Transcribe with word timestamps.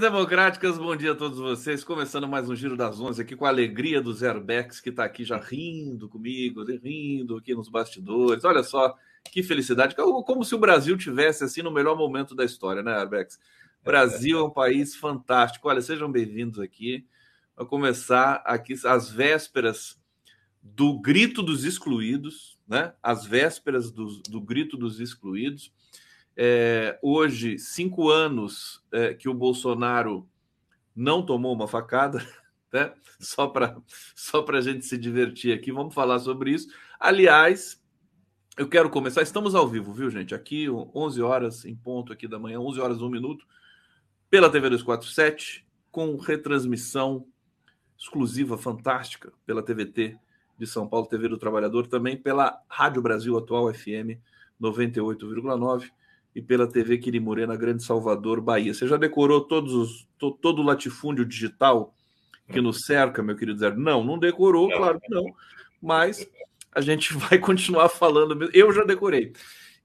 Saudações 0.00 0.12
democráticas, 0.12 0.78
bom 0.78 0.96
dia 0.96 1.12
a 1.12 1.14
todos 1.14 1.38
vocês. 1.38 1.84
Começando 1.84 2.26
mais 2.26 2.48
um 2.48 2.56
Giro 2.56 2.76
das 2.76 2.98
Onze 3.00 3.20
aqui 3.20 3.36
com 3.36 3.44
a 3.44 3.48
alegria 3.48 4.00
do 4.00 4.12
Zero 4.14 4.40
Bex, 4.40 4.80
que 4.80 4.88
está 4.88 5.04
aqui 5.04 5.24
já 5.24 5.36
rindo 5.36 6.08
comigo, 6.08 6.64
rindo 6.64 7.36
aqui 7.36 7.54
nos 7.54 7.68
bastidores. 7.68 8.44
Olha 8.44 8.62
só 8.62 8.96
que 9.30 9.42
felicidade, 9.42 9.94
como 9.94 10.44
se 10.44 10.54
o 10.54 10.58
Brasil 10.58 10.96
tivesse 10.96 11.44
assim 11.44 11.62
no 11.62 11.70
melhor 11.70 11.96
momento 11.96 12.34
da 12.34 12.44
história, 12.44 12.82
né, 12.82 12.92
Arbex? 12.92 13.38
Brasil 13.84 14.38
é 14.38 14.42
um 14.42 14.50
país 14.50 14.96
fantástico. 14.96 15.68
Olha, 15.68 15.82
sejam 15.82 16.10
bem-vindos 16.10 16.58
aqui. 16.60 17.06
Vou 17.56 17.66
começar 17.66 18.42
aqui 18.46 18.74
às 18.86 19.10
vésperas 19.10 20.00
do 20.62 20.98
grito 20.98 21.42
dos 21.42 21.64
excluídos, 21.64 22.58
né? 22.66 22.94
As 23.02 23.26
vésperas 23.26 23.90
do, 23.90 24.06
do 24.28 24.40
grito 24.40 24.76
dos 24.76 24.98
excluídos 24.98 25.72
é, 26.36 26.98
hoje, 27.02 27.58
cinco 27.58 28.08
anos 28.08 28.82
é, 28.92 29.14
que 29.14 29.28
o 29.28 29.34
Bolsonaro 29.34 30.28
não 30.94 31.24
tomou 31.24 31.52
uma 31.52 31.68
facada, 31.68 32.26
né? 32.72 32.92
só 33.18 33.46
para 33.46 33.76
só 34.14 34.44
a 34.48 34.60
gente 34.60 34.84
se 34.86 34.96
divertir 34.96 35.52
aqui, 35.52 35.72
vamos 35.72 35.94
falar 35.94 36.18
sobre 36.18 36.52
isso. 36.52 36.68
Aliás, 36.98 37.80
eu 38.56 38.68
quero 38.68 38.90
começar, 38.90 39.22
estamos 39.22 39.54
ao 39.54 39.68
vivo, 39.68 39.92
viu, 39.92 40.10
gente? 40.10 40.34
Aqui, 40.34 40.68
11 40.70 41.22
horas 41.22 41.64
em 41.64 41.74
ponto 41.74 42.12
aqui 42.12 42.26
da 42.26 42.38
manhã, 42.38 42.60
11 42.60 42.80
horas 42.80 43.00
1 43.00 43.08
minuto, 43.08 43.46
pela 44.28 44.50
TV 44.50 44.70
247, 44.70 45.66
com 45.90 46.16
retransmissão 46.16 47.26
exclusiva, 47.98 48.56
fantástica, 48.56 49.32
pela 49.44 49.62
TVT 49.62 50.18
de 50.58 50.66
São 50.66 50.88
Paulo, 50.88 51.06
TV 51.06 51.28
do 51.28 51.38
Trabalhador, 51.38 51.86
também 51.86 52.16
pela 52.16 52.60
Rádio 52.68 53.02
Brasil 53.02 53.36
Atual 53.36 53.72
FM 53.72 54.20
98,9 54.60 55.90
e 56.34 56.40
pela 56.40 56.66
TV 56.66 56.98
Quirimurê 56.98 57.46
na 57.46 57.56
Grande 57.56 57.82
Salvador, 57.82 58.40
Bahia. 58.40 58.72
Você 58.72 58.86
já 58.86 58.96
decorou 58.96 59.40
todos 59.40 59.74
os, 59.74 60.08
to, 60.18 60.30
todo 60.32 60.60
o 60.60 60.64
latifúndio 60.64 61.24
digital 61.24 61.94
que 62.48 62.60
nos 62.60 62.84
cerca, 62.84 63.22
meu 63.22 63.36
querido 63.36 63.58
Zé? 63.58 63.74
Não, 63.74 64.04
não 64.04 64.18
decorou, 64.18 64.68
não. 64.68 64.76
claro 64.76 65.00
que 65.00 65.10
não, 65.10 65.24
mas 65.80 66.28
a 66.72 66.80
gente 66.80 67.12
vai 67.14 67.38
continuar 67.38 67.88
falando. 67.88 68.48
Eu 68.52 68.72
já 68.72 68.84
decorei. 68.84 69.32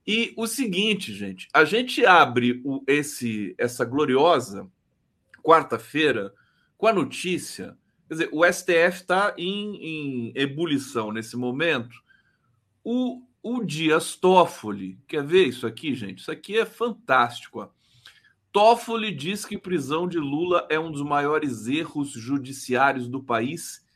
E 0.06 0.32
o 0.36 0.46
seguinte, 0.46 1.12
gente, 1.12 1.48
a 1.52 1.64
gente 1.64 2.06
abre 2.06 2.60
o, 2.64 2.82
esse 2.86 3.54
essa 3.58 3.84
gloriosa 3.84 4.68
quarta-feira 5.42 6.32
com 6.78 6.86
a 6.86 6.92
notícia. 6.92 7.76
Quer 8.06 8.14
dizer, 8.14 8.28
o 8.32 8.44
STF 8.44 9.00
está 9.00 9.34
em, 9.36 9.76
em 10.28 10.32
ebulição 10.36 11.10
nesse 11.10 11.36
momento. 11.36 11.96
O 12.84 13.25
o 13.48 13.62
Dias 13.62 14.16
Toffoli, 14.16 14.98
quer 15.06 15.22
ver 15.22 15.44
isso 15.44 15.68
aqui, 15.68 15.94
gente? 15.94 16.18
Isso 16.18 16.32
aqui 16.32 16.58
é 16.58 16.66
fantástico. 16.66 17.60
Ó. 17.60 17.68
Toffoli 18.50 19.14
diz 19.14 19.44
que 19.44 19.56
prisão 19.56 20.08
de 20.08 20.18
Lula 20.18 20.66
é 20.68 20.80
um 20.80 20.90
dos 20.90 21.02
maiores 21.02 21.68
erros 21.68 22.10
judiciários 22.10 23.06
do 23.06 23.22
país 23.22 23.86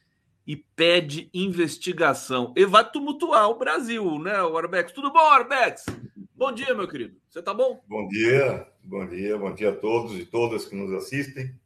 e 0.47 0.55
pede 0.55 1.29
investigação. 1.35 2.55
E 2.57 2.65
vai 2.65 2.89
tumultuar 2.89 3.51
o 3.51 3.59
Brasil, 3.59 4.21
né, 4.21 4.41
o 4.41 4.57
Arbex? 4.57 4.93
Tudo 4.93 5.13
bom, 5.13 5.19
Arbex? 5.19 5.85
Bom 6.33 6.53
dia, 6.53 6.73
meu 6.73 6.87
querido. 6.87 7.17
Você 7.29 7.43
tá 7.43 7.53
bom? 7.53 7.83
Bom 7.89 8.07
dia, 8.07 8.69
bom 8.85 9.05
dia, 9.09 9.37
bom 9.37 9.53
dia 9.53 9.71
a 9.71 9.77
todos 9.77 10.17
e 10.17 10.25
todas 10.25 10.65
que 10.65 10.77
nos 10.77 10.93
assistem. 10.93 11.59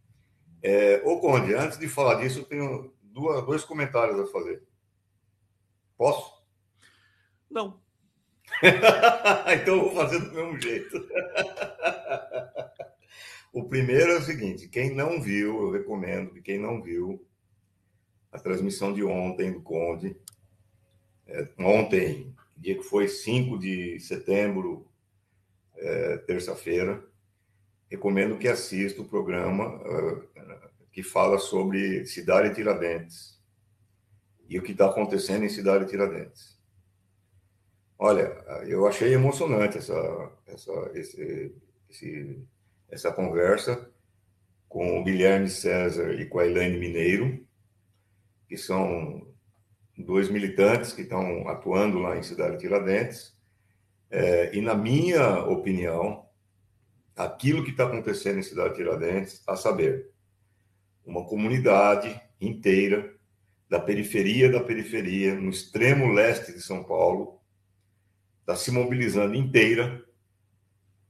É, 0.63 1.03
ô, 1.05 1.21
Conde, 1.21 1.55
antes 1.55 1.79
de 1.79 1.87
falar 1.87 2.15
disso, 2.15 2.39
eu 2.39 2.45
tenho 2.45 2.95
duas, 3.03 3.45
dois 3.45 3.63
comentários 3.63 4.19
a 4.19 4.27
fazer. 4.27 4.63
Posso? 5.99 6.33
Não. 7.51 7.84
então 9.61 9.77
eu 9.77 9.83
vou 9.83 9.95
fazer 9.95 10.21
do 10.21 10.33
mesmo 10.33 10.61
jeito. 10.61 11.07
o 13.53 13.65
primeiro 13.65 14.13
é 14.13 14.19
o 14.19 14.23
seguinte: 14.23 14.69
quem 14.69 14.95
não 14.95 15.21
viu, 15.21 15.63
eu 15.63 15.71
recomendo 15.71 16.33
que 16.33 16.43
quem 16.43 16.59
não 16.59 16.83
viu 16.83 17.25
a 18.33 18.39
transmissão 18.39 18.93
de 18.93 19.05
ontem 19.05 19.53
do 19.53 19.63
Conde, 19.63 20.17
é, 21.27 21.49
ontem, 21.59 22.35
dia 22.57 22.77
que 22.77 22.83
foi 22.83 23.09
5 23.09 23.59
de 23.59 24.01
setembro, 24.01 24.87
é, 25.77 26.19
terça-feira, 26.19 27.05
recomendo 27.91 28.39
que 28.39 28.49
assista 28.49 29.03
o 29.03 29.09
programa 29.09 29.77
uh, 29.77 30.29
que 30.91 31.03
fala 31.03 31.39
sobre 31.39 32.07
Cidade 32.07 32.55
Tiradentes 32.55 33.41
e 34.49 34.59
o 34.59 34.63
que 34.63 34.73
está 34.73 34.87
acontecendo 34.87 35.45
em 35.45 35.49
Cidade 35.49 35.89
Tiradentes. 35.89 36.54
Olha, 37.99 38.25
eu 38.67 38.87
achei 38.87 39.13
emocionante 39.15 39.79
essa, 39.79 40.33
essa, 40.47 40.91
esse, 40.95 41.55
esse, 41.89 42.43
essa 42.91 43.13
conversa 43.13 43.91
com 44.69 45.01
o 45.01 45.05
Guilherme 45.05 45.49
César 45.49 46.15
e 46.15 46.27
com 46.27 46.41
a 46.41 46.47
Elaine 46.47 46.79
Mineiro, 46.79 47.47
que 48.49 48.57
são 48.57 49.27
dois 49.97 50.29
militantes 50.29 50.93
que 50.93 51.03
estão 51.03 51.49
atuando 51.49 51.99
lá 51.99 52.17
em 52.17 52.23
Cidade 52.23 52.59
Tiradentes. 52.59 53.33
É, 54.11 54.55
e, 54.55 54.61
na 54.61 54.75
minha 54.75 55.45
opinião, 55.45 56.27
aquilo 57.17 57.65
que 57.65 57.71
está 57.71 57.87
acontecendo 57.87 58.39
em 58.39 58.43
Cidade 58.43 58.75
Tiradentes, 58.75 59.43
a 59.47 59.57
saber, 59.57 60.11
uma 61.07 61.25
comunidade 61.25 62.21
inteira 62.41 63.15
da 63.69 63.81
periferia 63.81 64.51
da 64.51 64.61
periferia, 64.61 65.35
no 65.35 65.51
extremo 65.51 66.13
leste 66.13 66.53
de 66.53 66.61
São 66.61 66.85
Paulo, 66.85 67.41
está 68.45 68.55
se 68.55 68.71
mobilizando 68.71 69.35
inteira 69.35 70.05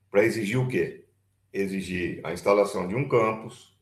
para 0.09 0.25
exigir 0.25 0.57
o 0.57 0.69
quê? 0.69 1.05
Exigir 1.53 2.21
a 2.23 2.33
instalação 2.33 2.87
de 2.87 2.95
um 2.95 3.09
campus, 3.09 3.77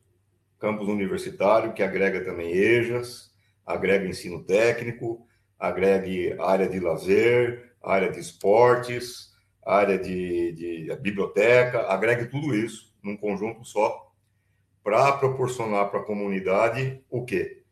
campus 0.57 0.87
universitário, 0.87 1.73
que 1.73 1.83
agrega 1.83 2.25
também 2.25 2.51
EJAS, 2.51 3.31
agrega 3.63 4.07
ensino 4.07 4.43
técnico, 4.43 5.27
agregue 5.59 6.35
área 6.39 6.67
de 6.67 6.79
lazer, 6.79 7.75
área 7.81 8.09
de 8.09 8.19
esportes, 8.19 9.31
área 9.63 9.99
de, 9.99 10.51
de 10.53 10.95
biblioteca, 10.97 11.87
agregue 11.87 12.25
tudo 12.25 12.55
isso 12.55 12.91
num 13.03 13.15
conjunto 13.15 13.63
só, 13.63 14.11
para 14.83 15.11
proporcionar 15.13 15.91
para 15.91 15.99
a 15.99 16.03
comunidade 16.03 17.03
o 17.09 17.23
quê? 17.23 17.63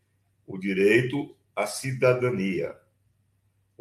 O 0.45 0.59
direito 0.59 1.35
à 1.55 1.65
cidadania, 1.65 2.75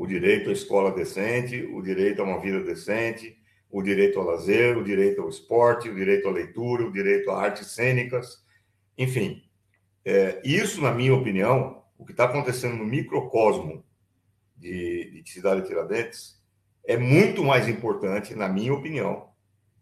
o 0.00 0.06
direito 0.06 0.48
à 0.48 0.52
escola 0.54 0.92
decente, 0.92 1.62
o 1.74 1.82
direito 1.82 2.22
a 2.22 2.24
uma 2.24 2.40
vida 2.40 2.64
decente, 2.64 3.36
o 3.70 3.82
direito 3.82 4.18
ao 4.18 4.24
lazer, 4.24 4.78
o 4.78 4.82
direito 4.82 5.20
ao 5.20 5.28
esporte, 5.28 5.90
o 5.90 5.94
direito 5.94 6.26
à 6.26 6.30
leitura, 6.30 6.86
o 6.86 6.90
direito 6.90 7.30
a 7.30 7.38
artes 7.38 7.66
cênicas, 7.72 8.42
enfim. 8.96 9.44
É, 10.02 10.40
isso, 10.42 10.80
na 10.80 10.90
minha 10.90 11.14
opinião, 11.14 11.84
o 11.98 12.06
que 12.06 12.12
está 12.12 12.24
acontecendo 12.24 12.76
no 12.76 12.86
microcosmo 12.86 13.84
de, 14.56 15.20
de 15.22 15.30
Cidade 15.30 15.66
Tiradentes 15.66 16.42
é 16.82 16.96
muito 16.96 17.44
mais 17.44 17.68
importante, 17.68 18.34
na 18.34 18.48
minha 18.48 18.72
opinião, 18.72 19.28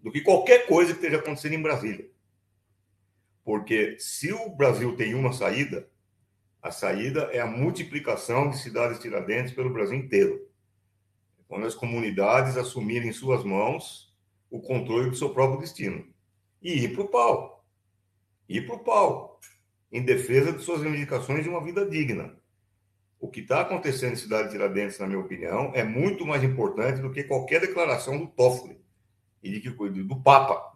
do 0.03 0.11
que 0.11 0.21
qualquer 0.21 0.67
coisa 0.67 0.91
que 0.91 0.99
esteja 0.99 1.19
acontecendo 1.19 1.55
em 1.55 1.63
Brasília. 1.63 2.11
Porque 3.45 3.97
se 4.01 4.33
o 4.33 4.51
Brasil 4.51 4.97
tem 4.97 5.15
uma 5.15 5.33
saída, 5.33 5.89
a 6.63 6.71
saída 6.71 7.29
é 7.33 7.41
a 7.41 7.47
multiplicação 7.47 8.51
de 8.51 8.59
cidades 8.59 8.99
tiradentes 8.99 9.53
pelo 9.53 9.73
Brasil 9.73 9.97
inteiro. 9.97 10.47
Quando 11.47 11.67
as 11.67 11.75
comunidades 11.75 12.57
assumirem 12.57 13.09
em 13.09 13.13
suas 13.13 13.45
mãos 13.45 14.15
o 14.51 14.61
controle 14.61 15.11
do 15.11 15.17
seu 15.17 15.31
próprio 15.31 15.61
destino. 15.61 16.05
E 16.61 16.85
ir 16.85 16.95
para 16.95 17.03
o 17.03 17.09
pau. 17.09 17.65
Ir 18.49 18.67
para 18.67 18.77
o 18.77 18.81
pau. 18.81 19.41
Em 19.91 20.03
defesa 20.03 20.53
de 20.53 20.63
suas 20.63 20.83
reivindicações 20.83 21.45
de 21.45 21.49
uma 21.49 21.63
vida 21.63 21.89
digna. 21.89 22.37
O 23.21 23.29
que 23.29 23.41
está 23.41 23.61
acontecendo 23.61 24.13
em 24.13 24.17
Cidade 24.17 24.51
Tiradentes, 24.51 24.99
na 24.99 25.07
minha 25.07 25.19
opinião, 25.19 25.73
é 25.75 25.83
muito 25.83 26.27
mais 26.27 26.43
importante 26.45 27.01
do 27.01 27.11
que 27.11 27.25
qualquer 27.25 27.61
declaração 27.61 28.19
do 28.19 28.27
Toffoli 28.27 28.81
e 29.43 29.51
de 29.51 29.61
que, 29.61 29.71
do 29.71 30.23
Papa. 30.23 30.73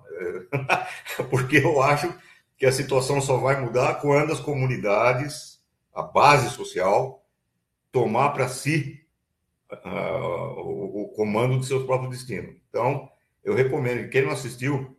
Porque 1.30 1.58
eu 1.58 1.82
acho 1.82 2.12
que 2.56 2.66
a 2.66 2.72
situação 2.72 3.20
só 3.20 3.36
vai 3.36 3.60
mudar 3.60 3.94
quando 4.00 4.32
as 4.32 4.40
comunidades 4.40 5.51
a 5.92 6.02
base 6.02 6.50
social, 6.50 7.26
tomar 7.90 8.30
para 8.30 8.48
si 8.48 9.06
uh, 9.70 10.60
o, 10.60 11.02
o, 11.02 11.08
comando 11.10 11.58
do 11.58 11.64
seu 11.64 11.86
próprio 11.86 12.10
destino. 12.10 12.54
Então, 12.68 13.10
eu 13.44 13.54
recomendo 13.54 14.04
que 14.04 14.08
quem 14.08 14.22
não 14.22 14.32
assistiu, 14.32 14.96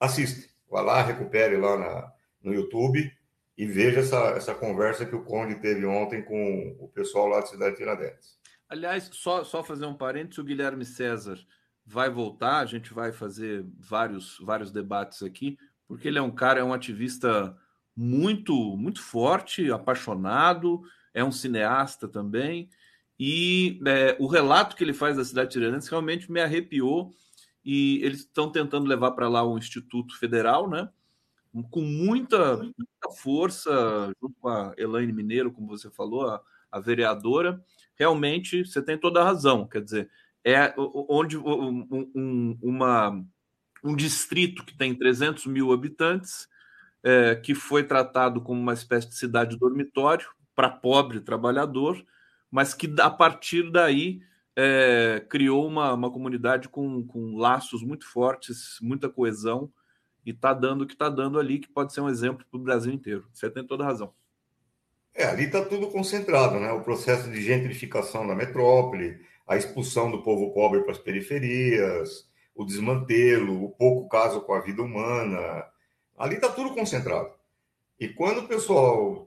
assista. 0.00 0.50
Vá 0.70 0.80
lá, 0.80 1.02
recupere 1.02 1.56
lá 1.56 1.76
na, 1.76 2.12
no 2.42 2.54
YouTube 2.54 3.12
e 3.56 3.66
veja 3.66 4.00
essa, 4.00 4.30
essa 4.30 4.54
conversa 4.54 5.04
que 5.04 5.14
o 5.14 5.24
Conde 5.24 5.56
teve 5.56 5.84
ontem 5.84 6.22
com 6.22 6.76
o 6.80 6.88
pessoal 6.88 7.28
lá 7.28 7.40
da 7.40 7.46
cidade 7.46 7.72
de 7.72 7.76
Tiradentes. 7.78 8.38
Aliás, 8.68 9.10
só, 9.12 9.44
só 9.44 9.62
fazer 9.62 9.84
um 9.84 9.94
parênteses, 9.94 10.38
o 10.38 10.44
Guilherme 10.44 10.84
César 10.84 11.38
vai 11.84 12.08
voltar, 12.08 12.60
a 12.60 12.66
gente 12.66 12.94
vai 12.94 13.12
fazer 13.12 13.66
vários, 13.78 14.38
vários 14.40 14.72
debates 14.72 15.22
aqui, 15.22 15.58
porque 15.86 16.08
ele 16.08 16.18
é 16.18 16.22
um 16.22 16.30
cara, 16.30 16.60
é 16.60 16.64
um 16.64 16.72
ativista 16.72 17.56
muito, 17.96 18.54
muito 18.76 19.02
forte, 19.02 19.70
apaixonado, 19.70 20.82
é 21.14 21.22
um 21.22 21.32
cineasta 21.32 22.08
também, 22.08 22.68
e 23.18 23.80
é, 23.86 24.16
o 24.18 24.26
relato 24.26 24.74
que 24.74 24.82
ele 24.82 24.92
faz 24.92 25.16
da 25.16 25.24
cidade 25.24 25.50
de 25.50 25.54
Tiradentes 25.54 25.88
realmente 25.88 26.30
me 26.30 26.40
arrepiou, 26.40 27.12
e 27.64 28.00
eles 28.02 28.20
estão 28.20 28.50
tentando 28.50 28.86
levar 28.86 29.12
para 29.12 29.28
lá 29.28 29.44
o 29.44 29.56
Instituto 29.56 30.18
Federal, 30.18 30.68
né? 30.68 30.88
Com 31.70 31.82
muita, 31.82 32.56
muita 32.56 33.10
força, 33.20 34.12
junto 34.20 34.34
com 34.40 34.48
a 34.48 34.74
Elaine 34.76 35.12
Mineiro, 35.12 35.52
como 35.52 35.68
você 35.68 35.90
falou, 35.90 36.28
a, 36.28 36.42
a 36.70 36.80
vereadora. 36.80 37.62
Realmente, 37.94 38.64
você 38.64 38.82
tem 38.82 38.98
toda 38.98 39.20
a 39.20 39.24
razão. 39.24 39.68
Quer 39.68 39.82
dizer, 39.82 40.10
é 40.44 40.74
onde 40.76 41.38
um, 41.38 41.86
um, 42.14 42.58
uma, 42.62 43.24
um 43.84 43.94
distrito 43.94 44.64
que 44.64 44.76
tem 44.76 44.94
300 44.94 45.46
mil 45.46 45.72
habitantes, 45.72 46.48
é, 47.04 47.34
que 47.34 47.54
foi 47.54 47.84
tratado 47.84 48.40
como 48.40 48.60
uma 48.60 48.72
espécie 48.72 49.08
de 49.08 49.16
cidade 49.16 49.56
dormitório 49.56 50.28
para 50.54 50.68
pobre 50.68 51.20
trabalhador, 51.20 52.02
mas 52.50 52.74
que 52.74 52.92
a 53.00 53.10
partir 53.10 53.70
daí 53.70 54.20
é, 54.56 55.24
criou 55.28 55.66
uma, 55.66 55.92
uma 55.94 56.10
comunidade 56.10 56.68
com, 56.68 57.04
com 57.06 57.36
laços 57.36 57.82
muito 57.82 58.06
fortes, 58.06 58.76
muita 58.80 59.08
coesão, 59.08 59.72
e 60.24 60.30
está 60.30 60.52
dando 60.52 60.82
o 60.82 60.86
que 60.86 60.92
está 60.92 61.08
dando 61.08 61.38
ali, 61.38 61.58
que 61.58 61.68
pode 61.68 61.92
ser 61.92 62.00
um 62.00 62.08
exemplo 62.08 62.44
para 62.48 62.60
o 62.60 62.62
Brasil 62.62 62.92
inteiro. 62.92 63.26
Você 63.32 63.50
tem 63.50 63.66
toda 63.66 63.84
razão. 63.84 64.12
É, 65.14 65.24
ali 65.24 65.44
está 65.44 65.64
tudo 65.64 65.88
concentrado, 65.88 66.58
né? 66.58 66.72
O 66.72 66.82
processo 66.82 67.30
de 67.30 67.42
gentrificação 67.42 68.26
da 68.26 68.34
metrópole, 68.34 69.20
a 69.46 69.56
expulsão 69.56 70.10
do 70.10 70.22
povo 70.22 70.54
pobre 70.54 70.82
para 70.82 70.92
as 70.92 70.98
periferias, 70.98 72.30
o 72.54 72.64
desmantelo, 72.64 73.64
o 73.64 73.70
pouco 73.70 74.08
caso 74.08 74.40
com 74.40 74.54
a 74.54 74.60
vida 74.60 74.82
humana. 74.82 75.64
Ali 76.16 76.36
está 76.36 76.48
tudo 76.48 76.74
concentrado. 76.74 77.32
E 77.98 78.08
quando 78.08 78.38
o 78.38 78.48
pessoal 78.48 79.26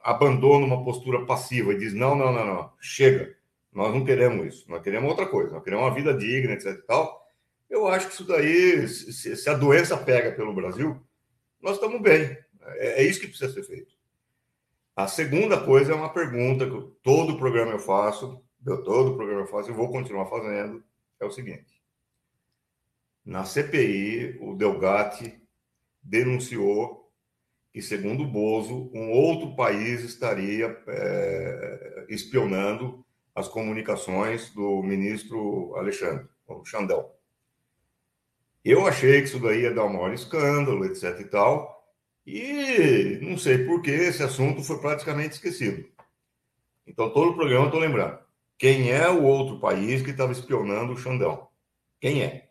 abandona 0.00 0.64
uma 0.64 0.84
postura 0.84 1.24
passiva 1.26 1.72
e 1.72 1.78
diz: 1.78 1.92
não, 1.92 2.14
não, 2.14 2.32
não, 2.32 2.46
não, 2.46 2.72
chega, 2.80 3.36
nós 3.72 3.92
não 3.92 4.04
queremos 4.04 4.46
isso, 4.46 4.70
nós 4.70 4.82
queremos 4.82 5.08
outra 5.08 5.26
coisa, 5.26 5.52
nós 5.52 5.62
queremos 5.62 5.84
uma 5.84 5.94
vida 5.94 6.14
digna, 6.14 6.52
etc. 6.52 6.78
E 6.78 6.82
tal, 6.82 7.26
eu 7.68 7.86
acho 7.86 8.06
que 8.06 8.14
isso 8.14 8.24
daí, 8.24 8.88
se 8.88 9.48
a 9.48 9.54
doença 9.54 9.96
pega 9.96 10.32
pelo 10.32 10.54
Brasil, 10.54 11.00
nós 11.60 11.74
estamos 11.74 12.00
bem. 12.00 12.36
É, 12.62 13.02
é 13.02 13.04
isso 13.04 13.20
que 13.20 13.28
precisa 13.28 13.52
ser 13.52 13.62
feito. 13.64 13.94
A 14.96 15.06
segunda 15.06 15.60
coisa 15.64 15.92
é 15.92 15.94
uma 15.94 16.12
pergunta 16.12 16.68
que 16.68 16.80
todo 17.02 17.38
programa 17.38 17.72
eu 17.72 17.78
faço, 17.78 18.42
todo 18.64 19.14
programa 19.16 19.42
eu 19.42 19.46
faço 19.46 19.70
e 19.70 19.74
vou 19.74 19.90
continuar 19.90 20.26
fazendo, 20.26 20.82
é 21.20 21.24
o 21.24 21.30
seguinte. 21.30 21.77
Na 23.28 23.44
CPI, 23.44 24.38
o 24.40 24.54
Delgatti 24.54 25.38
denunciou 26.02 27.12
que, 27.70 27.82
segundo 27.82 28.22
o 28.22 28.26
Bozo, 28.26 28.90
um 28.94 29.10
outro 29.10 29.54
país 29.54 30.00
estaria 30.02 30.82
é, 30.86 32.06
espionando 32.08 33.04
as 33.34 33.46
comunicações 33.46 34.48
do 34.54 34.82
ministro 34.82 35.76
Alexandre, 35.76 36.26
o 36.46 36.64
Xandão. 36.64 37.12
Eu 38.64 38.86
achei 38.86 39.20
que 39.20 39.28
isso 39.28 39.40
daí 39.40 39.60
ia 39.60 39.74
dar 39.74 39.84
um 39.84 39.92
maior 39.92 40.14
escândalo, 40.14 40.86
etc 40.86 41.20
e 41.20 41.24
tal, 41.24 41.86
e 42.26 43.18
não 43.20 43.36
sei 43.36 43.58
por 43.66 43.82
que 43.82 43.90
esse 43.90 44.22
assunto 44.22 44.64
foi 44.64 44.80
praticamente 44.80 45.34
esquecido. 45.34 45.86
Então, 46.86 47.12
todo 47.12 47.32
o 47.32 47.36
programa 47.36 47.64
eu 47.64 47.68
estou 47.68 47.80
lembrando. 47.80 48.18
Quem 48.56 48.90
é 48.90 49.06
o 49.06 49.22
outro 49.22 49.60
país 49.60 50.00
que 50.00 50.12
estava 50.12 50.32
espionando 50.32 50.94
o 50.94 50.96
Xandão? 50.96 51.46
Quem 52.00 52.22
é? 52.22 52.47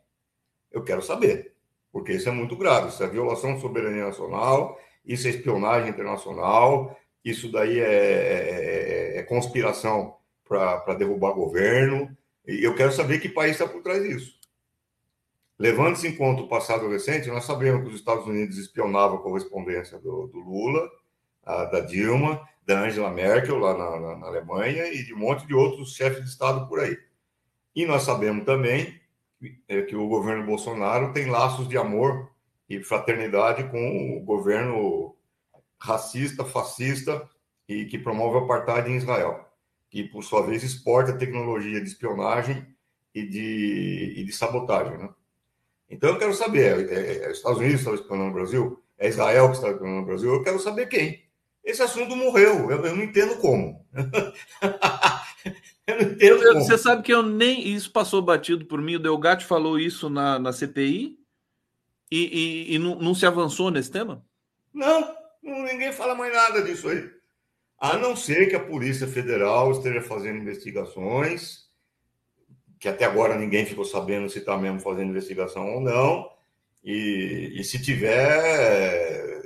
Eu 0.72 0.84
quero 0.84 1.02
saber, 1.02 1.54
porque 1.92 2.14
isso 2.14 2.30
é 2.30 2.32
muito 2.32 2.56
grave. 2.56 2.90
Isso 2.90 3.04
é 3.04 3.08
violação 3.08 3.56
de 3.56 3.62
soberania 3.62 4.06
nacional, 4.06 4.80
isso 5.06 5.28
é 5.28 5.32
espionagem 5.32 5.90
internacional, 5.90 6.98
isso 7.24 7.52
daí 7.52 7.80
é, 7.80 7.84
é, 7.84 9.16
é, 9.16 9.20
é 9.20 9.24
conspiração 9.24 10.16
para 10.46 10.94
derrubar 10.94 11.34
governo. 11.34 12.16
E 12.48 12.64
eu 12.64 12.76
quero 12.76 12.92
saber 12.92 13.20
que 13.20 13.28
país 13.28 13.54
está 13.54 13.68
por 13.68 13.82
trás 13.82 14.02
disso. 14.02 14.38
Levando-se 15.60 16.08
em 16.08 16.16
conta 16.16 16.44
o 16.44 16.48
passado 16.48 16.88
recente, 16.88 17.30
nós 17.30 17.44
sabemos 17.44 17.82
que 17.82 17.90
os 17.90 17.96
Estados 17.96 18.28
Unidos 18.28 18.58
espionavam 18.58 19.18
a 19.18 19.22
correspondência 19.22 19.98
do, 19.98 20.28
do 20.28 20.40
Lula, 20.40 20.88
a, 21.44 21.66
da 21.66 21.80
Dilma, 21.80 22.48
da 22.66 22.82
Angela 22.82 23.10
Merkel 23.10 23.58
lá 23.58 23.76
na, 23.76 24.00
na, 24.00 24.16
na, 24.18 24.28
Alemanha 24.28 24.88
e 24.94 25.04
de 25.04 25.14
um 25.14 25.18
monte 25.18 25.48
de 25.48 25.56
outros 25.56 25.96
chefes 25.96 26.24
de 26.24 26.30
Estado 26.30 26.68
por 26.68 26.80
aí. 26.80 26.96
E 27.76 27.86
nós 27.86 28.04
sabemos 28.04 28.46
também 28.46 29.00
é, 29.68 29.82
que 29.84 29.96
o 29.96 30.08
governo 30.08 30.46
Bolsonaro 30.46 31.14
tem 31.14 31.30
laços 31.30 31.68
de 31.68 31.78
amor 31.78 32.32
e 32.70 32.82
fraternidade 32.84 33.70
com 33.70 34.18
o 34.18 34.22
governo 34.22 35.16
racista, 35.80 36.44
fascista 36.44 37.30
e 37.68 37.86
que 37.86 38.00
promove 38.00 38.38
o 38.38 38.40
apartheid 38.40 38.90
em 38.90 38.98
Israel, 38.98 39.46
que 39.90 40.04
por 40.04 40.24
sua 40.24 40.42
vez 40.42 40.64
exporta 40.64 41.18
tecnologia 41.18 41.80
de 41.80 41.88
espionagem 41.88 42.66
e 43.14 43.26
de, 43.28 44.14
e 44.18 44.24
de 44.24 44.32
sabotagem, 44.32 44.98
né? 44.98 45.10
Então 45.90 46.10
eu 46.10 46.20
quero 46.20 46.34
saber, 46.34 46.90
é, 46.90 46.94
é, 46.94 47.26
é 47.26 47.32
Estados 47.32 47.60
Unidos 47.60 47.80
está 47.80 47.94
espionando 47.94 48.32
o 48.32 48.34
Brasil? 48.34 48.84
É 48.98 49.08
Israel 49.08 49.50
que 49.50 49.56
está 49.56 49.70
espionando 49.70 50.02
o 50.02 50.06
Brasil? 50.06 50.34
Eu 50.34 50.44
quero 50.44 50.60
saber 50.60 50.88
quem. 50.88 51.27
Esse 51.68 51.84
assunto 51.84 52.16
morreu, 52.16 52.72
eu, 52.72 52.86
eu 52.86 52.96
não 52.96 53.04
entendo 53.04 53.36
como. 53.40 53.86
eu 55.86 55.96
não 55.96 56.02
entendo 56.14 56.44
eu, 56.44 56.54
como. 56.54 56.64
Você 56.64 56.78
sabe 56.78 57.04
que 57.04 57.14
eu 57.14 57.22
nem. 57.22 57.68
Isso 57.68 57.92
passou 57.92 58.22
batido 58.22 58.66
por 58.66 58.82
mim, 58.82 58.96
o 58.96 59.00
Delgatti 59.00 59.46
falou 59.46 59.78
isso 59.78 60.10
na, 60.10 60.40
na 60.40 60.54
CPI 60.54 61.20
e, 62.10 62.70
e, 62.72 62.76
e 62.76 62.80
não, 62.80 62.96
não 62.96 63.14
se 63.14 63.26
avançou 63.26 63.70
nesse 63.70 63.92
tema? 63.92 64.26
Não, 64.74 65.14
ninguém 65.44 65.92
fala 65.92 66.16
mais 66.16 66.34
nada 66.34 66.64
disso 66.64 66.88
aí. 66.88 67.10
A 67.78 67.98
não 67.98 68.16
ser 68.16 68.48
que 68.48 68.56
a 68.56 68.64
Polícia 68.64 69.06
Federal 69.06 69.70
esteja 69.72 70.02
fazendo 70.02 70.40
investigações 70.40 71.68
que 72.80 72.88
até 72.88 73.04
agora 73.04 73.38
ninguém 73.38 73.66
ficou 73.66 73.84
sabendo 73.84 74.30
se 74.30 74.40
está 74.40 74.58
mesmo 74.58 74.80
fazendo 74.80 75.10
investigação 75.10 75.76
ou 75.76 75.82
não. 75.82 76.30
E, 76.84 77.54
e, 77.56 77.64
se 77.64 77.82
tiver, 77.82 79.37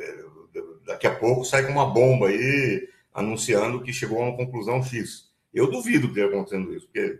daqui 0.91 1.07
a 1.07 1.15
pouco 1.15 1.45
sai 1.45 1.65
com 1.65 1.71
uma 1.71 1.89
bomba 1.89 2.27
aí 2.27 2.88
anunciando 3.13 3.81
que 3.81 3.93
chegou 3.93 4.21
a 4.21 4.29
uma 4.29 4.38
conclusão 4.38 4.81
X. 4.83 5.31
Eu 5.53 5.69
duvido 5.69 6.07
que 6.07 6.19
esteja 6.19 6.27
acontecendo 6.27 6.74
isso, 6.74 6.86
porque 6.86 7.19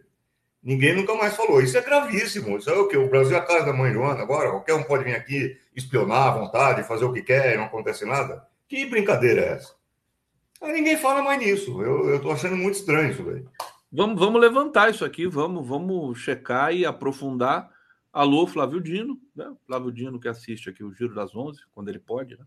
ninguém 0.63 0.96
nunca 0.96 1.13
mais 1.16 1.36
falou. 1.36 1.62
Isso 1.62 1.78
é 1.78 1.82
gravíssimo. 1.82 2.58
Isso 2.58 2.70
é 2.70 2.74
o 2.74 2.88
que? 2.88 2.98
O 2.98 3.10
Brasil 3.10 3.36
é 3.36 3.40
a 3.40 3.46
casa 3.46 3.66
da 3.66 3.74
mãe 3.74 3.92
Joana 3.92 4.22
agora? 4.22 4.51
Qualquer 4.51 4.74
um 4.75 4.84
pode 4.84 5.04
vir 5.04 5.16
aqui 5.16 5.58
espionar 5.75 6.28
à 6.28 6.32
vontade, 6.32 6.84
fazer 6.84 7.06
o 7.06 7.13
que 7.13 7.22
quer 7.22 7.54
e 7.54 7.58
não 7.58 7.66
acontece 7.66 8.06
nada? 8.06 8.48
Que 8.68 8.86
brincadeira 8.86 9.42
é 9.42 9.54
essa? 9.54 9.75
Aí 10.62 10.72
ninguém 10.74 10.96
fala 10.96 11.22
mais 11.22 11.40
nisso. 11.40 11.82
Eu 11.82 12.16
estou 12.16 12.32
achando 12.32 12.56
muito 12.56 12.75
estranho 12.75 13.12
isso. 13.12 13.24
Vamos, 13.92 14.20
vamos 14.20 14.40
levantar 14.40 14.90
isso 14.90 15.04
aqui, 15.04 15.28
vamos, 15.28 15.68
vamos 15.68 16.18
checar 16.20 16.74
e 16.74 16.86
aprofundar. 16.86 17.70
Alô, 18.13 18.48
Flávio 18.48 18.80
Dino, 18.80 19.20
né? 19.36 19.51
Flávio 19.66 19.92
Dino 19.92 20.20
que 20.20 20.28
assiste 20.28 20.70
aqui 20.70 20.84
o 20.84 20.94
Giro 20.94 21.16
das 21.16 21.36
Onze, 21.36 21.62
quando 21.74 21.90
ele 21.90 22.00
pode, 22.00 22.38
né? 22.38 22.46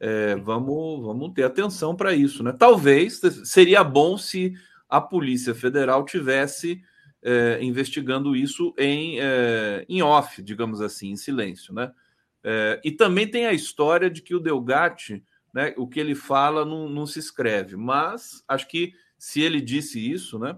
É, 0.00 0.36
vamos, 0.36 1.04
vamos 1.04 1.32
ter 1.32 1.44
atenção 1.44 1.94
para 1.94 2.12
isso, 2.12 2.42
né? 2.42 2.52
Talvez 2.52 3.20
seria 3.44 3.82
bom 3.82 4.18
se 4.18 4.52
a 4.88 5.00
Polícia 5.00 5.54
Federal 5.54 6.04
tivesse 6.04 6.82
é, 7.22 7.58
investigando 7.62 8.36
isso 8.36 8.74
em, 8.76 9.18
é, 9.20 9.84
em 9.88 10.02
off, 10.02 10.42
digamos 10.42 10.80
assim, 10.80 11.10
em 11.10 11.16
silêncio, 11.16 11.72
né? 11.72 11.92
É, 12.42 12.80
e 12.84 12.90
também 12.92 13.26
tem 13.26 13.46
a 13.46 13.52
história 13.52 14.10
de 14.10 14.20
que 14.20 14.34
o 14.34 14.40
Delgatti, 14.40 15.24
né, 15.52 15.72
o 15.78 15.88
que 15.88 15.98
ele 15.98 16.14
fala 16.14 16.64
não, 16.64 16.88
não 16.88 17.06
se 17.06 17.18
escreve, 17.18 17.76
mas 17.76 18.44
acho 18.46 18.68
que 18.68 18.92
se 19.18 19.40
ele 19.40 19.60
disse 19.60 19.98
isso, 19.98 20.38
né? 20.38 20.56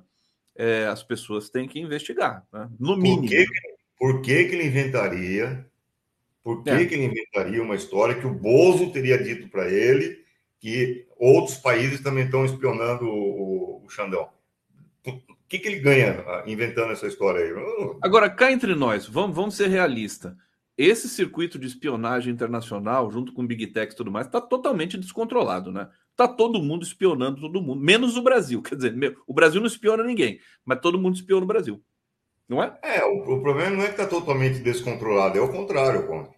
é, 0.57 0.87
as 0.87 1.02
pessoas 1.02 1.50
têm 1.50 1.69
que 1.69 1.78
investigar, 1.78 2.45
né? 2.52 2.69
no 2.78 2.97
mínimo. 2.97 3.23
Por 3.23 3.28
que, 3.28 3.47
por 3.99 4.23
que, 4.23 4.45
que 4.45 4.55
ele 4.55 4.66
inventaria? 4.66 5.66
Por 6.47 6.62
que, 6.62 6.71
é. 6.71 6.87
que 6.87 6.95
ele 6.95 7.07
inventaria 7.07 7.61
uma 7.61 7.75
história 7.75 8.15
que 8.15 8.25
o 8.25 8.33
Bozo 8.33 8.93
teria 8.93 9.21
dito 9.21 9.49
para 9.49 9.69
ele 9.69 10.25
que 10.61 11.05
outros 11.19 11.57
países 11.57 12.00
também 12.00 12.25
estão 12.25 12.45
espionando 12.45 13.05
o, 13.05 13.85
o 13.85 13.91
Xandão? 13.91 14.29
O 15.05 15.49
que, 15.49 15.59
que 15.59 15.67
ele 15.67 15.81
ganha 15.81 16.25
ah, 16.25 16.45
inventando 16.47 16.93
essa 16.93 17.09
história 17.09 17.41
aí? 17.45 17.50
Agora, 18.00 18.31
cá 18.31 18.53
entre 18.53 18.76
nós, 18.76 19.09
vamos, 19.09 19.35
vamos 19.35 19.57
ser 19.57 19.67
realistas. 19.67 20.35
Esse 20.79 21.09
circuito 21.09 21.59
de 21.59 21.67
espionagem 21.67 22.33
internacional, 22.33 23.11
junto 23.11 23.33
com 23.33 23.45
Big 23.45 23.67
Tech 23.67 23.93
e 23.93 23.97
tudo 23.97 24.12
mais, 24.12 24.26
está 24.26 24.41
totalmente 24.41 24.97
descontrolado, 24.97 25.73
né? 25.73 25.88
Tá 26.15 26.29
todo 26.29 26.62
mundo 26.62 26.85
espionando 26.85 27.41
todo 27.41 27.61
mundo, 27.61 27.83
menos 27.83 28.17
o 28.17 28.23
Brasil. 28.23 28.62
Quer 28.62 28.76
dizer, 28.76 29.19
o 29.26 29.35
Brasil 29.35 29.61
não 29.61 29.67
espiona 29.67 30.05
ninguém, 30.05 30.38
mas 30.65 30.79
todo 30.79 30.97
mundo 30.97 31.17
espiona 31.17 31.43
o 31.43 31.49
Brasil. 31.49 31.83
Não 32.49 32.62
é? 32.62 32.79
É, 32.85 33.05
o, 33.05 33.35
o 33.35 33.43
problema 33.43 33.71
não 33.71 33.83
é 33.83 33.87
que 33.87 34.00
está 34.00 34.07
totalmente 34.07 34.61
descontrolado, 34.61 35.37
é 35.37 35.41
o 35.41 35.50
contrário, 35.50 36.07
Conde. 36.07 36.36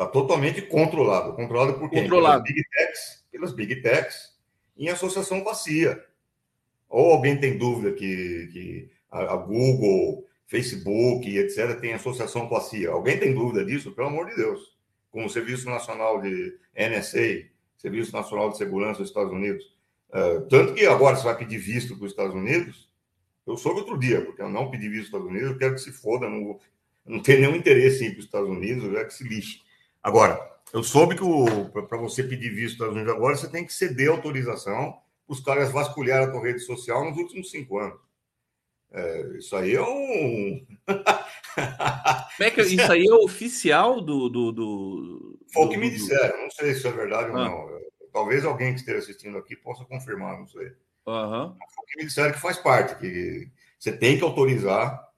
Está 0.00 0.10
totalmente 0.10 0.62
controlado. 0.62 1.34
Controlado 1.34 1.78
por 1.78 1.90
quem? 1.90 2.04
Controlado. 2.04 2.42
Pelas 2.42 2.54
Big 2.54 2.68
Techs, 2.70 3.24
pelas 3.30 3.52
Big 3.52 3.76
Techs, 3.82 4.34
em 4.74 4.88
associação 4.88 5.42
com 5.42 5.50
a 5.50 5.54
CIA. 5.54 6.02
Ou 6.88 7.12
alguém 7.12 7.38
tem 7.38 7.58
dúvida 7.58 7.92
que, 7.92 8.48
que 8.50 8.90
a, 9.10 9.34
a 9.34 9.36
Google, 9.36 10.26
Facebook, 10.46 11.28
etc., 11.36 11.78
tem 11.78 11.92
associação 11.92 12.48
com 12.48 12.56
a 12.56 12.62
CIA? 12.62 12.90
Alguém 12.90 13.18
tem 13.18 13.34
dúvida 13.34 13.62
disso? 13.62 13.92
Pelo 13.92 14.08
amor 14.08 14.30
de 14.30 14.36
Deus. 14.36 14.74
Como 15.10 15.26
o 15.26 15.30
Serviço 15.30 15.68
Nacional 15.68 16.22
de 16.22 16.56
NSA, 16.74 17.50
Serviço 17.76 18.10
Nacional 18.10 18.48
de 18.48 18.56
Segurança 18.56 19.00
dos 19.00 19.08
Estados 19.08 19.32
Unidos. 19.34 19.76
Uh, 20.08 20.48
tanto 20.48 20.72
que 20.72 20.86
agora 20.86 21.14
você 21.14 21.24
vai 21.24 21.36
pedir 21.36 21.58
visto 21.58 21.94
para 21.94 22.06
os 22.06 22.12
Estados 22.12 22.34
Unidos. 22.34 22.88
Eu 23.46 23.58
soube 23.58 23.80
outro 23.80 23.98
dia, 23.98 24.24
porque 24.24 24.40
eu 24.40 24.48
não 24.48 24.70
pedi 24.70 24.88
visto 24.88 25.10
para 25.10 25.20
os 25.20 25.26
Estados 25.26 25.28
Unidos, 25.28 25.50
eu 25.50 25.58
quero 25.58 25.74
que 25.74 25.80
se 25.82 25.92
foda, 25.92 26.26
não, 26.26 26.58
não 27.04 27.20
tenho 27.20 27.40
nenhum 27.40 27.56
interesse 27.56 28.02
em 28.02 28.06
ir 28.06 28.10
para 28.12 28.20
os 28.20 28.24
Estados 28.24 28.48
Unidos, 28.48 28.84
eu 28.84 28.92
quero 28.92 29.06
que 29.06 29.14
se 29.14 29.24
lixe. 29.24 29.60
Agora, 30.02 30.50
eu 30.72 30.82
soube 30.82 31.16
que 31.16 31.82
para 31.82 31.98
você 31.98 32.22
pedir 32.22 32.50
visto 32.50 32.78
para 32.78 32.88
os 32.88 32.90
Estados 32.90 32.94
Unidos 32.94 33.12
agora, 33.12 33.36
você 33.36 33.48
tem 33.48 33.64
que 33.64 33.72
ceder 33.72 34.10
autorização 34.10 34.98
os 35.26 35.40
caras 35.40 35.70
vasculhar 35.70 36.24
a 36.24 36.30
tua 36.30 36.42
rede 36.42 36.60
social 36.60 37.04
nos 37.04 37.16
últimos 37.16 37.50
cinco 37.50 37.78
anos. 37.78 38.00
É, 38.92 39.36
isso 39.38 39.54
aí 39.54 39.76
é 39.76 39.82
um. 39.82 40.66
é 42.40 42.50
que, 42.50 42.62
isso 42.62 42.90
aí 42.90 43.06
é 43.06 43.14
oficial 43.14 44.00
do. 44.00 44.28
do, 44.28 44.50
do 44.50 45.38
Foi 45.52 45.64
o 45.64 45.68
que 45.68 45.76
me 45.76 45.88
disseram, 45.88 46.42
não 46.42 46.50
sei 46.50 46.74
se 46.74 46.86
é 46.88 46.90
verdade 46.90 47.30
ah. 47.30 47.32
ou 47.32 47.38
não. 47.38 47.80
Talvez 48.12 48.44
alguém 48.44 48.74
que 48.74 48.80
esteja 48.80 48.98
assistindo 48.98 49.38
aqui 49.38 49.54
possa 49.54 49.84
confirmar, 49.84 50.36
não 50.36 50.48
sei. 50.48 50.72
Uhum. 51.06 51.54
Foi 51.54 51.84
o 51.84 51.86
que 51.86 51.98
me 51.98 52.04
disseram 52.06 52.32
que 52.32 52.40
faz 52.40 52.58
parte, 52.58 52.98
que 52.98 53.48
você 53.78 53.92
tem 53.92 54.18
que 54.18 54.24
autorizar 54.24 55.08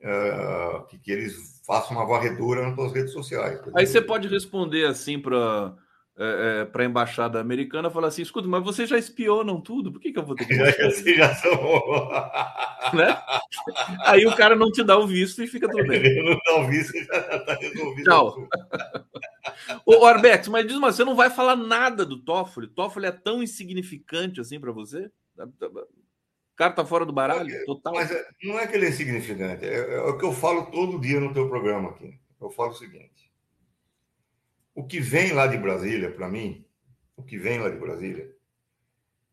uh, 0.00 0.86
que, 0.86 0.98
que 0.98 1.10
eles 1.10 1.62
façam 1.66 1.96
uma 1.96 2.06
varredura 2.06 2.62
nas 2.62 2.74
suas 2.74 2.92
redes 2.92 3.12
sociais. 3.12 3.60
Aí 3.74 3.86
você 3.86 4.00
pode 4.00 4.28
responder 4.28 4.86
assim 4.86 5.18
para 5.18 5.74
é, 6.20 6.62
é, 6.62 6.64
para 6.64 6.82
a 6.82 6.86
embaixada 6.86 7.38
americana 7.38 7.88
falar 7.88 8.08
assim: 8.08 8.22
escuta, 8.22 8.48
mas 8.48 8.64
vocês 8.64 8.88
já 8.88 8.98
espionam 8.98 9.60
tudo, 9.60 9.92
por 9.92 10.00
que, 10.00 10.12
que 10.12 10.18
eu 10.18 10.26
vou 10.26 10.34
ter 10.34 10.46
que. 10.46 10.56
Vocês 10.82 11.14
já 11.16 11.32
são. 11.36 11.52
né? 12.92 13.22
Aí 14.00 14.26
o 14.26 14.34
cara 14.34 14.56
não 14.56 14.68
te 14.72 14.82
dá 14.82 14.98
o 14.98 15.06
visto 15.06 15.40
e 15.44 15.46
fica 15.46 15.68
tudo 15.70 15.86
bem. 15.86 16.04
Ele 16.04 16.28
não 16.28 16.36
dá 16.44 16.56
o 16.60 16.66
visto 16.66 16.96
e 16.96 17.04
já 17.04 17.36
está 17.36 17.54
resolvido. 17.54 18.04
Tchau. 18.04 18.48
Ô, 19.86 20.04
Arbex, 20.04 20.48
mas 20.48 20.66
diz 20.66 20.76
uma, 20.76 20.90
você 20.90 21.04
não 21.04 21.14
vai 21.14 21.30
falar 21.30 21.54
nada 21.54 22.04
do 22.04 22.18
Toffoli? 22.18 22.66
Toffoli 22.66 23.06
é 23.06 23.12
tão 23.12 23.40
insignificante 23.40 24.40
assim 24.40 24.58
para 24.58 24.72
você? 24.72 25.08
O 26.58 26.64
cara 26.64 26.72
tá 26.72 26.84
fora 26.84 27.06
do 27.06 27.12
baralho? 27.12 27.54
É, 27.54 27.64
total. 27.64 27.94
Mas 27.94 28.10
é, 28.10 28.26
não 28.42 28.58
é 28.58 28.66
que 28.66 28.74
ele 28.74 28.86
é 28.86 28.88
insignificante, 28.88 29.64
é, 29.64 29.94
é 29.94 30.00
o 30.00 30.18
que 30.18 30.24
eu 30.24 30.32
falo 30.32 30.66
todo 30.66 31.00
dia 31.00 31.20
no 31.20 31.32
teu 31.32 31.48
programa 31.48 31.90
aqui. 31.90 32.18
Eu 32.40 32.50
falo 32.50 32.70
o 32.70 32.74
seguinte 32.74 33.18
o 34.78 34.84
que 34.84 35.00
vem 35.00 35.32
lá 35.32 35.48
de 35.48 35.58
Brasília, 35.58 36.08
para 36.08 36.28
mim, 36.28 36.64
o 37.16 37.22
que 37.24 37.36
vem 37.36 37.58
lá 37.58 37.68
de 37.68 37.76
Brasília, 37.76 38.32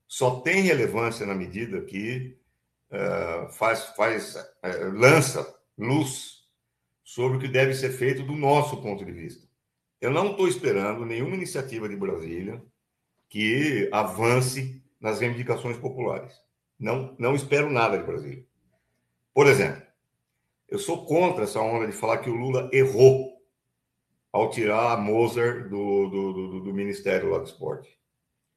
só 0.08 0.40
tem 0.40 0.64
relevância 0.64 1.24
na 1.24 1.36
medida 1.36 1.82
que 1.82 2.36
uh, 2.90 3.54
faz, 3.54 3.84
faz 3.96 4.34
uh, 4.36 4.92
lança 4.92 5.56
luz 5.78 6.48
sobre 7.04 7.38
o 7.38 7.40
que 7.40 7.48
deve 7.48 7.76
ser 7.76 7.92
feito 7.92 8.24
do 8.24 8.34
nosso 8.34 8.82
ponto 8.82 9.06
de 9.06 9.12
vista. 9.12 9.48
Eu 10.02 10.10
não 10.10 10.32
estou 10.32 10.48
esperando 10.48 11.06
nenhuma 11.06 11.36
iniciativa 11.36 11.88
de 11.88 11.96
Brasília 11.96 12.60
que 13.30 13.88
avance 13.94 14.84
nas 15.00 15.20
reivindicações 15.20 15.78
populares. 15.78 16.34
Não, 16.80 17.16
não 17.18 17.36
espero 17.36 17.70
nada 17.70 17.98
de 17.98 18.04
Brasília. 18.04 18.46
Por 19.34 19.48
exemplo, 19.48 19.82
eu 20.68 20.80
sou 20.80 21.06
contra 21.06 21.44
essa 21.44 21.60
onda 21.60 21.86
de 21.86 21.94
falar 21.94 22.20
que 22.20 22.30
o 22.30 22.36
Lula 22.36 22.70
errou 22.74 23.42
ao 24.32 24.50
tirar 24.50 24.94
a 24.94 24.98
Moser 24.98 25.70
do, 25.70 26.10
do, 26.10 26.34
do, 26.34 26.60
do, 26.62 26.74
Ministério 26.74 27.30
lá 27.30 27.38
do 27.38 27.46
Esporte. 27.46 27.98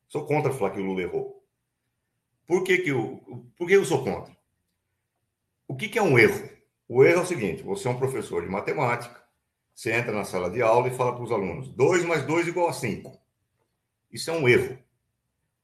Sou 0.08 0.26
contra 0.26 0.52
falar 0.52 0.70
que 0.70 0.80
o 0.80 0.84
Lula 0.84 1.02
errou. 1.02 1.46
Por 2.46 2.64
que, 2.64 2.78
que, 2.78 2.90
eu, 2.90 3.46
por 3.56 3.68
que 3.68 3.74
eu 3.74 3.84
sou 3.84 4.02
contra? 4.02 4.36
O 5.68 5.76
que, 5.76 5.88
que 5.88 5.98
é 5.98 6.02
um 6.02 6.18
erro? 6.18 6.48
O 6.88 7.04
erro 7.04 7.20
é 7.20 7.22
o 7.22 7.26
seguinte: 7.26 7.62
você 7.62 7.86
é 7.86 7.90
um 7.90 7.98
professor 7.98 8.42
de 8.42 8.48
matemática, 8.48 9.22
você 9.74 9.92
entra 9.92 10.10
na 10.10 10.24
sala 10.24 10.50
de 10.50 10.62
aula 10.62 10.88
e 10.88 10.96
fala 10.96 11.14
para 11.14 11.22
os 11.22 11.30
alunos: 11.30 11.68
2 11.68 12.04
mais 12.06 12.24
2 12.24 12.48
igual 12.48 12.68
a 12.68 12.72
5. 12.72 13.16
Isso 14.10 14.30
é 14.30 14.32
um 14.32 14.48
erro. 14.48 14.78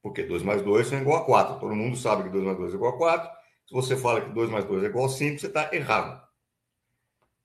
Porque 0.04 0.22
2 0.22 0.42
mais 0.42 0.60
2 0.60 0.86
são 0.86 1.00
igual 1.00 1.22
a 1.22 1.24
4. 1.24 1.60
Todo 1.60 1.74
mundo 1.74 1.96
sabe 1.96 2.24
que 2.24 2.28
2 2.28 2.44
mais 2.44 2.58
2 2.58 2.72
é 2.72 2.76
igual 2.76 2.92
a 2.92 2.98
4. 2.98 3.30
Se 3.66 3.72
você 3.72 3.96
fala 3.96 4.20
que 4.20 4.28
2 4.34 4.50
mais 4.50 4.66
2 4.66 4.84
é 4.84 4.86
igual 4.88 5.06
a 5.06 5.08
5, 5.08 5.40
você 5.40 5.46
está 5.46 5.74
errado. 5.74 6.22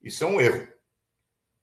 Isso 0.02 0.22
é 0.24 0.26
um 0.26 0.38
erro. 0.38 0.68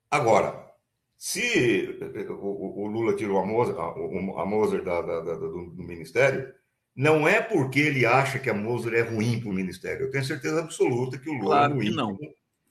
Agora, 0.09 0.73
se 1.15 1.99
o, 2.31 2.83
o 2.83 2.87
Lula 2.87 3.15
tirou 3.15 3.37
a 3.37 3.45
Moser, 3.45 3.75
a, 3.77 4.41
a 4.41 4.45
Moser 4.47 4.83
da, 4.83 4.99
da, 5.03 5.19
da, 5.21 5.33
do, 5.35 5.69
do, 5.69 5.83
ministério, 5.83 6.51
não 6.95 7.27
é 7.27 7.43
porque 7.43 7.79
ele 7.79 8.03
acha 8.03 8.39
que 8.39 8.49
a 8.49 8.53
Moser 8.55 8.95
é 8.95 9.01
ruim 9.01 9.39
para 9.39 9.49
o 9.49 9.53
ministério. 9.53 10.07
Eu 10.07 10.09
tenho 10.09 10.25
certeza 10.25 10.61
absoluta 10.61 11.19
que 11.19 11.29
o 11.29 11.33
Lula 11.33 11.45
claro 11.45 11.75
no 11.75 11.79
que 11.79 11.87
íntimo, 11.89 12.17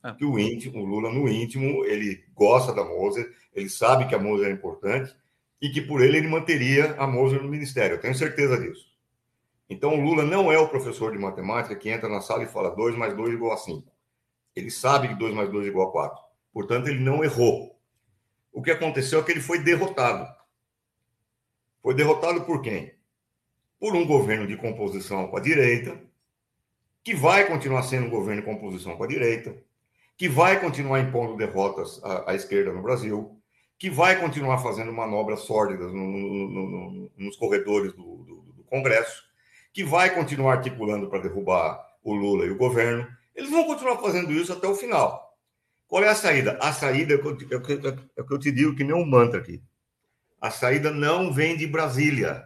não. 0.03 0.11
É. 0.11 0.15
que 0.15 0.25
o 0.25 0.37
íntimo, 0.37 0.83
o 0.83 0.85
Lula 0.85 1.13
no 1.13 1.29
íntimo, 1.29 1.85
ele 1.85 2.25
gosta 2.35 2.75
da 2.75 2.85
Moser, 2.85 3.33
ele 3.55 3.69
sabe 3.69 4.09
que 4.09 4.17
a 4.17 4.19
Moser 4.19 4.49
é 4.49 4.53
importante 4.53 5.15
e 5.61 5.71
que 5.71 5.81
por 5.81 6.03
ele 6.03 6.19
ele 6.19 6.29
manteria 6.29 6.95
a 6.99 7.07
Moser 7.07 7.43
no 7.43 7.49
ministério. 7.49 7.97
Eu 7.97 8.01
tenho 8.01 8.15
certeza 8.15 8.59
disso. 8.59 8.87
Então 9.69 9.95
o 9.95 10.01
Lula 10.01 10.23
não 10.23 10.53
é 10.53 10.59
o 10.59 10.69
professor 10.69 11.13
de 11.13 11.19
matemática 11.19 11.75
que 11.75 11.89
entra 11.89 12.09
na 12.09 12.21
sala 12.21 12.45
e 12.45 12.47
fala 12.47 12.75
2 12.75 12.97
mais 12.97 13.15
2 13.17 13.35
igual 13.35 13.53
a 13.53 13.57
5. 13.57 13.91
Ele 14.55 14.71
sabe 14.71 15.09
que 15.09 15.15
2 15.15 15.35
mais 15.35 15.51
2 15.51 15.67
igual 15.67 15.89
a 15.89 15.93
4. 15.93 16.23
Portanto, 16.53 16.89
ele 16.89 17.01
não 17.01 17.23
errou 17.23 17.77
o 18.57 18.63
que 18.63 18.71
aconteceu 18.71 19.21
é 19.21 19.23
que 19.23 19.33
ele 19.33 19.43
foi 19.43 19.59
derrotado. 19.59 20.27
Foi 21.83 21.93
derrotado 21.93 22.43
por 22.47 22.63
quem? 22.63 22.95
Por 23.79 23.95
um 23.95 24.07
governo 24.07 24.47
de 24.47 24.57
composição 24.57 25.29
com 25.29 25.37
a 25.37 25.41
direita, 25.41 26.03
que 27.05 27.15
vai 27.15 27.47
continuar 27.47 27.83
sendo 27.83 28.07
um 28.07 28.11
governo 28.11 28.41
de 28.41 28.49
composição 28.49 28.97
com 28.97 29.05
a 29.05 29.07
direita, 29.07 29.55
que 30.17 30.27
vai 30.27 30.59
continuar 30.59 31.01
impondo 31.01 31.37
derrotas 31.37 32.03
à, 32.03 32.31
à 32.31 32.35
esquerda 32.35 32.73
no 32.73 32.81
Brasil, 32.81 33.36
que 33.79 33.91
vai 33.91 34.19
continuar 34.19 34.59
fazendo 34.59 34.93
manobras 34.93 35.41
sórdidas 35.41 35.93
no, 35.93 36.07
no, 36.07 36.49
no, 36.49 37.11
nos 37.17 37.37
corredores 37.37 37.93
do, 37.93 38.03
do, 38.03 38.53
do 38.53 38.65
Congresso, 38.65 39.23
que 39.73 39.85
vai 39.85 40.15
continuar 40.15 40.55
articulando 40.55 41.09
para 41.09 41.21
derrubar 41.21 41.85
o 42.03 42.15
Lula 42.15 42.47
e 42.47 42.51
o 42.51 42.57
governo. 42.57 43.07
Eles 43.35 43.51
vão 43.51 43.65
continuar 43.65 43.99
fazendo 43.99 44.33
isso 44.33 44.53
até 44.53 44.67
o 44.67 44.75
final. 44.75 45.37
Qual 45.87 46.03
é 46.03 46.09
a 46.09 46.15
saída? 46.15 46.59
A 46.61 46.73
saída 46.73 47.15
é 47.15 47.17
o 47.17 47.37
que, 47.37 47.47
eu, 47.53 47.63
é 48.17 48.23
o 48.23 48.27
que 48.27 48.35
eu 48.35 48.39
te 48.39 48.51
digo, 48.51 48.75
que 48.75 48.83
nem 48.83 48.95
um 48.95 49.05
mantra 49.05 49.41
aqui. 49.41 49.63
A 50.41 50.51
saída 50.51 50.91
não 50.91 51.33
vem 51.33 51.57
de 51.57 51.67
Brasília. 51.67 52.45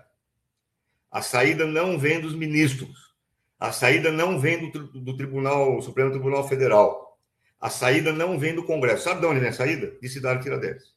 A 1.10 1.22
saída 1.22 1.66
não 1.66 1.98
vem 1.98 2.20
dos 2.20 2.34
ministros. 2.34 3.14
A 3.58 3.72
saída 3.72 4.10
não 4.10 4.38
vem 4.38 4.70
do, 4.70 4.88
do 4.88 5.16
Tribunal, 5.16 5.80
Supremo 5.82 6.10
Tribunal 6.10 6.46
Federal. 6.48 7.18
A 7.60 7.70
saída 7.70 8.12
não 8.12 8.38
vem 8.38 8.54
do 8.54 8.64
Congresso. 8.64 9.04
Sabe 9.04 9.20
de 9.20 9.26
onde 9.26 9.40
vem 9.40 9.50
a 9.50 9.52
saída? 9.52 9.96
De 10.00 10.08
Cidade 10.08 10.42
Tiradentes. 10.42 10.94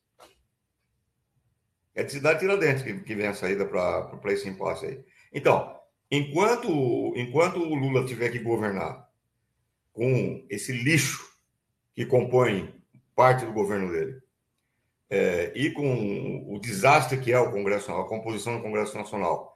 É 1.95 2.03
de 2.03 2.12
Cidade 2.12 2.39
Tiradentes 2.39 2.83
que, 2.83 2.93
que 3.01 3.15
vem 3.15 3.27
a 3.27 3.33
saída 3.33 3.65
para 3.65 4.33
esse 4.33 4.47
impasse 4.50 4.85
aí. 4.85 5.05
Então, 5.31 5.79
enquanto, 6.09 7.13
enquanto 7.15 7.59
o 7.59 7.75
Lula 7.75 8.05
tiver 8.05 8.29
que 8.29 8.39
governar 8.39 9.07
com 9.91 10.45
esse 10.50 10.71
lixo 10.71 11.23
que 11.93 12.05
compõem 12.05 12.73
parte 13.15 13.45
do 13.45 13.53
governo 13.53 13.91
dele, 13.91 14.19
é, 15.09 15.51
e 15.55 15.69
com 15.69 16.51
o 16.51 16.59
desastre 16.59 17.19
que 17.19 17.31
é 17.31 17.39
o 17.39 17.51
Congresso, 17.51 17.91
a 17.91 18.07
composição 18.07 18.57
do 18.57 18.63
Congresso 18.63 18.97
Nacional, 18.97 19.53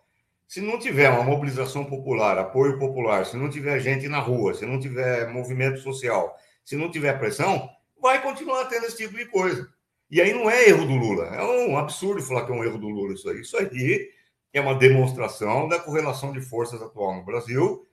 se 0.47 0.61
não 0.61 0.79
tiver 0.79 1.09
uma 1.09 1.23
mobilização 1.23 1.83
popular, 1.83 2.37
apoio 2.37 2.77
popular, 2.77 3.25
se 3.25 3.35
não 3.35 3.49
tiver 3.49 3.79
gente 3.79 4.07
na 4.07 4.19
rua, 4.19 4.53
se 4.53 4.65
não 4.65 4.79
tiver 4.79 5.27
movimento 5.27 5.79
social, 5.79 6.37
se 6.63 6.75
não 6.77 6.91
tiver 6.91 7.17
pressão, 7.19 7.69
vai 7.99 8.21
continuar 8.21 8.65
tendo 8.65 8.85
esse 8.85 8.97
tipo 8.97 9.17
de 9.17 9.25
coisa. 9.25 9.67
E 10.09 10.21
aí 10.21 10.33
não 10.33 10.49
é 10.49 10.69
erro 10.69 10.85
do 10.85 10.95
Lula, 10.95 11.25
é 11.25 11.43
um 11.43 11.77
absurdo 11.77 12.21
falar 12.21 12.45
que 12.45 12.51
é 12.51 12.55
um 12.55 12.63
erro 12.63 12.77
do 12.77 12.87
Lula 12.87 13.13
isso 13.13 13.29
aí. 13.29 13.41
Isso 13.41 13.57
aí 13.57 14.09
é 14.53 14.61
uma 14.61 14.75
demonstração 14.75 15.67
da 15.67 15.79
correlação 15.79 16.31
de 16.31 16.41
forças 16.41 16.81
atual 16.81 17.15
no 17.15 17.25
Brasil 17.25 17.85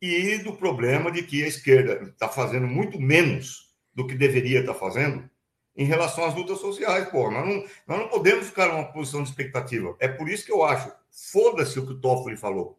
e 0.00 0.36
do 0.38 0.52
problema 0.52 1.10
de 1.10 1.22
que 1.22 1.42
a 1.42 1.48
esquerda 1.48 2.04
está 2.10 2.28
fazendo 2.28 2.66
muito 2.66 3.00
menos 3.00 3.74
do 3.94 4.06
que 4.06 4.14
deveria 4.14 4.60
estar 4.60 4.74
fazendo 4.74 5.28
em 5.74 5.84
relação 5.84 6.24
às 6.24 6.34
lutas 6.34 6.58
sociais, 6.58 7.08
pô. 7.08 7.30
Nós 7.30 7.46
não, 7.46 7.64
nós 7.86 7.98
não 7.98 8.08
podemos 8.08 8.46
ficar 8.46 8.68
numa 8.68 8.92
posição 8.92 9.22
de 9.22 9.30
expectativa. 9.30 9.96
É 9.98 10.08
por 10.08 10.28
isso 10.28 10.44
que 10.44 10.52
eu 10.52 10.62
acho, 10.62 10.92
foda-se 11.10 11.78
o 11.78 11.86
que 11.86 11.92
o 11.92 12.00
Toffoli 12.00 12.36
falou, 12.36 12.78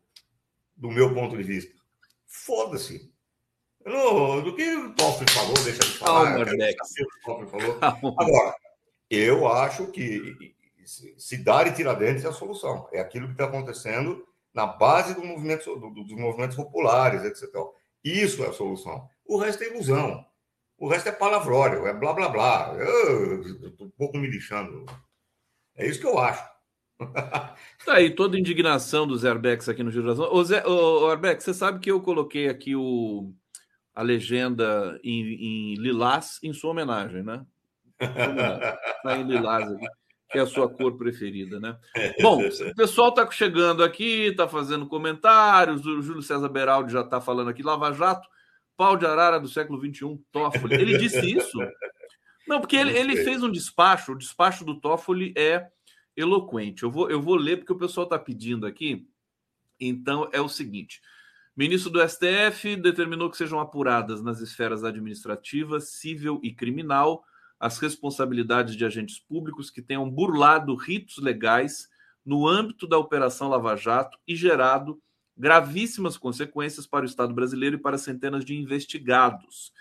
do 0.75 0.91
meu 0.91 1.13
ponto 1.13 1.35
de 1.35 1.43
vista. 1.43 1.73
Foda-se. 2.27 3.11
Do 3.83 4.55
que 4.55 4.75
o 4.75 4.93
Toffoli 4.93 5.31
falou, 5.31 5.53
deixa 5.63 5.79
de 5.79 5.97
falar. 5.97 6.35
Calma, 6.35 6.45
o 6.45 7.25
Toffoli 7.25 7.49
falou. 7.49 7.79
Agora, 8.17 8.55
eu 9.09 9.47
acho 9.47 9.87
que 9.87 10.55
se 11.17 11.37
dar 11.37 11.67
e 11.67 11.73
Tiradentes 11.73 12.23
é 12.23 12.29
a 12.29 12.33
solução. 12.33 12.87
É 12.91 12.99
aquilo 12.99 13.27
que 13.27 13.33
está 13.33 13.45
acontecendo 13.45 14.25
na 14.53 14.65
base 14.65 15.13
do 15.13 15.23
movimento, 15.23 15.75
do, 15.75 15.89
dos 15.89 16.11
movimentos 16.13 16.55
populares, 16.55 17.23
etc. 17.23 17.49
Isso 18.03 18.43
é 18.43 18.47
a 18.47 18.53
solução. 18.53 19.07
O 19.25 19.37
resto 19.37 19.63
é 19.63 19.67
ilusão. 19.67 20.25
O 20.77 20.87
resto 20.87 21.09
é 21.09 21.11
palavrório, 21.11 21.87
é 21.87 21.93
blá 21.93 22.13
blá 22.13 22.29
blá. 22.29 22.75
Estou 23.63 23.87
um 23.87 23.91
pouco 23.91 24.17
me 24.17 24.27
lixando. 24.27 24.85
É 25.75 25.87
isso 25.87 25.99
que 25.99 26.05
eu 26.05 26.17
acho. 26.19 26.43
tá 27.85 27.93
aí 27.93 28.15
toda 28.15 28.37
a 28.37 28.39
indignação 28.39 29.05
do 29.05 29.15
Zerbex 29.17 29.69
aqui 29.69 29.83
no 29.83 29.91
Giro 29.91 30.07
das 30.07 30.19
Ô, 30.19 30.43
Zé, 30.43 30.65
ô 30.65 31.07
Arbex, 31.07 31.43
você 31.43 31.53
sabe 31.53 31.79
que 31.79 31.91
eu 31.91 32.01
coloquei 32.01 32.49
aqui 32.49 32.75
o, 32.75 33.31
a 33.93 34.01
legenda 34.01 34.99
em, 35.03 35.21
em 35.21 35.75
lilás 35.75 36.39
em 36.41 36.53
sua 36.53 36.71
homenagem, 36.71 37.21
né? 37.21 37.45
Está 37.99 39.17
em 39.17 39.23
lilás 39.23 39.71
aqui, 39.71 39.85
que 40.31 40.37
é 40.37 40.41
a 40.41 40.47
sua 40.47 40.69
cor 40.69 40.97
preferida, 40.97 41.59
né? 41.59 41.77
Bom, 42.21 42.41
o 42.41 42.75
pessoal 42.75 43.09
está 43.09 43.29
chegando 43.31 43.83
aqui, 43.83 44.27
está 44.27 44.47
fazendo 44.47 44.87
comentários, 44.87 45.85
o 45.85 46.01
Júlio 46.01 46.21
César 46.21 46.49
Beraldi 46.49 46.93
já 46.93 47.01
está 47.01 47.19
falando 47.19 47.49
aqui, 47.49 47.63
Lava 47.63 47.91
Jato, 47.93 48.27
pau 48.75 48.95
de 48.95 49.05
arara 49.05 49.39
do 49.39 49.47
século 49.47 49.79
XXI, 49.79 50.19
Toffoli. 50.31 50.75
Ele 50.75 50.97
disse 50.97 51.35
isso? 51.35 51.57
Não, 52.47 52.61
porque 52.61 52.75
ele, 52.75 52.97
ele 52.97 53.17
fez 53.23 53.43
um 53.43 53.51
despacho, 53.51 54.13
o 54.13 54.17
despacho 54.17 54.63
do 54.63 54.79
Toffoli 54.79 55.33
é 55.35 55.67
eloquente. 56.15 56.83
Eu 56.83 56.91
vou, 56.91 57.09
eu 57.09 57.21
vou 57.21 57.35
ler 57.35 57.57
porque 57.57 57.73
o 57.73 57.77
pessoal 57.77 58.05
está 58.05 58.17
pedindo 58.17 58.65
aqui. 58.65 59.07
Então, 59.79 60.29
é 60.31 60.41
o 60.41 60.47
seguinte: 60.47 61.01
ministro 61.55 61.91
do 61.91 62.07
STF 62.07 62.75
determinou 62.77 63.29
que 63.29 63.37
sejam 63.37 63.59
apuradas 63.59 64.23
nas 64.23 64.39
esferas 64.39 64.83
administrativa, 64.83 65.79
civil 65.79 66.39
e 66.41 66.53
criminal 66.53 67.23
as 67.59 67.79
responsabilidades 67.79 68.75
de 68.75 68.85
agentes 68.85 69.19
públicos 69.19 69.69
que 69.69 69.81
tenham 69.81 70.09
burlado 70.09 70.75
ritos 70.75 71.17
legais 71.17 71.87
no 72.25 72.47
âmbito 72.47 72.87
da 72.87 72.97
Operação 72.97 73.47
Lava 73.47 73.75
Jato 73.75 74.17
e 74.27 74.35
gerado 74.35 74.99
gravíssimas 75.35 76.17
consequências 76.17 76.85
para 76.87 77.03
o 77.03 77.07
Estado 77.07 77.33
brasileiro 77.33 77.75
e 77.75 77.79
para 77.79 77.97
centenas 77.97 78.43
de 78.43 78.55
investigados. 78.55 79.71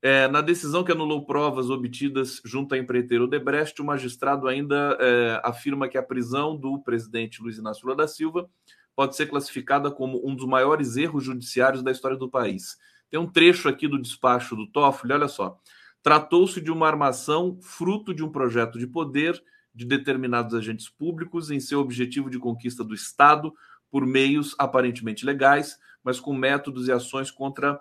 É, 0.00 0.28
na 0.28 0.40
decisão 0.40 0.84
que 0.84 0.92
anulou 0.92 1.24
provas 1.24 1.70
obtidas 1.70 2.40
junto 2.44 2.74
à 2.74 2.78
empreiteira 2.78 3.24
Odebrecht, 3.24 3.80
o 3.80 3.84
magistrado 3.84 4.46
ainda 4.46 4.98
é, 5.00 5.40
afirma 5.42 5.88
que 5.88 5.96
a 5.96 6.02
prisão 6.02 6.56
do 6.56 6.78
presidente 6.80 7.42
Luiz 7.42 7.56
Inácio 7.56 7.86
Lula 7.86 7.96
da 7.96 8.06
Silva 8.06 8.48
pode 8.94 9.16
ser 9.16 9.26
classificada 9.26 9.90
como 9.90 10.20
um 10.26 10.34
dos 10.34 10.46
maiores 10.46 10.96
erros 10.96 11.24
judiciários 11.24 11.82
da 11.82 11.90
história 11.90 12.16
do 12.16 12.30
país. 12.30 12.76
Tem 13.10 13.18
um 13.18 13.26
trecho 13.26 13.68
aqui 13.68 13.88
do 13.88 14.00
despacho 14.00 14.54
do 14.54 14.66
Toffoli, 14.66 15.12
olha 15.12 15.28
só. 15.28 15.58
Tratou-se 16.04 16.60
de 16.60 16.70
uma 16.70 16.86
armação 16.86 17.58
fruto 17.62 18.12
de 18.12 18.22
um 18.22 18.30
projeto 18.30 18.78
de 18.78 18.86
poder 18.86 19.42
de 19.74 19.86
determinados 19.86 20.54
agentes 20.54 20.86
públicos 20.86 21.50
em 21.50 21.58
seu 21.58 21.80
objetivo 21.80 22.28
de 22.28 22.38
conquista 22.38 22.84
do 22.84 22.94
Estado 22.94 23.52
por 23.90 24.06
meios 24.06 24.54
aparentemente 24.58 25.24
legais, 25.24 25.78
mas 26.02 26.20
com 26.20 26.34
métodos 26.34 26.88
e 26.88 26.92
ações 26.92 27.30
contra 27.30 27.80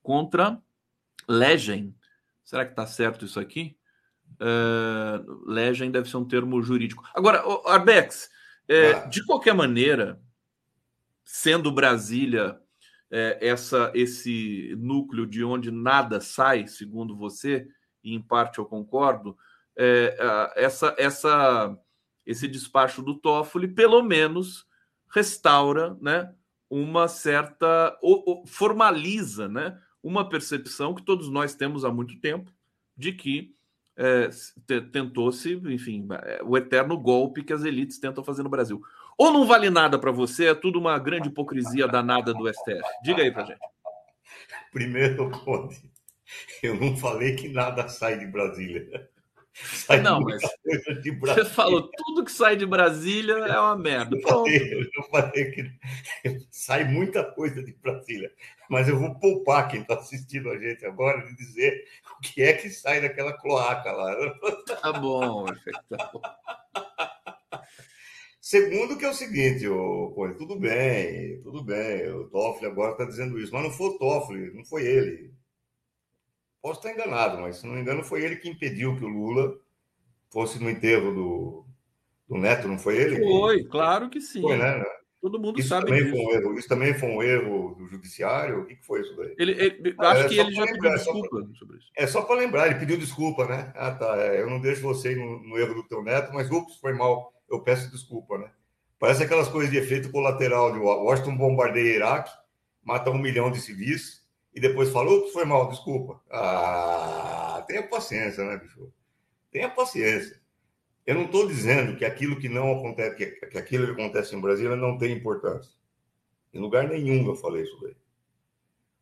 contra 0.00 0.62
legem. 1.28 1.92
Será 2.44 2.64
que 2.64 2.70
está 2.70 2.86
certo 2.86 3.24
isso 3.24 3.40
aqui? 3.40 3.76
Uh, 4.34 5.50
legem 5.50 5.90
deve 5.90 6.08
ser 6.08 6.16
um 6.16 6.24
termo 6.24 6.62
jurídico. 6.62 7.02
Agora, 7.12 7.42
Arbex, 7.66 8.30
é, 8.68 8.92
ah. 8.92 9.06
de 9.06 9.26
qualquer 9.26 9.54
maneira, 9.54 10.22
sendo 11.24 11.72
Brasília 11.72 12.60
é, 13.10 13.38
essa, 13.40 13.90
esse 13.94 14.74
núcleo 14.78 15.26
de 15.26 15.44
onde 15.44 15.70
nada 15.70 16.20
sai, 16.20 16.66
segundo 16.66 17.16
você, 17.16 17.66
e 18.02 18.14
em 18.14 18.20
parte 18.20 18.58
eu 18.58 18.64
concordo, 18.64 19.36
é, 19.76 20.16
essa, 20.56 20.94
essa, 20.98 21.78
esse 22.26 22.46
despacho 22.48 23.02
do 23.02 23.14
Toffoli, 23.14 23.68
pelo 23.68 24.02
menos, 24.02 24.66
restaura 25.08 25.96
né, 26.00 26.34
uma 26.68 27.08
certa. 27.08 27.96
Ou, 28.02 28.22
ou, 28.26 28.46
formaliza 28.46 29.48
né, 29.48 29.80
uma 30.02 30.28
percepção 30.28 30.94
que 30.94 31.02
todos 31.02 31.28
nós 31.28 31.54
temos 31.54 31.84
há 31.84 31.90
muito 31.90 32.18
tempo 32.20 32.52
de 32.96 33.12
que 33.12 33.54
é, 33.96 34.28
tentou-se, 34.92 35.54
enfim, 35.66 36.06
é, 36.10 36.40
o 36.44 36.56
eterno 36.56 36.98
golpe 36.98 37.44
que 37.44 37.52
as 37.52 37.64
elites 37.64 37.98
tentam 37.98 38.24
fazer 38.24 38.42
no 38.42 38.50
Brasil. 38.50 38.82
Ou 39.18 39.32
não 39.32 39.46
vale 39.46 39.70
nada 39.70 39.98
para 39.98 40.10
você, 40.10 40.46
é 40.46 40.54
tudo 40.54 40.78
uma 40.78 40.98
grande 40.98 41.28
hipocrisia 41.28 41.86
danada 41.86 42.34
do 42.34 42.48
STF. 42.52 42.82
Diga 43.02 43.22
aí 43.22 43.30
para 43.30 43.44
gente. 43.44 43.60
Primeiro, 44.72 45.30
Conde, 45.30 45.80
eu 46.62 46.74
não 46.74 46.96
falei 46.96 47.36
que 47.36 47.48
nada 47.48 47.88
sai 47.88 48.18
de 48.18 48.26
Brasília. 48.26 49.08
Sai 49.54 50.00
não, 50.00 50.20
mas 50.20 50.42
você 51.20 51.44
falou 51.44 51.88
tudo 51.96 52.24
que 52.24 52.32
sai 52.32 52.56
de 52.56 52.66
Brasília 52.66 53.34
é 53.34 53.58
uma 53.58 53.76
merda. 53.76 54.16
Eu 54.16 54.22
falei, 54.22 54.90
eu 54.96 55.02
falei 55.04 55.50
que 55.52 55.70
sai 56.50 56.84
muita 56.84 57.22
coisa 57.22 57.62
de 57.62 57.72
Brasília, 57.74 58.32
mas 58.68 58.88
eu 58.88 58.98
vou 58.98 59.14
poupar 59.14 59.68
quem 59.68 59.82
está 59.82 59.94
assistindo 59.94 60.50
a 60.50 60.58
gente 60.58 60.84
agora 60.84 61.24
de 61.24 61.36
dizer 61.36 61.84
o 62.18 62.20
que 62.20 62.42
é 62.42 62.54
que 62.54 62.68
sai 62.68 63.00
daquela 63.00 63.32
cloaca 63.32 63.92
lá. 63.92 64.16
Tá 64.82 64.92
bom, 64.92 65.46
tá 65.88 66.10
bom. 66.12 66.20
Segundo 68.44 68.98
que 68.98 69.06
é 69.06 69.08
o 69.08 69.14
seguinte, 69.14 69.66
ô, 69.66 70.12
tudo 70.36 70.60
bem, 70.60 71.40
tudo 71.40 71.64
bem, 71.64 72.12
o 72.12 72.28
Toffoli 72.28 72.66
agora 72.66 72.92
está 72.92 73.06
dizendo 73.06 73.40
isso, 73.40 73.50
mas 73.50 73.62
não 73.62 73.70
foi 73.70 73.86
o 73.86 73.98
Toffoli, 73.98 74.52
não 74.52 74.62
foi 74.66 74.84
ele. 74.84 75.32
Posso 76.60 76.78
estar 76.78 76.92
enganado, 76.92 77.40
mas 77.40 77.56
se 77.56 77.66
não 77.66 77.74
me 77.74 77.80
engano, 77.80 78.04
foi 78.04 78.22
ele 78.22 78.36
que 78.36 78.50
impediu 78.50 78.98
que 78.98 79.04
o 79.04 79.08
Lula 79.08 79.58
fosse 80.28 80.62
no 80.62 80.68
enterro 80.68 81.14
do, 81.14 81.64
do 82.28 82.36
Neto, 82.36 82.68
não 82.68 82.78
foi 82.78 82.98
ele? 82.98 83.16
Foi, 83.16 83.64
claro 83.64 84.10
que 84.10 84.20
sim. 84.20 84.42
Foi, 84.42 84.58
né? 84.58 84.84
Todo 85.22 85.40
mundo 85.40 85.58
isso 85.58 85.70
sabe 85.70 85.86
também 85.86 86.04
disso. 86.04 86.14
Foi 86.14 86.26
um 86.26 86.30
erro, 86.32 86.58
isso 86.58 86.68
também 86.68 86.92
foi 86.92 87.08
um 87.08 87.22
erro 87.22 87.74
do 87.76 87.88
judiciário? 87.88 88.60
O 88.60 88.66
que, 88.66 88.76
que 88.76 88.84
foi 88.84 89.00
isso 89.00 89.16
daí? 89.16 89.34
Ele, 89.38 89.52
ele 89.52 89.94
acho 89.98 90.20
é, 90.20 90.28
que 90.28 90.38
ele 90.38 90.52
já 90.52 90.64
lembrar, 90.64 90.90
pediu 90.90 90.92
desculpa 90.92 91.28
pra, 91.30 91.54
sobre 91.54 91.76
isso. 91.78 91.90
É 91.96 92.06
só 92.06 92.20
para 92.20 92.36
lembrar, 92.36 92.66
ele 92.66 92.78
pediu 92.78 92.98
desculpa, 92.98 93.46
né? 93.46 93.72
Ah, 93.74 93.92
tá. 93.92 94.18
É, 94.18 94.42
eu 94.42 94.50
não 94.50 94.60
deixo 94.60 94.82
você 94.82 95.16
no, 95.16 95.42
no, 95.42 95.56
erro 95.56 95.72
do 95.76 95.88
teu 95.88 96.02
neto, 96.02 96.30
mas 96.34 96.50
ups, 96.50 96.76
foi 96.76 96.92
mal. 96.92 97.32
Eu 97.48 97.60
peço 97.60 97.90
desculpa, 97.90 98.38
né? 98.38 98.50
Parece 98.98 99.22
aquelas 99.22 99.48
coisas 99.48 99.70
de 99.70 99.78
efeito 99.78 100.10
colateral 100.10 100.72
de 100.72 100.78
Washington 100.78 101.36
bombardeia 101.36 101.96
Iraque, 101.96 102.32
mata 102.82 103.10
um 103.10 103.18
milhão 103.18 103.50
de 103.50 103.60
civis, 103.60 104.24
e 104.54 104.60
depois 104.60 104.90
falou 104.90 105.28
foi 105.32 105.44
mal, 105.44 105.68
desculpa. 105.68 106.20
Ah, 106.30 107.64
tenha 107.66 107.82
paciência, 107.86 108.44
né, 108.44 108.56
bicho? 108.56 108.92
Tenha 109.50 109.68
paciência. 109.68 110.40
Eu 111.06 111.16
não 111.16 111.24
estou 111.24 111.46
dizendo 111.46 111.96
que 111.96 112.04
aquilo 112.04 112.38
que 112.38 112.48
não 112.48 112.78
acontece, 112.78 113.16
que, 113.16 113.26
que 113.48 113.58
aquilo 113.58 113.86
que 113.86 114.00
acontece 114.00 114.34
em 114.34 114.40
Brasília 114.40 114.76
não 114.76 114.96
tem 114.96 115.12
importância. 115.12 115.72
Em 116.52 116.60
lugar 116.60 116.88
nenhum 116.88 117.26
eu 117.26 117.34
falei 117.34 117.62
isso 117.62 117.78
daí. 117.82 117.96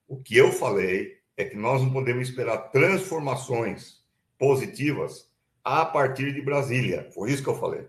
O 0.09 0.17
que 0.17 0.37
eu 0.37 0.51
falei 0.51 1.19
é 1.37 1.45
que 1.45 1.57
nós 1.57 1.83
não 1.83 1.93
podemos 1.93 2.29
esperar 2.29 2.71
transformações 2.71 4.03
positivas 4.39 5.31
a 5.63 5.85
partir 5.85 6.35
de 6.35 6.43
Brasília. 6.43 7.09
Foi 7.15 7.31
isso 7.31 7.43
que 7.43 7.49
eu 7.49 7.59
falei. 7.59 7.87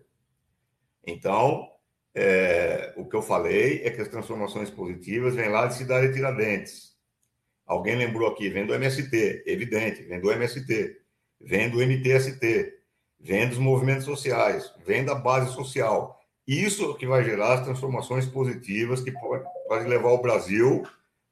Então, 1.05 1.67
é, 2.15 2.93
o 2.95 3.05
que 3.05 3.15
eu 3.15 3.21
falei 3.21 3.81
é 3.83 3.91
que 3.91 4.01
as 4.01 4.07
transformações 4.07 4.69
positivas 4.69 5.35
vêm 5.35 5.49
lá 5.49 5.67
de 5.67 5.75
Cidade 5.75 6.13
Tiradentes 6.13 6.93
Alguém 7.65 7.95
lembrou 7.95 8.29
aqui, 8.29 8.49
vem 8.49 8.65
do 8.65 8.73
MST, 8.73 9.43
evidente, 9.45 10.03
vem 10.03 10.19
do 10.19 10.31
MST, 10.31 10.97
vem 11.39 11.69
do 11.69 11.81
MTST, 11.81 12.73
vem 13.19 13.47
dos 13.47 13.57
movimentos 13.57 14.03
sociais, 14.03 14.71
vem 14.85 15.05
da 15.05 15.15
base 15.15 15.53
social. 15.53 16.19
Isso 16.45 16.93
que 16.95 17.07
vai 17.07 17.23
gerar 17.23 17.53
as 17.53 17.63
transformações 17.63 18.25
positivas 18.25 19.01
que 19.01 19.11
pode, 19.11 19.45
pode 19.67 19.87
levar 19.87 20.09
o 20.09 20.21
Brasil 20.21 20.83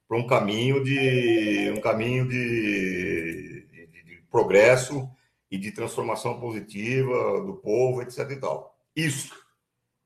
para 0.08 0.18
um 0.18 0.26
caminho 0.26 0.82
de 0.84 1.74
um 1.76 1.82
caminho 1.82 2.28
de, 2.28 3.68
de, 3.70 4.04
de, 4.04 4.24
progresso 4.32 5.10
e 5.50 5.58
de 5.58 5.72
transformação 5.72 6.40
positiva 6.40 7.42
do 7.42 7.56
povo, 7.56 8.02
etc. 8.02 8.20
E 8.32 8.36
tal. 8.38 8.74
Isso 8.96 9.36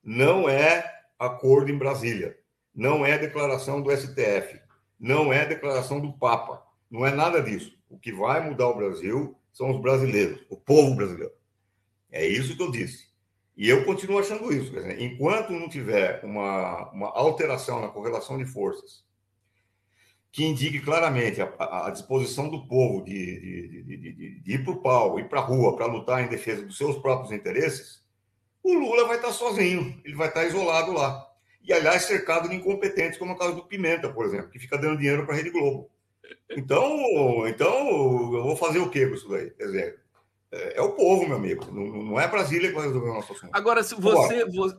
não 0.06 0.48
é 0.48 1.02
acordo 1.18 1.72
em 1.72 1.78
Brasília, 1.78 2.38
não 2.74 3.04
é 3.04 3.18
declaração 3.18 3.82
do 3.82 3.92
STF, 3.92 4.62
não 5.00 5.34
é 5.34 5.46
declaração 5.46 6.00
do 6.00 6.14
Papa, 6.14 6.64
não 6.90 7.06
é 7.06 7.12
nada 7.12 7.42
disso. 7.42 7.76
O 7.90 7.98
que 7.98 8.14
vai 8.14 8.48
mudar 8.48 8.68
o 8.68 8.76
Brasil 8.76 9.36
são 9.52 9.72
os 9.72 9.82
brasileiros, 9.82 10.46
o 10.50 10.56
povo 10.56 10.96
brasileiro. 10.96 11.34
É 12.12 12.26
isso 12.26 12.56
que 12.56 12.62
eu 12.62 12.72
disse. 12.72 13.10
E 13.58 13.68
eu 13.68 13.84
continuo 13.86 14.20
achando 14.20 14.54
isso. 14.54 14.72
Dizer, 14.72 15.02
enquanto 15.02 15.52
não 15.52 15.68
tiver 15.68 16.24
uma, 16.24 16.92
uma 16.92 17.08
alteração 17.10 17.82
na 17.82 17.88
correlação 17.88 18.38
de 18.38 18.46
forças 18.46 19.04
que 20.32 20.44
indique 20.44 20.82
claramente 20.82 21.42
a, 21.42 21.88
a 21.88 21.90
disposição 21.90 22.50
do 22.50 22.68
povo 22.68 23.06
de, 23.06 23.14
de, 23.40 23.84
de, 23.84 24.40
de 24.42 24.52
ir 24.52 24.66
para 24.66 24.74
o 24.74 24.82
pau, 24.82 25.18
ir 25.18 25.30
para 25.30 25.40
a 25.40 25.44
rua 25.44 25.78
para 25.78 25.86
lutar 25.86 26.22
em 26.22 26.28
defesa 26.28 26.62
dos 26.64 26.78
seus 26.78 26.98
próprios 26.98 27.32
interesses, 27.32 28.05
o 28.66 28.80
Lula 28.80 29.08
vai 29.08 29.18
estar 29.18 29.32
sozinho, 29.32 29.96
ele 30.04 30.16
vai 30.16 30.28
estar 30.28 30.46
isolado 30.46 30.92
lá 30.92 31.26
e, 31.64 31.74
aliás, 31.74 32.04
cercado 32.04 32.48
de 32.48 32.56
incompetentes, 32.56 33.18
como 33.18 33.32
é 33.32 33.36
o 33.36 33.38
caso 33.38 33.56
do 33.56 33.66
Pimenta, 33.66 34.10
por 34.10 34.26
exemplo, 34.26 34.50
que 34.50 34.60
fica 34.60 34.78
dando 34.78 34.98
dinheiro 34.98 35.26
para 35.26 35.34
a 35.34 35.38
Rede 35.38 35.50
Globo. 35.50 35.90
Então, 36.50 37.48
então, 37.48 37.88
eu 37.88 38.44
vou 38.44 38.56
fazer 38.56 38.80
o 38.80 38.90
quê 38.90 39.08
com 39.08 39.16
isso 39.16 39.28
daí? 39.30 39.50
Quer 39.52 39.66
dizer, 39.66 40.00
é, 40.52 40.78
é 40.78 40.82
o 40.82 40.94
povo, 40.94 41.28
meu 41.28 41.38
amigo. 41.38 41.66
Não, 41.72 42.04
não, 42.04 42.20
é 42.20 42.28
Brasília 42.28 42.70
que 42.70 42.76
vai 42.76 42.86
resolver 42.86 43.10
o 43.10 43.14
nosso 43.14 43.34
assunto. 43.34 43.50
Agora, 43.52 43.84
se 43.84 43.96
você. 43.96 44.42
Agora, 44.42 44.52
você... 44.52 44.78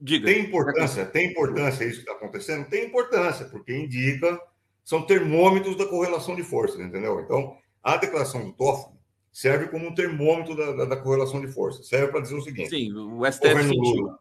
Diga. 0.00 0.26
Tem 0.26 0.42
importância? 0.42 1.04
Tem 1.06 1.30
importância 1.30 1.84
isso 1.84 1.96
que 1.96 2.00
está 2.00 2.12
acontecendo? 2.12 2.68
Tem 2.68 2.86
importância, 2.86 3.46
porque 3.46 3.74
indica, 3.74 4.40
são 4.84 5.02
termômetros 5.02 5.76
da 5.76 5.86
correlação 5.86 6.36
de 6.36 6.42
forças, 6.42 6.78
entendeu? 6.78 7.20
Então, 7.20 7.56
A 7.82 7.96
declaração 7.96 8.44
do 8.44 8.52
Toffoli 8.52 8.97
serve 9.38 9.68
como 9.68 9.86
um 9.86 9.94
termômetro 9.94 10.56
da, 10.56 10.72
da, 10.72 10.84
da 10.84 10.96
correlação 10.96 11.40
de 11.40 11.46
força. 11.46 11.84
Serve 11.84 12.08
para 12.08 12.22
dizer 12.22 12.34
o 12.34 12.42
seguinte: 12.42 12.70
Sim, 12.70 12.92
o 12.92 13.24
STF 13.24 13.54
governo 13.54 13.72
Lula, 13.72 14.18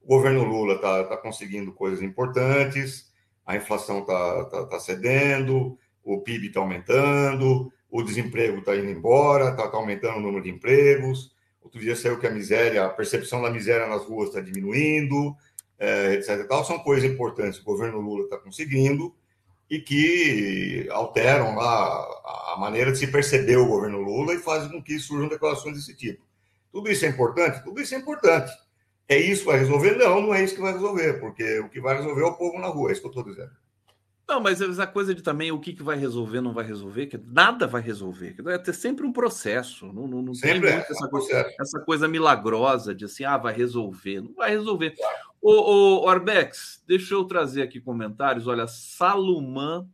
o 0.00 0.06
governo 0.06 0.44
Lula 0.44 0.74
está 0.74 1.04
tá 1.04 1.16
conseguindo 1.16 1.72
coisas 1.72 2.00
importantes, 2.00 3.12
a 3.44 3.56
inflação 3.56 4.02
está 4.02 4.44
tá, 4.44 4.66
tá 4.66 4.78
cedendo, 4.78 5.76
o 6.04 6.20
PIB 6.20 6.46
está 6.46 6.60
aumentando, 6.60 7.72
o 7.90 8.00
desemprego 8.00 8.58
está 8.58 8.76
indo 8.76 8.90
embora, 8.90 9.50
está 9.50 9.66
tá 9.66 9.76
aumentando 9.76 10.18
o 10.18 10.22
número 10.22 10.44
de 10.44 10.50
empregos. 10.50 11.34
Outro 11.60 11.80
dia 11.80 11.96
saiu 11.96 12.20
que 12.20 12.26
a 12.28 12.30
miséria, 12.30 12.84
a 12.84 12.90
percepção 12.90 13.42
da 13.42 13.50
miséria 13.50 13.88
nas 13.88 14.04
ruas 14.04 14.28
está 14.28 14.40
diminuindo, 14.40 15.34
é, 15.80 16.14
etc. 16.14 16.28
E 16.28 16.44
tal. 16.44 16.64
São 16.64 16.78
coisas 16.78 17.10
importantes 17.10 17.58
que 17.58 17.64
o 17.64 17.72
governo 17.72 18.00
Lula 18.00 18.22
está 18.22 18.36
conseguindo 18.36 19.12
e 19.70 19.78
que 19.78 20.88
alteram 20.90 21.54
lá 21.56 22.52
a 22.52 22.56
maneira 22.58 22.92
de 22.92 22.98
se 22.98 23.06
perceber 23.06 23.56
o 23.56 23.66
governo 23.66 24.00
Lula 24.00 24.34
e 24.34 24.38
fazem 24.38 24.70
com 24.70 24.82
que 24.82 24.98
surjam 24.98 25.28
declarações 25.28 25.76
desse 25.76 25.96
tipo. 25.96 26.22
Tudo 26.70 26.90
isso 26.90 27.04
é 27.04 27.08
importante? 27.08 27.62
Tudo 27.64 27.80
isso 27.80 27.94
é 27.94 27.98
importante. 27.98 28.52
É 29.08 29.18
isso 29.18 29.42
que 29.42 29.50
vai 29.50 29.58
resolver? 29.58 29.96
Não, 29.96 30.20
não 30.20 30.34
é 30.34 30.42
isso 30.42 30.54
que 30.54 30.60
vai 30.60 30.72
resolver, 30.72 31.20
porque 31.20 31.60
o 31.60 31.68
que 31.68 31.80
vai 31.80 31.96
resolver 31.96 32.22
é 32.22 32.26
o 32.26 32.36
povo 32.36 32.58
na 32.58 32.68
rua, 32.68 32.90
é 32.90 32.92
isso 32.92 33.00
que 33.00 33.06
eu 33.06 33.10
estou 33.10 33.24
dizendo. 33.24 33.52
Não, 34.26 34.40
mas 34.40 34.60
essa 34.60 34.86
coisa 34.86 35.14
de 35.14 35.22
também 35.22 35.52
o 35.52 35.60
que, 35.60 35.74
que 35.74 35.82
vai 35.82 35.98
resolver, 35.98 36.40
não 36.40 36.54
vai 36.54 36.64
resolver, 36.64 37.06
que 37.06 37.18
nada 37.18 37.66
vai 37.66 37.82
resolver. 37.82 38.34
É 38.46 38.56
ter 38.56 38.72
sempre 38.72 39.06
um 39.06 39.12
processo. 39.12 39.86
Não, 39.92 40.06
não, 40.06 40.22
não 40.22 40.34
sempre 40.34 40.68
tem 40.68 40.78
é, 40.78 40.86
essa, 40.88 41.08
coisa, 41.08 41.54
essa 41.60 41.80
coisa 41.80 42.08
milagrosa 42.08 42.94
de 42.94 43.04
assim, 43.04 43.24
ah, 43.24 43.36
vai 43.36 43.52
resolver. 43.52 44.22
Não 44.22 44.32
vai 44.32 44.50
resolver. 44.50 44.94
Ô, 45.46 46.04
ô, 46.04 46.08
Arbex, 46.08 46.82
deixa 46.86 47.12
eu 47.12 47.22
trazer 47.24 47.60
aqui 47.60 47.78
comentários. 47.78 48.46
Olha, 48.46 48.66
Salomã. 48.66 49.86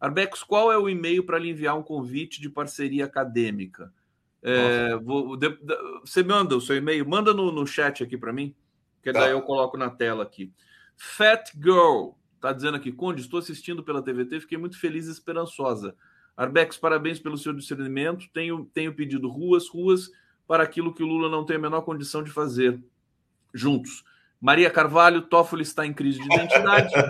Arbex, 0.00 0.44
qual 0.44 0.70
é 0.70 0.78
o 0.78 0.88
e-mail 0.88 1.24
para 1.24 1.40
lhe 1.40 1.50
enviar 1.50 1.76
um 1.76 1.82
convite 1.82 2.40
de 2.40 2.48
parceria 2.48 3.04
acadêmica? 3.04 3.92
É, 4.40 4.96
vou, 4.96 5.36
de, 5.36 5.48
de, 5.48 5.76
você 6.04 6.22
manda 6.22 6.56
o 6.56 6.60
seu 6.60 6.76
e-mail, 6.76 7.08
manda 7.08 7.34
no, 7.34 7.50
no 7.50 7.66
chat 7.66 8.02
aqui 8.02 8.16
para 8.16 8.32
mim, 8.32 8.54
que 9.02 9.12
tá. 9.12 9.20
daí 9.20 9.32
eu 9.32 9.42
coloco 9.42 9.76
na 9.76 9.90
tela 9.90 10.22
aqui. 10.22 10.52
Fat 10.96 11.50
Girl, 11.60 12.12
Está 12.36 12.52
dizendo 12.52 12.76
aqui, 12.76 12.90
Conde, 12.90 13.20
estou 13.20 13.38
assistindo 13.40 13.84
pela 13.84 14.02
TVT, 14.02 14.40
fiquei 14.40 14.58
muito 14.58 14.78
feliz 14.78 15.06
e 15.08 15.12
esperançosa. 15.12 15.96
Arbex, 16.36 16.76
parabéns 16.76 17.20
pelo 17.20 17.38
seu 17.38 17.52
discernimento. 17.52 18.28
Tenho, 18.32 18.64
tenho 18.72 18.94
pedido 18.94 19.28
ruas, 19.28 19.68
ruas 19.68 20.10
para 20.46 20.62
aquilo 20.64 20.94
que 20.94 21.02
o 21.02 21.06
Lula 21.06 21.28
não 21.28 21.44
tem 21.44 21.54
a 21.56 21.60
menor 21.60 21.82
condição 21.82 22.20
de 22.20 22.30
fazer. 22.32 22.80
Juntos. 23.52 24.04
Maria 24.42 24.68
Carvalho, 24.68 25.22
Toffoli 25.22 25.62
está 25.62 25.86
em 25.86 25.92
crise 25.92 26.18
de 26.18 26.26
identidade. 26.26 26.92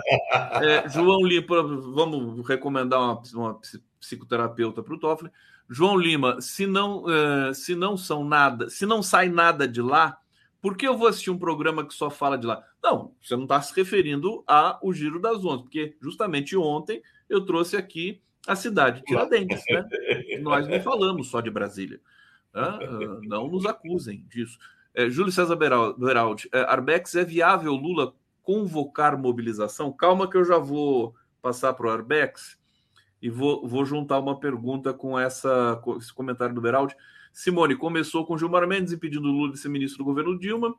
É, 0.61 0.87
João 0.87 1.25
Lima, 1.25 1.63
vamos 1.63 2.47
recomendar 2.47 2.99
uma, 2.99 3.21
uma 3.33 3.59
psicoterapeuta 3.99 4.83
para 4.83 4.93
o 4.93 4.99
Toffoli. 4.99 5.31
João 5.67 5.97
Lima, 5.97 6.39
se 6.39 6.67
não, 6.67 7.03
uh, 7.03 7.53
se 7.53 7.75
não 7.75 7.97
são 7.97 8.23
nada, 8.23 8.69
se 8.69 8.85
não 8.85 9.01
sai 9.01 9.29
nada 9.29 9.67
de 9.67 9.81
lá, 9.81 10.17
por 10.61 10.77
que 10.77 10.87
eu 10.87 10.95
vou 10.95 11.07
assistir 11.07 11.31
um 11.31 11.37
programa 11.37 11.85
que 11.85 11.93
só 11.93 12.09
fala 12.09 12.37
de 12.37 12.45
lá? 12.45 12.63
Não, 12.81 13.15
você 13.21 13.35
não 13.35 13.43
está 13.43 13.61
se 13.61 13.75
referindo 13.75 14.43
ao 14.45 14.93
Giro 14.93 15.19
das 15.19 15.43
Onze, 15.43 15.63
porque 15.63 15.95
justamente 15.99 16.55
ontem 16.55 17.01
eu 17.27 17.43
trouxe 17.43 17.75
aqui 17.75 18.21
a 18.47 18.55
cidade 18.55 18.99
de 18.99 19.05
Tiradentes, 19.05 19.63
né? 19.69 19.87
Nós 20.41 20.67
não 20.67 20.79
falamos 20.81 21.29
só 21.29 21.41
de 21.41 21.49
Brasília. 21.49 21.99
Né? 22.53 22.79
Não 23.23 23.47
nos 23.47 23.65
acusem 23.65 24.23
disso. 24.29 24.57
É, 24.93 25.09
Júlio 25.09 25.31
César 25.31 25.55
Beraldi, 25.55 26.49
é, 26.53 26.61
Arbex, 26.61 27.15
é 27.15 27.23
viável 27.23 27.73
Lula 27.73 28.13
convocar 28.41 29.17
mobilização? 29.17 29.91
Calma 29.91 30.29
que 30.29 30.37
eu 30.37 30.45
já 30.45 30.57
vou 30.57 31.15
passar 31.41 31.73
para 31.73 31.87
o 31.87 31.89
Arbex 31.89 32.57
e 33.21 33.29
vou, 33.29 33.67
vou 33.67 33.85
juntar 33.85 34.19
uma 34.19 34.39
pergunta 34.39 34.93
com, 34.93 35.17
essa, 35.17 35.79
com 35.83 35.97
esse 35.97 36.13
comentário 36.13 36.53
do 36.53 36.61
Beraldi. 36.61 36.95
Simone 37.31 37.75
começou 37.75 38.25
com 38.25 38.37
Gilmar 38.37 38.67
Mendes 38.67 38.93
impedindo 38.93 39.27
Lula 39.27 39.51
de 39.51 39.57
ser 39.57 39.69
ministro 39.69 39.99
do 39.99 40.05
governo 40.05 40.37
Dilma. 40.37 40.75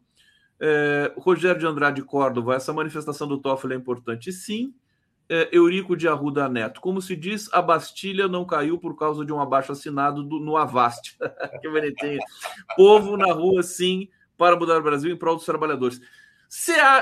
É, 0.60 1.12
Rogério 1.16 1.58
de 1.58 1.66
Andrade 1.66 2.02
Córdova, 2.02 2.54
essa 2.54 2.72
manifestação 2.72 3.26
do 3.26 3.38
Toffoli 3.38 3.74
é 3.74 3.76
importante, 3.76 4.30
sim. 4.30 4.72
É, 5.28 5.48
Eurico 5.52 5.96
de 5.96 6.06
Arruda 6.06 6.48
Neto, 6.48 6.82
como 6.82 7.00
se 7.00 7.16
diz, 7.16 7.48
a 7.52 7.62
Bastilha 7.62 8.28
não 8.28 8.44
caiu 8.44 8.78
por 8.78 8.94
causa 8.94 9.24
de 9.24 9.32
um 9.32 9.40
abaixo 9.40 9.72
assinado 9.72 10.22
do, 10.22 10.38
no 10.38 10.56
Avast. 10.56 11.16
que 11.62 11.68
bonitinho. 11.68 12.20
Povo 12.76 13.16
na 13.16 13.32
rua, 13.32 13.62
sim, 13.62 14.08
para 14.36 14.56
mudar 14.56 14.78
o 14.78 14.82
Brasil 14.82 15.10
em 15.10 15.16
prol 15.16 15.36
dos 15.36 15.46
trabalhadores. 15.46 16.00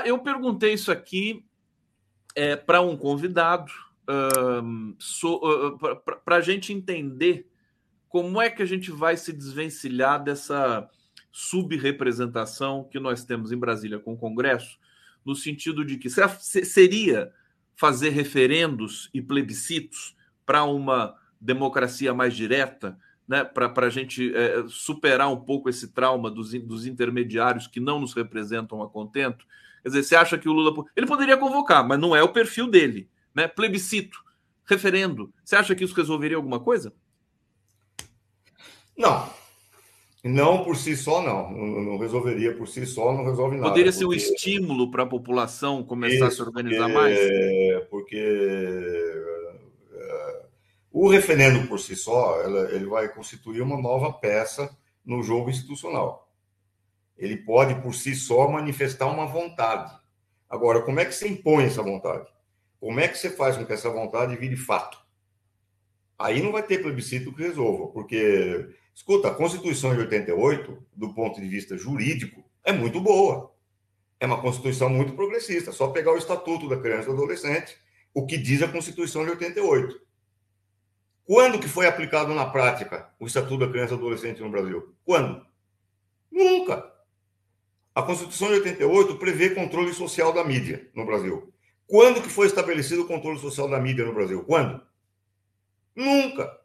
Eu 0.05 0.19
perguntei 0.19 0.73
isso 0.73 0.91
aqui 0.91 1.45
é, 2.35 2.55
para 2.55 2.81
um 2.81 2.97
convidado, 2.97 3.71
um, 4.09 4.95
so, 4.97 5.35
uh, 5.35 5.77
para 6.25 6.37
a 6.37 6.41
gente 6.41 6.73
entender 6.73 7.47
como 8.09 8.41
é 8.41 8.49
que 8.49 8.61
a 8.61 8.65
gente 8.65 8.91
vai 8.91 9.17
se 9.17 9.33
desvencilhar 9.33 10.23
dessa 10.23 10.89
subrepresentação 11.31 12.83
que 12.83 12.99
nós 12.99 13.23
temos 13.23 13.51
em 13.51 13.57
Brasília 13.57 13.99
com 13.99 14.13
o 14.13 14.17
Congresso, 14.17 14.77
no 15.25 15.35
sentido 15.35 15.83
de 15.83 15.97
que 15.97 16.09
seria 16.09 17.33
fazer 17.75 18.09
referendos 18.09 19.09
e 19.13 19.21
plebiscitos 19.21 20.15
para 20.45 20.63
uma 20.63 21.15
democracia 21.39 22.13
mais 22.13 22.35
direta, 22.35 22.97
né, 23.27 23.43
para 23.43 23.71
a 23.85 23.89
gente 23.89 24.35
é, 24.35 24.63
superar 24.67 25.31
um 25.31 25.39
pouco 25.39 25.69
esse 25.69 25.89
trauma 25.89 26.29
dos, 26.29 26.51
dos 26.61 26.85
intermediários 26.85 27.67
que 27.67 27.79
não 27.79 27.99
nos 27.99 28.13
representam 28.13 28.81
a 28.81 28.89
contento. 28.89 29.45
Quer 29.81 29.89
dizer, 29.89 30.03
você 30.03 30.15
acha 30.15 30.37
que 30.37 30.47
o 30.47 30.53
Lula. 30.53 30.85
Ele 30.95 31.07
poderia 31.07 31.37
convocar, 31.37 31.85
mas 31.85 31.99
não 31.99 32.15
é 32.15 32.23
o 32.23 32.31
perfil 32.31 32.67
dele. 32.67 33.09
Né? 33.33 33.47
Plebiscito, 33.47 34.17
referendo. 34.65 35.33
Você 35.43 35.55
acha 35.55 35.75
que 35.75 35.83
isso 35.83 35.95
resolveria 35.95 36.37
alguma 36.37 36.59
coisa? 36.59 36.93
Não. 38.97 39.29
Não 40.23 40.63
por 40.63 40.77
si 40.77 40.95
só, 40.95 41.21
não. 41.21 41.51
Não 41.51 41.97
resolveria 41.97 42.55
por 42.55 42.65
si 42.67 42.85
só, 42.85 43.11
não 43.11 43.25
resolve 43.25 43.57
nada. 43.57 43.69
Poderia 43.69 43.91
ser 43.91 44.05
um 44.05 44.13
estímulo 44.13 44.89
para 44.89 45.03
a 45.03 45.07
população 45.07 45.83
começar 45.83 46.15
Isso, 46.15 46.23
a 46.25 46.31
se 46.31 46.41
organizar 46.41 46.85
porque, 46.85 46.97
mais? 46.97 47.19
Porque 47.89 49.13
uh, 49.91 50.45
o 50.93 51.09
referendo 51.09 51.67
por 51.67 51.77
si 51.77 51.95
só, 51.95 52.41
ela, 52.41 52.71
ele 52.71 52.85
vai 52.85 53.13
constituir 53.13 53.61
uma 53.61 53.81
nova 53.81 54.13
peça 54.13 54.73
no 55.05 55.21
jogo 55.21 55.49
institucional. 55.49 56.31
Ele 57.17 57.35
pode, 57.35 57.75
por 57.81 57.93
si 57.93 58.15
só, 58.15 58.49
manifestar 58.49 59.07
uma 59.07 59.25
vontade. 59.25 59.93
Agora, 60.49 60.81
como 60.83 61.01
é 61.01 61.05
que 61.05 61.13
se 61.13 61.27
impõe 61.27 61.65
essa 61.65 61.83
vontade? 61.83 62.27
Como 62.79 62.99
é 62.99 63.09
que 63.09 63.17
você 63.17 63.29
faz 63.29 63.57
com 63.57 63.65
que 63.65 63.73
essa 63.73 63.89
vontade 63.89 64.37
vire 64.37 64.55
fato? 64.55 64.97
Aí 66.17 66.41
não 66.41 66.51
vai 66.51 66.63
ter 66.63 66.81
plebiscito 66.81 67.33
que 67.33 67.43
resolva, 67.43 67.87
porque 67.87 68.69
Escuta, 68.93 69.29
a 69.29 69.33
Constituição 69.33 69.93
de 69.93 70.01
88, 70.01 70.77
do 70.93 71.13
ponto 71.13 71.41
de 71.41 71.47
vista 71.47 71.77
jurídico, 71.77 72.43
é 72.63 72.71
muito 72.71 73.01
boa. 73.01 73.51
É 74.19 74.25
uma 74.25 74.39
Constituição 74.39 74.89
muito 74.89 75.13
progressista. 75.13 75.71
Só 75.71 75.87
pegar 75.87 76.13
o 76.13 76.17
Estatuto 76.17 76.69
da 76.69 76.77
Criança 76.77 77.03
e 77.03 77.05
do 77.07 77.13
Adolescente, 77.13 77.75
o 78.13 78.25
que 78.25 78.37
diz 78.37 78.61
a 78.61 78.67
Constituição 78.67 79.25
de 79.25 79.31
88. 79.31 79.99
Quando 81.25 81.59
que 81.59 81.67
foi 81.67 81.87
aplicado 81.87 82.33
na 82.33 82.45
prática 82.45 83.09
o 83.19 83.25
Estatuto 83.25 83.65
da 83.65 83.71
Criança 83.71 83.93
e 83.93 83.97
do 83.97 84.03
Adolescente 84.03 84.41
no 84.41 84.49
Brasil? 84.49 84.93
Quando? 85.03 85.45
Nunca. 86.31 86.91
A 87.95 88.01
Constituição 88.01 88.47
de 88.49 88.55
88 88.55 89.17
prevê 89.17 89.51
controle 89.51 89.93
social 89.93 90.33
da 90.33 90.43
mídia 90.43 90.89
no 90.95 91.05
Brasil. 91.05 91.53
Quando 91.87 92.21
que 92.21 92.29
foi 92.29 92.47
estabelecido 92.47 93.03
o 93.03 93.07
controle 93.07 93.39
social 93.39 93.69
da 93.69 93.79
mídia 93.79 94.05
no 94.05 94.13
Brasil? 94.13 94.43
Quando? 94.43 94.81
Nunca. 95.95 96.59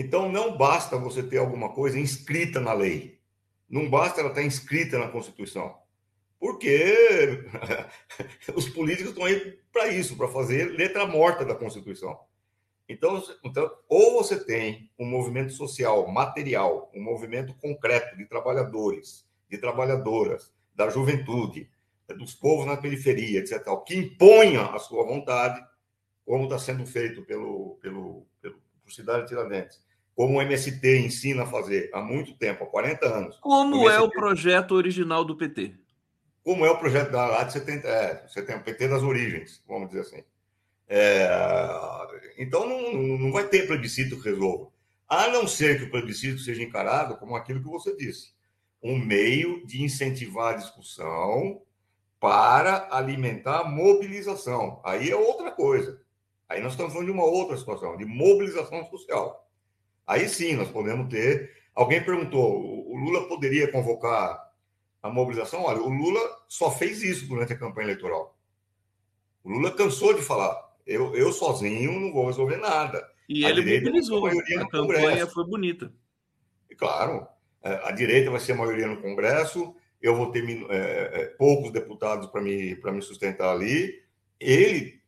Então, 0.00 0.32
não 0.32 0.56
basta 0.56 0.96
você 0.96 1.22
ter 1.22 1.36
alguma 1.36 1.74
coisa 1.74 2.00
inscrita 2.00 2.58
na 2.58 2.72
lei. 2.72 3.20
Não 3.68 3.88
basta 3.88 4.20
ela 4.20 4.30
estar 4.30 4.42
inscrita 4.42 4.98
na 4.98 5.08
Constituição. 5.08 5.76
Porque 6.38 7.44
os 8.56 8.66
políticos 8.70 9.10
estão 9.10 9.26
aí 9.26 9.58
para 9.70 9.88
isso, 9.88 10.16
para 10.16 10.26
fazer 10.26 10.70
letra 10.70 11.06
morta 11.06 11.44
da 11.44 11.54
Constituição. 11.54 12.18
Então, 12.88 13.22
então, 13.44 13.70
ou 13.86 14.14
você 14.14 14.42
tem 14.42 14.90
um 14.98 15.04
movimento 15.04 15.52
social, 15.52 16.08
material, 16.08 16.90
um 16.94 17.02
movimento 17.02 17.52
concreto 17.56 18.16
de 18.16 18.24
trabalhadores, 18.24 19.28
de 19.50 19.58
trabalhadoras, 19.58 20.50
da 20.74 20.88
juventude, 20.88 21.70
dos 22.16 22.34
povos 22.34 22.64
na 22.64 22.78
periferia, 22.78 23.40
etc., 23.40 23.62
que 23.86 23.96
imponha 23.96 24.62
a 24.62 24.78
sua 24.78 25.04
vontade, 25.04 25.62
como 26.24 26.44
está 26.44 26.58
sendo 26.58 26.86
feito 26.86 27.22
pelo, 27.22 27.76
pelo, 27.82 28.26
pelo 28.40 28.58
por 28.82 28.90
Cidade 28.90 29.28
Tiradentes 29.28 29.89
como 30.20 30.36
o 30.36 30.42
MST 30.42 30.98
ensina 30.98 31.44
a 31.44 31.46
fazer 31.46 31.88
há 31.94 32.02
muito 32.02 32.34
tempo, 32.34 32.62
há 32.62 32.66
40 32.66 33.06
anos. 33.06 33.38
Como 33.40 33.74
o 33.74 33.88
MST, 33.88 33.96
é 33.96 34.00
o 34.02 34.10
projeto 34.10 34.72
original 34.72 35.24
do 35.24 35.34
PT? 35.34 35.72
Como 36.44 36.66
é 36.66 36.70
o 36.70 36.76
projeto 36.76 37.10
da 37.10 37.26
lá 37.26 37.42
de 37.42 37.54
70, 37.54 37.88
é, 37.88 38.28
você 38.28 38.42
tem 38.42 38.54
o 38.54 38.62
PT 38.62 38.88
das 38.88 39.02
origens, 39.02 39.64
vamos 39.66 39.88
dizer 39.88 40.02
assim. 40.02 40.22
É, 40.86 41.26
então 42.36 42.68
não, 42.68 42.92
não 43.16 43.32
vai 43.32 43.48
ter 43.48 43.66
plebiscito 43.66 44.20
que 44.20 44.28
resolva. 44.28 44.70
A 45.08 45.28
não 45.28 45.48
ser 45.48 45.78
que 45.78 45.84
o 45.84 45.90
plebiscito 45.90 46.38
seja 46.40 46.62
encarado 46.62 47.16
como 47.16 47.34
aquilo 47.34 47.62
que 47.62 47.70
você 47.70 47.96
disse, 47.96 48.34
um 48.82 48.98
meio 48.98 49.66
de 49.66 49.82
incentivar 49.82 50.52
a 50.52 50.58
discussão 50.58 51.62
para 52.20 52.88
alimentar 52.90 53.60
a 53.60 53.64
mobilização. 53.64 54.82
Aí 54.84 55.10
é 55.10 55.16
outra 55.16 55.50
coisa. 55.50 55.98
Aí 56.46 56.60
nós 56.60 56.72
estamos 56.72 56.92
falando 56.92 57.06
de 57.06 57.12
uma 57.14 57.24
outra 57.24 57.56
situação, 57.56 57.96
de 57.96 58.04
mobilização 58.04 58.84
social. 58.90 59.46
Aí 60.10 60.28
sim 60.28 60.56
nós 60.56 60.68
podemos 60.68 61.08
ter. 61.08 61.52
Alguém 61.72 62.02
perguntou: 62.02 62.90
o 62.90 62.96
Lula 62.96 63.28
poderia 63.28 63.70
convocar 63.70 64.50
a 65.00 65.08
mobilização? 65.08 65.62
Olha, 65.62 65.80
o 65.80 65.88
Lula 65.88 66.20
só 66.48 66.68
fez 66.68 67.00
isso 67.00 67.28
durante 67.28 67.52
a 67.52 67.56
campanha 67.56 67.86
eleitoral. 67.86 68.36
O 69.44 69.50
Lula 69.50 69.70
cansou 69.70 70.12
de 70.12 70.20
falar: 70.20 70.60
eu, 70.84 71.14
eu 71.14 71.32
sozinho 71.32 71.92
não 71.92 72.12
vou 72.12 72.26
resolver 72.26 72.56
nada. 72.56 73.08
E 73.28 73.46
a 73.46 73.50
ele 73.50 73.78
mobilizou. 73.78 74.26
A, 74.26 74.32
a 74.32 74.68
campanha 74.68 75.26
foi 75.28 75.46
bonita. 75.46 75.92
E, 76.68 76.74
claro, 76.74 77.24
é, 77.62 77.80
a 77.84 77.92
direita 77.92 78.32
vai 78.32 78.40
ser 78.40 78.52
a 78.52 78.56
maioria 78.56 78.88
no 78.88 79.00
Congresso, 79.00 79.76
eu 80.02 80.16
vou 80.16 80.32
ter 80.32 80.44
é, 80.70 80.74
é, 81.22 81.26
poucos 81.38 81.70
deputados 81.70 82.26
para 82.26 82.40
me, 82.40 82.74
me 82.74 83.02
sustentar 83.02 83.52
ali. 83.54 84.02
Ele, 84.40 85.00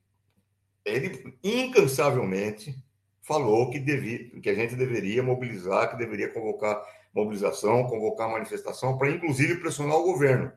ele 0.85 1.37
incansavelmente 1.43 2.77
falou 3.23 3.71
que, 3.71 3.79
devia, 3.79 4.29
que 4.41 4.51
a 4.51 4.55
gente 4.55 4.75
deveria 4.75 5.23
mobilizar, 5.23 5.91
que 5.91 5.97
deveria 5.97 6.29
convocar 6.29 6.83
mobilização, 7.15 7.85
convocar 7.85 8.31
manifestação, 8.31 8.97
para 8.97 9.11
inclusive 9.11 9.57
pressionar 9.57 9.97
o 9.97 10.05
governo. 10.05 10.53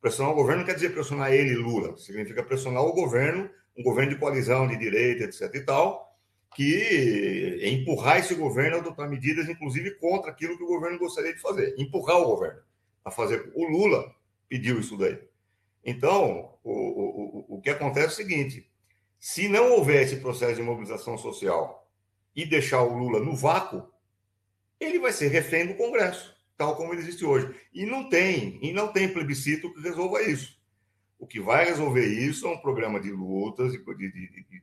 Pressionar 0.00 0.32
o 0.32 0.36
governo 0.36 0.60
não 0.60 0.66
quer 0.66 0.74
dizer 0.74 0.90
pressionar 0.90 1.32
ele, 1.32 1.54
Lula, 1.54 1.96
significa 1.96 2.42
pressionar 2.42 2.82
o 2.82 2.92
governo, 2.92 3.48
um 3.76 3.82
governo 3.82 4.10
de 4.10 4.18
coalizão 4.18 4.66
de 4.66 4.76
direita, 4.76 5.24
etc. 5.24 5.54
e 5.54 5.60
tal, 5.60 6.06
que 6.54 7.60
empurrar 7.62 8.18
esse 8.18 8.34
governo 8.34 8.76
a 8.76 8.80
adotar 8.80 9.08
medidas, 9.08 9.48
inclusive 9.48 9.92
contra 9.96 10.30
aquilo 10.30 10.56
que 10.56 10.64
o 10.64 10.68
governo 10.68 10.98
gostaria 10.98 11.34
de 11.34 11.40
fazer, 11.40 11.74
empurrar 11.78 12.18
o 12.18 12.24
governo 12.24 12.60
a 13.04 13.10
fazer. 13.10 13.52
O 13.54 13.64
Lula 13.64 14.10
pediu 14.48 14.80
isso 14.80 14.96
daí. 14.96 15.18
Então, 15.84 16.54
o, 16.64 16.72
o, 16.72 17.56
o 17.56 17.60
que 17.60 17.70
acontece 17.70 18.06
é 18.06 18.08
o 18.08 18.12
seguinte: 18.12 18.66
se 19.18 19.48
não 19.48 19.72
houver 19.72 20.02
esse 20.02 20.16
processo 20.16 20.56
de 20.56 20.62
mobilização 20.62 21.16
social 21.16 21.90
e 22.34 22.44
deixar 22.44 22.82
o 22.82 22.96
Lula 22.96 23.20
no 23.20 23.34
vácuo, 23.34 23.88
ele 24.78 24.98
vai 24.98 25.12
ser 25.12 25.28
refém 25.28 25.66
do 25.66 25.74
Congresso, 25.74 26.36
tal 26.56 26.76
como 26.76 26.92
ele 26.92 27.02
existe 27.02 27.24
hoje. 27.24 27.54
E 27.72 27.86
não 27.86 28.08
tem, 28.08 28.58
e 28.62 28.72
não 28.72 28.92
tem 28.92 29.12
plebiscito 29.12 29.72
que 29.72 29.80
resolva 29.80 30.22
isso. 30.22 30.56
O 31.18 31.26
que 31.26 31.40
vai 31.40 31.64
resolver 31.64 32.04
isso 32.04 32.46
é 32.46 32.50
um 32.50 32.58
programa 32.58 33.00
de 33.00 33.10
lutas, 33.10 33.72
de, 33.72 33.78
de, 33.78 34.12
de, 34.12 34.28
de 34.30 34.62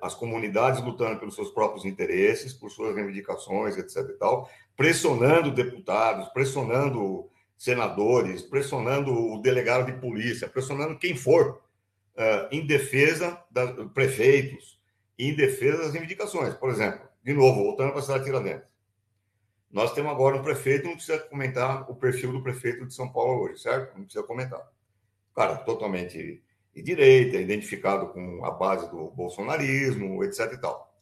as 0.00 0.14
comunidades 0.14 0.80
lutando 0.82 1.18
pelos 1.18 1.34
seus 1.34 1.50
próprios 1.50 1.84
interesses, 1.84 2.52
por 2.52 2.70
suas 2.70 2.94
reivindicações, 2.94 3.76
etc. 3.76 4.08
e 4.10 4.18
tal, 4.18 4.48
pressionando 4.76 5.50
deputados, 5.50 6.28
pressionando 6.28 7.28
senadores, 7.58 8.42
pressionando 8.42 9.12
o 9.12 9.40
delegado 9.40 9.86
de 9.86 10.00
polícia, 10.00 10.48
pressionando 10.48 10.98
quem 10.98 11.16
for, 11.16 11.60
uh, 12.20 12.48
em 12.52 12.66
defesa 12.66 13.42
dos 13.50 13.90
prefeitos, 13.92 14.78
em 15.18 15.34
defesa 15.34 15.78
das 15.78 15.92
reivindicações. 15.92 16.54
Por 16.54 16.70
exemplo, 16.70 17.00
de 17.24 17.32
novo, 17.32 17.64
voltando 17.64 17.90
para 17.90 18.00
a 18.00 18.02
cidade 18.02 18.20
de 18.20 18.26
Tiradentes. 18.26 18.68
Nós 19.70 19.94
temos 19.94 20.10
agora 20.10 20.36
um 20.36 20.42
prefeito, 20.42 20.86
não 20.86 20.94
precisa 20.94 21.18
comentar 21.18 21.90
o 21.90 21.94
perfil 21.94 22.32
do 22.32 22.42
prefeito 22.42 22.86
de 22.86 22.92
São 22.92 23.10
Paulo 23.10 23.44
hoje, 23.44 23.62
certo? 23.62 23.96
Não 23.96 24.04
precisa 24.04 24.24
comentar. 24.24 24.60
Cara, 25.34 25.56
totalmente 25.56 26.42
de 26.74 26.82
direita, 26.82 27.36
identificado 27.36 28.08
com 28.08 28.44
a 28.44 28.50
base 28.50 28.90
do 28.90 29.10
bolsonarismo, 29.10 30.22
etc. 30.24 30.52
e 30.52 30.58
tal. 30.58 30.92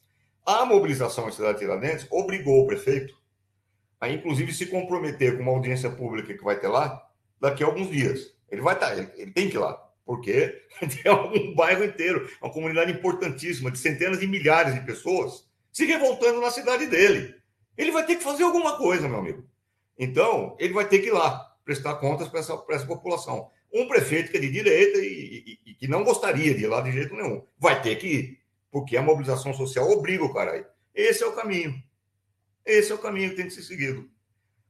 A 0.45 0.65
mobilização 0.65 1.29
em 1.29 1.33
cidade 1.33 1.55
de 1.55 1.59
Tiradentes 1.61 2.07
obrigou 2.11 2.63
o 2.63 2.67
prefeito 2.67 3.19
a, 4.01 4.09
inclusive, 4.09 4.53
se 4.53 4.67
comprometer 4.67 5.37
com 5.37 5.43
uma 5.43 5.53
audiência 5.53 5.91
pública 5.91 6.33
que 6.33 6.45
vai 6.45 6.59
ter 6.59 6.69
lá 6.69 7.05
daqui 7.41 7.65
a 7.65 7.67
alguns 7.67 7.91
dias. 7.91 8.33
Ele 8.49 8.63
vai 8.63 8.75
estar, 8.75 8.97
ele, 8.97 9.11
ele 9.17 9.33
tem 9.33 9.49
que 9.49 9.57
ir 9.57 9.59
lá, 9.59 9.88
porque 10.09 10.63
tem 10.81 11.13
um 11.13 11.55
bairro 11.55 11.85
inteiro, 11.85 12.31
uma 12.41 12.51
comunidade 12.51 12.91
importantíssima, 12.91 13.71
de 13.71 13.79
centenas 13.79 14.19
de 14.19 14.27
milhares 14.27 14.75
de 14.75 14.81
pessoas 14.81 15.47
se 15.71 15.85
revoltando 15.85 16.41
na 16.41 16.51
cidade 16.51 16.87
dele. 16.87 17.35
Ele 17.77 17.93
vai 17.93 18.07
ter 18.07 18.17
que 18.17 18.25
fazer 18.25 18.43
alguma 18.43 18.79
coisa, 18.79 19.07
meu 19.07 19.19
amigo. 19.19 19.47
Então, 19.99 20.57
ele 20.59 20.73
vai 20.73 20.89
ter 20.89 21.01
que 21.01 21.09
ir 21.09 21.13
lá 21.13 21.55
prestar 21.63 21.97
contas 21.97 22.27
para 22.27 22.41
essa, 22.41 22.59
essa 22.71 22.87
população. 22.87 23.51
Um 23.71 23.87
prefeito 23.87 24.31
que 24.31 24.39
é 24.39 24.41
de 24.41 24.51
direita 24.51 24.99
e, 24.99 25.59
e, 25.67 25.71
e, 25.73 25.75
que 25.75 25.87
não 25.87 26.03
gostaria 26.03 26.55
de 26.55 26.65
ir 26.65 26.69
lá 26.69 26.81
de 26.81 26.91
jeito 26.91 27.15
nenhum 27.15 27.45
vai 27.59 27.83
ter 27.83 27.97
que 27.97 28.07
ir, 28.07 28.39
porque 28.71 28.97
a 28.97 29.03
mobilização 29.03 29.53
social 29.53 29.91
obriga 29.91 30.25
o 30.25 30.33
cara 30.33 30.53
a 30.53 30.57
ir. 30.57 30.67
Esse 30.95 31.23
é 31.23 31.27
o 31.27 31.35
caminho. 31.35 31.75
Esse 32.65 32.93
é 32.93 32.95
o 32.95 32.99
caminho 32.99 33.29
que 33.29 33.37
tem 33.37 33.45
que 33.45 33.53
ser 33.53 33.63
seguido. 33.63 34.09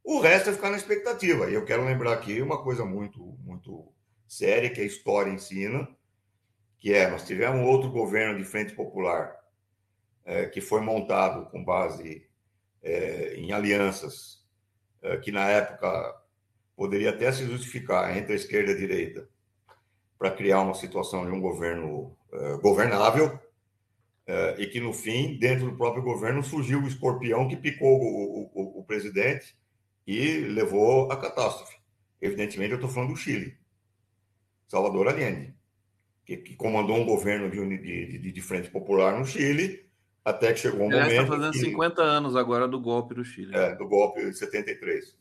O 0.03 0.19
resto 0.19 0.51
é 0.51 0.53
ficar 0.53 0.71
na 0.71 0.77
expectativa. 0.77 1.49
E 1.49 1.55
eu 1.55 1.65
quero 1.65 1.85
lembrar 1.85 2.15
aqui 2.15 2.43
uma 2.43 2.61
coisa 2.61 2.85
muito, 2.85 3.21
muito 3.45 3.93
séria 4.29 4.71
que 4.71 4.81
a 4.81 4.85
história 4.85 5.33
ensina, 5.33 5.89
que 6.79 6.93
é 6.93 7.11
nós 7.11 7.27
tivemos 7.27 7.67
outro 7.67 7.91
governo 7.91 8.39
de 8.39 8.45
frente 8.45 8.75
popular 8.75 9.37
é, 10.25 10.47
que 10.47 10.61
foi 10.61 10.83
montado 10.83 11.47
com 11.51 11.65
base 11.65 12.29
é, 12.83 13.35
em 13.35 13.51
alianças 13.51 14.47
é, 15.03 15.17
que 15.17 15.33
na 15.33 15.49
época 15.49 16.15
poderia 16.77 17.11
até 17.11 17.33
se 17.33 17.47
justificar 17.47 18.17
entre 18.17 18.35
a 18.35 18.37
esquerda 18.37 18.71
e 18.71 18.75
a 18.75 18.79
direita 18.79 19.29
para 20.19 20.31
criar 20.31 20.61
uma 20.61 20.75
situação 20.75 21.25
de 21.25 21.33
um 21.33 21.41
governo 21.41 22.17
é, 22.31 22.57
governável 22.59 23.41
é, 24.27 24.57
e 24.59 24.67
que 24.67 24.79
no 24.79 24.93
fim 24.93 25.39
dentro 25.39 25.71
do 25.71 25.77
próprio 25.77 26.03
governo 26.03 26.45
surgiu 26.45 26.83
o 26.83 26.87
escorpião 26.87 27.49
que 27.49 27.57
picou 27.57 27.99
o, 27.99 28.51
o, 28.53 28.81
o 28.81 28.85
presidente 28.85 29.57
e 30.07 30.41
levou 30.41 31.11
à 31.11 31.17
catástrofe. 31.17 31.77
Evidentemente 32.21 32.73
eu 32.73 32.77
estou 32.77 32.91
falando 32.91 33.11
do 33.11 33.17
Chile, 33.17 33.57
Salvador 34.69 35.09
Allende, 35.09 35.55
que, 36.25 36.37
que 36.37 36.55
comandou 36.55 36.97
um 36.97 37.07
governo 37.07 37.51
de, 37.51 38.19
de, 38.19 38.33
de 38.33 38.41
frente 38.41 38.71
popular 38.71 39.19
no 39.19 39.25
Chile 39.25 39.89
até 40.29 40.53
que 40.53 40.61
chegou 40.61 40.81
um 40.81 40.93
Ele 40.93 41.01
momento. 41.01 41.11
está 41.13 41.27
fazendo 41.27 41.53
que, 41.53 41.59
50 41.59 42.03
anos 42.03 42.37
agora 42.37 42.69
do 42.69 42.79
golpe 42.79 43.15
do 43.15 43.25
Chile. 43.25 43.57
É, 43.57 43.75
do 43.75 43.89
golpe 43.89 44.25
de 44.25 44.37
73. 44.37 45.17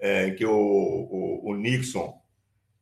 É, 0.00 0.26
em 0.26 0.34
que 0.34 0.44
o, 0.44 0.50
o, 0.52 1.50
o, 1.50 1.54
Nixon 1.54 2.20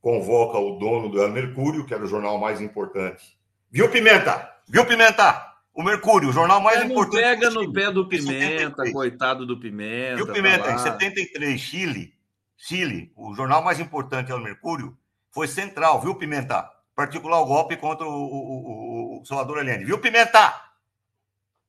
convoca 0.00 0.56
o 0.56 0.78
dono 0.78 1.08
do 1.08 1.20
El 1.20 1.30
Mercúrio, 1.30 1.84
que 1.84 1.92
era 1.92 2.04
o 2.04 2.06
jornal 2.06 2.38
mais 2.38 2.60
importante. 2.60 3.38
Viu, 3.70 3.90
Pimenta? 3.90 4.50
Viu, 4.68 4.86
Pimenta? 4.86 5.46
O 5.74 5.82
Mercúrio, 5.82 6.30
o 6.30 6.32
jornal 6.32 6.60
mais 6.60 6.82
importante. 6.82 7.22
Pega 7.22 7.50
no 7.50 7.72
pé 7.72 7.90
do 7.92 8.08
Pimenta, 8.08 8.90
coitado 8.90 9.44
do 9.44 9.60
Pimenta. 9.60 10.16
Viu, 10.16 10.32
Pimenta? 10.32 10.64
Tá 10.64 10.74
em 10.74 10.78
73, 10.78 11.60
Chile, 11.60 12.14
Chile, 12.56 13.12
o 13.14 13.34
jornal 13.34 13.62
mais 13.62 13.78
importante 13.78 14.32
é 14.32 14.34
o 14.34 14.40
Mercúrio, 14.40 14.96
foi 15.30 15.46
central, 15.46 16.00
viu, 16.00 16.14
Pimenta? 16.14 16.70
Particular 16.94 17.40
o 17.40 17.46
golpe 17.46 17.76
contra 17.76 18.06
o, 18.06 18.10
o, 18.10 19.20
o 19.20 19.24
Salvador 19.24 19.58
Allende. 19.58 19.84
Viu, 19.84 20.00
Pimenta? 20.00 20.68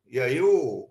E 0.07 0.19
aí 0.19 0.41
o, 0.41 0.89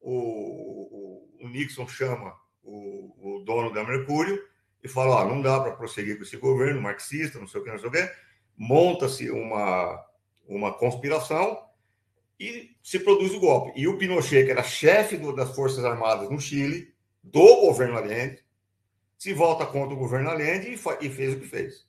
o, 0.00 1.28
o 1.40 1.48
Nixon 1.48 1.86
chama 1.86 2.34
o, 2.62 3.36
o, 3.40 3.44
dono 3.44 3.72
da 3.72 3.84
Mercúrio 3.84 4.42
e 4.82 4.88
fala: 4.88 5.24
não 5.24 5.42
dá 5.42 5.60
para 5.60 5.72
prosseguir 5.72 6.16
com 6.16 6.22
esse 6.22 6.36
governo 6.36 6.80
marxista, 6.80 7.38
não 7.38 7.46
sei 7.46 7.60
o 7.60 7.64
que, 7.64 7.70
não 7.70 7.78
sei 7.78 7.88
o 7.88 7.92
que. 7.92 8.10
Monta-se 8.56 9.30
uma, 9.30 10.02
uma 10.46 10.72
conspiração 10.72 11.62
e 12.38 12.76
se 12.82 12.98
produz 12.98 13.32
o 13.34 13.40
golpe. 13.40 13.78
E 13.78 13.86
o 13.86 13.98
Pinochet, 13.98 14.44
que 14.44 14.50
era 14.50 14.62
chefe 14.62 15.16
do, 15.16 15.34
das 15.34 15.54
Forças 15.54 15.84
Armadas 15.84 16.30
no 16.30 16.40
Chile, 16.40 16.94
do 17.22 17.60
governo 17.60 17.96
Allende, 17.96 18.42
se 19.18 19.32
volta 19.32 19.66
contra 19.66 19.94
o 19.94 19.98
governo 19.98 20.30
Allende 20.30 20.68
e, 20.68 21.06
e 21.06 21.10
fez 21.10 21.34
o 21.34 21.40
que 21.40 21.46
fez. 21.46 21.86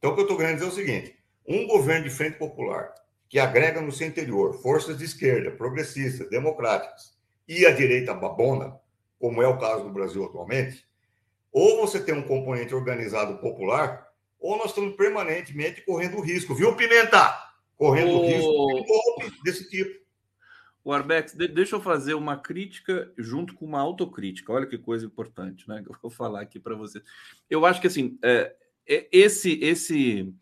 Então, 0.00 0.12
o 0.12 0.14
que 0.14 0.20
eu 0.20 0.24
estou 0.24 0.38
querendo 0.38 0.54
dizer 0.54 0.66
é 0.66 0.68
o 0.68 0.74
seguinte: 0.74 1.18
um 1.46 1.66
governo 1.66 2.04
de 2.04 2.10
frente 2.10 2.38
popular 2.38 2.94
que 3.28 3.38
agrega 3.38 3.80
no 3.82 3.92
seu 3.92 4.08
interior 4.08 4.60
forças 4.60 4.98
de 4.98 5.04
esquerda, 5.04 5.52
progressistas, 5.52 6.28
democráticas 6.30 7.16
e 7.46 7.66
a 7.66 7.70
direita 7.70 8.14
babona, 8.14 8.74
como 9.18 9.42
é 9.42 9.46
o 9.46 9.58
caso 9.58 9.84
do 9.84 9.90
Brasil 9.90 10.24
atualmente, 10.24 10.84
ou 11.52 11.82
você 11.82 12.02
tem 12.02 12.14
um 12.14 12.22
componente 12.22 12.74
organizado 12.74 13.38
popular, 13.38 14.08
ou 14.40 14.56
nós 14.56 14.68
estamos 14.68 14.96
permanentemente 14.96 15.82
correndo 15.82 16.20
risco, 16.20 16.54
viu, 16.54 16.74
Pimenta? 16.74 17.36
Correndo 17.76 18.12
o... 18.12 18.26
risco 18.26 18.66
de 18.66 18.74
um 18.74 18.84
golpe 18.84 19.42
desse 19.44 19.68
tipo. 19.68 20.00
O 20.82 20.92
Arbex, 20.92 21.34
deixa 21.34 21.76
eu 21.76 21.80
fazer 21.80 22.14
uma 22.14 22.38
crítica 22.38 23.12
junto 23.18 23.54
com 23.54 23.66
uma 23.66 23.80
autocrítica. 23.80 24.50
Olha 24.50 24.66
que 24.66 24.78
coisa 24.78 25.04
importante, 25.04 25.68
né? 25.68 25.84
Eu 25.86 25.94
vou 26.00 26.10
falar 26.10 26.40
aqui 26.40 26.58
para 26.58 26.74
você. 26.74 27.02
Eu 27.50 27.66
acho 27.66 27.82
que 27.82 27.86
assim, 27.86 28.18
é 28.24 28.54
esse 29.12 29.58
esse 29.62 30.34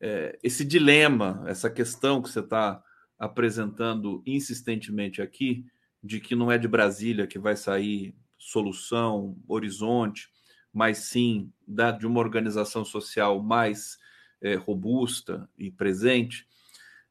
é, 0.00 0.38
esse 0.42 0.64
dilema, 0.64 1.44
essa 1.46 1.70
questão 1.70 2.20
que 2.20 2.28
você 2.28 2.40
está 2.40 2.82
apresentando 3.18 4.22
insistentemente 4.26 5.22
aqui, 5.22 5.64
de 6.02 6.20
que 6.20 6.34
não 6.34 6.50
é 6.50 6.58
de 6.58 6.66
Brasília 6.66 7.26
que 7.26 7.38
vai 7.38 7.56
sair 7.56 8.14
solução, 8.36 9.36
horizonte, 9.46 10.28
mas 10.72 10.98
sim 10.98 11.52
da, 11.66 11.92
de 11.92 12.06
uma 12.06 12.18
organização 12.18 12.84
social 12.84 13.40
mais 13.40 13.98
é, 14.40 14.56
robusta 14.56 15.48
e 15.56 15.70
presente, 15.70 16.46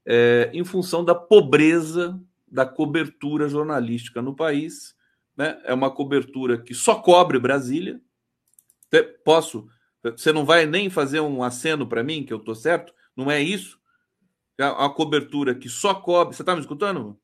é, 0.06 0.52
em 0.54 0.66
função 0.66 1.06
da 1.06 1.16
pobreza 1.16 2.20
da 2.46 2.66
cobertura 2.66 3.48
jornalística 3.48 4.22
no 4.22 4.36
país. 4.36 4.94
Né? 5.38 5.62
É 5.64 5.74
uma 5.74 5.90
cobertura 5.90 6.62
que 6.62 6.74
só 6.74 6.96
cobre 6.96 7.40
Brasília. 7.40 8.02
Posso 9.24 9.70
você 10.04 10.32
não 10.32 10.46
vai 10.46 10.66
nem 10.66 10.90
fazer 10.90 11.20
um 11.20 11.44
aceno 11.44 11.88
para 11.88 12.04
mim, 12.04 12.24
que 12.24 12.34
eu 12.34 12.38
estou 12.38 12.56
certo? 12.56 12.94
Não 13.16 13.30
é 13.30 13.42
isso? 13.42 13.80
É 14.58 14.64
a 14.64 14.90
cobertura 14.90 15.56
que 15.56 15.70
só 15.70 15.94
cobre. 15.94 16.36
Você 16.36 16.42
está 16.42 16.56
me 16.56 16.62
escutando? 16.62 17.20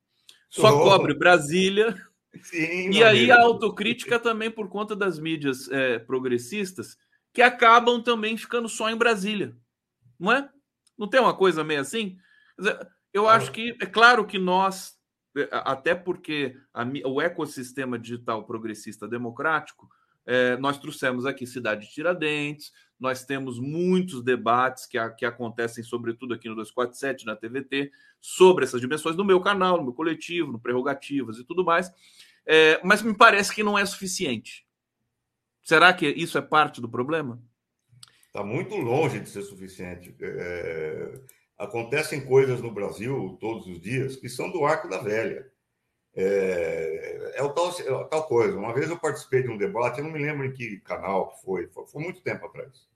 Só 0.50 0.70
oh. 0.70 0.84
cobre 0.84 1.14
Brasília, 1.14 1.96
Sim, 2.44 2.92
e 2.92 3.04
aí 3.04 3.32
a 3.32 3.42
autocrítica 3.42 4.20
também 4.20 4.52
por 4.52 4.70
conta 4.70 4.96
das 4.96 5.20
mídias 5.20 5.70
é, 5.70 6.00
progressistas 6.00 6.98
que 7.34 7.42
acabam 7.42 8.02
também 8.02 8.38
ficando 8.38 8.70
só 8.70 8.90
em 8.90 8.96
Brasília, 8.96 9.56
não 10.20 10.32
é? 10.32 10.50
Não 10.98 11.08
tem 11.08 11.20
uma 11.20 11.36
coisa 11.36 11.64
meio 11.64 11.82
assim? 11.82 12.18
Eu 13.14 13.28
acho 13.28 13.52
que 13.52 13.76
é 13.82 13.86
claro 13.86 14.26
que 14.26 14.40
nós, 14.40 14.96
é, 15.36 15.48
até 15.52 15.94
porque 15.94 16.56
a, 16.74 16.84
o 17.06 17.22
ecossistema 17.22 18.00
digital 18.00 18.46
progressista 18.46 19.08
democrático, 19.08 19.90
é, 20.28 20.58
nós 20.58 20.78
trouxemos 20.78 21.26
aqui 21.26 21.48
Cidade 21.48 21.88
de 21.88 21.94
Tiradentes, 21.94 22.74
nós 23.00 23.24
temos 23.24 23.60
muitos 23.60 24.22
debates 24.22 24.86
que, 24.86 24.98
a, 24.98 25.10
que 25.10 25.26
acontecem, 25.26 25.84
sobretudo 25.84 26.34
aqui 26.34 26.50
no 26.50 26.56
247, 26.56 27.26
na 27.26 27.36
TVT, 27.36 27.92
sobre 28.20 28.66
essas 28.66 28.82
dimensões 28.82 29.16
no 29.16 29.24
meu 29.24 29.40
canal, 29.40 29.78
no 29.78 29.84
meu 29.84 29.94
coletivo, 29.94 30.52
no 30.52 30.60
Prerrogativas 30.60 31.38
e 31.38 31.46
tudo 31.46 31.64
mais. 31.64 31.90
É, 32.46 32.80
mas 32.84 33.02
me 33.02 33.16
parece 33.16 33.56
que 33.56 33.64
não 33.64 33.78
é 33.78 33.86
suficiente. 33.86 34.68
Será 35.64 35.94
que 35.94 36.08
isso 36.08 36.38
é 36.38 36.42
parte 36.42 36.82
do 36.82 36.90
problema? 36.90 37.42
Está 38.26 38.44
muito 38.44 38.76
longe 38.76 39.20
de 39.20 39.30
ser 39.30 39.44
suficiente. 39.44 40.14
É, 40.20 41.22
acontecem 41.58 42.26
coisas 42.26 42.62
no 42.62 42.72
Brasil 42.72 43.38
todos 43.40 43.66
os 43.68 43.80
dias 43.80 44.18
que 44.18 44.28
são 44.28 44.52
do 44.52 44.66
arco 44.66 44.90
da 44.90 45.02
velha. 45.02 45.50
É, 46.20 47.34
é, 47.36 47.44
o 47.44 47.50
tal, 47.50 47.70
é 47.70 48.04
tal 48.06 48.28
coisa. 48.28 48.58
Uma 48.58 48.74
vez 48.74 48.90
eu 48.90 48.98
participei 48.98 49.44
de 49.44 49.50
um 49.50 49.58
debate, 49.58 50.00
eu 50.00 50.04
não 50.04 50.12
me 50.12 50.18
lembro 50.18 50.48
em 50.48 50.52
que 50.52 50.80
canal 50.80 51.32
foi, 51.46 51.68
foi, 51.68 51.86
foi 51.86 52.02
muito 52.02 52.22
tempo 52.22 52.48
atrás. 52.48 52.88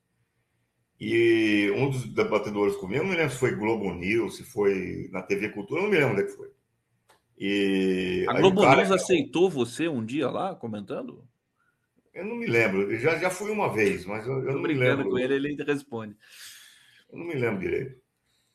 E 0.99 1.71
um 1.75 1.91
dos 1.91 2.03
debatedores 2.11 2.75
comigo, 2.75 2.99
eu 2.99 3.03
não 3.03 3.11
me 3.11 3.15
lembro 3.15 3.31
se 3.31 3.39
foi 3.39 3.55
Globo 3.55 3.93
News, 3.93 4.37
se 4.37 4.43
foi 4.43 5.07
na 5.11 5.21
TV 5.21 5.49
Cultura, 5.49 5.81
eu 5.81 5.83
não 5.83 5.91
me 5.91 5.97
lembro 5.97 6.13
onde 6.13 6.23
é 6.23 6.25
que 6.25 6.35
foi. 6.35 6.49
E 7.37 8.25
a 8.27 8.39
Globo 8.39 8.61
cara, 8.61 8.77
News 8.77 8.91
aceitou 8.91 9.47
você 9.47 9.87
um 9.87 10.03
dia 10.03 10.27
lá 10.27 10.55
comentando? 10.55 11.23
Eu 12.13 12.25
não 12.25 12.35
me 12.35 12.47
lembro. 12.47 12.95
Já, 12.97 13.19
já 13.19 13.29
fui 13.29 13.51
uma 13.51 13.71
vez, 13.71 14.03
mas 14.03 14.25
eu, 14.25 14.33
eu 14.47 14.53
não 14.53 14.61
me 14.63 14.73
lembro. 14.73 15.11
com 15.11 15.19
ele, 15.19 15.35
ele 15.35 15.63
responde. 15.63 16.15
Eu 17.11 17.19
não 17.19 17.25
me 17.25 17.35
lembro 17.35 17.59
direito. 17.59 18.01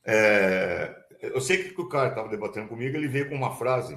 É, 0.05 0.95
eu 1.21 1.41
sei 1.41 1.65
que 1.65 1.81
o 1.81 1.89
cara 1.89 2.09
estava 2.09 2.29
debatendo 2.29 2.69
comigo, 2.69 2.97
ele 2.97 3.09
veio 3.09 3.29
com 3.29 3.37
uma 3.37 3.55
frase. 3.55 3.97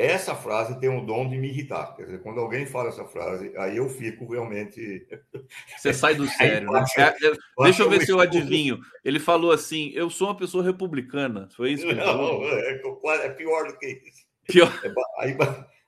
Essa 0.00 0.34
frase 0.34 0.80
tem 0.80 0.88
o 0.88 1.04
dom 1.04 1.28
de 1.28 1.36
me 1.36 1.48
irritar. 1.48 1.94
Quer 1.94 2.04
dizer, 2.04 2.22
quando 2.22 2.40
alguém 2.40 2.64
fala 2.64 2.88
essa 2.88 3.04
frase, 3.04 3.52
aí 3.58 3.76
eu 3.76 3.86
fico 3.90 4.32
realmente. 4.32 5.06
Você 5.76 5.92
sai 5.92 6.14
do 6.14 6.26
sério, 6.26 6.72
né? 6.72 6.82
É, 6.96 7.02
é, 7.02 7.32
deixa 7.64 7.82
eu 7.82 7.90
ver 7.90 8.00
se 8.00 8.10
eu 8.10 8.18
adivinho. 8.18 8.80
Ele 9.04 9.20
falou 9.20 9.52
assim: 9.52 9.92
eu 9.94 10.08
sou 10.08 10.28
uma 10.28 10.36
pessoa 10.36 10.64
republicana. 10.64 11.50
Foi 11.54 11.72
isso 11.72 11.86
que 11.86 11.92
não, 11.92 12.02
falou? 12.02 12.48
É, 12.48 12.80
é 13.26 13.28
pior 13.28 13.66
do 13.66 13.76
que 13.76 13.88
isso. 13.88 14.24
Pior. 14.46 14.72
É, 14.82 14.90
aí, 15.22 15.36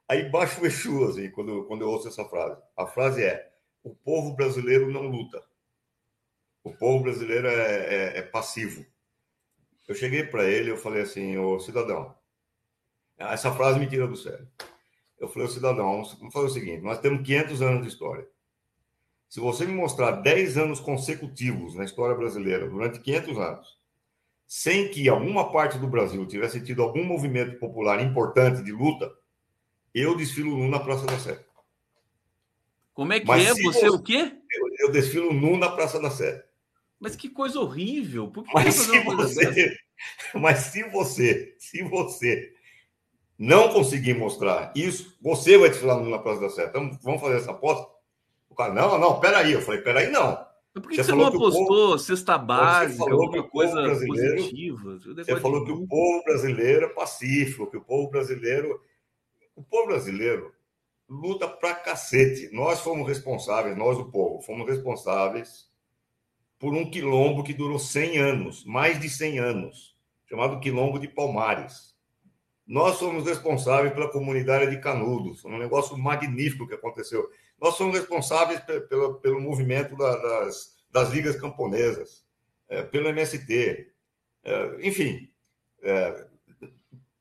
aí 0.07 0.29
baixa 0.29 0.61
o 0.61 0.67
Exu, 0.67 1.05
assim, 1.05 1.31
quando, 1.31 1.65
quando 1.65 1.81
eu 1.81 1.89
ouço 1.89 2.09
essa 2.09 2.27
frase. 2.27 2.61
A 2.77 2.87
frase 2.87 3.25
é: 3.25 3.51
o 3.83 3.95
povo 3.95 4.37
brasileiro 4.37 4.91
não 4.91 5.07
luta. 5.07 5.43
O 6.63 6.71
povo 6.71 7.05
brasileiro 7.05 7.49
é, 7.49 7.53
é, 7.55 8.19
é 8.19 8.23
passivo. 8.23 8.85
Eu 9.89 9.95
cheguei 9.95 10.23
para 10.23 10.45
ele, 10.45 10.71
eu 10.71 10.77
falei 10.77 11.01
assim, 11.01 11.39
ô 11.39 11.59
cidadão, 11.59 12.15
essa 13.31 13.53
frase 13.53 13.79
me 13.79 13.87
tira 13.87 14.07
do 14.07 14.17
sério. 14.17 14.49
Eu 15.19 15.29
falei, 15.29 15.47
ô 15.47 15.51
cidadão, 15.51 16.05
vamos 16.19 16.33
fazer 16.33 16.47
o 16.47 16.51
seguinte, 16.51 16.83
nós 16.83 16.99
temos 16.99 17.25
500 17.25 17.63
anos 17.63 17.83
de 17.83 17.89
história. 17.89 18.27
Se 19.29 19.41
você 19.41 19.65
me 19.65 19.73
mostrar 19.73 20.11
10 20.11 20.59
anos 20.59 20.81
consecutivos 20.81 21.75
na 21.75 21.85
história 21.85 22.15
brasileira, 22.15 22.69
durante 22.69 23.01
500 23.01 23.39
anos, 23.39 23.79
sem 24.47 24.91
que 24.91 25.09
alguma 25.09 25.51
parte 25.51 25.79
do 25.79 25.89
Brasil 25.89 26.27
tivesse 26.27 26.63
tido 26.63 26.83
algum 26.83 27.03
movimento 27.05 27.59
popular 27.59 28.03
importante 28.03 28.63
de 28.63 28.73
luta, 28.73 29.11
eu 29.95 30.17
desfilo 30.17 30.59
nu 30.59 30.69
na 30.69 30.79
Praça 30.79 31.07
da 31.07 31.19
Sé. 31.19 31.43
Como 32.93 33.13
é 33.13 33.21
que 33.21 33.27
Mas 33.27 33.47
é? 33.47 33.55
Você, 33.55 33.63
você, 33.63 33.89
o 33.89 34.03
quê? 34.03 34.37
Eu, 34.51 34.87
eu, 34.87 34.93
desfilo 34.93 35.33
nu 35.33 35.57
na 35.57 35.71
Praça 35.71 35.99
da 35.99 36.11
Sé. 36.11 36.45
Mas 37.01 37.17
que 37.17 37.31
coisa 37.31 37.59
horrível. 37.59 38.29
Por 38.29 38.45
que 38.45 38.53
mas, 38.53 38.75
se 38.75 39.01
você, 39.01 39.77
mas 40.35 40.59
se 40.59 40.83
você, 40.91 41.57
se 41.59 41.83
você 41.83 42.52
não 43.39 43.73
conseguir 43.73 44.15
mostrar 44.15 44.73
isso, 44.75 45.17
você 45.21 45.59
vai 45.59 45.71
desfilar 45.71 45.99
nu 45.99 46.11
na 46.11 46.19
Praça 46.19 46.41
da 46.41 46.51
Sé. 46.51 46.67
Então, 46.67 46.91
vamos 47.03 47.21
fazer 47.21 47.37
essa 47.37 47.51
aposta? 47.51 47.87
O 48.49 48.55
cara, 48.55 48.73
não, 48.73 48.99
não, 48.99 49.19
peraí. 49.19 49.53
Eu 49.53 49.63
falei, 49.63 49.81
peraí, 49.81 50.11
não. 50.11 50.37
Por 50.75 50.89
que 50.89 50.97
você, 50.97 51.05
você 51.05 51.13
não 51.13 51.27
apostou 51.27 51.67
povo, 51.67 51.99
cesta 51.99 52.39
básica, 52.39 53.03
alguma 53.03 53.43
coisa 53.43 53.83
positiva? 53.83 54.99
Você 54.99 55.37
falou 55.39 55.65
que 55.65 55.73
o 55.73 55.87
povo 55.87 56.25
brasileiro 56.25 56.87
é 56.87 56.89
pacífico, 56.89 57.71
que 57.71 57.77
o 57.77 57.83
povo 57.83 58.11
brasileiro... 58.11 58.81
O 59.55 59.63
povo 59.63 59.89
brasileiro 59.89 60.53
luta 61.13 61.47
pra 61.47 61.75
cacete. 61.75 62.49
Nós 62.55 62.81
fomos 62.81 63.07
responsáveis, 63.07 63.77
nós, 63.77 63.99
o 63.99 64.11
povo, 64.11 64.41
fomos 64.41 64.67
responsáveis 64.67 65.71
por 66.59 66.73
um 66.75 66.89
quilombo 66.89 67.45
que 67.45 67.53
durou 67.53 67.79
100 67.79 68.19
anos, 68.19 68.65
mais 68.65 68.99
de 68.99 69.11
100 69.11 69.39
anos, 69.41 69.97
chamado 70.27 70.61
Quilombo 70.61 70.99
de 70.99 71.09
Palmares. 71.09 71.92
Nós 72.73 72.97
somos 72.97 73.27
responsáveis 73.27 73.93
pela 73.93 74.11
comunidade 74.11 74.71
de 74.71 74.81
Canudos, 74.81 75.45
um 75.45 75.59
negócio 75.59 75.95
magnífico 75.99 76.67
que 76.67 76.73
aconteceu. 76.73 77.31
Nós 77.61 77.75
somos 77.75 77.99
responsáveis 77.99 78.61
pelo, 78.89 79.17
pelo 79.17 79.43
movimento 79.43 79.95
da, 79.95 80.17
das, 80.17 80.75
das 80.91 81.11
ligas 81.11 81.39
camponesas, 81.39 82.25
é, 82.71 82.83
pelo 82.83 83.11
MST, 83.11 83.93
é, 84.43 84.89
enfim. 84.89 85.31
É, 85.83 86.27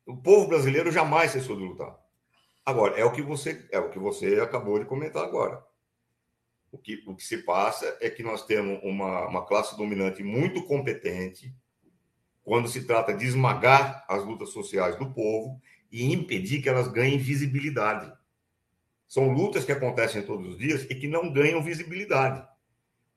o 0.06 0.16
povo 0.16 0.48
brasileiro 0.48 0.90
jamais 0.90 1.32
cessou 1.32 1.58
de 1.58 1.64
lutar. 1.64 2.00
Agora, 2.66 2.98
é 2.98 3.04
o 3.04 3.12
que 3.12 3.22
você, 3.22 3.68
é 3.74 3.80
o 3.80 3.90
que 3.90 4.00
você 4.00 4.40
acabou 4.40 4.80
de 4.80 4.86
comentar 4.86 5.22
agora. 5.22 5.62
O 6.72 6.78
que, 6.78 7.04
o 7.06 7.14
que 7.14 7.26
se 7.26 7.40
passa 7.40 7.98
é 8.00 8.10
que 8.10 8.24
nós 8.24 8.46
temos 8.46 8.80
uma, 8.84 9.28
uma 9.28 9.46
classe 9.46 9.76
dominante 9.76 10.24
muito 10.24 10.64
competente 10.64 11.54
quando 12.43 12.67
se 12.67 12.86
trata 12.86 13.13
de 13.13 13.25
esmagar 13.25 14.06
as 14.08 14.23
lutas 14.25 14.49
sociais 14.49 14.95
do 14.97 15.12
povo 15.12 15.62
e 15.91 16.12
impedir 16.12 16.62
que 16.62 16.69
elas 16.69 16.88
ganhem 16.88 17.17
visibilidade. 17.17 18.12
São 19.08 19.30
lutas 19.32 19.65
que 19.65 19.71
acontecem 19.71 20.23
todos 20.23 20.54
os 20.54 20.58
dias 20.58 20.84
e 20.89 20.95
que 20.95 21.08
não 21.08 21.32
ganham 21.32 21.62
visibilidade, 21.62 22.47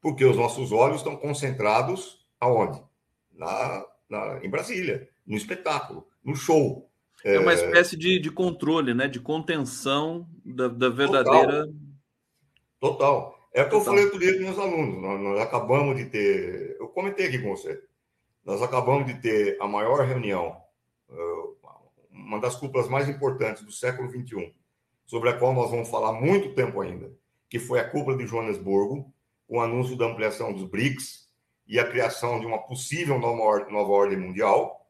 porque 0.01 0.25
os 0.25 0.37
nossos 0.37 0.73
olhos 0.73 0.99
estão 0.99 1.17
concentrados 1.17 2.27
aonde? 2.41 2.83
Na, 3.33 3.85
na, 4.09 4.45
em 4.45 4.51
Brasília, 4.51 5.09
no 5.27 5.37
espetáculo, 5.37 6.07
no 6.23 6.35
show. 6.35 6.91
É 7.25 7.39
uma 7.39 7.53
é, 7.53 7.55
espécie 7.55 7.97
de, 7.97 8.19
de 8.19 8.31
controle, 8.31 8.93
né? 8.93 9.09
de 9.09 9.21
contenção 9.21 10.29
da, 10.45 10.69
da 10.69 10.89
verdadeira. 10.89 11.67
Total. 12.81 12.99
Total. 12.99 13.35
É 13.55 13.63
o 13.63 13.69
que 13.69 13.75
eu 13.77 13.81
falei 13.81 14.05
outro 14.05 14.19
dia 14.19 14.35
com 14.35 14.41
meus 14.41 14.59
alunos. 14.59 15.01
Nós, 15.01 15.21
nós, 15.21 15.41
acabamos 15.41 15.97
de 15.97 16.07
ter. 16.07 16.77
Eu 16.81 16.89
comentei 16.89 17.29
aqui 17.29 17.39
com 17.39 17.51
você. 17.51 17.81
Nós 18.45 18.61
acabamos 18.63 19.07
de 19.07 19.21
ter 19.21 19.57
a 19.61 19.67
maior 19.67 20.05
reunião, 20.05 20.57
eh, 21.11 21.45
uma 22.11 22.39
das 22.41 22.55
cúpulas 22.57 22.89
mais 22.89 23.09
importantes 23.09 23.63
do 23.63 23.73
século 23.73 24.11
XXI, 24.11 24.55
sobre 25.07 25.31
a 25.31 25.39
qual 25.39 25.53
nós 25.53 25.71
vamos 25.71 25.89
falar 25.89 26.13
muito 26.13 26.55
tempo 26.55 26.81
ainda, 26.81 27.13
que 27.49 27.59
foi 27.59 27.81
a 27.81 27.89
cúpula 27.89 28.17
de 28.17 28.27
Joanesburgo, 28.27 29.13
com 29.47 29.59
o 29.59 29.61
anúncio 29.61 29.97
da 29.97 30.07
ampliação 30.07 30.53
dos 30.53 30.65
BRICS 30.65 31.29
e 31.67 31.79
a 31.79 31.89
criação 31.89 32.41
de 32.41 32.47
uma 32.47 32.59
possível 32.59 33.19
nova 33.19 33.43
ordem, 33.43 33.73
nova 33.73 33.91
ordem 33.91 34.19
mundial, 34.19 34.87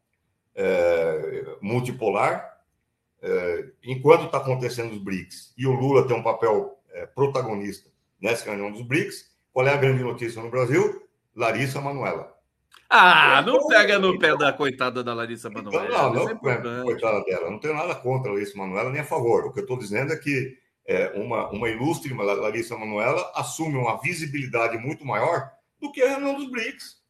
é, 0.55 1.57
multipolar. 1.61 2.53
É, 3.23 3.71
enquanto 3.83 4.27
está 4.27 4.39
acontecendo 4.39 4.93
os 4.93 4.99
BRICS 4.99 5.55
e 5.57 5.67
o 5.67 5.73
Lula 5.73 6.07
tem 6.07 6.17
um 6.17 6.23
papel 6.23 6.79
é, 6.91 7.07
protagonista 7.07 7.91
nessa 8.21 8.45
reunião 8.45 8.71
dos 8.71 8.83
BRICS. 8.83 9.33
Qual 9.53 9.67
é 9.67 9.73
a 9.73 9.77
grande 9.77 10.03
notícia 10.03 10.43
no 10.43 10.51
Brasil? 10.51 11.07
Larissa 11.35 11.81
Manuela. 11.81 12.34
Ah, 12.97 13.43
não 13.43 13.67
pega 13.67 13.99
no 13.99 14.17
pé 14.21 14.37
da 14.37 14.53
coitada 14.53 15.03
da 15.03 15.13
Larissa 15.13 15.51
Manoela. 15.51 15.85
Então, 15.85 16.15
não, 16.15 16.63
não, 16.63 16.81
é 16.81 16.83
coitada 16.85 17.25
dela. 17.25 17.51
Não 17.51 17.59
tenho 17.59 17.75
nada 17.75 17.93
contra 17.97 18.31
a 18.31 18.35
Larissa 18.35 18.57
Manoela 18.57 18.91
nem 18.91 19.01
a 19.01 19.05
favor. 19.05 19.47
O 19.47 19.53
que 19.53 19.59
eu 19.59 19.65
estou 19.65 19.77
dizendo 19.77 20.13
é 20.13 20.17
que 20.17 20.57
é, 20.87 21.11
uma, 21.17 21.51
uma 21.51 21.69
ilustre 21.69 22.15
Larissa 22.15 22.79
Manoela 22.79 23.33
assume 23.35 23.77
uma 23.77 24.01
visibilidade 24.01 24.79
muito 24.79 25.05
maior 25.05 25.51
do 25.81 25.91
que 25.91 26.01
a 26.03 26.11
reunião 26.11 26.37
dos 26.37 26.49
BRICS. 26.49 27.03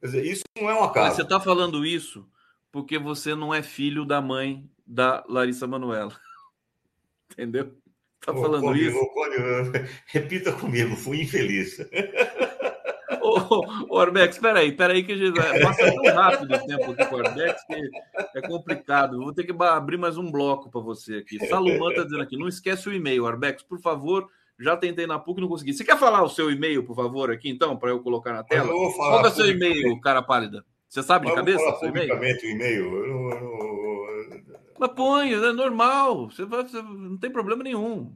Quer 0.00 0.06
dizer, 0.06 0.24
isso 0.24 0.44
não 0.56 0.70
é 0.70 0.74
uma 0.74 0.92
casa. 0.92 1.08
Mas 1.08 1.16
você 1.16 1.22
está 1.22 1.40
falando 1.40 1.84
isso 1.84 2.24
porque 2.70 2.96
você 2.96 3.34
não 3.34 3.52
é 3.52 3.64
filho 3.64 4.04
da 4.04 4.22
mãe 4.22 4.70
da 4.86 5.24
Larissa 5.28 5.66
Manoela. 5.66 6.16
Entendeu? 7.32 7.76
Tá 8.20 8.32
falando 8.32 8.62
Cone, 8.62 8.80
isso? 8.80 9.06
Cone, 9.08 9.36
repita 10.06 10.52
comigo, 10.52 10.94
fui 10.94 11.22
infeliz. 11.22 11.78
ô, 13.32 13.86
ô, 13.88 13.98
Orbex, 13.98 14.38
peraí, 14.38 14.72
peraí, 14.72 15.02
que 15.02 15.12
a 15.12 15.16
gente 15.16 15.40
passa 15.62 15.92
tão 15.92 16.14
rápido 16.14 16.54
o 16.54 16.66
tempo 16.66 16.92
aqui 16.92 17.06
com 17.06 17.16
o 17.16 17.18
Orbex 17.18 17.64
que 17.66 18.38
é 18.38 18.42
complicado. 18.42 19.18
Vou 19.18 19.32
ter 19.32 19.44
que 19.44 19.54
abrir 19.62 19.96
mais 19.96 20.16
um 20.16 20.30
bloco 20.30 20.70
para 20.70 20.80
você 20.80 21.16
aqui. 21.16 21.44
Salomão 21.46 21.90
está 21.90 22.04
dizendo 22.04 22.22
aqui, 22.22 22.36
não 22.36 22.48
esquece 22.48 22.88
o 22.88 22.92
e-mail, 22.92 23.24
Orbex, 23.24 23.62
por 23.62 23.80
favor. 23.80 24.28
Já 24.60 24.76
tentei 24.76 25.06
na 25.06 25.18
PUC 25.18 25.38
e 25.38 25.40
não 25.40 25.48
consegui. 25.48 25.72
Você 25.72 25.84
quer 25.84 25.98
falar 25.98 26.22
o 26.22 26.28
seu 26.28 26.50
e-mail, 26.50 26.84
por 26.84 26.94
favor, 26.94 27.30
aqui 27.30 27.48
então, 27.48 27.76
para 27.76 27.90
eu 27.90 28.00
colocar 28.00 28.32
na 28.32 28.44
tela? 28.44 28.68
Qual 28.68 29.24
é 29.24 29.28
o 29.28 29.30
seu 29.30 29.50
e-mail, 29.50 30.00
cara 30.00 30.22
pálida? 30.22 30.64
Você 30.88 31.02
sabe 31.02 31.26
de 31.26 31.34
cabeça? 31.34 31.64
Falar 31.64 31.78
publicamente 31.78 32.46
o 32.46 32.50
e-mail. 32.50 32.84
Eu 32.84 33.08
não, 33.08 33.30
eu 33.30 34.30
não 34.30 34.42
Mas 34.78 34.90
põe, 34.90 35.32
é 35.32 35.52
normal. 35.52 36.30
Você, 36.30 36.44
vai, 36.44 36.62
você 36.62 36.82
não 36.82 37.16
tem 37.16 37.30
problema 37.30 37.64
nenhum. 37.64 38.14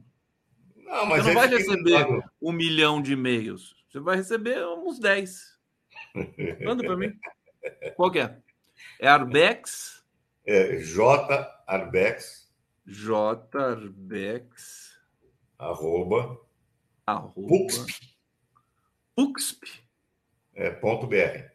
Não, 0.85 1.05
mas 1.07 1.23
você 1.23 1.33
não 1.33 1.41
vai 1.41 1.49
receber 1.49 2.07
um 2.41 2.51
milhão 2.51 3.01
de 3.01 3.13
e-mails. 3.13 3.75
Você 3.97 4.03
vai 4.03 4.15
receber 4.17 4.63
uns 4.67 4.99
10. 4.99 5.57
Manda 6.63 6.83
para 6.83 6.95
mim. 6.95 7.19
Qual 7.95 8.11
que 8.11 8.19
é? 8.19 8.37
É 8.99 9.07
Arbex? 9.07 10.05
É 10.45 10.77
J 10.77 11.63
Arbex. 11.65 12.47
J 12.85 13.57
Arbex. 13.57 14.99
Arroba. 15.57 16.39
Arroba. 17.07 17.47
Puxp. 17.47 18.15
Puxp. 19.15 19.63
É, 20.53 20.69
ponto 20.69 21.07
BR. 21.07 21.49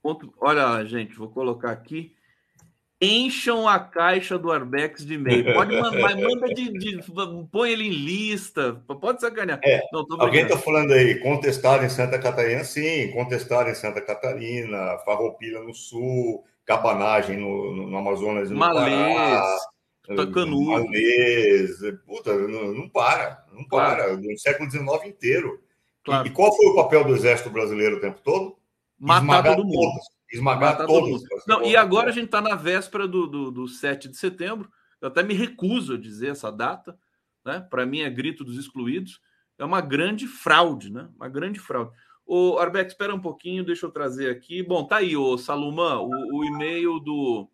Ponto, 0.00 0.32
olha, 0.38 0.84
gente, 0.84 1.16
vou 1.16 1.30
colocar 1.30 1.72
aqui 1.72 2.14
encham 3.00 3.68
a 3.68 3.78
caixa 3.78 4.38
do 4.38 4.50
Arbex 4.50 5.06
de 5.06 5.14
e-mail. 5.14 5.54
Pode 5.54 5.80
mandar, 5.80 6.16
manda 6.16 6.48
de, 6.52 6.72
de, 6.72 7.00
põe 7.50 7.70
ele 7.70 7.86
em 7.86 7.90
lista, 7.90 8.82
pode 9.00 9.20
sacanear. 9.20 9.60
É, 9.62 9.82
Não, 9.92 10.04
alguém 10.18 10.42
está 10.42 10.58
falando 10.58 10.92
aí, 10.92 11.20
contestado 11.20 11.84
em 11.84 11.88
Santa 11.88 12.18
Catarina, 12.18 12.64
sim, 12.64 13.10
contestado 13.12 13.70
em 13.70 13.74
Santa 13.74 14.00
Catarina, 14.00 14.98
Farroupilha 15.04 15.60
no 15.60 15.74
Sul, 15.74 16.44
cabanagem 16.64 17.36
no, 17.36 17.74
no, 17.74 17.86
no 17.88 17.98
Amazonas, 17.98 18.50
no 18.50 18.58
Malês, 18.58 19.14
Pará, 19.16 20.26
Malês, 20.26 21.78
puta, 22.04 22.34
não, 22.34 22.74
não 22.74 22.88
para, 22.88 23.44
não 23.52 23.64
para, 23.64 24.04
claro. 24.04 24.20
no 24.20 24.38
século 24.38 24.70
XIX 24.70 25.06
inteiro. 25.06 25.62
Claro. 26.02 26.26
E, 26.26 26.30
e, 26.30 26.32
qual 26.32 26.54
foi 26.56 26.66
o 26.66 26.74
papel 26.74 27.04
do 27.04 27.14
exército 27.14 27.50
brasileiro 27.50 27.98
o 27.98 28.00
tempo 28.00 28.20
todo? 28.24 28.56
Matar 28.98 29.22
Esmagar 29.22 29.56
todo 29.56 29.64
mundo. 29.66 29.74
Todos 29.76 30.17
Esmagar 30.30 30.86
todos. 30.86 31.22
Não, 31.46 31.62
e 31.62 31.76
agora 31.76 32.10
a 32.10 32.12
gente 32.12 32.26
está 32.26 32.40
na 32.40 32.54
véspera 32.54 33.08
do, 33.08 33.26
do, 33.26 33.50
do 33.50 33.68
7 33.68 34.08
de 34.08 34.16
setembro. 34.16 34.70
Eu 35.00 35.08
até 35.08 35.22
me 35.22 35.34
recuso 35.34 35.94
a 35.94 35.98
dizer 35.98 36.28
essa 36.28 36.50
data. 36.50 36.98
Né? 37.44 37.60
Para 37.70 37.86
mim 37.86 38.00
é 38.00 38.10
grito 38.10 38.44
dos 38.44 38.58
excluídos. 38.58 39.20
É 39.58 39.64
uma 39.64 39.80
grande 39.80 40.26
fraude, 40.26 40.92
né? 40.92 41.08
Uma 41.16 41.28
grande 41.28 41.58
fraude. 41.58 41.90
O 42.24 42.58
Arbex, 42.58 42.92
espera 42.92 43.14
um 43.14 43.20
pouquinho, 43.20 43.64
deixa 43.64 43.86
eu 43.86 43.90
trazer 43.90 44.30
aqui. 44.30 44.62
Bom, 44.62 44.84
tá 44.84 44.98
aí, 44.98 45.16
o 45.16 45.38
Salomão, 45.38 46.04
o, 46.04 46.38
o 46.38 46.44
e-mail 46.44 47.00
do, 47.00 47.50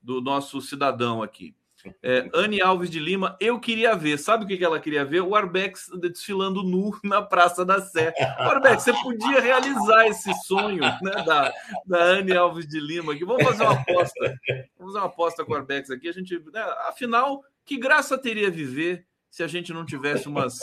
do 0.00 0.22
nosso 0.22 0.60
cidadão 0.60 1.22
aqui. 1.22 1.54
É, 2.02 2.28
Anne 2.34 2.60
Alves 2.60 2.90
de 2.90 2.98
Lima, 2.98 3.36
eu 3.40 3.58
queria 3.58 3.94
ver, 3.94 4.18
sabe 4.18 4.44
o 4.44 4.46
que 4.46 4.64
ela 4.64 4.80
queria 4.80 5.04
ver? 5.04 5.20
O 5.20 5.34
Arbex 5.34 5.90
desfilando 6.00 6.62
nu 6.62 6.90
na 7.04 7.22
Praça 7.22 7.64
da 7.64 7.80
Sé. 7.80 8.12
O 8.38 8.42
Arbex, 8.42 8.82
você 8.82 8.92
podia 8.92 9.40
realizar 9.40 10.06
esse 10.06 10.32
sonho 10.44 10.80
né, 10.80 11.24
da, 11.24 11.52
da 11.86 12.02
Anne 12.02 12.36
Alves 12.36 12.66
de 12.66 12.80
Lima 12.80 13.12
aqui. 13.12 13.24
Vamos 13.24 13.44
fazer 13.44 13.62
uma 13.62 13.72
aposta. 13.72 14.38
Vamos 14.78 14.92
fazer 14.92 14.98
uma 14.98 15.06
aposta 15.06 15.44
com 15.44 15.52
o 15.52 15.56
Arbex 15.56 15.90
aqui. 15.90 16.08
A 16.08 16.12
gente, 16.12 16.38
né, 16.52 16.62
afinal, 16.88 17.42
que 17.64 17.76
graça 17.76 18.16
teria 18.16 18.50
viver 18.50 19.04
se 19.30 19.42
a 19.42 19.46
gente 19.46 19.72
não 19.72 19.84
tivesse 19.84 20.28
umas 20.28 20.58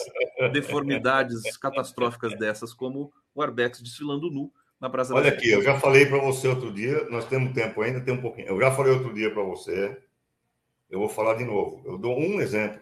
deformidades 0.51 1.55
catastróficas 1.57 2.37
dessas, 2.39 2.73
como 2.73 3.13
o 3.35 3.41
Arbex 3.41 3.81
desfilando 3.81 4.31
nu 4.31 4.51
na 4.79 4.89
Praça 4.89 5.13
Olha 5.13 5.25
da 5.25 5.29
Sé. 5.29 5.35
aqui, 5.37 5.49
eu 5.51 5.61
já 5.61 5.79
falei 5.79 6.05
para 6.05 6.17
você 6.17 6.47
outro 6.47 6.71
dia, 6.71 7.07
nós 7.09 7.25
temos 7.25 7.53
tempo 7.53 7.81
ainda, 7.81 8.01
tem 8.01 8.13
um 8.13 8.21
pouquinho. 8.21 8.47
Eu 8.47 8.59
já 8.59 8.71
falei 8.71 8.91
outro 8.91 9.13
dia 9.13 9.31
para 9.31 9.43
você 9.43 9.97
eu 10.93 10.99
vou 10.99 11.09
falar 11.09 11.33
de 11.33 11.43
novo. 11.43 11.81
Eu 11.85 11.97
dou 11.97 12.15
um 12.19 12.39
exemplo. 12.39 12.79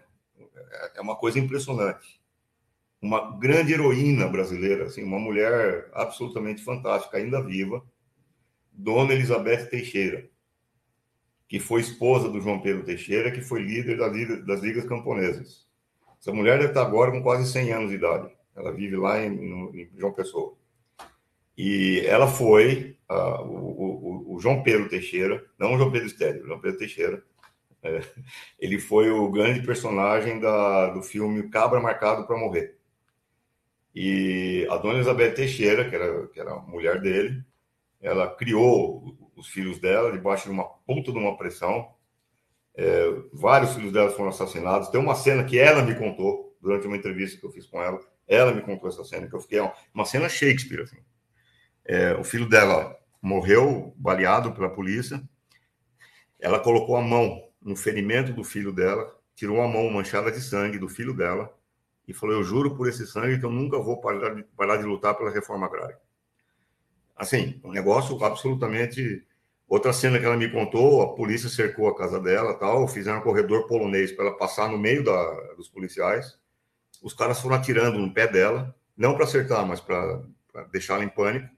É 0.93 0.99
uma 0.99 1.15
coisa 1.15 1.39
impressionante. 1.39 2.21
Uma 3.01 3.37
grande 3.39 3.71
heroína 3.71 4.27
brasileira, 4.27 4.83
assim, 4.83 5.01
uma 5.01 5.17
mulher 5.17 5.89
absolutamente 5.93 6.61
fantástica, 6.61 7.17
ainda 7.17 7.41
viva, 7.41 7.81
Dona 8.69 9.13
Elizabeth 9.13 9.67
Teixeira, 9.67 10.29
que 11.47 11.57
foi 11.57 11.79
esposa 11.79 12.29
do 12.29 12.41
João 12.41 12.59
Pedro 12.59 12.83
Teixeira, 12.83 13.31
que 13.31 13.41
foi 13.41 13.63
líder 13.63 13.97
das 14.45 14.61
ligas 14.61 14.85
camponesas. 14.85 15.65
Essa 16.19 16.33
mulher 16.33 16.57
deve 16.57 16.71
estar 16.71 16.81
agora 16.81 17.11
com 17.11 17.23
quase 17.23 17.49
100 17.49 17.71
anos 17.71 17.89
de 17.91 17.95
idade. 17.95 18.29
Ela 18.53 18.73
vive 18.73 18.97
lá 18.97 19.23
em, 19.23 19.71
em 19.73 19.89
João 19.97 20.11
Pessoa. 20.11 20.53
E 21.57 22.03
ela 22.05 22.27
foi, 22.27 22.97
uh, 23.09 23.41
o, 23.41 24.33
o, 24.33 24.35
o, 24.35 24.39
João 24.39 24.63
Pedro 24.63 24.89
Teixeira, 24.89 25.45
não 25.57 25.75
o 25.75 25.77
João 25.77 25.91
Pedro 25.91 26.07
Estélio, 26.07 26.43
o 26.43 26.47
João 26.47 26.59
Pedro 26.59 26.77
Teixeira, 26.77 27.23
é, 27.83 28.01
ele 28.59 28.77
foi 28.79 29.09
o 29.09 29.29
grande 29.31 29.61
personagem 29.65 30.39
da, 30.39 30.89
do 30.89 31.01
filme 31.01 31.49
Cabra 31.49 31.79
Marcado 31.79 32.27
para 32.27 32.37
Morrer. 32.37 32.77
E 33.93 34.67
a 34.69 34.77
dona 34.77 34.95
Elizabeth 34.95 35.33
Teixeira, 35.33 35.89
que 35.89 35.95
era, 35.95 36.27
que 36.27 36.39
era 36.39 36.53
a 36.53 36.59
mulher 36.59 37.01
dele, 37.01 37.43
ela 37.99 38.33
criou 38.35 39.17
os 39.35 39.47
filhos 39.47 39.79
dela 39.79 40.11
debaixo 40.11 40.45
de 40.45 40.51
uma 40.51 40.63
puta 40.63 41.11
de 41.11 41.17
uma 41.17 41.35
pressão. 41.35 41.93
É, 42.73 43.05
vários 43.33 43.73
filhos 43.75 43.91
dela 43.91 44.09
foram 44.11 44.29
assassinados. 44.29 44.89
Tem 44.89 44.99
uma 44.99 45.15
cena 45.15 45.43
que 45.43 45.59
ela 45.59 45.83
me 45.83 45.95
contou 45.95 46.55
durante 46.61 46.87
uma 46.87 46.95
entrevista 46.95 47.39
que 47.39 47.45
eu 47.45 47.51
fiz 47.51 47.65
com 47.65 47.81
ela. 47.81 47.99
Ela 48.27 48.53
me 48.53 48.61
contou 48.61 48.87
essa 48.87 49.03
cena, 49.03 49.27
que 49.27 49.35
eu 49.35 49.41
fiquei 49.41 49.59
uma 49.93 50.05
cena 50.05 50.29
Shakespeare. 50.29 50.83
Assim. 50.83 50.97
É, 51.83 52.13
o 52.13 52.23
filho 52.23 52.47
dela 52.47 52.97
morreu 53.21 53.93
baleado 53.97 54.53
pela 54.53 54.69
polícia. 54.69 55.21
Ela 56.39 56.59
colocou 56.59 56.95
a 56.95 57.01
mão 57.01 57.50
no 57.61 57.75
ferimento 57.75 58.33
do 58.33 58.43
filho 58.43 58.71
dela, 58.71 59.15
tirou 59.35 59.61
a 59.61 59.67
mão 59.67 59.89
manchada 59.89 60.31
de 60.31 60.41
sangue 60.41 60.79
do 60.79 60.89
filho 60.89 61.13
dela 61.13 61.53
e 62.07 62.13
falou: 62.13 62.35
Eu 62.35 62.43
juro 62.43 62.75
por 62.75 62.87
esse 62.87 63.05
sangue 63.05 63.39
que 63.39 63.45
eu 63.45 63.51
nunca 63.51 63.79
vou 63.79 64.01
parar 64.01 64.35
de, 64.35 64.43
parar 64.43 64.77
de 64.77 64.83
lutar 64.83 65.15
pela 65.15 65.31
reforma 65.31 65.65
agrária. 65.65 65.97
Assim, 67.15 67.59
um 67.63 67.71
negócio 67.71 68.23
absolutamente. 68.23 69.25
Outra 69.67 69.93
cena 69.93 70.19
que 70.19 70.25
ela 70.25 70.35
me 70.35 70.51
contou: 70.51 71.01
a 71.01 71.15
polícia 71.15 71.47
cercou 71.47 71.87
a 71.87 71.95
casa 71.95 72.19
dela, 72.19 72.53
tal, 72.55 72.87
fizeram 72.87 73.19
um 73.19 73.23
corredor 73.23 73.67
polonês 73.67 74.11
para 74.11 74.25
ela 74.25 74.37
passar 74.37 74.69
no 74.69 74.77
meio 74.77 75.03
da, 75.03 75.53
dos 75.55 75.69
policiais. 75.69 76.37
Os 77.01 77.13
caras 77.13 77.39
foram 77.39 77.55
atirando 77.55 77.97
no 77.97 78.13
pé 78.13 78.27
dela, 78.27 78.75
não 78.97 79.15
para 79.15 79.23
acertar, 79.23 79.65
mas 79.65 79.79
para 79.79 80.21
deixá-la 80.71 81.03
em 81.03 81.09
pânico. 81.09 81.49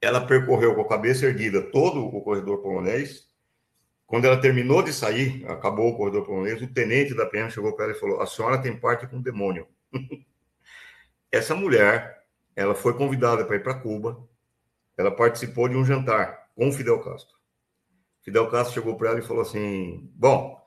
Ela 0.00 0.26
percorreu 0.26 0.74
com 0.74 0.80
a 0.80 0.88
cabeça 0.88 1.26
erguida 1.26 1.62
todo 1.62 2.04
o 2.04 2.20
corredor 2.22 2.58
polonês, 2.62 3.29
quando 4.10 4.24
ela 4.24 4.40
terminou 4.40 4.82
de 4.82 4.92
sair, 4.92 5.46
acabou 5.46 5.88
o 5.88 5.96
corredor 5.96 6.26
polonês, 6.26 6.60
o 6.60 6.66
tenente 6.66 7.14
da 7.14 7.26
PM 7.26 7.48
chegou 7.48 7.76
para 7.76 7.84
ela 7.84 7.94
e 7.94 7.96
falou: 7.96 8.20
A 8.20 8.26
senhora 8.26 8.60
tem 8.60 8.76
parte 8.76 9.06
com 9.06 9.18
o 9.18 9.22
demônio. 9.22 9.68
Essa 11.30 11.54
mulher, 11.54 12.24
ela 12.56 12.74
foi 12.74 12.92
convidada 12.94 13.44
para 13.44 13.54
ir 13.54 13.62
para 13.62 13.78
Cuba, 13.78 14.20
ela 14.98 15.12
participou 15.12 15.68
de 15.68 15.76
um 15.76 15.84
jantar 15.84 16.48
com 16.56 16.72
Fidel 16.72 16.98
Castro. 16.98 17.36
Fidel 18.20 18.50
Castro 18.50 18.74
chegou 18.74 18.96
para 18.96 19.10
ela 19.10 19.20
e 19.20 19.22
falou 19.22 19.42
assim: 19.42 20.10
Bom, 20.12 20.60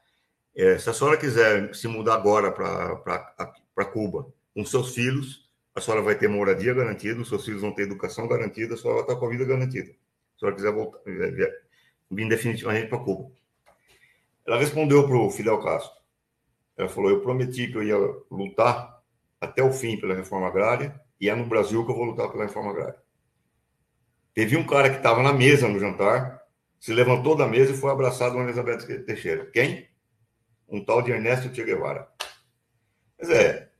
é, 0.55 0.77
se 0.77 0.89
a 0.89 0.93
senhora 0.93 1.17
quiser 1.17 1.75
se 1.75 1.85
mudar 1.85 2.13
agora 2.13 2.49
para 2.49 3.85
Cuba 3.91 4.25
com 4.53 4.65
seus 4.65 4.95
filhos, 4.95 5.51
a 5.75 5.81
senhora 5.81 6.01
vai 6.01 6.15
ter 6.15 6.29
moradia 6.29 6.73
garantida, 6.73 7.19
os 7.19 7.27
seus 7.27 7.43
filhos 7.43 7.59
vão 7.59 7.75
ter 7.75 7.81
educação 7.81 8.25
garantida, 8.25 8.75
a 8.75 8.77
senhora 8.77 9.01
vai 9.01 9.09
estar 9.09 9.19
com 9.19 9.25
a 9.25 9.29
vida 9.29 9.43
garantida. 9.43 9.87
Se 9.87 9.97
a 10.37 10.39
senhora 10.39 10.55
quiser 10.55 10.71
voltar, 10.71 10.99
vim 12.13 12.27
definitivamente 12.27 12.87
para 12.87 12.99
Cuba. 12.99 13.31
Ela 14.45 14.57
respondeu 14.57 15.05
para 15.07 15.17
o 15.17 15.29
Fidel 15.29 15.61
Castro. 15.61 15.91
Ela 16.77 16.89
falou: 16.89 17.09
Eu 17.09 17.21
prometi 17.21 17.67
que 17.67 17.77
eu 17.77 17.83
ia 17.83 17.97
lutar 18.29 19.01
até 19.39 19.63
o 19.63 19.71
fim 19.71 19.97
pela 19.97 20.15
reforma 20.15 20.47
agrária 20.47 20.99
e 21.19 21.29
é 21.29 21.35
no 21.35 21.45
Brasil 21.45 21.85
que 21.85 21.91
eu 21.91 21.95
vou 21.95 22.05
lutar 22.05 22.29
pela 22.31 22.45
reforma 22.45 22.71
agrária. 22.71 23.01
Teve 24.33 24.57
um 24.57 24.65
cara 24.65 24.89
que 24.89 24.97
estava 24.97 25.21
na 25.21 25.31
mesa 25.31 25.67
no 25.67 25.79
jantar, 25.79 26.41
se 26.79 26.93
levantou 26.93 27.35
da 27.35 27.47
mesa 27.47 27.71
e 27.71 27.77
foi 27.77 27.91
abraçado 27.91 28.35
com 28.35 28.43
Elizabeth 28.43 29.03
Teixeira. 29.05 29.45
Quem? 29.45 29.87
Um 30.67 30.83
tal 30.83 31.01
de 31.01 31.11
Ernesto 31.11 31.53
Che 31.53 31.63
Guevara. 31.63 32.07
Quer 33.17 33.23
dizer, 33.23 33.71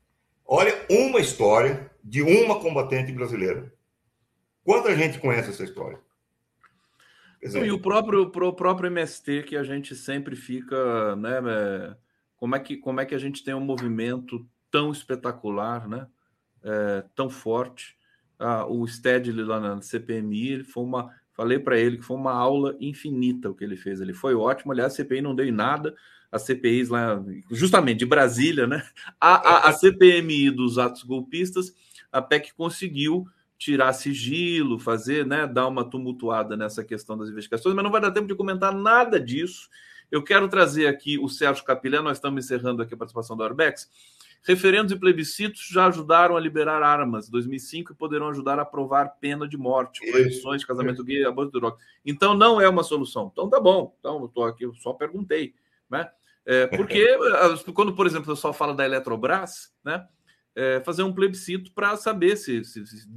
olha 0.46 0.74
uma 0.90 1.20
história 1.20 1.92
de 2.04 2.22
uma 2.22 2.60
combatente 2.60 3.12
brasileira. 3.12 3.74
Quanta 4.64 4.96
gente 4.96 5.20
conhece 5.20 5.50
essa 5.50 5.64
história? 5.64 6.00
E 7.44 7.72
o 7.72 7.80
próprio, 7.80 8.30
pro 8.30 8.54
próprio 8.54 8.88
MST 8.88 9.44
que 9.44 9.58
a 9.58 9.64
gente 9.64 9.96
sempre 9.96 10.36
fica, 10.36 11.16
né? 11.16 11.40
É, 11.46 11.96
como 12.38 12.56
é 12.56 12.60
que, 12.60 12.78
como 12.78 13.02
é 13.02 13.06
que 13.06 13.16
a 13.16 13.20
gente 13.20 13.44
tem 13.44 13.54
um 13.54 13.60
movimento 13.60 14.46
tão 14.72 14.92
espetacular, 14.92 15.88
né? 15.88 16.08
É, 16.64 17.04
tão 17.16 17.30
forte. 17.30 17.96
Ah, 18.40 18.66
o 18.66 18.88
Stedley 18.88 19.46
lá 19.46 19.60
na 19.60 19.82
CPMI, 19.82 20.50
ele 20.50 20.64
foi 20.64 20.84
uma, 20.84 21.10
falei 21.34 21.60
para 21.60 21.78
ele 21.78 21.98
que 21.98 22.04
foi 22.04 22.18
uma 22.18 22.34
aula 22.34 22.76
infinita 22.80 23.50
o 23.50 23.56
que 23.56 23.64
ele 23.64 23.76
fez. 23.76 24.02
Ele 24.02 24.14
foi 24.14 24.36
ótimo. 24.36 24.72
Aliás, 24.72 24.94
a 24.94 24.96
CPI 24.96 25.22
não 25.22 25.36
deu 25.36 25.46
em 25.46 25.52
nada. 25.52 25.94
As 26.32 26.44
CPIs 26.44 26.90
lá, 26.90 27.24
justamente 27.52 28.00
de 28.00 28.06
Brasília, 28.06 28.66
né? 28.66 28.84
A, 29.20 29.36
a, 29.36 29.70
a 29.70 29.74
CPMI 29.74 30.50
dos 30.50 30.78
atos 30.78 31.04
golpistas, 31.04 31.74
a 32.12 32.22
PEC 32.22 32.54
conseguiu 32.56 33.28
tirar 33.58 33.94
sigilo, 33.94 34.80
fazer, 34.80 35.26
né, 35.26 35.48
dar 35.48 35.68
uma 35.68 35.84
tumultuada 35.90 36.58
nessa 36.58 36.84
questão 36.84 37.18
das 37.18 37.30
investigações, 37.30 37.74
mas 37.76 37.84
não 37.84 37.92
vai 37.92 38.02
dar 38.02 38.12
tempo 38.12 38.28
de 38.28 38.36
comentar 38.36 38.74
nada 38.74 39.20
disso. 39.20 39.70
Eu 40.12 40.24
quero 40.24 40.48
trazer 40.48 40.88
aqui 40.88 41.18
o 41.18 41.28
Sérgio 41.28 41.64
Capilé, 41.64 42.02
nós 42.02 42.18
estamos 42.18 42.44
encerrando 42.44 42.82
aqui 42.82 42.94
a 42.94 42.98
participação 42.98 43.36
do 43.36 43.44
Arbex. 43.44 43.90
Referendos 44.46 44.92
e 44.92 45.00
plebiscitos 45.00 45.70
já 45.72 45.88
ajudaram 45.88 46.36
a 46.36 46.40
liberar 46.40 46.84
armas 46.84 47.30
em 47.30 47.32
2005 47.32 47.94
e 47.94 47.96
poderão 47.96 48.28
ajudar 48.28 48.60
a 48.60 48.64
aprovar 48.64 49.18
pena 49.22 49.48
de 49.48 49.58
morte, 49.58 50.06
proibições 50.12 50.60
de 50.60 50.68
casamento 50.68 51.02
gay, 51.02 51.24
aborto 51.24 51.54
de 51.54 51.60
droga. 51.60 51.78
Então 52.06 52.34
não 52.36 52.60
é 52.60 52.68
uma 52.68 52.84
solução. 52.84 53.30
Então 53.32 53.50
tá 53.50 53.60
bom. 53.60 53.96
Então 54.00 54.20
eu 54.20 54.26
estou 54.26 54.44
aqui, 54.44 54.66
eu 54.66 54.74
só 54.76 54.92
perguntei, 54.92 55.56
né? 55.90 56.12
É, 56.46 56.68
porque 56.76 57.08
quando, 57.74 57.96
por 57.96 58.06
exemplo, 58.06 58.32
o 58.32 58.36
pessoal 58.36 58.54
fala 58.54 58.74
da 58.74 58.84
Eletrobras, 58.84 59.74
né? 59.82 60.06
É, 60.56 60.82
fazer 60.82 61.04
um 61.04 61.14
plebiscito 61.14 61.72
para 61.74 61.96
saber 61.98 62.36
se, 62.36 62.64
se, 62.64 62.86
se 62.86 63.08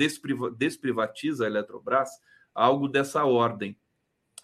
desprivatiza 0.56 1.44
a 1.44 1.46
Eletrobras, 1.46 2.10
algo 2.54 2.88
dessa 2.88 3.24
ordem. 3.24 3.78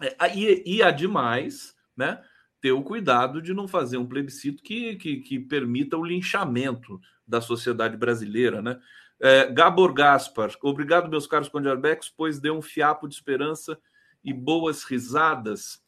É, 0.01 0.37
e, 0.37 0.77
e 0.77 0.83
ademais, 0.83 1.75
né? 1.97 2.23
ter 2.63 2.71
o 2.71 2.83
cuidado 2.83 3.43
de 3.43 3.53
não 3.53 3.67
fazer 3.67 3.97
um 3.97 4.07
plebiscito 4.07 4.63
que, 4.63 4.95
que, 4.95 5.17
que 5.17 5.41
permita 5.41 5.97
o 5.97 6.05
linchamento 6.05 7.01
da 7.27 7.41
sociedade 7.41 7.97
brasileira, 7.97 8.63
né? 8.63 8.81
É, 9.21 9.47
Gabor 9.53 9.93
Gaspar, 9.93 10.51
obrigado, 10.63 11.09
meus 11.09 11.27
caros 11.27 11.49
Conde 11.49 11.69
pois 12.17 12.41
deu 12.41 12.57
um 12.57 12.63
fiapo 12.63 13.09
de 13.09 13.15
esperança 13.15 13.79
e 14.23 14.33
boas 14.33 14.85
risadas. 14.85 15.81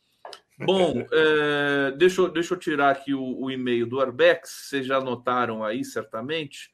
Bom, 0.59 1.05
é, 1.13 1.93
deixa, 1.93 2.21
eu, 2.21 2.29
deixa 2.29 2.55
eu 2.55 2.59
tirar 2.59 2.91
aqui 2.91 3.15
o, 3.15 3.41
o 3.41 3.51
e-mail 3.51 3.87
do 3.87 4.01
Arbex, 4.01 4.69
vocês 4.69 4.87
já 4.87 5.01
notaram 5.01 5.65
aí, 5.65 5.85
certamente. 5.85 6.71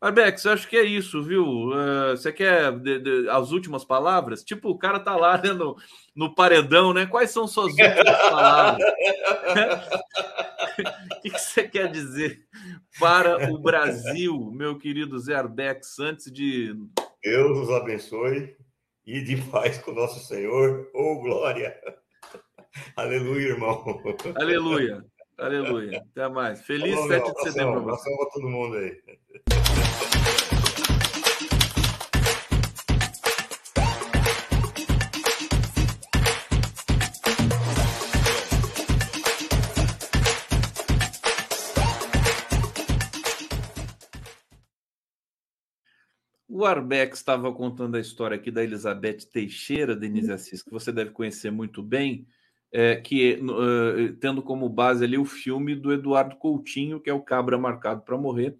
Arbex, 0.00 0.46
acho 0.46 0.66
que 0.66 0.78
é 0.78 0.82
isso, 0.82 1.22
viu? 1.22 1.44
Uh, 1.44 2.16
você 2.16 2.32
quer 2.32 2.72
de, 2.72 3.00
de, 3.00 3.28
as 3.28 3.52
últimas 3.52 3.84
palavras? 3.84 4.42
Tipo, 4.42 4.70
o 4.70 4.78
cara 4.78 4.98
tá 4.98 5.14
lá 5.14 5.36
né, 5.36 5.52
no, 5.52 5.76
no 6.16 6.34
paredão, 6.34 6.94
né? 6.94 7.04
Quais 7.04 7.30
são 7.30 7.46
suas 7.46 7.72
últimas 7.72 8.04
palavras? 8.04 8.82
o 11.18 11.20
que, 11.20 11.30
que, 11.30 11.38
você 11.38 11.68
quer 11.68 11.90
dizer 11.90 12.40
para 12.98 13.52
o 13.52 13.58
Brasil, 13.58 14.50
meu 14.54 14.78
querido 14.78 15.18
Zé 15.18 15.34
Arbex, 15.34 15.98
antes 15.98 16.32
de. 16.32 16.74
Deus 17.22 17.58
os 17.58 17.70
abençoe 17.70 18.56
e 19.06 19.20
de 19.20 19.36
paz 19.50 19.76
com 19.78 19.92
nosso 19.92 20.26
Senhor. 20.26 20.88
Oh, 20.94 21.20
glória! 21.20 21.78
Aleluia, 22.96 23.48
irmão. 23.48 23.84
Aleluia. 24.34 25.04
Aleluia. 25.36 26.02
Até 26.10 26.28
mais. 26.28 26.62
Feliz 26.62 26.94
Falou, 26.94 27.08
7 27.08 27.34
de 27.34 27.42
setembro. 27.42 27.80
Abração 27.80 28.16
para 28.16 28.30
todo 28.30 28.48
mundo 28.48 28.76
aí. 28.76 29.59
O 46.60 46.66
Arbex 46.66 47.16
estava 47.16 47.50
contando 47.54 47.96
a 47.96 48.00
história 48.00 48.36
aqui 48.36 48.50
da 48.50 48.62
Elizabeth 48.62 49.20
Teixeira, 49.32 49.96
Denise 49.96 50.30
Assis, 50.30 50.62
que 50.62 50.70
você 50.70 50.92
deve 50.92 51.10
conhecer 51.10 51.50
muito 51.50 51.82
bem, 51.82 52.26
é, 52.70 52.96
que 52.96 53.40
uh, 53.40 54.12
tendo 54.16 54.42
como 54.42 54.68
base 54.68 55.02
ali 55.02 55.16
o 55.16 55.24
filme 55.24 55.74
do 55.74 55.90
Eduardo 55.90 56.36
Coutinho, 56.36 57.00
que 57.00 57.08
é 57.08 57.14
o 57.14 57.22
Cabra 57.22 57.56
Marcado 57.56 58.02
para 58.02 58.18
Morrer, 58.18 58.58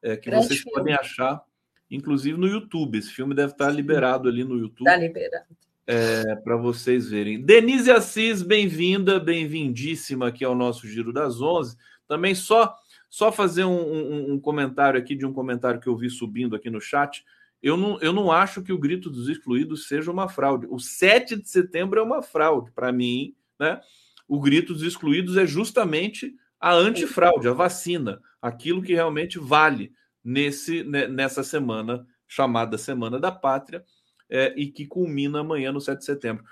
é, 0.00 0.16
que 0.16 0.30
Grande 0.30 0.46
vocês 0.46 0.60
filme. 0.60 0.78
podem 0.78 0.94
achar, 0.94 1.44
inclusive 1.90 2.38
no 2.38 2.46
YouTube. 2.46 2.96
Esse 2.96 3.10
filme 3.10 3.34
deve 3.34 3.52
estar 3.52 3.68
liberado 3.68 4.30
ali 4.30 4.44
no 4.44 4.56
YouTube. 4.56 4.88
Está 4.88 4.96
liberado. 4.96 5.54
É, 5.86 6.34
para 6.36 6.56
vocês 6.56 7.10
verem. 7.10 7.42
Denise 7.42 7.90
Assis, 7.90 8.40
bem-vinda, 8.40 9.20
bem-vindíssima 9.20 10.28
aqui 10.28 10.42
ao 10.42 10.54
nosso 10.54 10.88
Giro 10.88 11.12
das 11.12 11.42
Onze. 11.42 11.76
Também 12.08 12.34
só 12.34 12.74
só 13.10 13.30
fazer 13.30 13.64
um, 13.64 13.78
um, 13.78 14.32
um, 14.32 14.40
comentário 14.40 14.98
aqui 14.98 15.14
de 15.14 15.26
um 15.26 15.34
comentário 15.34 15.78
que 15.78 15.86
eu 15.86 15.94
vi 15.94 16.08
subindo 16.08 16.56
aqui 16.56 16.70
no 16.70 16.80
chat. 16.80 17.22
Eu 17.62 17.76
não, 17.76 17.98
eu 18.00 18.12
não 18.12 18.32
acho 18.32 18.62
que 18.62 18.72
o 18.72 18.78
grito 18.78 19.08
dos 19.08 19.28
excluídos 19.28 19.86
seja 19.86 20.10
uma 20.10 20.28
fraude. 20.28 20.66
O 20.68 20.80
7 20.80 21.36
de 21.36 21.48
setembro 21.48 22.00
é 22.00 22.02
uma 22.02 22.20
fraude. 22.20 22.72
Para 22.72 22.90
mim, 22.90 23.34
né? 23.58 23.80
O 24.26 24.40
grito 24.40 24.72
dos 24.72 24.82
excluídos 24.82 25.36
é 25.36 25.46
justamente 25.46 26.34
a 26.58 26.72
antifraude, 26.72 27.48
a 27.48 27.52
vacina, 27.52 28.20
aquilo 28.40 28.82
que 28.82 28.94
realmente 28.94 29.38
vale 29.38 29.92
nesse 30.24 30.82
né, 30.84 31.06
nessa 31.06 31.42
semana 31.42 32.06
chamada 32.26 32.78
Semana 32.78 33.20
da 33.20 33.30
Pátria 33.30 33.84
é, 34.30 34.54
e 34.56 34.66
que 34.66 34.86
culmina 34.86 35.40
amanhã 35.40 35.70
no 35.70 35.80
7 35.80 35.98
de 35.98 36.04
setembro. 36.04 36.44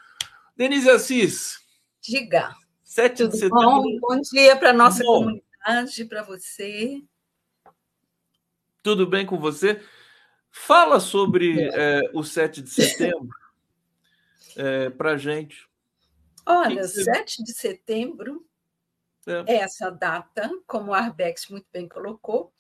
Denise 0.55 0.91
Assis. 0.91 1.59
Diga. 2.03 2.55
7 2.85 3.17
Tudo 3.17 3.31
de 3.31 3.39
setembro. 3.39 3.83
Bom, 3.83 3.99
bom 4.01 4.21
dia 4.21 4.57
para 4.57 4.71
a 4.71 4.75
nossa 4.75 5.03
bom. 5.03 5.21
comunidade, 5.21 6.05
para 6.05 6.23
você. 6.23 7.03
Tudo 8.83 9.07
bem 9.07 9.25
com 9.25 9.39
você? 9.39 9.81
Fala 10.51 11.01
sobre 11.01 11.69
é, 11.73 12.11
o 12.13 12.23
7 12.23 12.63
de 12.63 12.71
setembro 12.71 13.37
é, 14.57 14.91
para 14.91 15.17
gente. 15.17 15.69
Olha, 16.45 16.83
que 16.83 16.89
7 16.89 17.45
de 17.45 17.53
setembro 17.53 18.45
é. 19.27 19.55
é. 19.55 19.57
essa 19.59 19.91
data, 19.91 20.51
como 20.67 20.91
o 20.91 20.95
Arbex 20.95 21.49
muito 21.49 21.67
bem 21.73 21.89
colocou, 21.89 22.53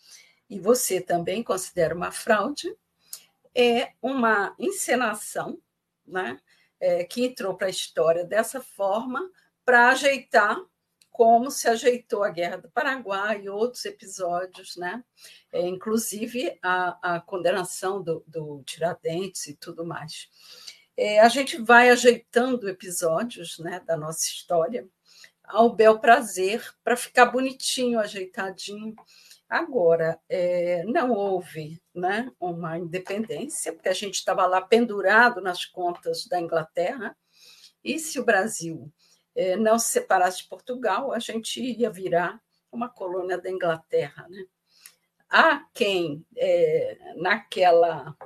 e 0.49 0.59
você 0.59 1.01
também 1.01 1.43
considera 1.43 1.95
uma 1.95 2.11
fraude, 2.11 2.77
é 3.55 3.93
uma 4.01 4.55
encenação 4.59 5.61
né, 6.07 6.39
é, 6.79 7.05
que 7.05 7.25
entrou 7.25 7.55
para 7.55 7.67
a 7.67 7.71
história 7.71 8.25
dessa 8.25 8.61
forma 8.61 9.31
para 9.65 9.91
ajeitar 9.91 10.61
como 11.11 11.51
se 11.51 11.69
ajeitou 11.69 12.23
a 12.23 12.31
Guerra 12.31 12.57
do 12.57 12.71
Paraguai 12.71 13.43
e 13.43 13.49
outros 13.49 13.85
episódios, 13.85 14.77
né? 14.77 15.05
É, 15.53 15.67
inclusive 15.67 16.59
a, 16.63 17.17
a 17.17 17.21
condenação 17.21 18.03
do, 18.03 18.25
do 18.27 18.63
Tiradentes 18.65 19.47
e 19.47 19.55
tudo 19.55 19.85
mais. 19.85 20.29
É, 20.97 21.21
a 21.21 21.29
gente 21.29 21.61
vai 21.61 21.91
ajeitando 21.91 22.69
episódios 22.69 23.59
né, 23.59 23.81
da 23.87 23.97
nossa 23.97 24.27
história 24.27 24.89
ao 25.45 25.75
bel 25.75 25.99
prazer 25.99 26.63
para 26.85 26.97
ficar 26.97 27.27
bonitinho, 27.27 27.99
ajeitadinho. 27.99 28.95
Agora, 29.49 30.21
é, 30.29 30.85
não 30.85 31.11
houve 31.11 31.83
né, 31.95 32.31
uma 32.39 32.79
independência, 32.79 33.73
porque 33.73 33.89
a 33.89 33.95
gente 33.95 34.15
estava 34.15 34.47
lá 34.47 34.61
pendurado 34.61 35.41
nas 35.41 35.65
contas 35.65 36.27
da 36.27 36.41
Inglaterra, 36.41 37.17
e 37.83 37.99
se 37.99 38.21
o 38.21 38.25
Brasil 38.25 38.93
não 39.59 39.79
se 39.79 39.89
separasse 39.89 40.39
de 40.39 40.49
Portugal, 40.49 41.13
a 41.13 41.19
gente 41.19 41.61
ia 41.61 41.91
virar 41.91 42.41
uma 42.71 42.89
colônia 42.89 43.39
da 43.39 43.51
Inglaterra. 43.51 44.27
Né? 44.29 44.45
Há 45.29 45.65
quem, 45.73 46.25
é, 46.37 47.15
naquela 47.17 48.17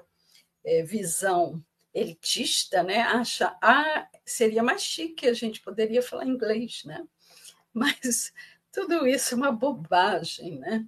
é, 0.64 0.82
visão 0.82 1.62
elitista, 1.92 2.82
né, 2.82 3.02
acha 3.02 3.57
ah, 3.62 4.09
seria 4.26 4.62
mais 4.62 4.82
chique, 4.82 5.28
a 5.28 5.32
gente 5.32 5.61
poderia 5.61 6.02
falar 6.02 6.26
inglês, 6.26 6.82
né? 6.84 7.07
Mas 7.72 8.32
tudo 8.72 9.07
isso 9.07 9.34
é 9.34 9.36
uma 9.36 9.52
bobagem, 9.52 10.59
né? 10.59 10.86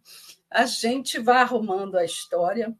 A 0.50 0.66
gente 0.66 1.18
vai 1.20 1.38
arrumando 1.38 1.96
a 1.96 2.04
história, 2.04 2.76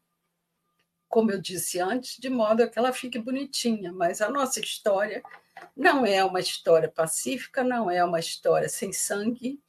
como 1.07 1.31
eu 1.31 1.39
disse 1.39 1.79
antes, 1.79 2.17
de 2.17 2.29
modo 2.29 2.69
que 2.69 2.77
ela 2.77 2.91
fique 2.91 3.17
bonitinha, 3.17 3.93
mas 3.93 4.21
a 4.21 4.29
nossa 4.29 4.59
história 4.59 5.23
não 5.75 6.05
é 6.05 6.23
uma 6.23 6.39
história 6.39 6.89
pacífica, 6.89 7.63
não 7.63 7.89
é 7.89 8.03
uma 8.03 8.19
história 8.19 8.69
sem 8.69 8.91
sangue. 8.91 9.59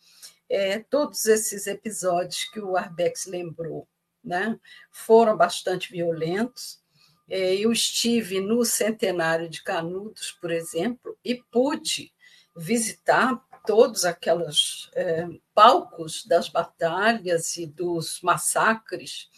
É, 0.48 0.78
todos 0.78 1.26
esses 1.26 1.66
episódios 1.66 2.44
que 2.44 2.60
o 2.60 2.76
Arbex 2.76 3.26
lembrou 3.26 3.86
né, 4.24 4.58
foram 4.90 5.36
bastante 5.36 5.90
violentos. 5.90 6.80
É, 7.28 7.54
eu 7.56 7.70
estive 7.70 8.40
no 8.40 8.64
centenário 8.64 9.48
de 9.48 9.62
Canudos, 9.62 10.32
por 10.32 10.50
exemplo, 10.50 11.16
e 11.22 11.34
pude 11.34 12.12
visitar 12.56 13.36
todos 13.66 14.06
aqueles 14.06 14.88
é, 14.94 15.28
palcos 15.54 16.24
das 16.24 16.48
batalhas 16.48 17.56
e 17.56 17.66
dos 17.66 18.20
massacres. 18.22 19.28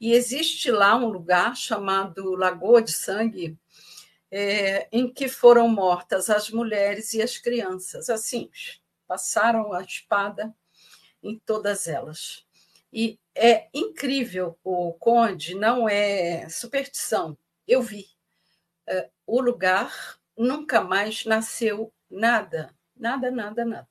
E 0.00 0.12
existe 0.12 0.70
lá 0.70 0.96
um 0.96 1.08
lugar 1.08 1.56
chamado 1.56 2.36
Lagoa 2.36 2.80
de 2.80 2.92
Sangue, 2.92 3.58
é, 4.36 4.88
em 4.90 5.08
que 5.08 5.28
foram 5.28 5.68
mortas 5.68 6.28
as 6.28 6.50
mulheres 6.50 7.14
e 7.14 7.22
as 7.22 7.38
crianças. 7.38 8.10
Assim, 8.10 8.50
passaram 9.06 9.72
a 9.72 9.80
espada 9.80 10.52
em 11.22 11.38
todas 11.38 11.86
elas. 11.86 12.44
E 12.92 13.20
é 13.32 13.68
incrível, 13.72 14.58
o 14.64 14.92
Conde, 14.94 15.54
não 15.54 15.88
é 15.88 16.48
superstição. 16.48 17.38
Eu 17.66 17.80
vi. 17.80 18.08
É, 18.88 19.08
o 19.24 19.40
lugar 19.40 20.18
nunca 20.36 20.80
mais 20.80 21.24
nasceu 21.24 21.92
nada, 22.10 22.74
nada, 22.96 23.30
nada, 23.30 23.64
nada. 23.64 23.88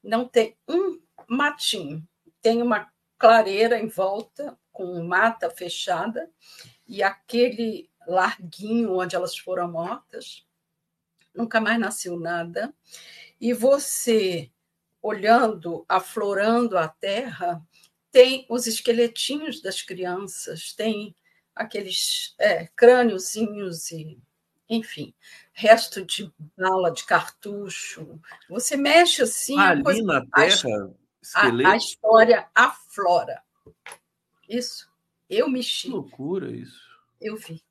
Não 0.00 0.24
tem 0.28 0.56
um 0.68 1.00
matinho. 1.26 2.06
Tem 2.40 2.62
uma 2.62 2.88
clareira 3.18 3.76
em 3.76 3.88
volta, 3.88 4.56
com 4.70 5.02
mata 5.02 5.50
fechada, 5.50 6.30
e 6.86 7.02
aquele 7.02 7.90
larguinho 8.08 8.98
onde 8.98 9.14
elas 9.14 9.36
foram 9.36 9.70
mortas, 9.70 10.46
nunca 11.34 11.60
mais 11.60 11.78
nasceu 11.78 12.18
nada. 12.18 12.74
E 13.40 13.52
você, 13.52 14.50
olhando, 15.00 15.84
aflorando 15.88 16.76
a 16.76 16.88
terra, 16.88 17.62
tem 18.10 18.46
os 18.48 18.66
esqueletinhos 18.66 19.60
das 19.60 19.82
crianças, 19.82 20.72
tem 20.72 21.14
aqueles 21.54 22.34
é, 22.38 22.66
crâniozinhos 22.74 23.90
e, 23.90 24.18
enfim, 24.68 25.14
resto 25.52 26.04
de 26.04 26.32
bala 26.56 26.90
de 26.90 27.04
cartucho. 27.04 28.20
Você 28.48 28.76
mexe 28.76 29.22
assim. 29.22 29.58
Ali 29.58 29.82
coisa, 29.82 30.02
na 30.02 30.26
terra, 30.26 30.94
a, 31.34 31.70
a, 31.72 31.76
história 31.76 32.48
aflora. 32.54 33.42
Isso. 34.48 34.90
Eu 35.28 35.48
mexi. 35.48 35.88
Que 35.88 35.94
loucura 35.94 36.50
isso. 36.50 36.88
Eu 37.20 37.36
vi. 37.36 37.62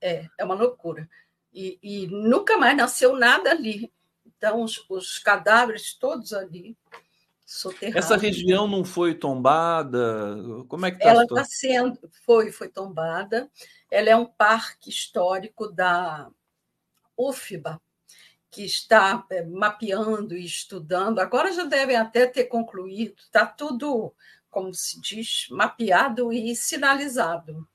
É, 0.00 0.26
é 0.38 0.44
uma 0.44 0.54
loucura. 0.54 1.08
E, 1.52 1.78
e 1.82 2.06
nunca 2.08 2.56
mais 2.58 2.76
nasceu 2.76 3.16
nada 3.16 3.50
ali. 3.50 3.92
Então, 4.24 4.62
os, 4.62 4.84
os 4.88 5.18
cadáveres 5.18 5.94
todos 5.94 6.32
ali 6.32 6.76
soterrados. 7.46 8.04
Essa 8.04 8.16
região 8.16 8.66
não 8.66 8.84
foi 8.84 9.14
tombada? 9.14 10.36
Como 10.68 10.84
é 10.84 10.90
que 10.90 10.98
está? 10.98 11.10
Ela 11.10 11.22
está 11.22 11.44
sendo, 11.44 11.98
foi, 12.24 12.50
foi 12.50 12.68
tombada. 12.68 13.48
Ela 13.90 14.10
é 14.10 14.16
um 14.16 14.26
parque 14.26 14.90
histórico 14.90 15.68
da 15.68 16.28
UFBA, 17.16 17.80
que 18.50 18.64
está 18.64 19.24
é, 19.30 19.44
mapeando 19.44 20.36
e 20.36 20.44
estudando. 20.44 21.20
Agora 21.20 21.52
já 21.52 21.64
devem 21.64 21.96
até 21.96 22.26
ter 22.26 22.44
concluído. 22.44 23.14
Está 23.18 23.46
tudo, 23.46 24.12
como 24.50 24.74
se 24.74 25.00
diz, 25.00 25.46
mapeado 25.50 26.32
e 26.32 26.54
sinalizado. 26.56 27.66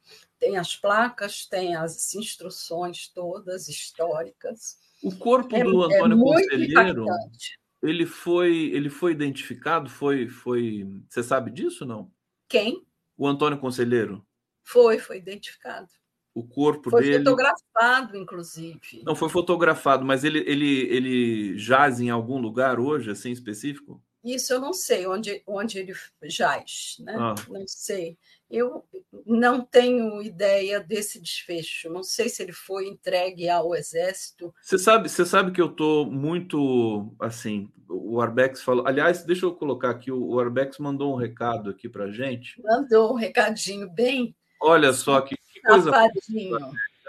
Tem 0.42 0.58
as 0.58 0.76
placas, 0.76 1.46
tem 1.46 1.76
as 1.76 2.16
instruções 2.16 3.08
todas 3.08 3.70
históricas. 3.70 4.76
O 5.04 5.16
corpo 5.16 5.56
é, 5.56 5.64
do 5.64 5.84
é 5.84 5.96
Antônio 5.96 6.18
é 6.18 6.34
Conselheiro, 6.34 7.04
impactante. 7.04 7.60
ele 7.84 8.08
foi, 8.08 8.72
ele 8.74 8.89
foi 8.89 9.12
identificado? 9.12 9.88
Foi, 9.88 10.28
foi. 10.28 10.88
Você 11.08 11.22
sabe 11.22 11.52
disso 11.52 11.86
não? 11.86 12.12
Quem? 12.50 12.84
O 13.16 13.28
Antônio 13.28 13.60
Conselheiro. 13.60 14.26
Foi, 14.64 14.98
foi 14.98 15.18
identificado. 15.18 15.89
O 16.34 16.44
corpo 16.44 16.89
foi 16.89 17.04
dele. 17.04 17.14
Foi 17.18 17.24
fotografado, 17.24 18.18
inclusive. 18.18 19.04
Não 19.06 19.16
foi 19.16 19.30
fotografado, 19.30 20.04
mas 20.04 20.24
ele, 20.24 20.39
ele, 20.39 20.88
ele 20.88 21.58
jaz 21.60 22.00
em 22.00 22.10
algum 22.10 22.39
lugar 22.39 22.80
hoje, 22.80 23.12
assim 23.12 23.30
específico? 23.30 24.02
Isso 24.24 24.54
eu 24.54 24.60
não 24.60 24.74
sei 24.74 25.06
onde, 25.06 25.44
onde 25.46 25.78
ele 25.78 25.94
jaz, 26.24 26.96
né? 27.00 27.16
Ah. 27.16 27.36
Não 27.48 27.68
sei. 27.68 28.18
Eu 28.52 28.84
não 29.26 29.62
tenho 29.62 30.22
ideia 30.22 30.80
desse 30.80 31.22
desfecho. 31.22 31.89
Não 31.89 32.04
sei 32.04 32.28
se 32.28 32.43
ele 32.43 32.52
foi 32.52 32.88
entregue 32.88 33.47
ao 33.47 33.74
exército. 33.74 34.54
Você 34.62 34.78
sabe, 34.78 35.08
você 35.08 35.26
sabe 35.26 35.52
que 35.52 35.62
eu 35.62 35.68
estou 35.68 36.06
muito 36.06 37.16
assim. 37.20 37.70
O 37.88 38.20
Arbex 38.22 38.62
falou. 38.62 38.86
Aliás, 38.86 39.24
deixa 39.24 39.45
eu 39.45 39.56
colocar 39.56 39.89
aqui. 39.89 40.12
O 40.12 40.39
Arbex 40.39 40.78
mandou 40.78 41.14
um 41.14 41.18
recado 41.18 41.70
aqui 41.70 41.88
para 41.88 42.12
gente. 42.12 42.62
Mandou 42.62 43.14
um 43.14 43.16
recadinho 43.16 43.89
bem. 43.89 44.36
Olha 44.62 44.91
só 44.91 45.22
que, 45.22 45.36
que 45.36 45.62
coisa. 45.62 45.91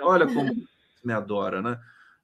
Olha 0.01 0.27
como 0.27 0.53
me 1.05 1.13
adora, 1.13 1.61
né? 1.61 1.79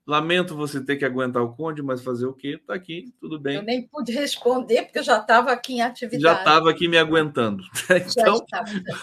Lamento 0.09 0.57
você 0.57 0.83
ter 0.83 0.97
que 0.97 1.05
aguentar 1.05 1.43
o 1.43 1.55
Conde, 1.55 1.83
mas 1.83 2.03
fazer 2.03 2.25
o 2.25 2.33
quê? 2.33 2.59
Está 2.59 2.73
aqui, 2.73 3.13
tudo 3.21 3.39
bem. 3.39 3.57
Eu 3.57 3.63
nem 3.63 3.87
pude 3.87 4.11
responder, 4.11 4.85
porque 4.85 5.01
eu 5.01 5.03
já 5.03 5.19
estava 5.19 5.53
aqui 5.53 5.75
em 5.75 5.83
atividade. 5.83 6.23
Já 6.23 6.39
estava 6.39 6.71
aqui 6.71 6.89
me 6.89 6.97
aguentando. 6.97 7.63
Então, 8.19 8.37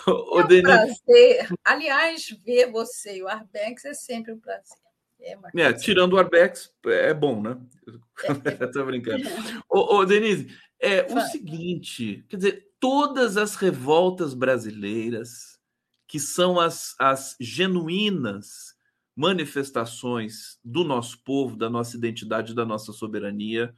o 0.08 0.40
é 0.42 0.44
um 0.44 0.62
prazer. 0.64 1.48
Aliás, 1.64 2.36
ver 2.44 2.72
você 2.72 3.18
e 3.18 3.22
o 3.22 3.28
Arbex 3.28 3.86
é 3.86 3.94
sempre 3.94 4.34
um 4.34 4.40
prazer. 4.40 4.80
É, 5.22 5.38
é 5.62 5.74
tirando 5.74 6.14
o 6.14 6.18
Arbex, 6.18 6.74
é 6.86 7.14
bom, 7.14 7.40
né? 7.40 7.56
Estou 8.60 8.88
brincando. 8.88 9.24
ô, 9.70 9.98
ô, 9.98 10.06
Denise, 10.06 10.48
é 10.80 11.04
o 11.04 11.22
seguinte: 11.22 12.26
quer 12.28 12.38
dizer, 12.38 12.72
todas 12.80 13.38
as 13.38 13.56
revoltas 13.56 14.34
brasileiras, 14.34 15.60
que 16.08 16.20
são 16.20 16.60
as, 16.60 16.96
as 17.00 17.36
genuínas 17.40 18.75
manifestações 19.16 20.60
do 20.64 20.84
nosso 20.84 21.24
povo, 21.24 21.56
da 21.56 21.70
nossa 21.70 21.96
identidade, 21.96 22.54
da 22.54 22.66
nossa 22.66 22.92
soberania. 22.92 23.74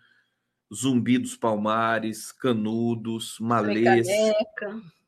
Zumbi 0.73 1.17
dos 1.17 1.35
Palmares, 1.35 2.31
Canudos, 2.31 3.38
Malês, 3.39 4.07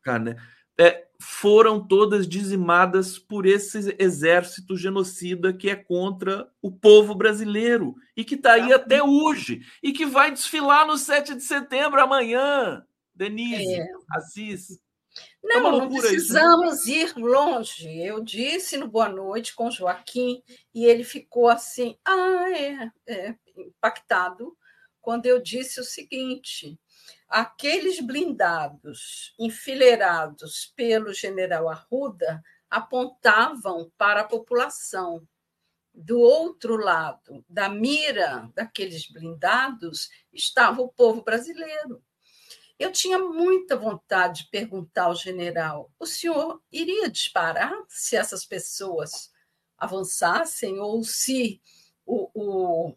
Cane... 0.02 0.34
é, 0.78 1.06
foram 1.20 1.86
todas 1.86 2.26
dizimadas 2.26 3.18
por 3.18 3.44
esse 3.44 3.94
exército 3.98 4.74
genocida 4.74 5.52
que 5.52 5.68
é 5.68 5.76
contra 5.76 6.50
o 6.62 6.72
povo 6.72 7.14
brasileiro 7.14 7.94
e 8.16 8.24
que 8.24 8.36
está 8.36 8.54
aí 8.54 8.72
até 8.72 9.02
hoje 9.02 9.60
e 9.82 9.92
que 9.92 10.06
vai 10.06 10.30
desfilar 10.30 10.86
no 10.86 10.96
7 10.96 11.34
de 11.34 11.42
setembro 11.42 12.00
amanhã. 12.00 12.82
Denise, 13.14 13.74
é. 13.74 13.86
Assis. 14.12 14.80
Não, 15.42 15.68
é 15.68 15.70
não 15.70 15.88
precisamos 15.88 16.86
isso, 16.86 17.18
né? 17.18 17.24
ir 17.24 17.28
longe. 17.28 18.02
Eu 18.02 18.22
disse 18.22 18.76
no 18.76 18.86
Boa 18.86 19.08
Noite 19.08 19.54
com 19.54 19.70
Joaquim 19.70 20.42
e 20.74 20.84
ele 20.84 21.02
ficou 21.02 21.48
assim, 21.48 21.98
ah, 22.04 22.46
é, 22.50 22.90
é, 23.06 23.34
impactado, 23.56 24.56
quando 25.00 25.26
eu 25.26 25.40
disse 25.40 25.80
o 25.80 25.84
seguinte: 25.84 26.78
aqueles 27.28 28.00
blindados 28.00 29.34
enfileirados 29.38 30.72
pelo 30.76 31.12
general 31.12 31.68
Arruda 31.68 32.42
apontavam 32.68 33.90
para 33.96 34.20
a 34.20 34.28
população. 34.28 35.26
Do 35.92 36.20
outro 36.20 36.76
lado 36.76 37.44
da 37.48 37.68
mira 37.68 38.48
daqueles 38.54 39.10
blindados 39.10 40.08
estava 40.32 40.80
o 40.80 40.88
povo 40.88 41.22
brasileiro. 41.22 42.00
Eu 42.80 42.90
tinha 42.90 43.18
muita 43.18 43.76
vontade 43.76 44.44
de 44.44 44.50
perguntar 44.50 45.04
ao 45.04 45.14
general: 45.14 45.92
o 45.98 46.06
senhor 46.06 46.62
iria 46.72 47.10
disparar 47.10 47.74
se 47.86 48.16
essas 48.16 48.46
pessoas 48.46 49.30
avançassem 49.76 50.80
ou 50.80 51.04
se 51.04 51.60
o, 52.06 52.30
o, 52.32 52.96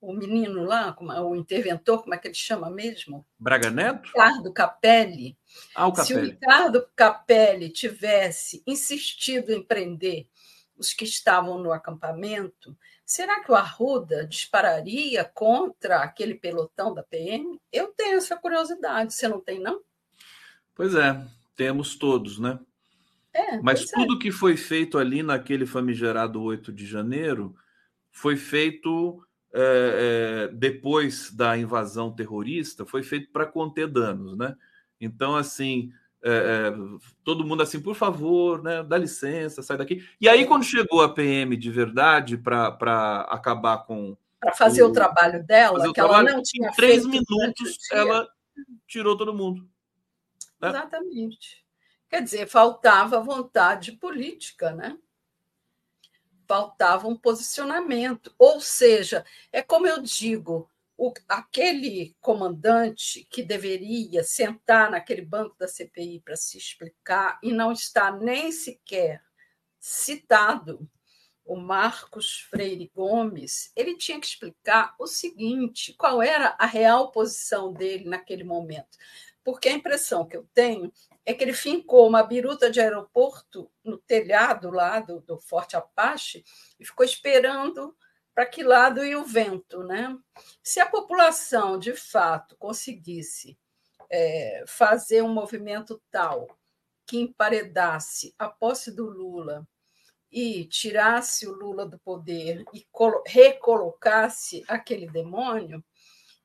o 0.00 0.12
menino 0.12 0.64
lá, 0.64 0.96
é, 1.14 1.20
o 1.20 1.36
interventor, 1.36 2.02
como 2.02 2.16
é 2.16 2.18
que 2.18 2.26
ele 2.26 2.34
chama 2.34 2.68
mesmo? 2.68 3.24
Braga 3.38 3.70
Neto? 3.70 4.08
Ricardo 4.08 4.52
Capelli. 4.52 5.38
Ah, 5.72 5.86
o 5.86 5.92
Capelli. 5.92 6.06
Se 6.06 6.14
o 6.14 6.20
Ricardo 6.20 6.88
Capelli 6.96 7.70
tivesse 7.70 8.60
insistido 8.66 9.52
em 9.52 9.62
prender 9.62 10.26
os 10.76 10.92
que 10.92 11.04
estavam 11.04 11.58
no 11.58 11.70
acampamento, 11.70 12.76
será 13.04 13.42
que 13.42 13.50
o 13.50 13.54
Arruda 13.54 14.26
dispararia 14.26 15.24
contra 15.24 15.98
aquele 16.02 16.34
pelotão 16.34 16.94
da 16.94 17.02
PM? 17.02 17.60
Eu 17.72 17.88
tenho 17.88 18.16
essa 18.16 18.36
curiosidade, 18.36 19.14
você 19.14 19.28
não 19.28 19.40
tem, 19.40 19.60
não? 19.60 19.80
Pois 20.74 20.94
é, 20.94 21.24
temos 21.56 21.96
todos, 21.96 22.38
né? 22.38 22.58
É, 23.32 23.60
Mas 23.60 23.82
é. 23.82 23.94
tudo 23.94 24.16
é. 24.16 24.18
que 24.18 24.30
foi 24.30 24.56
feito 24.56 24.96
ali 24.96 25.22
naquele 25.22 25.66
famigerado 25.66 26.40
8 26.40 26.72
de 26.72 26.86
janeiro 26.86 27.54
foi 28.12 28.36
feito 28.36 29.20
é, 29.52 30.48
é, 30.50 30.54
depois 30.54 31.32
da 31.32 31.58
invasão 31.58 32.12
terrorista, 32.12 32.86
foi 32.86 33.02
feito 33.02 33.30
para 33.32 33.44
conter 33.44 33.88
danos, 33.88 34.36
né? 34.36 34.56
Então, 35.00 35.36
assim, 35.36 35.92
é, 36.26 36.30
é, 36.30 36.74
todo 37.22 37.44
mundo 37.44 37.62
assim, 37.62 37.78
por 37.78 37.94
favor, 37.94 38.62
né, 38.62 38.82
dá 38.82 38.96
licença, 38.96 39.62
sai 39.62 39.76
daqui. 39.76 40.02
E 40.18 40.26
aí, 40.26 40.46
quando 40.46 40.64
chegou 40.64 41.02
a 41.02 41.12
PM 41.12 41.54
de 41.54 41.70
verdade 41.70 42.38
para 42.38 43.26
acabar 43.28 43.84
com. 43.84 44.16
Para 44.40 44.54
fazer 44.54 44.82
o, 44.82 44.88
o, 44.88 44.92
trabalho 44.92 45.44
dela, 45.44 45.86
que 45.86 45.92
trabalho, 45.92 46.28
ela 46.28 46.36
não 46.36 46.42
tinha 46.42 46.70
em 46.70 46.72
três 46.72 47.04
minutos, 47.04 47.76
ela 47.92 48.26
tirou 48.86 49.18
todo 49.18 49.34
mundo. 49.34 49.68
Né? 50.58 50.70
Exatamente. 50.70 51.62
Quer 52.08 52.22
dizer, 52.22 52.46
faltava 52.48 53.20
vontade 53.20 53.92
política, 53.92 54.72
né? 54.72 54.96
Faltava 56.46 57.06
um 57.06 57.16
posicionamento. 57.16 58.34
Ou 58.38 58.60
seja, 58.60 59.26
é 59.52 59.60
como 59.60 59.86
eu 59.86 60.00
digo, 60.00 60.70
o, 60.96 61.12
aquele 61.28 62.16
comandante 62.20 63.26
que 63.30 63.42
deveria 63.42 64.22
sentar 64.22 64.90
naquele 64.90 65.22
banco 65.22 65.56
da 65.58 65.66
CPI 65.66 66.20
para 66.20 66.36
se 66.36 66.56
explicar 66.56 67.38
e 67.42 67.52
não 67.52 67.72
está 67.72 68.12
nem 68.12 68.52
sequer 68.52 69.22
citado, 69.78 70.88
o 71.44 71.56
Marcos 71.56 72.46
Freire 72.48 72.90
Gomes, 72.94 73.70
ele 73.76 73.96
tinha 73.96 74.18
que 74.18 74.26
explicar 74.26 74.94
o 74.98 75.06
seguinte: 75.06 75.92
qual 75.94 76.22
era 76.22 76.56
a 76.58 76.64
real 76.64 77.10
posição 77.10 77.72
dele 77.72 78.08
naquele 78.08 78.44
momento. 78.44 78.96
Porque 79.44 79.68
a 79.68 79.72
impressão 79.72 80.26
que 80.26 80.36
eu 80.36 80.48
tenho 80.54 80.90
é 81.26 81.34
que 81.34 81.44
ele 81.44 81.52
fincou 81.52 82.08
uma 82.08 82.22
biruta 82.22 82.70
de 82.70 82.80
aeroporto 82.80 83.70
no 83.84 83.98
telhado 83.98 84.70
lá 84.70 85.00
do, 85.00 85.20
do 85.20 85.38
Forte 85.38 85.76
Apache 85.76 86.42
e 86.80 86.84
ficou 86.84 87.04
esperando 87.04 87.94
para 88.34 88.46
que 88.46 88.62
lado 88.62 89.04
ia 89.04 89.18
o 89.18 89.24
vento. 89.24 89.82
Né? 89.84 90.16
Se 90.62 90.80
a 90.80 90.86
população, 90.86 91.78
de 91.78 91.94
fato, 91.94 92.56
conseguisse 92.56 93.56
é, 94.10 94.64
fazer 94.66 95.22
um 95.22 95.32
movimento 95.32 96.02
tal 96.10 96.48
que 97.06 97.18
emparedasse 97.18 98.34
a 98.38 98.48
posse 98.48 98.90
do 98.90 99.06
Lula 99.06 99.66
e 100.30 100.64
tirasse 100.64 101.46
o 101.46 101.52
Lula 101.52 101.86
do 101.86 101.98
poder 101.98 102.64
e 102.72 102.84
recolocasse 103.26 104.64
aquele 104.66 105.06
demônio, 105.06 105.84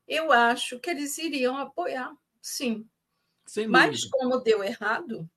eu 0.07 0.31
acho 0.31 0.79
que 0.79 0.89
eles 0.89 1.17
iriam 1.17 1.57
apoiar, 1.57 2.11
sim. 2.41 2.87
Mas 3.67 4.05
como 4.05 4.39
deu 4.39 4.63
errado, 4.63 5.27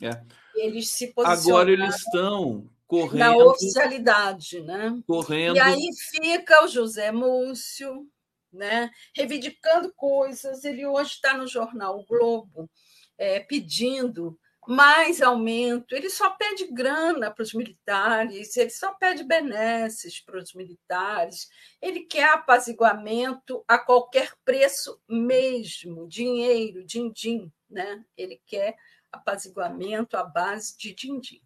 é. 0.00 0.24
eles 0.54 0.88
se 0.88 1.12
posicionaram. 1.12 1.50
Agora 1.50 1.70
eles 1.70 1.96
estão 1.96 2.70
correndo. 2.92 3.18
Na 3.18 3.36
oficialidade, 3.36 4.60
né? 4.60 5.00
Correndo. 5.06 5.56
E 5.56 5.60
aí 5.60 5.88
fica 6.10 6.62
o 6.62 6.68
José 6.68 7.10
Múcio, 7.10 8.06
né? 8.52 8.90
Reivindicando 9.16 9.90
coisas. 9.94 10.62
Ele 10.62 10.84
hoje 10.84 11.12
está 11.12 11.34
no 11.34 11.46
jornal 11.46 11.98
o 11.98 12.04
Globo 12.04 12.70
é, 13.16 13.40
pedindo 13.40 14.38
mais 14.68 15.20
aumento, 15.20 15.92
ele 15.92 16.08
só 16.08 16.30
pede 16.30 16.68
grana 16.68 17.32
para 17.32 17.42
os 17.42 17.52
militares, 17.52 18.56
ele 18.56 18.70
só 18.70 18.92
pede 18.94 19.24
benesses 19.24 20.20
para 20.20 20.38
os 20.38 20.54
militares, 20.54 21.48
ele 21.80 22.04
quer 22.04 22.28
apaziguamento 22.28 23.64
a 23.66 23.76
qualquer 23.76 24.32
preço 24.44 25.02
mesmo, 25.08 26.06
dinheiro, 26.06 26.86
din-din, 26.86 27.50
né? 27.68 28.04
ele 28.16 28.40
quer 28.46 28.76
apaziguamento 29.10 30.16
à 30.16 30.22
base 30.22 30.78
de 30.78 30.94
din-din. 30.94 31.42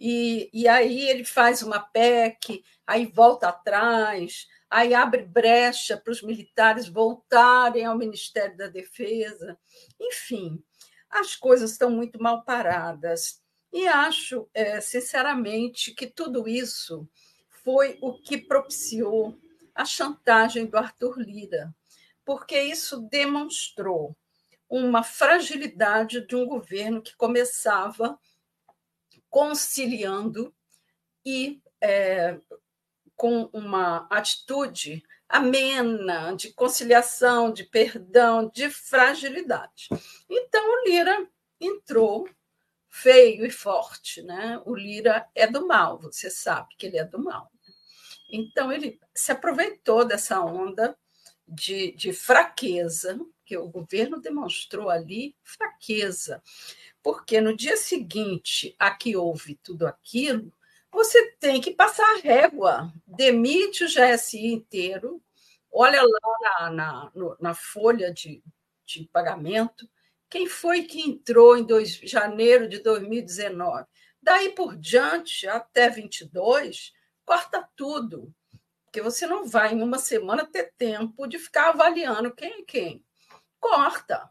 E, 0.00 0.48
e 0.52 0.66
aí 0.66 1.08
ele 1.08 1.24
faz 1.24 1.62
uma 1.62 1.78
PEC, 1.78 2.64
aí 2.86 3.04
volta 3.04 3.48
atrás, 3.48 4.48
aí 4.70 4.94
abre 4.94 5.22
brecha 5.22 5.96
para 5.96 6.10
os 6.10 6.22
militares 6.22 6.88
voltarem 6.88 7.84
ao 7.84 7.98
Ministério 7.98 8.56
da 8.56 8.66
Defesa, 8.66 9.58
enfim 10.00 10.60
as 11.10 11.34
coisas 11.34 11.72
estão 11.72 11.90
muito 11.90 12.22
mal 12.22 12.44
paradas. 12.44 13.42
E 13.72 13.86
acho, 13.86 14.48
é, 14.54 14.80
sinceramente, 14.80 15.92
que 15.92 16.06
tudo 16.06 16.48
isso 16.48 17.08
foi 17.64 17.98
o 18.00 18.14
que 18.14 18.38
propiciou 18.38 19.36
a 19.74 19.84
chantagem 19.84 20.66
do 20.66 20.76
Arthur 20.76 21.18
Lira, 21.18 21.74
porque 22.24 22.60
isso 22.60 23.00
demonstrou 23.10 24.16
uma 24.68 25.02
fragilidade 25.02 26.26
de 26.26 26.36
um 26.36 26.46
governo 26.46 27.02
que 27.02 27.16
começava 27.16 28.18
conciliando 29.30 30.54
e 31.24 31.62
é, 31.80 32.38
com 33.16 33.48
uma 33.52 34.06
atitude 34.10 35.02
amena, 35.28 36.34
de 36.34 36.52
conciliação, 36.52 37.52
de 37.52 37.64
perdão, 37.64 38.50
de 38.52 38.68
fragilidade. 38.68 39.88
Então 40.28 40.62
o 40.68 40.84
Lira 40.84 41.28
entrou 41.60 42.28
feio 42.88 43.46
e 43.46 43.50
forte, 43.50 44.20
né? 44.22 44.60
O 44.66 44.74
Lira 44.74 45.28
é 45.34 45.46
do 45.46 45.66
mal, 45.66 45.98
você 45.98 46.28
sabe 46.28 46.74
que 46.76 46.86
ele 46.86 46.98
é 46.98 47.04
do 47.04 47.22
mal. 47.22 47.50
Então 48.28 48.72
ele 48.72 48.98
se 49.14 49.30
aproveitou 49.30 50.04
dessa 50.04 50.40
onda 50.40 50.96
de, 51.46 51.92
de 51.92 52.12
fraqueza 52.12 53.18
que 53.50 53.56
o 53.56 53.66
governo 53.66 54.20
demonstrou 54.20 54.88
ali, 54.88 55.34
fraqueza, 55.42 56.40
porque 57.02 57.40
no 57.40 57.56
dia 57.56 57.76
seguinte 57.76 58.76
a 58.78 58.92
que 58.92 59.16
houve 59.16 59.56
tudo 59.56 59.88
aquilo, 59.88 60.52
você 60.88 61.32
tem 61.32 61.60
que 61.60 61.72
passar 61.72 62.04
a 62.04 62.20
régua, 62.20 62.94
demite 63.04 63.82
o 63.82 63.88
GSI 63.88 64.52
inteiro, 64.52 65.20
olha 65.68 66.00
lá 66.00 66.70
na, 66.70 66.70
na, 66.70 67.36
na 67.40 67.54
folha 67.54 68.14
de, 68.14 68.40
de 68.86 69.08
pagamento, 69.12 69.90
quem 70.28 70.46
foi 70.46 70.84
que 70.84 71.00
entrou 71.00 71.56
em 71.56 71.64
dois, 71.64 71.94
janeiro 72.04 72.68
de 72.68 72.78
2019. 72.78 73.84
Daí 74.22 74.50
por 74.50 74.76
diante, 74.76 75.48
até 75.48 75.90
22, 75.90 76.92
corta 77.24 77.68
tudo, 77.74 78.32
porque 78.84 79.02
você 79.02 79.26
não 79.26 79.44
vai 79.44 79.74
em 79.74 79.82
uma 79.82 79.98
semana 79.98 80.46
ter 80.46 80.72
tempo 80.78 81.26
de 81.26 81.36
ficar 81.36 81.70
avaliando 81.70 82.32
quem 82.32 82.60
é 82.60 82.62
quem. 82.62 83.04
Corta, 83.60 84.30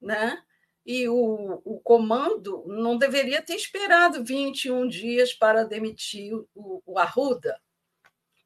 né? 0.00 0.42
e 0.84 1.08
o, 1.08 1.60
o, 1.64 1.80
comando 1.80 2.64
não 2.66 2.96
deveria 2.96 3.42
ter 3.42 3.54
esperado 3.54 4.24
21 4.24 4.88
dias 4.88 5.32
para 5.32 5.64
demitir 5.64 6.34
o, 6.54 6.82
o 6.84 6.98
Arruda. 6.98 7.60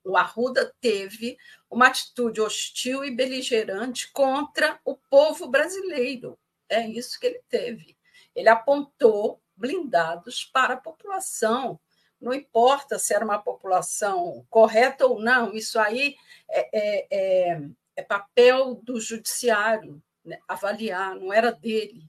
O 0.05 0.17
Arruda 0.17 0.75
teve 0.81 1.39
uma 1.71 1.87
atitude 1.87 2.41
hostil 2.41 3.05
e 3.05 3.11
beligerante 3.11 4.13
contra 4.13 4.79
o 4.85 4.97
povo 4.97 5.49
brasileiro. 5.49 6.39
É 6.69 6.87
isso 6.87 7.19
que 7.19 7.27
ele 7.27 7.41
teve. 7.49 7.97
Ele 8.35 8.49
apontou 8.49 9.41
blindados 9.57 10.45
para 10.45 10.75
a 10.75 10.81
população. 10.81 11.81
Não 12.21 12.35
importa 12.35 12.99
se 12.99 13.15
era 13.15 13.25
uma 13.25 13.39
população 13.39 14.45
correta 14.51 15.07
ou 15.07 15.21
não, 15.21 15.55
isso 15.55 15.79
aí 15.79 16.17
é, 16.51 16.69
é, 16.73 17.07
é, 17.11 17.61
é 17.97 18.03
papel 18.03 18.75
do 18.83 19.01
judiciário 19.01 20.03
né? 20.25 20.39
avaliar, 20.49 21.15
não 21.17 21.33
era 21.33 21.51
dele. 21.51 22.03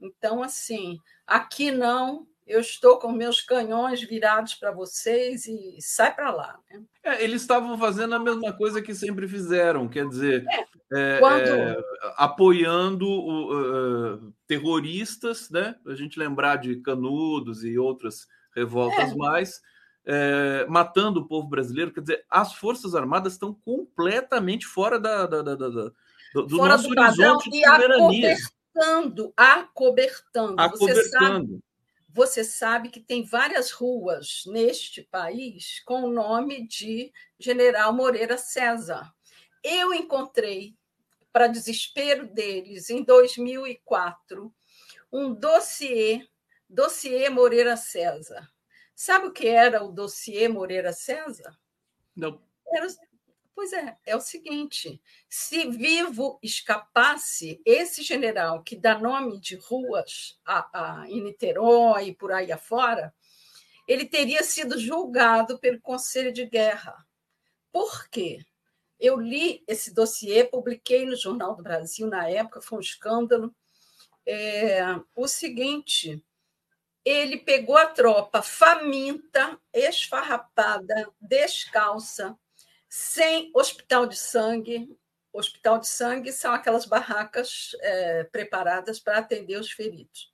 Então, 0.00 0.42
assim, 0.42 0.98
aqui 1.26 1.70
não, 1.70 2.26
eu 2.46 2.60
estou 2.60 2.98
com 2.98 3.10
meus 3.10 3.40
canhões 3.40 4.00
virados 4.02 4.54
para 4.54 4.70
vocês 4.70 5.46
e 5.46 5.76
sai 5.80 6.14
para 6.14 6.30
lá. 6.30 6.58
Né? 6.70 6.82
É, 7.02 7.24
eles 7.24 7.42
estavam 7.42 7.76
fazendo 7.76 8.14
a 8.14 8.18
mesma 8.18 8.52
coisa 8.52 8.80
que 8.80 8.94
sempre 8.94 9.26
fizeram, 9.26 9.88
quer 9.88 10.08
dizer, 10.08 10.44
é, 10.92 11.18
quando... 11.18 11.48
é, 11.48 11.76
apoiando 12.16 13.08
uh, 13.08 14.32
terroristas, 14.46 15.50
né? 15.50 15.74
A 15.86 15.94
gente 15.94 16.18
lembrar 16.18 16.56
de 16.56 16.76
Canudos 16.76 17.64
e 17.64 17.76
outras 17.76 18.28
revoltas 18.54 19.10
é. 19.10 19.14
mais. 19.16 19.60
É, 20.08 20.64
matando 20.68 21.18
o 21.18 21.26
povo 21.26 21.48
brasileiro, 21.48 21.92
quer 21.92 22.00
dizer, 22.00 22.24
as 22.30 22.54
Forças 22.54 22.94
Armadas 22.94 23.32
estão 23.32 23.52
completamente 23.52 24.64
fora 24.64 25.00
da, 25.00 25.26
da, 25.26 25.42
da, 25.42 25.56
da 25.56 25.92
do, 26.36 26.46
do 26.46 26.56
fora 26.56 26.76
do 26.76 26.82
de 26.82 26.88
soberania 26.88 28.36
acobertando, 28.74 29.32
acobertando. 29.36 30.60
acobertando. 30.60 30.94
Você 30.94 31.08
sabe, 31.08 31.60
você 32.08 32.44
sabe 32.44 32.88
que 32.90 33.00
tem 33.00 33.24
várias 33.24 33.70
ruas 33.70 34.42
neste 34.46 35.02
país 35.02 35.82
com 35.86 36.02
o 36.02 36.10
nome 36.10 36.66
de 36.66 37.10
General 37.38 37.92
Moreira 37.92 38.36
César. 38.36 39.10
Eu 39.64 39.94
encontrei, 39.94 40.74
para 41.32 41.46
desespero 41.46 42.26
deles, 42.26 42.90
em 42.90 43.02
2004, 43.02 44.52
um 45.12 45.32
dossiê, 45.32 46.26
dossiê 46.68 47.30
Moreira 47.30 47.76
César. 47.76 48.50
Sabe 48.94 49.26
o 49.26 49.32
que 49.32 49.46
era 49.46 49.82
o 49.84 49.92
dossiê 49.92 50.48
Moreira 50.48 50.92
César? 50.92 51.58
Não. 52.14 52.40
Era 52.72 52.86
Pois 53.56 53.72
é, 53.72 53.96
é 54.04 54.14
o 54.14 54.20
seguinte: 54.20 55.00
se 55.30 55.70
vivo 55.70 56.38
escapasse, 56.42 57.58
esse 57.64 58.02
general 58.02 58.62
que 58.62 58.76
dá 58.76 58.98
nome 58.98 59.40
de 59.40 59.56
ruas 59.56 60.38
a, 60.44 61.00
a, 61.00 61.08
em 61.08 61.22
Niterói 61.22 62.08
e 62.08 62.14
por 62.14 62.32
aí 62.32 62.52
afora, 62.52 63.14
ele 63.88 64.04
teria 64.04 64.42
sido 64.42 64.78
julgado 64.78 65.58
pelo 65.58 65.80
Conselho 65.80 66.30
de 66.34 66.44
Guerra. 66.44 66.94
Por 67.72 68.10
quê? 68.10 68.44
Eu 69.00 69.18
li 69.18 69.64
esse 69.66 69.94
dossiê, 69.94 70.44
publiquei 70.44 71.06
no 71.06 71.16
Jornal 71.16 71.56
do 71.56 71.62
Brasil 71.62 72.06
na 72.08 72.28
época, 72.28 72.60
foi 72.60 72.76
um 72.76 72.82
escândalo. 72.82 73.56
É, 74.26 74.82
o 75.14 75.26
seguinte: 75.26 76.22
ele 77.02 77.38
pegou 77.38 77.78
a 77.78 77.86
tropa 77.86 78.42
faminta, 78.42 79.58
esfarrapada, 79.72 81.10
descalça, 81.18 82.38
sem 82.88 83.50
hospital 83.54 84.06
de 84.06 84.16
sangue. 84.16 84.96
Hospital 85.32 85.78
de 85.78 85.88
sangue 85.88 86.32
são 86.32 86.52
aquelas 86.52 86.86
barracas 86.86 87.76
é, 87.80 88.24
preparadas 88.24 88.98
para 88.98 89.18
atender 89.18 89.58
os 89.58 89.70
feridos. 89.70 90.32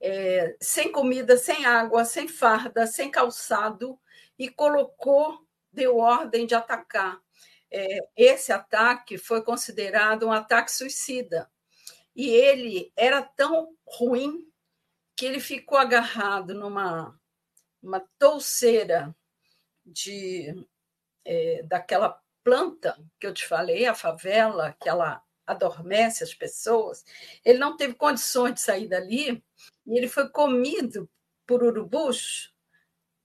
É, 0.00 0.56
sem 0.60 0.90
comida, 0.90 1.36
sem 1.36 1.66
água, 1.66 2.04
sem 2.04 2.26
farda, 2.26 2.86
sem 2.86 3.10
calçado, 3.10 4.00
e 4.38 4.48
colocou, 4.48 5.46
deu 5.72 5.98
ordem 5.98 6.46
de 6.46 6.54
atacar. 6.54 7.20
É, 7.70 7.98
esse 8.16 8.50
ataque 8.52 9.18
foi 9.18 9.44
considerado 9.44 10.26
um 10.26 10.32
ataque 10.32 10.72
suicida. 10.72 11.50
E 12.16 12.28
ele 12.28 12.92
era 12.96 13.22
tão 13.22 13.76
ruim 13.86 14.50
que 15.14 15.26
ele 15.26 15.38
ficou 15.38 15.78
agarrado 15.78 16.54
numa 16.54 17.14
uma 17.82 18.00
touceira 18.18 19.14
de 19.84 20.54
é, 21.24 21.62
daquela 21.64 22.20
planta 22.42 22.98
que 23.18 23.26
eu 23.26 23.34
te 23.34 23.46
falei, 23.46 23.86
a 23.86 23.94
favela, 23.94 24.74
que 24.80 24.88
ela 24.88 25.22
adormece 25.46 26.22
as 26.22 26.34
pessoas, 26.34 27.04
ele 27.44 27.58
não 27.58 27.76
teve 27.76 27.94
condições 27.94 28.54
de 28.54 28.60
sair 28.60 28.88
dali 28.88 29.42
e 29.86 29.98
ele 29.98 30.08
foi 30.08 30.28
comido 30.28 31.08
por 31.46 31.62
urubus, 31.62 32.54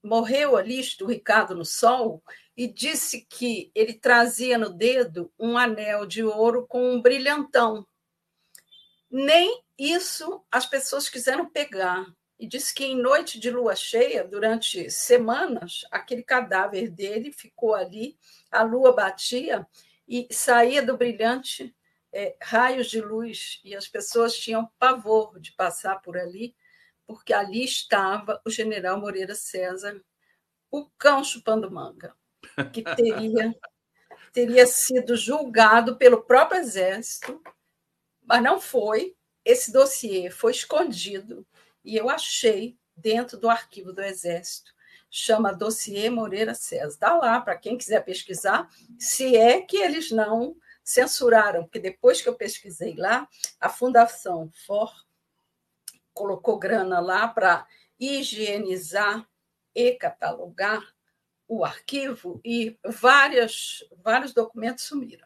morreu 0.02 0.56
ali 0.56 0.80
esturricado 0.80 1.54
no 1.54 1.64
sol 1.64 2.22
e 2.56 2.66
disse 2.66 3.26
que 3.28 3.70
ele 3.74 3.94
trazia 3.94 4.58
no 4.58 4.70
dedo 4.70 5.32
um 5.38 5.56
anel 5.56 6.06
de 6.06 6.24
ouro 6.24 6.66
com 6.66 6.94
um 6.94 7.00
brilhantão. 7.00 7.86
Nem 9.10 9.62
isso 9.78 10.44
as 10.50 10.66
pessoas 10.66 11.08
quiseram 11.08 11.48
pegar 11.48 12.06
e 12.38 12.46
disse 12.46 12.74
que 12.74 12.84
em 12.84 13.00
noite 13.00 13.40
de 13.40 13.50
lua 13.50 13.74
cheia, 13.74 14.22
durante 14.22 14.90
semanas, 14.90 15.86
aquele 15.90 16.22
cadáver 16.22 16.90
dele 16.90 17.32
ficou 17.32 17.74
ali, 17.74 18.18
a 18.50 18.62
lua 18.62 18.92
batia 18.92 19.66
e 20.06 20.28
saía 20.30 20.82
do 20.82 20.96
brilhante 20.96 21.74
é, 22.12 22.36
raios 22.42 22.88
de 22.88 23.00
luz 23.00 23.60
e 23.64 23.74
as 23.74 23.88
pessoas 23.88 24.36
tinham 24.36 24.70
pavor 24.78 25.40
de 25.40 25.52
passar 25.52 26.00
por 26.02 26.16
ali, 26.16 26.54
porque 27.06 27.32
ali 27.32 27.64
estava 27.64 28.40
o 28.44 28.50
general 28.50 29.00
Moreira 29.00 29.34
César, 29.34 30.00
o 30.70 30.88
cão 30.98 31.24
chupando 31.24 31.70
manga, 31.70 32.14
que 32.72 32.82
teria, 32.82 33.54
teria 34.32 34.66
sido 34.66 35.16
julgado 35.16 35.96
pelo 35.96 36.22
próprio 36.22 36.60
Exército, 36.60 37.40
mas 38.22 38.42
não 38.42 38.60
foi. 38.60 39.16
Esse 39.44 39.72
dossiê 39.72 40.28
foi 40.28 40.50
escondido 40.50 41.46
e 41.86 41.96
eu 41.96 42.10
achei 42.10 42.76
dentro 42.96 43.38
do 43.38 43.48
arquivo 43.48 43.92
do 43.92 44.02
Exército. 44.02 44.74
Chama 45.08 45.54
Dossiê 45.54 46.10
Moreira 46.10 46.52
César. 46.54 46.88
Está 46.88 47.14
lá 47.14 47.40
para 47.40 47.56
quem 47.56 47.78
quiser 47.78 48.04
pesquisar, 48.04 48.68
se 48.98 49.36
é 49.36 49.62
que 49.62 49.76
eles 49.76 50.10
não 50.10 50.56
censuraram, 50.82 51.62
porque 51.62 51.78
depois 51.78 52.20
que 52.20 52.28
eu 52.28 52.34
pesquisei 52.34 52.94
lá, 52.96 53.28
a 53.60 53.68
Fundação 53.68 54.50
For 54.66 54.92
colocou 56.12 56.58
grana 56.58 56.98
lá 56.98 57.28
para 57.28 57.66
higienizar 57.98 59.26
e 59.74 59.92
catalogar 59.92 60.82
o 61.48 61.64
arquivo 61.64 62.40
e 62.44 62.78
várias, 62.84 63.84
vários 64.02 64.34
documentos 64.34 64.84
sumiram. 64.84 65.25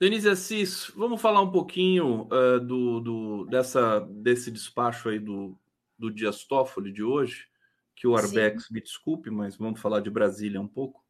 Denise 0.00 0.28
Assis, 0.28 0.90
vamos 0.96 1.20
falar 1.20 1.40
um 1.40 1.50
pouquinho 1.50 2.28
uh, 2.30 2.58
do, 2.60 3.00
do, 3.00 3.44
dessa, 3.46 4.00
desse 4.00 4.50
despacho 4.50 5.08
aí 5.08 5.18
do, 5.18 5.56
do 5.98 6.10
Dias 6.10 6.44
Toffoli 6.44 6.92
de 6.92 7.02
hoje, 7.02 7.46
que 7.94 8.06
o 8.06 8.16
Arbex, 8.16 8.64
Sim. 8.66 8.74
me 8.74 8.80
desculpe, 8.80 9.30
mas 9.30 9.56
vamos 9.56 9.80
falar 9.80 10.00
de 10.00 10.10
Brasília 10.10 10.60
um 10.60 10.66
pouco. 10.66 11.04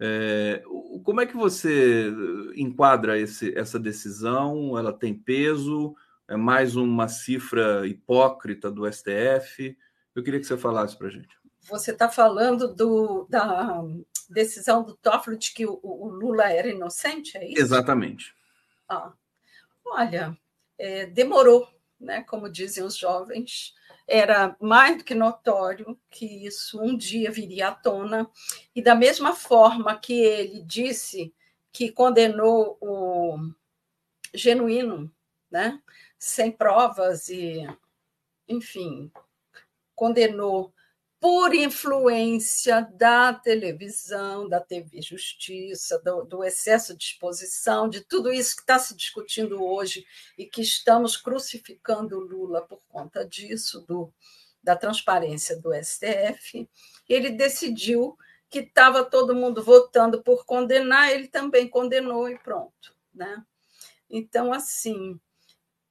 É, 0.00 0.62
como 1.04 1.20
é 1.20 1.26
que 1.26 1.36
você 1.36 2.12
enquadra 2.56 3.18
esse, 3.18 3.56
essa 3.56 3.78
decisão? 3.78 4.78
Ela 4.78 4.92
tem 4.92 5.14
peso? 5.14 5.94
É 6.28 6.36
mais 6.36 6.76
uma 6.76 7.08
cifra 7.08 7.86
hipócrita 7.86 8.70
do 8.70 8.90
STF? 8.90 9.76
Eu 10.14 10.22
queria 10.22 10.40
que 10.40 10.46
você 10.46 10.56
falasse 10.56 10.96
para 10.96 11.08
a 11.08 11.10
gente. 11.10 11.36
Você 11.68 11.92
está 11.92 12.08
falando 12.08 12.74
do, 12.74 13.26
da 13.28 13.84
decisão 14.32 14.82
do 14.82 14.96
Toffoli 14.96 15.36
de 15.36 15.52
que 15.52 15.66
o, 15.66 15.78
o, 15.82 16.08
Lula 16.08 16.50
era 16.50 16.68
inocente, 16.68 17.36
é 17.36 17.48
isso? 17.48 17.60
Exatamente. 17.60 18.34
Ah, 18.88 19.12
olha, 19.84 20.36
é, 20.78 21.06
demorou, 21.06 21.68
né? 22.00 22.22
Como 22.24 22.50
dizem 22.50 22.84
os 22.84 22.96
jovens, 22.96 23.74
era 24.06 24.56
mais 24.60 24.98
do 24.98 25.04
que 25.04 25.14
notório 25.14 25.98
que 26.10 26.46
isso 26.46 26.80
um 26.82 26.96
dia 26.96 27.30
viria 27.30 27.68
à 27.68 27.72
tona, 27.72 28.28
e 28.74 28.82
da 28.82 28.94
mesma 28.94 29.34
forma 29.34 29.98
que 29.98 30.12
ele 30.12 30.62
disse 30.62 31.32
que 31.72 31.90
condenou 31.90 32.76
o 32.80 33.38
genuíno, 34.34 35.10
né, 35.50 35.80
sem 36.18 36.50
provas 36.50 37.28
e, 37.28 37.66
enfim, 38.48 39.10
condenou 39.94 40.72
por 41.22 41.54
influência 41.54 42.82
da 42.94 43.32
televisão, 43.32 44.48
da 44.48 44.58
TV 44.58 45.00
Justiça, 45.00 45.96
do, 46.00 46.24
do, 46.24 46.42
excesso 46.42 46.96
de 46.96 47.04
exposição, 47.04 47.88
de 47.88 48.00
tudo 48.00 48.32
isso 48.32 48.56
que 48.56 48.62
está 48.62 48.76
se 48.76 48.96
discutindo 48.96 49.62
hoje 49.62 50.04
e 50.36 50.44
que 50.46 50.60
estamos 50.60 51.16
crucificando 51.16 52.18
Lula 52.18 52.62
por 52.62 52.80
conta 52.88 53.24
disso, 53.24 53.82
do, 53.82 54.12
da 54.60 54.74
transparência 54.74 55.56
do 55.60 55.70
STF, 55.72 56.68
ele 57.08 57.30
decidiu 57.30 58.18
que 58.50 58.58
estava 58.58 59.04
todo 59.04 59.32
mundo 59.32 59.62
votando 59.62 60.24
por 60.24 60.44
condenar, 60.44 61.12
ele 61.12 61.28
também 61.28 61.68
condenou 61.68 62.28
e 62.28 62.36
pronto. 62.36 62.96
Né? 63.14 63.46
Então, 64.10 64.52
assim, 64.52 65.20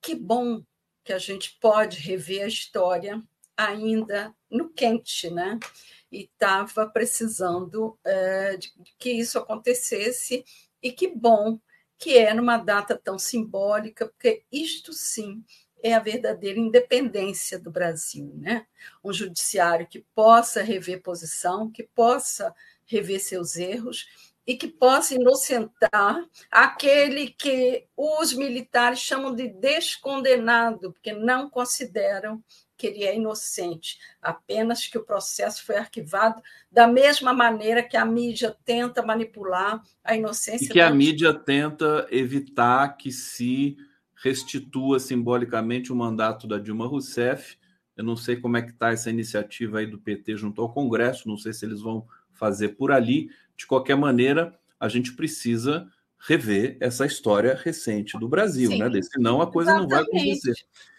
que 0.01 0.13
bom 0.13 0.61
que 1.05 1.13
a 1.13 1.17
gente 1.17 1.57
pode 1.61 1.99
rever 1.99 2.43
a 2.43 2.47
história 2.47 3.23
ainda 3.67 4.33
no 4.49 4.69
quente, 4.69 5.29
né? 5.29 5.59
E 6.11 6.23
estava 6.23 6.87
precisando 6.87 7.97
é, 8.03 8.57
de 8.57 8.73
que 8.99 9.11
isso 9.11 9.37
acontecesse, 9.37 10.43
e 10.81 10.91
que 10.91 11.07
bom 11.07 11.59
que 11.97 12.17
é 12.17 12.33
numa 12.33 12.57
data 12.57 12.99
tão 13.01 13.19
simbólica, 13.19 14.07
porque 14.07 14.43
isto 14.51 14.91
sim 14.91 15.43
é 15.83 15.93
a 15.93 15.99
verdadeira 15.99 16.59
independência 16.59 17.59
do 17.59 17.71
Brasil, 17.71 18.33
né? 18.37 18.65
Um 19.03 19.13
judiciário 19.13 19.87
que 19.87 20.05
possa 20.15 20.63
rever 20.63 21.01
posição, 21.01 21.69
que 21.69 21.83
possa 21.83 22.53
rever 22.85 23.19
seus 23.19 23.55
erros 23.55 24.07
e 24.45 24.55
que 24.55 24.67
possa 24.67 25.13
inocentar 25.13 26.25
aquele 26.49 27.29
que 27.29 27.87
os 27.95 28.33
militares 28.33 28.99
chamam 28.99 29.33
de 29.33 29.47
descondenado, 29.47 30.91
porque 30.91 31.13
não 31.13 31.49
consideram 31.49 32.43
que 32.81 32.87
ele 32.87 33.03
é 33.03 33.15
inocente, 33.15 33.99
apenas 34.19 34.87
que 34.87 34.97
o 34.97 35.03
processo 35.03 35.63
foi 35.63 35.77
arquivado 35.77 36.41
da 36.71 36.87
mesma 36.87 37.31
maneira 37.31 37.83
que 37.83 37.95
a 37.95 38.03
mídia 38.03 38.57
tenta 38.65 39.03
manipular 39.03 39.83
a 40.03 40.15
inocência. 40.15 40.65
E 40.65 40.69
que 40.69 40.81
a 40.81 40.89
mídia 40.89 41.31
tenta 41.31 42.07
evitar 42.09 42.97
que 42.97 43.11
se 43.11 43.77
restitua 44.15 44.99
simbolicamente 44.99 45.93
o 45.93 45.95
mandato 45.95 46.47
da 46.47 46.57
Dilma 46.57 46.87
Rousseff. 46.87 47.55
Eu 47.95 48.03
não 48.03 48.15
sei 48.15 48.37
como 48.37 48.57
é 48.57 48.63
que 48.63 48.71
está 48.71 48.91
essa 48.91 49.11
iniciativa 49.11 49.77
aí 49.77 49.85
do 49.85 49.99
PT 49.99 50.37
junto 50.37 50.59
ao 50.59 50.73
Congresso, 50.73 51.27
não 51.27 51.37
sei 51.37 51.53
se 51.53 51.63
eles 51.63 51.81
vão 51.81 52.07
fazer 52.33 52.69
por 52.69 52.91
ali. 52.91 53.29
De 53.55 53.67
qualquer 53.67 53.95
maneira, 53.95 54.57
a 54.79 54.89
gente 54.89 55.13
precisa 55.13 55.87
rever 56.27 56.77
essa 56.79 57.05
história 57.05 57.59
recente 57.63 58.17
do 58.17 58.27
Brasil, 58.27 58.69
Sim, 58.69 58.79
né? 58.79 59.01
Senão 59.01 59.41
a 59.41 59.51
coisa 59.51 59.71
exatamente. 59.71 59.89
não 59.89 59.97
vai 59.97 60.03
acontecer. 60.03 60.53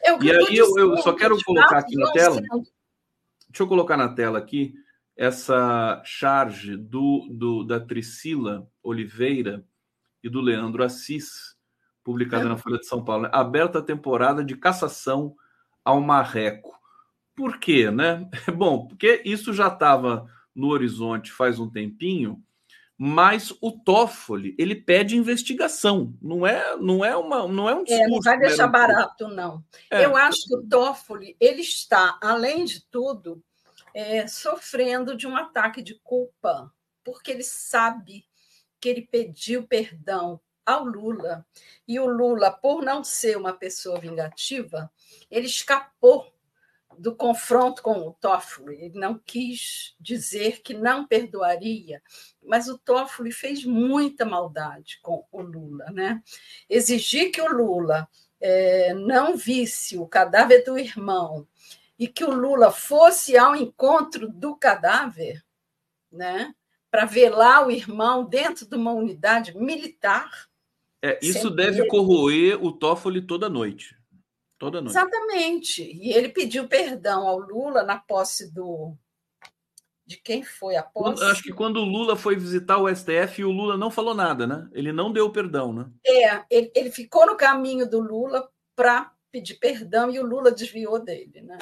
Eu, 0.04 0.22
e 0.22 0.30
aí 0.30 0.56
eu, 0.56 0.78
eu, 0.78 0.96
só 0.98 1.12
quero 1.12 1.36
colocar 1.44 1.78
aqui 1.78 1.96
na 1.96 2.10
tela. 2.12 2.40
Deixa 2.40 3.62
eu 3.62 3.68
colocar 3.68 3.96
na 3.96 4.08
tela 4.08 4.38
aqui 4.38 4.74
essa 5.16 6.02
charge 6.04 6.76
do, 6.76 7.28
do 7.30 7.62
da 7.62 7.78
Priscila 7.78 8.68
Oliveira 8.82 9.64
e 10.22 10.28
do 10.28 10.40
Leandro 10.40 10.82
Assis, 10.82 11.56
publicada 12.02 12.44
é. 12.44 12.48
na 12.48 12.56
Folha 12.56 12.78
de 12.78 12.86
São 12.86 13.04
Paulo. 13.04 13.24
Né? 13.24 13.30
Aberta 13.32 13.78
a 13.78 13.82
temporada 13.82 14.44
de 14.44 14.56
cassação 14.56 15.36
ao 15.84 16.00
Marreco. 16.00 16.72
Por 17.34 17.58
quê, 17.58 17.90
né? 17.90 18.28
Bom, 18.56 18.88
porque 18.88 19.22
isso 19.24 19.52
já 19.52 19.68
estava 19.68 20.26
no 20.54 20.68
horizonte 20.68 21.32
faz 21.32 21.58
um 21.58 21.70
tempinho 21.70 22.42
mas 23.05 23.53
o 23.61 23.72
Toffoli 23.72 24.55
ele 24.57 24.76
pede 24.76 25.16
investigação, 25.16 26.16
não 26.22 26.46
é, 26.46 26.76
não 26.76 27.05
é 27.05 27.16
uma, 27.16 27.48
não 27.48 27.68
é 27.68 27.74
um 27.74 27.82
discurso. 27.82 28.05
É, 28.05 28.09
não 28.09 28.20
vai 28.20 28.38
deixar 28.38 28.68
barato, 28.68 29.26
não. 29.26 29.64
É. 29.90 30.05
Eu 30.05 30.16
acho 30.16 30.46
que 30.46 30.55
o 30.55 30.62
Toffoli 30.62 31.36
ele 31.40 31.62
está, 31.62 32.16
além 32.22 32.64
de 32.64 32.80
tudo, 32.92 33.42
é, 33.92 34.28
sofrendo 34.28 35.16
de 35.16 35.26
um 35.26 35.36
ataque 35.36 35.82
de 35.82 35.96
culpa, 35.96 36.72
porque 37.03 37.32
ele 37.32 37.42
sabe 37.42 38.24
que 38.80 38.88
ele 38.88 39.03
pediu 39.03 39.66
perdão 39.66 40.40
ao 40.64 40.84
Lula 40.84 41.44
e 41.88 41.98
o 41.98 42.07
Lula, 42.07 42.53
por 42.53 42.84
não 42.84 43.03
ser 43.03 43.36
uma 43.36 43.53
pessoa 43.53 43.98
vingativa, 43.98 44.88
ele 45.28 45.46
escapou 45.46 46.32
do 46.99 47.14
confronto 47.14 47.82
com 47.82 48.07
o 48.07 48.12
Toffoli. 48.12 48.76
Ele 48.76 48.99
não 48.99 49.18
quis 49.18 49.95
dizer 50.01 50.62
que 50.62 50.74
não 50.74 51.07
perdoaria, 51.07 52.03
mas 52.43 52.68
o 52.68 52.78
Toffoli 52.78 53.32
fez 53.32 53.64
muita 53.64 54.24
maldade 54.24 54.99
com 55.03 55.24
o 55.30 55.40
Lula. 55.40 55.86
Né? 55.93 56.22
Exigir 56.68 57.30
que 57.30 57.40
o 57.40 57.53
Lula 57.53 58.09
é, 58.40 58.95
não 58.95 59.36
visse 59.36 59.97
o 59.97 60.07
cadáver 60.07 60.64
do 60.64 60.78
irmão 60.78 61.47
e 61.99 62.09
que 62.09 62.24
o 62.24 62.34
Lula 62.34 62.70
fosse 62.70 63.36
ao 63.36 63.55
encontro 63.55 64.28
do 64.28 64.57
cadáver, 64.57 65.43
né? 66.11 66.55
para 66.90 67.07
velar 67.07 67.66
o 67.66 67.70
irmão 67.70 68.24
dentro 68.24 68.68
de 68.68 68.76
uma 68.76 68.93
unidade 68.93 69.57
militar. 69.57 70.30
É, 71.01 71.18
isso 71.22 71.49
deve 71.49 71.80
ele... 71.80 71.88
corroer 71.88 72.62
o 72.62 72.70
Toffoli 72.70 73.22
toda 73.22 73.49
noite. 73.49 73.97
Toda 74.62 74.80
noite. 74.80 74.96
Exatamente. 74.96 75.82
E 75.82 76.12
ele 76.12 76.28
pediu 76.28 76.68
perdão 76.68 77.26
ao 77.26 77.36
Lula 77.36 77.82
na 77.82 77.98
posse 77.98 78.54
do. 78.54 78.96
De 80.06 80.18
quem 80.18 80.44
foi 80.44 80.76
a 80.76 80.84
posse? 80.84 81.24
Acho 81.24 81.42
que 81.42 81.52
quando 81.52 81.78
o 81.78 81.84
Lula 81.84 82.14
foi 82.14 82.36
visitar 82.36 82.78
o 82.78 82.88
STF, 82.88 83.42
o 83.42 83.50
Lula 83.50 83.76
não 83.76 83.90
falou 83.90 84.14
nada, 84.14 84.46
né? 84.46 84.68
Ele 84.72 84.92
não 84.92 85.12
deu 85.12 85.32
perdão, 85.32 85.72
né? 85.72 85.90
É, 86.06 86.44
ele, 86.48 86.70
ele 86.76 86.92
ficou 86.92 87.26
no 87.26 87.36
caminho 87.36 87.90
do 87.90 87.98
Lula 87.98 88.48
para 88.76 89.12
pedir 89.32 89.54
perdão 89.54 90.12
e 90.12 90.20
o 90.20 90.24
Lula 90.24 90.52
desviou 90.52 91.00
dele, 91.00 91.42
né? 91.42 91.58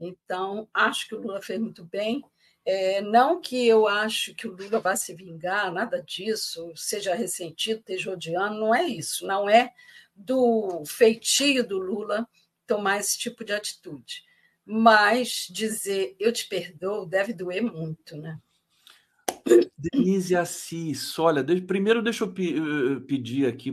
Então, 0.00 0.66
acho 0.72 1.08
que 1.08 1.14
o 1.14 1.20
Lula 1.20 1.42
fez 1.42 1.60
muito 1.60 1.84
bem. 1.84 2.24
É, 2.64 3.02
não 3.02 3.42
que 3.42 3.68
eu 3.68 3.86
acho 3.86 4.34
que 4.34 4.48
o 4.48 4.56
Lula 4.56 4.80
vá 4.80 4.96
se 4.96 5.14
vingar, 5.14 5.70
nada 5.70 6.02
disso, 6.02 6.72
seja 6.74 7.14
ressentido, 7.14 7.80
esteja 7.80 8.10
odiando, 8.10 8.58
não 8.58 8.74
é 8.74 8.84
isso. 8.84 9.26
Não 9.26 9.50
é 9.50 9.70
do 10.16 10.82
feitio 10.86 11.66
do 11.66 11.78
Lula 11.78 12.26
tomar 12.66 12.98
esse 12.98 13.18
tipo 13.18 13.44
de 13.44 13.52
atitude. 13.52 14.24
Mas 14.64 15.46
dizer 15.50 16.16
eu 16.18 16.32
te 16.32 16.48
perdoo 16.48 17.06
deve 17.06 17.32
doer 17.32 17.62
muito, 17.62 18.16
né? 18.16 18.40
Denise 19.78 20.34
Assis, 20.34 21.16
olha, 21.18 21.44
primeiro 21.62 22.02
deixa 22.02 22.24
eu 22.24 22.32
pe, 22.32 22.58
uh, 22.58 23.00
pedir 23.02 23.46
aqui 23.46 23.70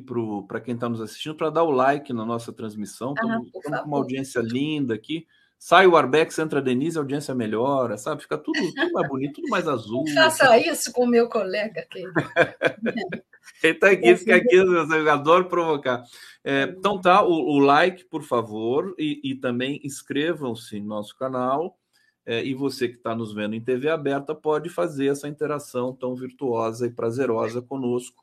para 0.47 0.61
quem 0.61 0.75
está 0.75 0.87
nos 0.87 1.01
assistindo 1.01 1.35
para 1.35 1.49
dar 1.49 1.63
o 1.63 1.71
like 1.71 2.13
na 2.13 2.25
nossa 2.25 2.53
transmissão. 2.53 3.13
Estamos 3.13 3.49
ah, 3.71 3.79
com 3.81 3.87
uma 3.87 3.97
audiência 3.97 4.39
linda 4.39 4.93
aqui. 4.93 5.25
Sai 5.65 5.87
o 5.87 5.95
Arbex, 5.95 6.37
entra 6.39 6.59
a 6.59 6.61
Denise, 6.61 6.97
a 6.97 7.01
audiência 7.01 7.33
melhora, 7.33 7.97
sabe? 7.97 8.21
Fica 8.21 8.37
tudo, 8.37 8.59
tudo 8.75 8.91
mais 8.91 9.07
bonito, 9.07 9.35
tudo 9.35 9.47
mais 9.47 9.65
azul. 9.65 10.03
Faça 10.13 10.57
isso 10.57 10.91
com 10.91 11.05
o 11.05 11.07
meu 11.07 11.29
colega, 11.29 11.87
querido. 11.89 12.11
Ele 13.63 13.73
está 13.73 13.91
aqui, 13.91 14.13
fica 14.17 14.35
aqui, 14.35 14.57
eu 14.57 15.09
adoro 15.09 15.47
provocar. 15.47 16.03
É, 16.43 16.63
então 16.63 16.99
tá, 16.99 17.23
o, 17.23 17.31
o, 17.31 17.59
like, 17.59 18.03
por 18.03 18.23
favor, 18.23 18.93
e, 18.99 19.21
e 19.23 19.35
também 19.35 19.79
inscrevam-se 19.85 20.81
no 20.81 20.87
nosso 20.87 21.15
canal. 21.15 21.79
É, 22.25 22.43
e 22.43 22.53
você 22.53 22.89
que 22.89 22.97
está 22.97 23.15
nos 23.15 23.33
vendo 23.33 23.55
em 23.55 23.61
TV 23.61 23.89
aberta 23.89 24.35
pode 24.35 24.67
fazer 24.67 25.07
essa 25.07 25.29
interação 25.29 25.93
tão 25.95 26.13
virtuosa 26.13 26.87
e 26.87 26.91
prazerosa 26.91 27.61
conosco 27.61 28.21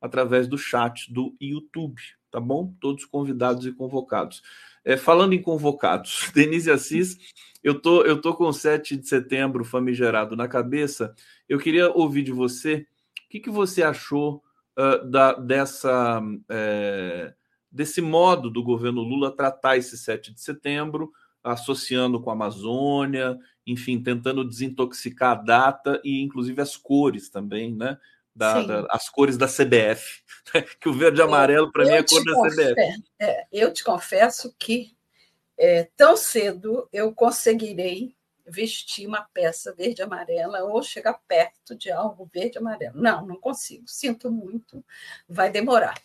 através 0.00 0.48
do 0.48 0.58
chat 0.58 1.12
do 1.12 1.36
YouTube, 1.40 2.02
tá 2.32 2.40
bom? 2.40 2.74
Todos 2.80 3.04
convidados 3.04 3.64
e 3.64 3.70
convocados. 3.70 4.42
É, 4.84 4.96
falando 4.96 5.32
em 5.32 5.42
convocados, 5.42 6.30
Denise 6.34 6.70
Assis, 6.70 7.18
eu 7.62 7.78
tô, 7.78 8.02
eu 8.02 8.20
tô 8.20 8.34
com 8.34 8.44
o 8.44 8.52
7 8.52 8.96
de 8.96 9.06
setembro 9.06 9.64
famigerado 9.64 10.34
na 10.34 10.48
cabeça. 10.48 11.14
Eu 11.48 11.58
queria 11.58 11.90
ouvir 11.90 12.22
de 12.22 12.32
você 12.32 12.86
o 13.26 13.28
que, 13.30 13.40
que 13.40 13.50
você 13.50 13.82
achou 13.82 14.42
uh, 14.78 15.06
da, 15.08 15.34
dessa, 15.34 16.20
é, 16.48 17.34
desse 17.70 18.00
modo 18.00 18.50
do 18.50 18.62
governo 18.62 19.02
Lula 19.02 19.30
tratar 19.30 19.76
esse 19.76 19.96
7 19.96 20.32
de 20.32 20.40
setembro, 20.40 21.12
associando 21.44 22.20
com 22.20 22.30
a 22.30 22.32
Amazônia, 22.32 23.38
enfim, 23.66 24.02
tentando 24.02 24.44
desintoxicar 24.44 25.32
a 25.32 25.42
data 25.42 26.00
e 26.04 26.22
inclusive 26.22 26.60
as 26.60 26.76
cores 26.76 27.28
também, 27.28 27.74
né? 27.74 27.98
Da, 28.34 28.62
da, 28.62 28.86
as 28.90 29.08
cores 29.08 29.36
da 29.36 29.46
CBF, 29.46 30.22
que 30.80 30.88
o 30.88 30.92
verde 30.92 31.20
e 31.20 31.22
amarelo 31.22 31.70
para 31.72 31.84
mim 31.84 31.92
é 31.92 31.98
a 31.98 32.04
cor 32.04 32.24
da 32.24 32.48
CBF. 32.48 33.02
É, 33.20 33.46
eu 33.52 33.72
te 33.72 33.82
confesso 33.82 34.54
que 34.58 34.96
é, 35.58 35.88
tão 35.96 36.16
cedo 36.16 36.88
eu 36.92 37.12
conseguirei 37.12 38.14
vestir 38.46 39.06
uma 39.06 39.22
peça 39.34 39.74
verde 39.74 40.00
e 40.00 40.04
amarela 40.04 40.64
ou 40.64 40.82
chegar 40.82 41.14
perto 41.28 41.74
de 41.76 41.90
algo 41.90 42.28
verde 42.32 42.56
e 42.56 42.58
amarelo. 42.58 43.00
Não, 43.00 43.26
não 43.26 43.36
consigo. 43.36 43.84
Sinto 43.86 44.30
muito, 44.30 44.84
vai 45.28 45.50
demorar. 45.50 46.00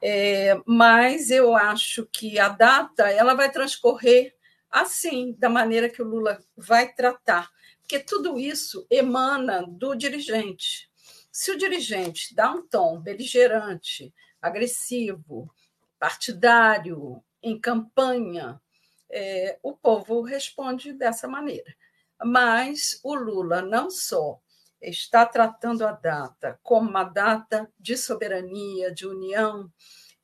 É, 0.00 0.56
mas 0.66 1.30
eu 1.30 1.54
acho 1.54 2.06
que 2.06 2.38
a 2.38 2.48
data 2.48 3.10
ela 3.10 3.34
vai 3.34 3.50
transcorrer 3.50 4.34
assim, 4.74 5.36
da 5.38 5.48
maneira 5.48 5.88
que 5.88 6.02
o 6.02 6.04
Lula 6.04 6.40
vai 6.56 6.92
tratar, 6.92 7.48
porque 7.80 8.00
tudo 8.00 8.40
isso 8.40 8.84
emana 8.90 9.64
do 9.68 9.94
dirigente. 9.94 10.90
Se 11.36 11.50
o 11.50 11.58
dirigente 11.58 12.32
dá 12.32 12.52
um 12.52 12.64
tom 12.64 13.00
beligerante, 13.00 14.14
agressivo, 14.40 15.52
partidário, 15.98 17.20
em 17.42 17.60
campanha, 17.60 18.62
é, 19.10 19.58
o 19.60 19.76
povo 19.76 20.22
responde 20.22 20.92
dessa 20.92 21.26
maneira. 21.26 21.74
Mas 22.24 23.00
o 23.02 23.16
Lula 23.16 23.62
não 23.62 23.90
só 23.90 24.38
está 24.80 25.26
tratando 25.26 25.84
a 25.84 25.90
data 25.90 26.56
como 26.62 26.88
uma 26.88 27.02
data 27.02 27.68
de 27.80 27.96
soberania, 27.96 28.94
de 28.94 29.04
união, 29.04 29.68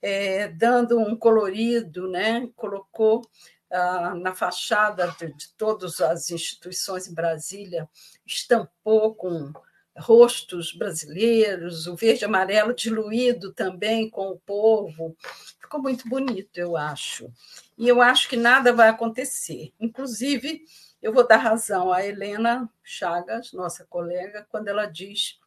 é, 0.01 0.47
dando 0.47 0.97
um 0.97 1.17
colorido, 1.17 2.09
né? 2.09 2.49
colocou 2.55 3.29
ah, 3.69 4.15
na 4.15 4.33
fachada 4.33 5.13
de, 5.19 5.35
de 5.35 5.57
todas 5.57 6.01
as 6.01 6.31
instituições 6.31 7.09
em 7.09 7.15
Brasília, 7.15 7.89
estampou 8.25 9.13
com 9.17 9.53
rostos 9.97 10.73
brasileiros, 10.73 11.87
o 11.87 11.97
verde 11.97 12.23
e 12.23 12.25
amarelo 12.25 12.75
diluído 12.75 13.53
também 13.53 14.09
com 14.09 14.29
o 14.29 14.39
povo. 14.41 15.17
Ficou 15.61 15.81
muito 15.81 16.09
bonito, 16.09 16.59
eu 16.59 16.77
acho. 16.77 17.33
E 17.77 17.89
eu 17.89 18.01
acho 18.01 18.29
que 18.29 18.37
nada 18.37 18.73
vai 18.73 18.89
acontecer. 18.89 19.73
Inclusive, 19.79 20.65
eu 21.03 21.13
vou 21.13 21.27
dar 21.27 21.39
razão 21.39 21.93
a 21.93 22.05
Helena 22.05 22.69
Chagas, 22.83 23.53
nossa 23.53 23.85
colega, 23.87 24.47
quando 24.51 24.69
ela 24.69 24.87
diz 24.87 25.39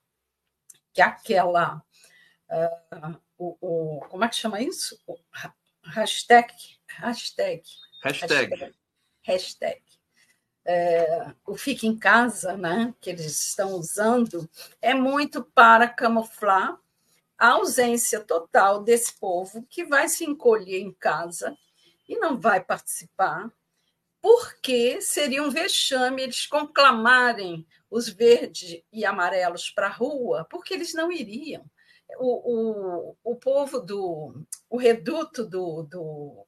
que 0.94 1.02
aquela. 1.02 1.84
Uh, 2.50 3.18
o, 3.38 3.58
o, 3.62 4.00
como 4.10 4.24
é 4.24 4.30
que 4.30 4.36
chama 4.36 4.62
isso? 4.62 5.00
O 5.08 5.18
hashtag, 5.84 6.54
hashtag 6.88 7.64
Hashtag. 8.04 8.76
Hashtag. 9.22 9.82
É, 10.66 11.34
o 11.46 11.58
Fique 11.58 11.86
em 11.86 11.98
Casa, 11.98 12.56
né, 12.56 12.94
que 13.02 13.10
eles 13.10 13.26
estão 13.48 13.74
usando, 13.74 14.50
é 14.82 14.94
muito 14.94 15.44
para 15.44 15.88
camuflar 15.90 16.80
a 17.38 17.50
ausência 17.50 18.22
total 18.22 18.82
desse 18.82 19.14
povo 19.20 19.66
que 19.70 19.84
vai 19.84 20.08
se 20.08 20.24
encolher 20.24 20.80
em 20.80 20.94
casa 20.94 21.58
e 22.08 22.18
não 22.18 22.40
vai 22.40 22.64
participar, 22.64 23.52
porque 24.22 25.02
seria 25.02 25.44
um 25.44 25.50
vexame 25.50 26.22
eles 26.22 26.46
conclamarem 26.46 27.68
os 27.92 28.08
verdes 28.08 28.82
e 28.92 29.04
amarelos 29.04 29.70
para 29.70 29.88
a 29.88 29.92
rua, 29.92 30.48
porque 30.50 30.74
eles 30.74 30.94
não 30.94 31.12
iriam. 31.12 31.66
O, 32.18 33.12
o, 33.12 33.18
o 33.24 33.36
povo 33.36 33.80
do 33.80 34.46
o 34.70 34.78
reduto 34.78 35.46
do, 35.46 35.84
do 35.84 36.46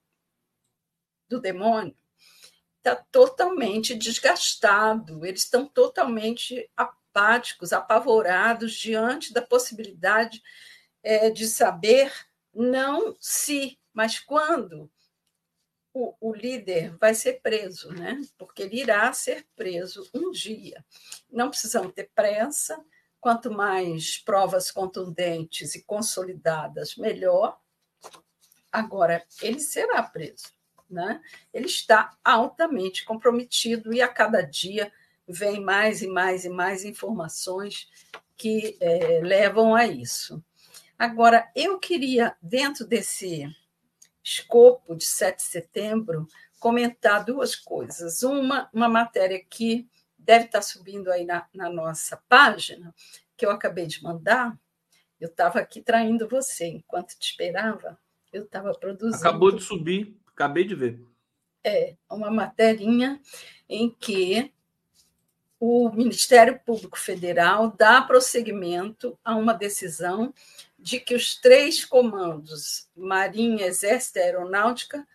do 1.27 1.41
demônio 1.41 1.95
está 2.85 2.95
totalmente 3.11 3.95
desgastado, 3.95 5.25
eles 5.25 5.41
estão 5.41 5.65
totalmente 5.65 6.69
apáticos, 6.77 7.73
apavorados 7.73 8.73
diante 8.73 9.33
da 9.33 9.41
possibilidade 9.41 10.43
é, 11.01 11.31
de 11.31 11.47
saber 11.47 12.13
não 12.53 13.15
se, 13.19 13.79
mas 13.91 14.19
quando 14.19 14.89
o, 15.91 16.13
o, 16.19 16.33
líder 16.33 16.95
vai 16.97 17.15
ser 17.15 17.41
preso, 17.41 17.91
né? 17.91 18.21
porque 18.37 18.63
ele 18.63 18.81
irá 18.81 19.11
ser 19.13 19.47
preso 19.55 20.07
um 20.13 20.29
dia. 20.29 20.85
Não 21.31 21.49
precisamos 21.49 21.93
ter 21.93 22.11
pressa, 22.13 22.79
quanto 23.19 23.49
mais 23.49 24.17
provas 24.19 24.69
contundentes 24.69 25.73
e 25.73 25.83
consolidadas, 25.83 26.95
melhor. 26.95 27.59
Agora, 28.71 29.25
ele 29.41 29.59
será 29.59 30.03
preso 30.03 30.54
né? 30.95 31.21
ele 31.53 31.65
está 31.65 32.15
altamente 32.23 33.03
comprometido 33.03 33.93
e 33.93 34.01
a 34.01 34.07
cada 34.07 34.41
dia 34.41 34.91
vem 35.27 35.59
mais 35.59 36.01
e 36.01 36.07
mais 36.07 36.45
e 36.45 36.49
mais 36.49 36.85
informações 36.85 37.89
que 38.37 38.77
é, 38.79 39.19
levam 39.21 39.75
a 39.75 39.85
isso. 39.85 40.43
Agora, 40.97 41.49
eu 41.55 41.77
queria, 41.77 42.35
dentro 42.41 42.85
desse 42.85 43.45
escopo 44.23 44.95
de 44.95 45.05
7 45.05 45.37
de 45.37 45.43
setembro, 45.43 46.27
comentar 46.59 47.25
duas 47.25 47.55
coisas. 47.55 48.23
Uma, 48.23 48.69
uma 48.73 48.87
matéria 48.87 49.43
que 49.43 49.87
deve 50.17 50.45
estar 50.45 50.61
subindo 50.61 51.11
aí 51.11 51.25
na, 51.25 51.45
na 51.53 51.69
nossa 51.69 52.17
página, 52.29 52.93
que 53.35 53.45
eu 53.45 53.51
acabei 53.51 53.85
de 53.85 54.01
mandar. 54.01 54.57
Eu 55.19 55.29
estava 55.29 55.59
aqui 55.59 55.81
traindo 55.81 56.27
você 56.27 56.65
enquanto 56.65 57.17
te 57.19 57.31
esperava. 57.31 57.97
Eu 58.31 58.43
estava 58.43 58.73
produzindo. 58.73 59.27
Acabou 59.27 59.51
de 59.51 59.63
subir. 59.63 60.17
Acabei 60.35 60.65
de 60.65 60.75
ver. 60.75 61.01
É, 61.63 61.95
uma 62.11 62.29
materinha 62.29 63.19
em 63.67 63.89
que 63.89 64.51
o 65.57 65.89
Ministério 65.89 66.59
Público 66.59 66.99
Federal 66.99 67.73
dá 67.75 68.01
prosseguimento 68.01 69.17
a 69.23 69.35
uma 69.35 69.53
decisão 69.53 70.33
de 70.77 70.99
que 70.99 71.15
os 71.15 71.37
três 71.37 71.85
comandos, 71.85 72.89
Marinha, 72.95 73.65
Exército 73.65 74.19
e 74.19 74.21
Aeronáutica, 74.21 75.07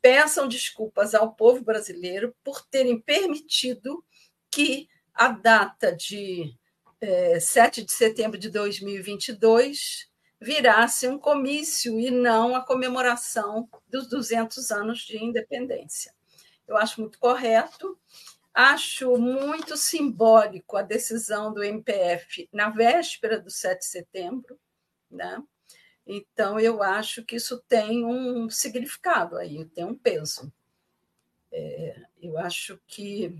peçam 0.00 0.46
desculpas 0.46 1.14
ao 1.14 1.32
povo 1.32 1.64
brasileiro 1.64 2.36
por 2.44 2.64
terem 2.66 3.00
permitido 3.00 4.04
que 4.50 4.88
a 5.14 5.28
data 5.28 5.90
de 5.90 6.54
é, 7.00 7.40
7 7.40 7.82
de 7.82 7.92
setembro 7.92 8.38
de 8.38 8.50
2022 8.50 10.08
virasse 10.46 11.08
um 11.08 11.18
comício 11.18 11.98
e 11.98 12.08
não 12.08 12.54
a 12.54 12.64
comemoração 12.64 13.68
dos 13.88 14.06
200 14.06 14.70
anos 14.70 15.00
de 15.00 15.18
independência. 15.18 16.14
Eu 16.68 16.76
acho 16.76 17.00
muito 17.00 17.18
correto, 17.18 17.98
acho 18.54 19.16
muito 19.18 19.76
simbólico 19.76 20.76
a 20.76 20.82
decisão 20.82 21.52
do 21.52 21.64
MPF 21.64 22.48
na 22.52 22.70
véspera 22.70 23.40
do 23.40 23.50
7 23.50 23.80
de 23.80 23.86
setembro, 23.86 24.56
né? 25.10 25.42
Então, 26.06 26.60
eu 26.60 26.80
acho 26.80 27.24
que 27.24 27.34
isso 27.34 27.60
tem 27.68 28.06
um 28.06 28.48
significado 28.48 29.36
aí, 29.36 29.64
tem 29.64 29.84
um 29.84 29.98
peso. 29.98 30.52
É, 31.50 32.02
eu 32.22 32.38
acho 32.38 32.80
que 32.86 33.36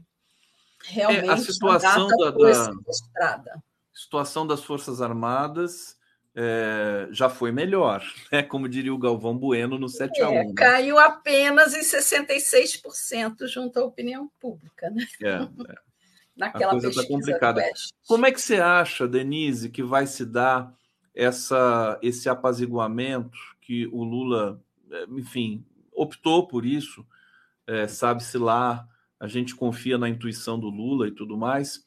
realmente 0.82 1.28
é, 1.28 1.32
a 1.32 1.36
situação 1.36 2.08
a 2.08 2.30
da, 2.30 3.36
da 3.36 3.62
situação 3.94 4.44
das 4.44 4.64
Forças 4.64 5.00
Armadas 5.00 5.95
é, 6.38 7.08
já 7.10 7.30
foi 7.30 7.50
melhor, 7.50 8.04
né? 8.30 8.42
como 8.42 8.68
diria 8.68 8.92
o 8.92 8.98
Galvão 8.98 9.36
Bueno 9.38 9.78
no 9.78 9.88
7 9.88 10.20
a 10.20 10.28
1 10.28 10.32
é, 10.32 10.44
né? 10.44 10.52
Caiu 10.54 10.98
apenas 10.98 11.74
em 11.74 11.80
66% 11.80 13.46
junto 13.46 13.78
à 13.78 13.84
opinião 13.84 14.30
pública. 14.38 14.90
Né? 14.90 15.06
É, 15.22 15.30
é. 15.30 15.48
naquela 16.36 16.72
a 16.72 16.80
coisa 16.80 16.88
está 16.90 17.06
complicada. 17.06 17.64
Como 18.06 18.26
é 18.26 18.32
que 18.32 18.40
você 18.40 18.56
acha, 18.56 19.08
Denise, 19.08 19.70
que 19.70 19.82
vai 19.82 20.06
se 20.06 20.26
dar 20.26 20.74
essa, 21.14 21.98
esse 22.02 22.28
apaziguamento 22.28 23.38
que 23.62 23.86
o 23.86 24.04
Lula, 24.04 24.62
eh, 24.92 25.06
enfim, 25.12 25.64
optou 25.94 26.46
por 26.46 26.66
isso? 26.66 27.06
É, 27.66 27.88
Sabe-se 27.88 28.36
lá, 28.36 28.86
a 29.18 29.26
gente 29.26 29.56
confia 29.56 29.96
na 29.96 30.10
intuição 30.10 30.60
do 30.60 30.68
Lula 30.68 31.08
e 31.08 31.10
tudo 31.10 31.36
mais, 31.38 31.84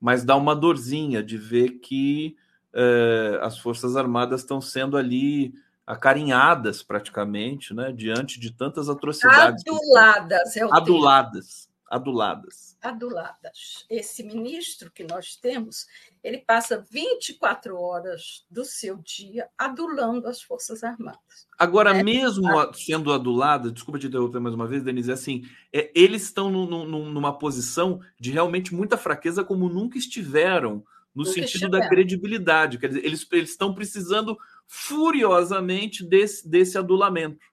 mas 0.00 0.24
dá 0.24 0.34
uma 0.34 0.56
dorzinha 0.56 1.22
de 1.22 1.38
ver 1.38 1.78
que 1.78 2.36
é, 2.74 3.38
as 3.42 3.58
Forças 3.58 3.96
Armadas 3.96 4.40
estão 4.40 4.60
sendo 4.60 4.96
ali 4.96 5.54
acarinhadas 5.86 6.82
praticamente, 6.82 7.74
né, 7.74 7.92
diante 7.92 8.38
de 8.38 8.52
tantas 8.52 8.88
atrocidades. 8.88 9.64
Aduladas, 9.66 10.56
é 10.56 10.64
o 10.64 10.72
Aduladas 10.72 11.72
aduladas. 11.92 12.78
Aduladas. 12.80 13.84
Esse 13.88 14.22
ministro 14.22 14.90
que 14.90 15.04
nós 15.04 15.36
temos, 15.36 15.86
ele 16.24 16.38
passa 16.38 16.82
24 16.90 17.78
horas 17.78 18.46
do 18.50 18.64
seu 18.64 18.96
dia 18.96 19.46
adulando 19.58 20.26
as 20.26 20.40
Forças 20.40 20.82
Armadas. 20.82 21.46
Agora, 21.58 21.94
é, 21.94 22.02
mesmo 22.02 22.48
sendo 22.72 23.12
adulada, 23.12 23.70
desculpa 23.70 23.98
te 23.98 24.06
interromper 24.06 24.40
mais 24.40 24.54
uma 24.54 24.66
vez, 24.66 24.82
Denise, 24.82 25.10
é 25.10 25.14
assim, 25.14 25.42
é, 25.70 25.92
eles 25.94 26.22
estão 26.22 26.50
numa 26.50 27.38
posição 27.38 28.00
de 28.18 28.30
realmente 28.30 28.74
muita 28.74 28.96
fraqueza, 28.96 29.44
como 29.44 29.68
nunca 29.68 29.98
estiveram, 29.98 30.82
no 31.14 31.24
nunca 31.24 31.34
sentido 31.34 31.46
estiveram. 31.46 31.80
da 31.80 31.88
credibilidade. 31.88 32.78
Quer 32.78 32.88
dizer, 32.88 33.04
eles, 33.04 33.26
eles 33.32 33.50
estão 33.50 33.74
precisando 33.74 34.36
furiosamente 34.66 36.04
desse, 36.04 36.48
desse 36.48 36.78
adulamento 36.78 37.44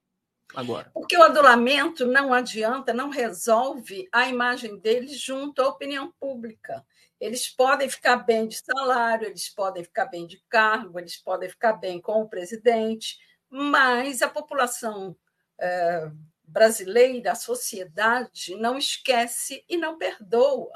agora. 0.55 0.89
Porque 0.93 1.18
o 1.18 1.24
adulamento 1.24 2.05
não 2.05 2.34
adianta, 2.34 2.93
não 2.93 3.10
resolve 3.10 4.07
a 4.12 4.28
imagem 4.28 4.78
deles 4.80 5.20
junto 5.20 5.62
à 5.62 5.68
opinião 5.68 6.14
pública. 6.20 6.86
Eles 7.20 7.49
podem 7.49 7.89
ficar 7.89 8.18
bem 8.18 8.47
de 8.47 8.57
salário, 8.57 9.28
eles 9.28 9.49
podem 9.49 9.84
ficar 9.84 10.05
bem 10.05 10.26
de 10.26 10.41
cargo, 10.49 10.97
eles 10.97 11.18
podem 11.18 11.49
ficar 11.49 11.74
bem 11.74 11.99
com 11.99 12.22
o 12.22 12.30
presidente, 12.30 13.18
mas 13.49 14.22
a 14.22 14.30
população 14.30 15.16
é, 15.60 16.10
brasileira, 16.43 17.34
a 17.34 17.36
sociedade, 17.36 18.55
não 18.55 18.78
esquece 18.78 19.64
e 19.68 19.78
não 19.78 19.97
perdoa. 19.97 20.72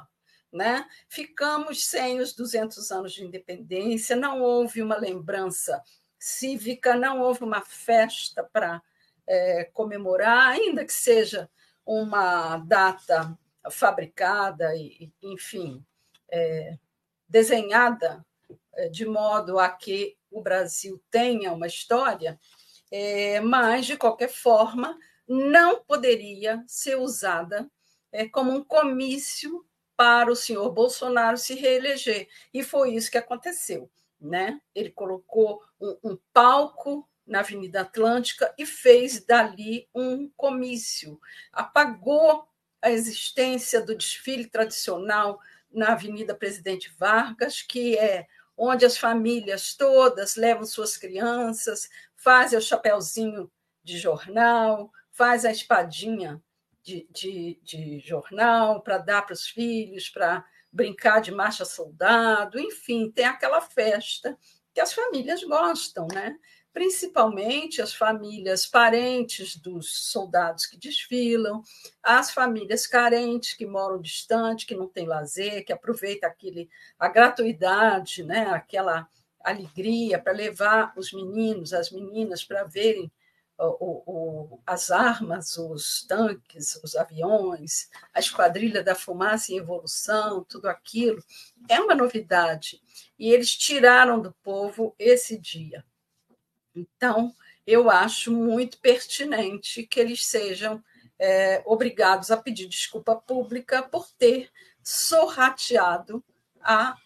Né? 0.53 0.87
Ficamos 1.09 1.83
sem 1.87 2.19
os 2.19 2.33
200 2.33 2.91
anos 2.91 3.11
de 3.11 3.25
independência, 3.25 4.15
não 4.15 4.39
houve 4.39 4.83
uma 4.83 4.95
lembrança 4.95 5.81
cívica, 6.19 6.95
não 6.95 7.21
houve 7.21 7.43
uma 7.43 7.61
festa 7.61 8.47
para 8.53 8.79
é, 9.25 9.63
comemorar, 9.73 10.51
ainda 10.51 10.85
que 10.85 10.93
seja 10.93 11.49
uma 11.83 12.57
data 12.57 13.35
fabricada 13.71 14.75
e, 14.75 15.11
enfim, 15.23 15.83
é, 16.31 16.77
desenhada 17.27 18.23
é, 18.75 18.89
de 18.89 19.05
modo 19.05 19.57
a 19.57 19.69
que 19.69 20.15
o 20.29 20.41
Brasil 20.41 21.01
tenha 21.09 21.51
uma 21.51 21.67
história, 21.67 22.39
é, 22.91 23.39
mas, 23.39 23.85
de 23.85 23.97
qualquer 23.97 24.29
forma, 24.29 24.97
não 25.27 25.83
poderia 25.83 26.63
ser 26.67 26.95
usada 26.95 27.69
é, 28.11 28.27
como 28.27 28.51
um 28.51 28.63
comício 28.63 29.65
para 29.95 30.31
o 30.31 30.35
senhor 30.35 30.71
Bolsonaro 30.71 31.37
se 31.37 31.55
reeleger. 31.55 32.27
E 32.53 32.63
foi 32.63 32.95
isso 32.95 33.11
que 33.11 33.17
aconteceu. 33.17 33.89
Né? 34.19 34.59
Ele 34.73 34.89
colocou 34.89 35.61
um, 35.79 35.97
um 36.03 36.19
palco 36.31 37.07
na 37.25 37.39
Avenida 37.39 37.81
Atlântica 37.81 38.53
e 38.57 38.65
fez 38.65 39.25
dali 39.25 39.87
um 39.93 40.29
comício. 40.35 41.19
Apagou 41.51 42.47
a 42.81 42.91
existência 42.91 43.81
do 43.81 43.95
desfile 43.95 44.45
tradicional 44.45 45.39
na 45.71 45.93
Avenida 45.93 46.35
Presidente 46.35 46.93
Vargas, 46.97 47.61
que 47.61 47.97
é 47.97 48.27
onde 48.55 48.85
as 48.85 48.97
famílias 48.97 49.73
todas 49.75 50.35
levam 50.35 50.65
suas 50.65 50.97
crianças, 50.97 51.89
fazem 52.15 52.59
o 52.59 52.61
chapéuzinho 52.61 53.51
de 53.83 53.97
jornal, 53.97 54.91
faz 55.11 55.45
a 55.45 55.51
espadinha 55.51 56.41
de, 56.83 57.07
de, 57.11 57.59
de 57.63 57.99
jornal 57.99 58.81
para 58.81 58.97
dar 58.97 59.21
para 59.23 59.33
os 59.33 59.47
filhos, 59.47 60.09
para 60.09 60.45
brincar 60.71 61.21
de 61.21 61.31
marcha 61.31 61.65
soldado, 61.65 62.59
enfim, 62.59 63.11
tem 63.11 63.25
aquela 63.25 63.61
festa 63.61 64.37
que 64.73 64.81
as 64.81 64.91
famílias 64.91 65.43
gostam, 65.43 66.07
né? 66.11 66.37
principalmente 66.73 67.83
as 67.83 67.93
famílias 67.93 68.65
parentes 68.65 69.55
dos 69.55 70.11
soldados 70.11 70.65
que 70.65 70.75
desfilam, 70.75 71.61
as 72.01 72.31
famílias 72.31 72.87
carentes 72.87 73.53
que 73.53 73.65
moram 73.65 74.01
distante, 74.01 74.65
que 74.65 74.75
não 74.75 74.87
têm 74.87 75.05
lazer, 75.05 75.63
que 75.63 75.71
aproveitam 75.71 76.27
aquele, 76.27 76.67
a 76.97 77.07
gratuidade, 77.07 78.23
né? 78.23 78.47
aquela 78.47 79.07
alegria 79.39 80.17
para 80.17 80.33
levar 80.33 80.93
os 80.97 81.13
meninos, 81.13 81.73
as 81.73 81.91
meninas 81.91 82.43
para 82.43 82.63
verem 82.63 83.11
o, 83.57 84.03
o, 84.05 84.59
as 84.65 84.91
armas, 84.91 85.57
os 85.57 86.03
tanques, 86.03 86.75
os 86.83 86.95
aviões, 86.95 87.89
a 88.13 88.19
esquadrilha 88.19 88.83
da 88.83 88.95
fumaça 88.95 89.51
em 89.51 89.57
evolução, 89.57 90.43
tudo 90.43 90.67
aquilo. 90.67 91.23
É 91.69 91.79
uma 91.79 91.95
novidade. 91.95 92.81
E 93.17 93.31
eles 93.31 93.55
tiraram 93.55 94.21
do 94.21 94.33
povo 94.43 94.95
esse 94.97 95.37
dia. 95.37 95.85
Então, 96.75 97.33
eu 97.65 97.89
acho 97.89 98.31
muito 98.31 98.79
pertinente 98.79 99.83
que 99.83 99.99
eles 99.99 100.25
sejam 100.25 100.83
é, 101.19 101.61
obrigados 101.65 102.31
a 102.31 102.37
pedir 102.37 102.67
desculpa 102.67 103.15
pública 103.15 103.83
por 103.83 104.09
ter 104.11 104.49
sorrateado 104.83 106.23
a, 106.59 106.97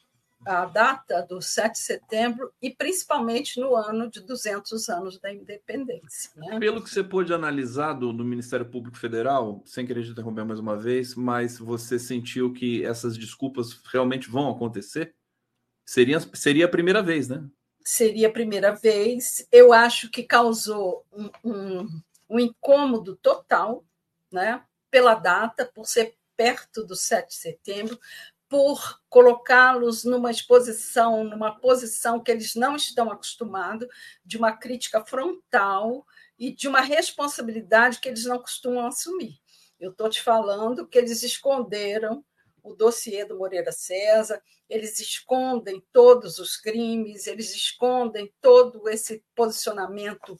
a 0.46 0.66
data 0.66 1.22
do 1.22 1.42
7 1.42 1.74
de 1.74 1.80
setembro 1.80 2.52
e 2.62 2.70
principalmente 2.70 3.60
no 3.60 3.76
ano 3.76 4.10
de 4.10 4.22
200 4.22 4.90
anos 4.90 5.20
da 5.20 5.34
independência. 5.34 6.32
Né? 6.36 6.60
Pelo 6.60 6.82
que 6.84 6.90
você 6.90 7.04
pôde 7.04 7.34
analisar 7.34 7.94
do, 7.94 8.14
do 8.14 8.24
Ministério 8.24 8.66
Público 8.66 8.98
Federal, 8.98 9.62
sem 9.66 9.86
querer 9.86 10.04
te 10.04 10.12
interromper 10.12 10.46
mais 10.46 10.60
uma 10.60 10.78
vez, 10.78 11.16
mas 11.16 11.58
você 11.58 11.98
sentiu 11.98 12.54
que 12.54 12.86
essas 12.86 13.18
desculpas 13.18 13.74
realmente 13.92 14.30
vão 14.30 14.50
acontecer? 14.50 15.14
Seria, 15.86 16.20
seria 16.34 16.66
a 16.66 16.70
primeira 16.70 17.02
vez, 17.02 17.28
né? 17.28 17.44
seria 17.88 18.28
a 18.28 18.32
primeira 18.32 18.76
vez. 18.76 19.48
Eu 19.50 19.72
acho 19.72 20.10
que 20.10 20.22
causou 20.22 21.06
um, 21.10 21.30
um, 21.42 22.02
um 22.30 22.40
incômodo 22.40 23.16
total, 23.16 23.86
né? 24.30 24.62
Pela 24.92 25.16
data, 25.16 25.66
por 25.74 25.88
ser 25.88 26.14
perto 26.36 26.84
do 26.84 26.96
7 26.96 27.30
de 27.30 27.36
setembro, 27.36 27.98
por 28.50 29.02
colocá-los 29.10 30.04
numa 30.04 30.32
exposição, 30.32 31.24
numa 31.24 31.60
posição 31.60 32.22
que 32.22 32.32
eles 32.32 32.56
não 32.56 32.76
estão 32.76 33.12
acostumados, 33.12 33.88
de 34.24 34.38
uma 34.38 34.56
crítica 34.56 35.04
frontal 35.04 36.06
e 36.38 36.52
de 36.52 36.68
uma 36.68 36.82
responsabilidade 36.82 38.00
que 38.00 38.08
eles 38.08 38.26
não 38.26 38.40
costumam 38.40 38.88
assumir. 38.88 39.40
Eu 39.80 39.92
estou 39.92 40.10
te 40.10 40.22
falando 40.22 40.88
que 40.88 40.98
eles 40.98 41.24
esconderam 41.24 42.24
o 42.64 42.74
dossiê 42.74 43.24
do 43.26 43.38
Moreira 43.38 43.72
César, 43.72 44.42
eles 44.70 45.00
escondem 45.00 45.82
todos 45.94 46.40
os 46.40 46.58
crimes, 46.58 47.28
eles 47.28 47.56
escondem 47.56 48.34
todo 48.42 48.90
esse 48.90 49.24
posicionamento 49.34 50.38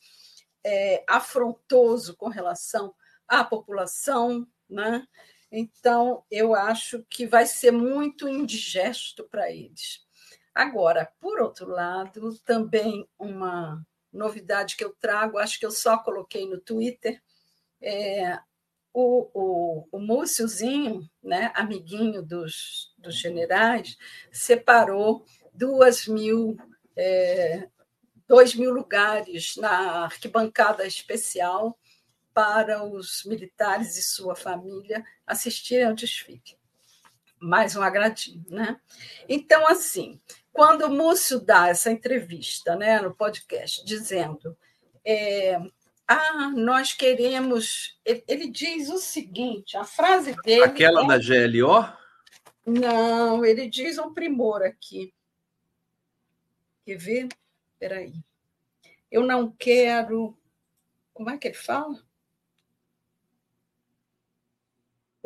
é, 0.64 1.04
afrontoso 1.08 2.16
com 2.18 2.28
relação 2.28 2.94
à 3.28 3.44
população, 3.44 4.46
né? 4.70 5.08
Então, 5.52 6.24
eu 6.30 6.54
acho 6.54 7.06
que 7.10 7.26
vai 7.26 7.46
ser 7.46 7.72
muito 7.72 8.28
indigesto 8.28 9.24
para 9.30 9.52
eles. 9.52 10.06
Agora, 10.54 11.12
por 11.20 11.40
outro 11.40 11.70
lado, 11.70 12.38
também 12.40 13.08
uma 13.18 13.86
novidade 14.12 14.76
que 14.76 14.84
eu 14.84 14.94
trago, 15.00 15.38
acho 15.38 15.60
que 15.60 15.66
eu 15.66 15.72
só 15.72 15.98
coloquei 15.98 16.50
no 16.50 16.60
Twitter, 16.60 17.22
é, 17.82 18.40
o, 18.94 19.30
o, 19.34 19.88
o 19.92 20.00
Múciozinho, 20.00 21.08
né, 21.22 21.52
amiguinho 21.56 22.24
dos, 22.24 22.92
dos 22.98 23.16
generais, 23.20 23.96
separou 24.32 25.24
duas 25.54 26.08
mil, 26.08 26.58
é, 26.96 27.70
dois 28.28 28.56
mil 28.56 28.72
lugares 28.72 29.56
na 29.58 30.06
arquibancada 30.06 30.86
especial 30.88 31.78
para 32.38 32.84
os 32.84 33.24
militares 33.26 33.98
e 33.98 34.04
sua 34.04 34.36
família 34.36 35.04
assistirem 35.26 35.86
ao 35.86 35.96
desfile. 35.96 36.56
Mais 37.40 37.76
um 37.76 37.82
agradinho, 37.82 38.46
né? 38.48 38.80
Então, 39.28 39.66
assim, 39.66 40.22
quando 40.54 40.84
o 40.84 40.90
Múcio 40.92 41.40
dá 41.40 41.70
essa 41.70 41.90
entrevista 41.90 42.76
né, 42.76 43.02
no 43.02 43.12
podcast, 43.12 43.84
dizendo 43.84 44.56
é, 45.04 45.60
ah, 46.08 46.52
nós 46.56 46.94
queremos. 46.94 48.00
Ele, 48.06 48.48
diz 48.52 48.88
o 48.90 49.00
seguinte: 49.00 49.76
a 49.76 49.84
frase 49.84 50.36
dele. 50.44 50.64
Aquela 50.64 51.06
é... 51.06 51.08
da 51.08 51.18
GLO? 51.18 51.92
Não, 52.64 53.44
ele 53.44 53.68
diz 53.68 53.98
um 53.98 54.14
primor 54.14 54.62
aqui. 54.62 55.12
Quer 56.86 56.98
ver? 56.98 57.30
Espera 57.74 57.98
aí. 57.98 58.14
Eu 59.12 59.26
não 59.26 59.50
quero. 59.50 60.38
Como 61.16 61.32
é 61.32 61.38
que 61.40 61.48
ele 61.48 61.56
fala? 61.56 62.06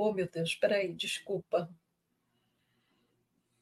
Oh, 0.03 0.11
meu 0.11 0.27
Deus, 0.27 0.49
espera 0.49 0.77
aí, 0.77 0.91
desculpa. 0.91 1.69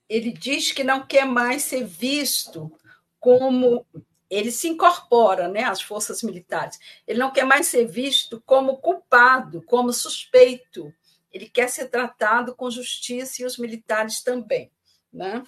ele 0.08 0.32
diz 0.32 0.72
que 0.72 0.86
não 0.86 1.06
quer 1.06 1.26
mais 1.26 1.64
ser 1.64 1.84
visto 1.84 2.72
como 3.20 3.86
ele 4.30 4.50
se 4.50 4.70
incorpora 4.70 5.50
né, 5.50 5.66
às 5.66 5.82
forças 5.82 6.24
militares. 6.24 6.80
Ele 7.06 7.20
não 7.20 7.30
quer 7.30 7.44
mais 7.44 7.68
ser 7.68 7.86
visto 7.86 8.42
como 8.46 8.78
culpado, 8.78 9.62
como 9.64 9.92
suspeito. 9.92 10.94
Ele 11.30 11.50
quer 11.50 11.70
ser 11.70 11.90
tratado 11.90 12.56
com 12.56 12.72
justiça 12.72 13.42
e 13.42 13.46
os 13.46 13.58
militares 13.58 14.24
também. 14.24 14.72
Né? 15.12 15.44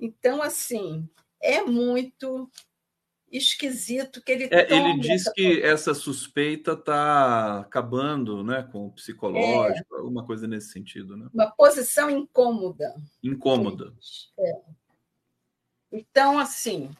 Então, 0.00 0.40
assim, 0.40 1.06
é 1.42 1.60
muito 1.60 2.50
esquisito 3.32 4.22
que 4.22 4.32
ele 4.32 4.48
é, 4.50 4.72
Ele 4.72 5.00
diz 5.00 5.22
essa 5.22 5.32
que 5.32 5.62
essa 5.62 5.94
suspeita 5.94 6.72
está 6.72 7.60
acabando 7.60 8.44
né, 8.44 8.62
com 8.70 8.86
o 8.86 8.92
psicológico, 8.92 9.94
é, 9.94 9.98
alguma 9.98 10.24
coisa 10.24 10.46
nesse 10.46 10.70
sentido. 10.70 11.16
Né? 11.16 11.28
Uma 11.32 11.50
posição 11.50 12.10
incômoda. 12.10 12.94
Incômoda. 13.22 13.92
É. 14.38 14.60
Então, 15.90 16.38
assim, 16.38 16.90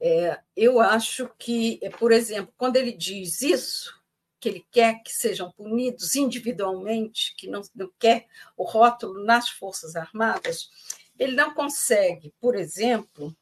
é, 0.00 0.40
eu 0.56 0.80
acho 0.80 1.30
que, 1.38 1.80
por 1.98 2.12
exemplo, 2.12 2.52
quando 2.56 2.76
ele 2.76 2.92
diz 2.92 3.42
isso, 3.42 4.00
que 4.40 4.48
ele 4.48 4.66
quer 4.70 5.02
que 5.02 5.12
sejam 5.12 5.52
punidos 5.52 6.16
individualmente, 6.16 7.34
que 7.36 7.46
não, 7.46 7.60
não 7.74 7.90
quer 7.98 8.26
o 8.56 8.64
rótulo 8.64 9.22
nas 9.22 9.50
Forças 9.50 9.94
Armadas, 9.94 10.70
ele 11.18 11.36
não 11.36 11.52
consegue, 11.52 12.32
por 12.40 12.56
exemplo, 12.56 13.36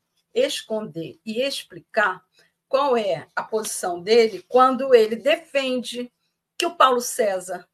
esconder 0.46 1.20
e 1.24 1.42
explicar 1.42 2.24
qual 2.68 2.96
é 2.96 3.26
a 3.34 3.42
posição 3.42 4.00
dele 4.00 4.44
quando 4.46 4.94
ele 4.94 5.16
defende 5.16 6.12
que 6.56 6.66
o 6.66 6.76
Paulo 6.76 7.00
César, 7.00 7.66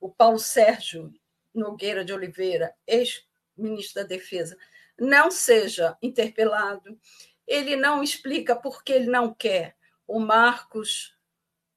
o 0.00 0.10
Paulo 0.10 0.38
Sérgio 0.38 1.12
Nogueira 1.54 2.04
de 2.04 2.12
Oliveira, 2.12 2.74
ex-ministro 2.86 4.02
da 4.02 4.08
Defesa, 4.08 4.56
não 4.98 5.30
seja 5.30 5.96
interpelado. 6.02 6.98
Ele 7.46 7.76
não 7.76 8.02
explica 8.02 8.54
por 8.56 8.82
que 8.82 8.92
ele 8.92 9.06
não 9.06 9.32
quer 9.32 9.76
o 10.06 10.18
Marcos 10.18 11.16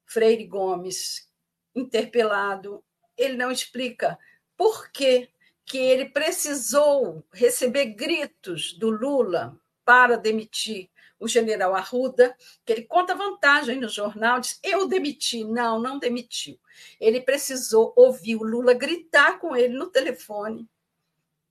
Freire 0.05 0.45
Gomes 0.45 1.29
interpelado. 1.75 2.83
Ele 3.17 3.35
não 3.35 3.51
explica 3.51 4.17
por 4.57 4.91
que, 4.91 5.29
que 5.65 5.77
ele 5.77 6.09
precisou 6.09 7.25
receber 7.31 7.87
gritos 7.87 8.73
do 8.73 8.89
Lula 8.89 9.59
para 9.85 10.17
demitir 10.17 10.89
o 11.19 11.27
general 11.27 11.73
Arruda, 11.73 12.35
que 12.65 12.73
ele 12.73 12.83
conta 12.83 13.15
vantagem 13.15 13.79
no 13.79 13.87
jornal, 13.87 14.39
diz: 14.39 14.59
Eu 14.61 14.87
demiti. 14.87 15.43
Não, 15.43 15.79
não 15.79 15.97
demitiu. 15.97 16.59
Ele 16.99 17.21
precisou 17.21 17.93
ouvir 17.95 18.35
o 18.35 18.43
Lula 18.43 18.73
gritar 18.73 19.39
com 19.39 19.55
ele 19.55 19.77
no 19.77 19.89
telefone 19.89 20.69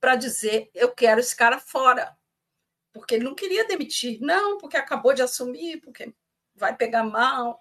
para 0.00 0.14
dizer: 0.14 0.70
Eu 0.74 0.90
quero 0.90 1.20
esse 1.20 1.34
cara 1.34 1.58
fora. 1.58 2.16
Porque 2.92 3.14
ele 3.14 3.24
não 3.24 3.34
queria 3.34 3.66
demitir. 3.66 4.20
Não, 4.20 4.58
porque 4.58 4.76
acabou 4.76 5.14
de 5.14 5.22
assumir, 5.22 5.80
porque 5.80 6.12
vai 6.54 6.76
pegar 6.76 7.04
mal. 7.04 7.58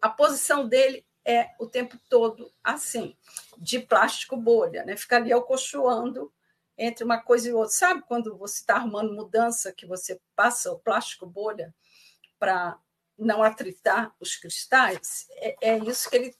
A 0.00 0.10
posição 0.10 0.68
dele 0.68 1.06
é 1.24 1.50
o 1.58 1.66
tempo 1.66 1.98
todo 2.08 2.52
assim, 2.62 3.16
de 3.56 3.78
plástico 3.78 4.36
bolha, 4.36 4.84
né? 4.84 4.96
Fica 4.96 5.16
ali 5.16 5.32
alcochoando 5.32 6.32
entre 6.76 7.04
uma 7.04 7.20
coisa 7.20 7.48
e 7.48 7.52
outra. 7.52 7.72
Sabe 7.72 8.02
quando 8.02 8.36
você 8.36 8.60
está 8.60 8.76
arrumando 8.76 9.14
mudança, 9.14 9.72
que 9.72 9.86
você 9.86 10.20
passa 10.34 10.72
o 10.72 10.78
plástico 10.78 11.26
bolha 11.26 11.74
para 12.38 12.78
não 13.18 13.42
atritar 13.42 14.14
os 14.18 14.36
cristais? 14.36 15.26
É, 15.32 15.70
é, 15.70 15.78
isso 15.78 16.08
que 16.08 16.16
ele. 16.16 16.36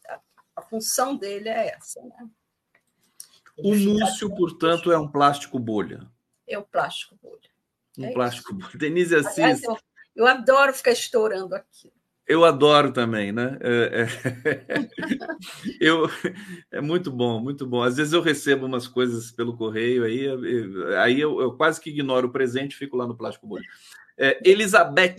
A 0.54 0.60
função 0.62 1.16
dele 1.16 1.48
é 1.48 1.74
essa. 1.74 2.00
Né? 2.02 2.28
O 3.56 3.74
múcio, 3.74 4.34
portanto, 4.34 4.92
é 4.92 4.98
um 4.98 5.08
plástico 5.08 5.58
bolha. 5.58 6.10
É 6.46 6.58
um 6.58 6.62
plástico 6.62 7.18
bolha. 7.22 7.50
Um 7.98 8.06
é 8.06 8.12
plástico 8.12 8.52
isso. 8.52 8.60
bolha. 8.60 8.78
Denise 8.78 9.14
Assis. 9.14 9.38
Aliás, 9.38 9.62
eu, 9.62 9.78
eu 10.14 10.26
adoro 10.26 10.74
ficar 10.74 10.92
estourando 10.92 11.54
aquilo. 11.54 12.01
Eu 12.32 12.46
adoro 12.46 12.90
também, 12.92 13.30
né? 13.30 13.58
É, 13.60 14.06
é, 14.06 14.88
eu, 15.78 16.08
é 16.70 16.80
muito 16.80 17.10
bom, 17.10 17.38
muito 17.38 17.66
bom. 17.66 17.82
Às 17.82 17.98
vezes 17.98 18.14
eu 18.14 18.22
recebo 18.22 18.64
umas 18.64 18.88
coisas 18.88 19.30
pelo 19.30 19.54
correio, 19.54 20.04
aí, 20.04 20.26
aí 20.96 21.20
eu, 21.20 21.42
eu 21.42 21.52
quase 21.52 21.78
que 21.78 21.90
ignoro 21.90 22.28
o 22.28 22.32
presente 22.32 22.74
fico 22.74 22.96
lá 22.96 23.06
no 23.06 23.14
Plástico 23.14 23.46
Bolha. 23.46 23.66
É, 24.16 24.40
Elizabeth 24.48 25.16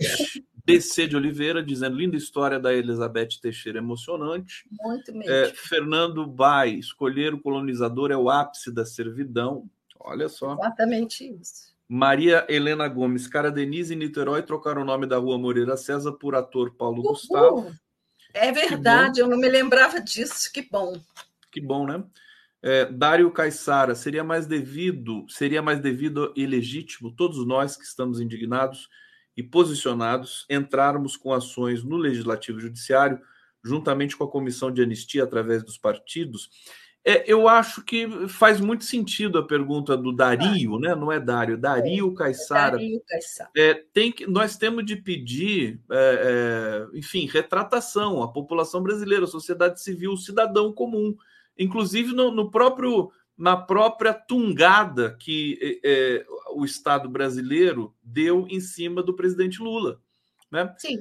BC 0.66 1.06
de 1.06 1.16
Oliveira, 1.16 1.62
dizendo 1.62 1.96
linda 1.96 2.16
história 2.16 2.58
da 2.58 2.74
Elizabeth 2.74 3.40
Teixeira, 3.40 3.78
emocionante. 3.78 4.66
Muito 4.82 5.12
mesmo. 5.12 5.32
É, 5.32 5.52
Fernando 5.54 6.26
Bai, 6.26 6.70
escolher 6.70 7.32
o 7.32 7.40
colonizador 7.40 8.10
é 8.10 8.16
o 8.16 8.28
ápice 8.28 8.74
da 8.74 8.84
servidão. 8.84 9.70
Olha 10.00 10.28
só. 10.28 10.54
Exatamente 10.54 11.32
isso. 11.40 11.73
Maria 11.88 12.46
Helena 12.48 12.88
Gomes, 12.88 13.26
cara 13.26 13.50
Denise 13.50 13.92
e 13.92 13.96
Niterói 13.96 14.42
trocaram 14.42 14.82
o 14.82 14.84
nome 14.84 15.06
da 15.06 15.18
rua 15.18 15.38
Moreira 15.38 15.76
César 15.76 16.12
por 16.12 16.34
ator 16.34 16.74
Paulo 16.74 17.02
Uhul. 17.02 17.10
Gustavo. 17.10 17.74
É 18.32 18.50
verdade, 18.50 19.20
eu 19.20 19.28
não 19.28 19.38
me 19.38 19.48
lembrava 19.48 20.00
disso, 20.00 20.50
que 20.52 20.62
bom. 20.62 21.00
Que 21.52 21.60
bom, 21.60 21.86
né? 21.86 22.02
É, 22.60 22.86
Dário 22.86 23.30
Caissara, 23.30 23.94
seria 23.94 24.24
mais 24.24 24.46
devido, 24.46 25.26
seria 25.28 25.60
mais 25.60 25.78
devido 25.80 26.32
e 26.34 26.46
legítimo 26.46 27.14
todos 27.14 27.46
nós 27.46 27.76
que 27.76 27.84
estamos 27.84 28.20
indignados 28.20 28.88
e 29.36 29.42
posicionados 29.42 30.46
entrarmos 30.48 31.16
com 31.16 31.32
ações 31.32 31.84
no 31.84 31.96
Legislativo 31.96 32.58
e 32.58 32.62
Judiciário, 32.62 33.20
juntamente 33.62 34.16
com 34.16 34.24
a 34.24 34.30
Comissão 34.30 34.72
de 34.72 34.82
Anistia 34.82 35.24
através 35.24 35.62
dos 35.62 35.76
partidos, 35.76 36.48
é, 37.06 37.30
eu 37.30 37.46
acho 37.46 37.82
que 37.82 38.28
faz 38.28 38.58
muito 38.58 38.84
sentido 38.84 39.38
a 39.38 39.46
pergunta 39.46 39.94
do 39.94 40.10
Dario, 40.10 40.78
né? 40.78 40.94
Não 40.94 41.12
é 41.12 41.20
Dario 41.20 41.58
é, 41.58 42.16
Caissara. 42.16 42.78
Dario 42.78 43.02
Caissara. 43.06 43.50
É, 43.54 43.74
tem 43.74 44.10
que, 44.10 44.26
nós 44.26 44.56
temos 44.56 44.86
de 44.86 44.96
pedir, 44.96 45.82
é, 45.90 46.88
é, 46.94 46.98
enfim, 46.98 47.26
retratação 47.26 48.22
à 48.22 48.32
população 48.32 48.82
brasileira, 48.82 49.24
à 49.24 49.28
sociedade 49.28 49.82
civil, 49.82 50.12
o 50.12 50.16
cidadão 50.16 50.72
comum, 50.72 51.14
inclusive 51.58 52.14
no, 52.14 52.30
no 52.30 52.50
próprio 52.50 53.12
na 53.36 53.56
própria 53.56 54.14
tungada 54.14 55.16
que 55.18 55.80
é, 55.84 56.24
o 56.54 56.64
Estado 56.64 57.08
brasileiro 57.08 57.92
deu 58.00 58.46
em 58.48 58.60
cima 58.60 59.02
do 59.02 59.12
presidente 59.12 59.60
Lula. 59.60 60.00
Né? 60.52 60.72
Sim. 60.78 61.00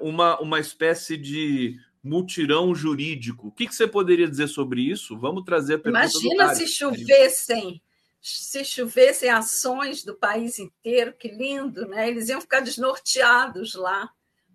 uma, 0.00 0.36
uma 0.40 0.58
espécie 0.58 1.16
de 1.16 1.78
mutirão 2.04 2.74
jurídico. 2.74 3.48
O 3.48 3.50
que, 3.50 3.66
que, 3.66 3.74
você 3.74 3.88
poderia 3.88 4.28
dizer 4.28 4.46
sobre 4.46 4.82
isso? 4.82 5.18
Vamos 5.18 5.42
trazer 5.42 5.76
a 5.76 5.78
pergunta 5.78 6.04
Imagina 6.04 6.54
se 6.54 6.68
chovessem, 6.68 7.80
se 8.20 8.62
chovessem 8.62 9.30
ações 9.30 10.04
do 10.04 10.14
país 10.14 10.58
inteiro, 10.58 11.14
que 11.14 11.28
lindo, 11.28 11.88
né? 11.88 12.06
Eles 12.06 12.28
iam 12.28 12.42
ficar 12.42 12.60
desnorteados 12.60 13.74
lá 13.74 14.10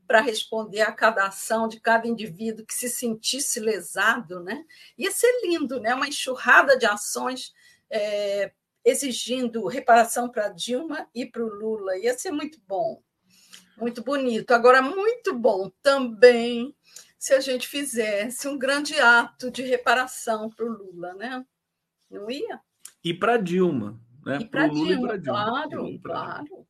para 0.07 0.21
responder 0.21 0.81
a 0.81 0.91
cada 0.91 1.25
ação 1.25 1.67
de 1.67 1.79
cada 1.79 2.07
indivíduo 2.07 2.65
que 2.65 2.73
se 2.73 2.87
sentisse 2.87 3.59
lesado, 3.59 4.39
né? 4.41 4.63
Ia 4.95 5.09
ser 5.09 5.31
lindo, 5.43 5.79
né? 5.79 5.95
Uma 5.95 6.07
enxurrada 6.07 6.77
de 6.77 6.85
ações 6.85 7.51
é, 7.89 8.51
exigindo 8.85 9.65
reparação 9.65 10.29
para 10.29 10.49
Dilma 10.49 11.07
e 11.15 11.25
para 11.25 11.43
o 11.43 11.47
Lula. 11.47 11.97
Ia 11.97 12.15
ser 12.15 12.31
muito 12.31 12.59
bom, 12.67 13.01
muito 13.75 14.03
bonito. 14.03 14.51
Agora, 14.51 14.83
muito 14.83 15.33
bom 15.33 15.71
também 15.81 16.75
se 17.19 17.33
a 17.33 17.41
gente 17.41 17.67
fizesse 17.67 18.47
um 18.47 18.57
grande 18.57 18.97
ato 18.97 19.51
de 19.51 19.61
reparação 19.61 20.49
para 20.49 20.65
o 20.65 20.69
Lula, 20.69 21.13
né? 21.15 21.45
Não 22.09 22.31
ia? 22.31 22.61
E 23.03 23.13
para 23.13 23.35
Dilma, 23.35 23.99
né? 24.25 24.39
Para 24.49 24.65
Lula 24.67 24.87
Dilma, 24.87 24.93
e 24.93 25.07
para 25.07 25.17
Dilma. 25.17 25.43
Claro, 25.43 25.69
Dilma, 25.83 25.99
claro. 26.01 26.67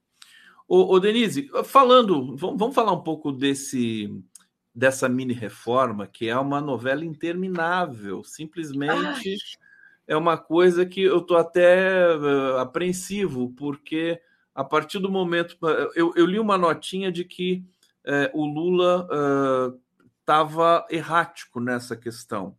Ô, 0.68 0.96
ô, 0.96 1.00
Denise, 1.00 1.50
falando, 1.64 2.36
vamos 2.36 2.74
falar 2.74 2.92
um 2.92 3.04
pouco 3.04 3.32
desse 3.32 4.12
dessa 4.74 5.10
mini 5.10 5.34
reforma, 5.34 6.08
que 6.08 6.30
é 6.30 6.38
uma 6.38 6.62
novela 6.62 7.04
interminável, 7.04 8.24
simplesmente 8.24 8.92
Ai. 8.92 9.36
é 10.08 10.16
uma 10.16 10.38
coisa 10.38 10.86
que 10.86 11.02
eu 11.02 11.18
estou 11.18 11.38
até 11.38 12.16
uh, 12.16 12.58
apreensivo, 12.58 13.52
porque 13.58 14.22
a 14.56 14.64
partir 14.64 15.00
do 15.00 15.12
momento. 15.12 15.58
Eu, 15.96 16.14
eu 16.16 16.26
li 16.26 16.40
uma 16.40 16.58
notinha 16.58 17.12
de 17.12 17.24
que 17.24 17.64
uh, 18.06 18.40
o 18.40 18.46
Lula 18.46 19.08
estava 20.30 20.86
errático 20.92 21.60
nessa 21.60 21.96
questão. 21.96 22.56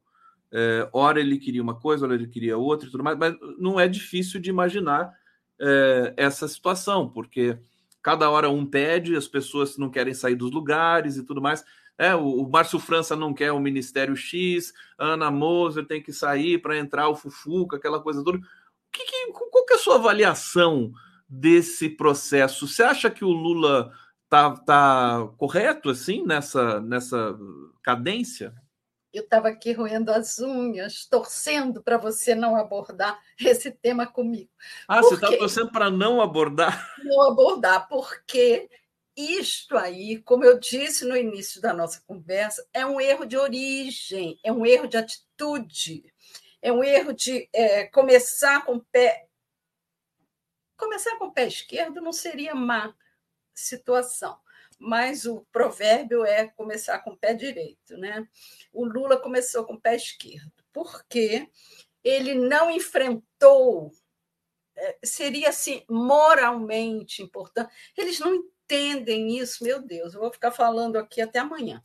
É, 0.53 0.89
ora 0.93 1.21
ele 1.21 1.39
queria 1.39 1.63
uma 1.63 1.79
coisa, 1.79 2.05
ora 2.05 2.17
ele 2.17 2.27
queria 2.27 2.59
outra 2.59 2.89
e 2.89 2.91
tudo 2.91 3.05
mais, 3.05 3.17
mas 3.17 3.37
não 3.57 3.79
é 3.79 3.87
difícil 3.87 4.41
de 4.41 4.51
imaginar 4.51 5.15
é, 5.61 6.13
essa 6.17 6.49
situação, 6.49 7.09
porque 7.09 7.57
cada 8.03 8.29
hora 8.29 8.51
um 8.51 8.67
pede, 8.67 9.15
as 9.15 9.29
pessoas 9.29 9.79
não 9.79 9.89
querem 9.89 10.13
sair 10.13 10.35
dos 10.35 10.51
lugares 10.51 11.17
e 11.17 11.25
tudo 11.25 11.41
mais. 11.41 11.65
É, 11.97 12.13
o, 12.13 12.43
o 12.43 12.51
Márcio 12.51 12.81
França 12.81 13.15
não 13.15 13.33
quer 13.33 13.53
o 13.53 13.61
Ministério 13.61 14.17
X, 14.17 14.73
Ana 14.99 15.31
Moser 15.31 15.87
tem 15.87 16.03
que 16.03 16.13
sair 16.13 16.59
para 16.59 16.77
entrar 16.77 17.09
o 17.09 17.15
Fufuca, 17.15 17.77
aquela 17.77 18.01
coisa 18.01 18.25
toda. 18.25 18.41
Que, 18.91 19.05
que, 19.05 19.33
qual 19.33 19.65
que 19.65 19.75
é 19.75 19.77
a 19.77 19.79
sua 19.79 19.95
avaliação 19.95 20.91
desse 21.29 21.89
processo? 21.89 22.67
Você 22.67 22.83
acha 22.83 23.09
que 23.09 23.25
o 23.25 23.31
Lula 23.31 23.93
Tá, 24.31 24.57
tá 24.59 25.29
correto 25.37 25.91
assim 25.91 26.25
nessa, 26.25 26.81
nessa 26.81 27.37
cadência? 27.83 28.55
eu 29.13 29.25
estava 29.25 29.49
aqui 29.49 29.73
roendo 29.73 30.13
as 30.13 30.39
unhas, 30.39 31.05
torcendo 31.05 31.83
para 31.83 31.99
você 31.99 32.35
não 32.35 32.57
abordar 32.57 33.21
esse 33.41 33.71
tema 33.71 34.07
comigo. 34.07 34.51
Ah, 34.87 35.01
Por 35.01 35.09
você 35.09 35.15
está 35.15 35.37
torcendo 35.37 35.73
para 35.73 35.91
não 35.91 36.21
abordar? 36.21 36.95
Não 37.03 37.23
abordar, 37.23 37.89
porque 37.89 38.71
isto 39.17 39.77
aí, 39.77 40.23
como 40.23 40.45
eu 40.45 40.61
disse 40.61 41.05
no 41.05 41.17
início 41.17 41.61
da 41.61 41.73
nossa 41.73 42.01
conversa, 42.07 42.65
é 42.73 42.87
um 42.87 43.01
erro 43.01 43.25
de 43.25 43.37
origem, 43.37 44.39
é 44.45 44.53
um 44.53 44.65
erro 44.65 44.87
de 44.87 44.97
atitude, 44.97 46.05
é 46.63 46.73
um 46.73 46.85
erro 46.85 47.13
de 47.13 47.49
é, 47.53 47.87
começar 47.87 48.65
com 48.65 48.77
o 48.77 48.85
pé. 48.93 49.27
Começar 50.77 51.17
com 51.19 51.27
o 51.27 51.33
pé 51.33 51.49
esquerdo 51.49 52.01
não 52.01 52.13
seria 52.13 52.55
má 52.55 52.95
situação 53.61 54.39
mas 54.81 55.27
o 55.27 55.47
provérbio 55.53 56.25
é 56.25 56.49
começar 56.49 56.99
com 57.01 57.11
o 57.11 57.17
pé 57.17 57.35
direito. 57.35 57.99
Né? 57.99 58.27
O 58.73 58.87
Lula 58.87 59.19
começou 59.19 59.65
com 59.65 59.75
o 59.75 59.81
pé 59.81 59.95
esquerdo, 59.95 60.51
porque 60.73 61.47
ele 62.03 62.35
não 62.35 62.71
enfrentou, 62.71 63.93
é, 64.75 64.99
seria 65.05 65.51
assim, 65.51 65.85
moralmente 65.89 67.23
importante. 67.23 67.71
Eles 67.95 68.19
não 68.19 68.35
entendem 68.35 69.37
isso, 69.37 69.63
meu 69.63 69.83
Deus, 69.83 70.15
eu 70.15 70.21
vou 70.21 70.33
ficar 70.33 70.51
falando 70.51 70.97
aqui 70.97 71.21
até 71.21 71.39
amanhã 71.39 71.85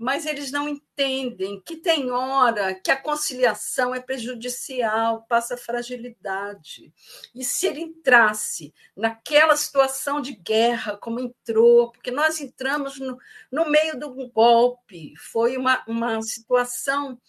mas 0.00 0.24
eles 0.24 0.50
não 0.50 0.66
entendem 0.66 1.60
que 1.60 1.76
tem 1.76 2.10
hora 2.10 2.74
que 2.74 2.90
a 2.90 2.96
conciliação 2.96 3.94
é 3.94 4.00
prejudicial, 4.00 5.26
passa 5.28 5.58
fragilidade. 5.58 6.90
E 7.34 7.44
se 7.44 7.66
ele 7.66 7.82
entrasse 7.82 8.72
naquela 8.96 9.54
situação 9.58 10.22
de 10.22 10.32
guerra, 10.32 10.96
como 10.96 11.20
entrou, 11.20 11.92
porque 11.92 12.10
nós 12.10 12.40
entramos 12.40 12.98
no, 12.98 13.18
no 13.52 13.68
meio 13.68 14.00
do 14.00 14.26
golpe, 14.30 15.12
foi 15.18 15.58
uma, 15.58 15.84
uma 15.86 16.22
situação 16.22 17.20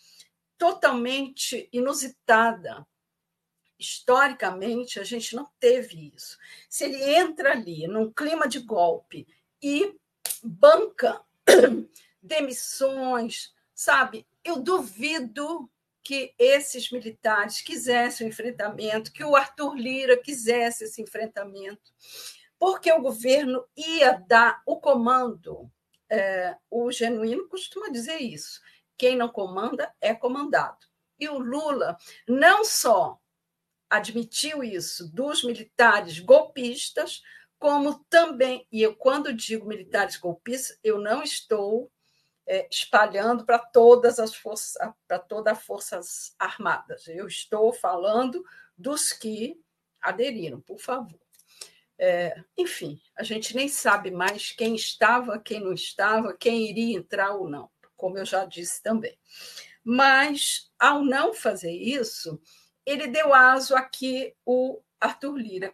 totalmente 0.58 1.68
inusitada. 1.74 2.88
Historicamente, 3.78 4.98
a 4.98 5.04
gente 5.04 5.36
não 5.36 5.46
teve 5.60 6.14
isso. 6.16 6.38
Se 6.70 6.86
ele 6.86 7.04
entra 7.04 7.52
ali 7.52 7.86
num 7.86 8.10
clima 8.10 8.48
de 8.48 8.60
golpe 8.60 9.28
e 9.62 9.94
banca 10.42 11.22
demissões, 12.22 13.54
sabe? 13.74 14.28
Eu 14.44 14.62
duvido 14.62 15.70
que 16.04 16.34
esses 16.38 16.92
militares 16.92 17.62
quisessem 17.62 18.26
o 18.26 18.30
enfrentamento, 18.30 19.12
que 19.12 19.24
o 19.24 19.36
Arthur 19.36 19.76
Lira 19.76 20.18
quisesse 20.18 20.86
esse 20.86 21.02
enfrentamento, 21.02 21.92
porque 22.58 22.92
o 22.92 23.02
governo 23.02 23.66
ia 23.76 24.14
dar 24.28 24.62
o 24.66 24.80
comando. 24.80 25.72
É, 26.10 26.58
o 26.70 26.92
genuíno 26.92 27.48
costuma 27.48 27.90
dizer 27.90 28.20
isso: 28.22 28.62
quem 28.98 29.16
não 29.16 29.30
comanda 29.30 29.94
é 30.02 30.14
comandado. 30.14 30.86
E 31.20 31.30
o 31.30 31.38
Lula 31.38 31.98
não 32.28 32.66
só 32.66 33.20
admitiu 33.90 34.64
isso 34.64 35.12
dos 35.14 35.44
militares 35.44 36.20
golpistas, 36.20 37.22
como 37.60 38.04
também, 38.10 38.66
e 38.72 38.82
eu 38.82 38.96
quando 38.96 39.34
digo 39.34 39.68
militares 39.68 40.18
golpistas, 40.18 40.80
eu 40.84 40.98
não 40.98 41.22
estou 41.22 41.92
é, 42.48 42.68
espalhando 42.70 43.46
para 43.46 43.60
todas 43.60 44.20
as 44.20 44.36
forças, 44.36 44.76
para 45.08 45.20
todas 45.20 45.58
as 45.58 45.64
forças 45.64 46.36
armadas. 46.40 47.08
Eu 47.08 47.28
estou 47.28 47.72
falando 47.74 48.44
dos 48.78 49.14
que 49.14 49.60
aderiram, 50.02 50.60
por 50.62 50.80
favor. 50.80 51.20
É, 51.98 52.44
enfim, 52.58 53.00
a 53.16 53.22
gente 53.22 53.56
nem 53.56 53.68
sabe 53.68 54.10
mais 54.10 54.52
quem 54.52 54.76
estava, 54.76 55.40
quem 55.40 55.60
não 55.60 55.72
estava, 55.72 56.36
quem 56.36 56.68
iria 56.68 56.98
entrar 56.98 57.36
ou 57.36 57.48
não, 57.48 57.70
como 57.96 58.18
eu 58.18 58.26
já 58.26 58.44
disse 58.44 58.82
também. 58.82 59.16
Mas, 59.84 60.72
ao 60.80 61.04
não 61.04 61.34
fazer 61.34 61.72
isso, 61.72 62.42
ele 62.86 63.08
deu 63.08 63.34
aso 63.34 63.76
a 63.76 63.84
que 63.84 64.36
o 64.44 64.82
Arthur 65.00 65.38
Lira 65.38 65.74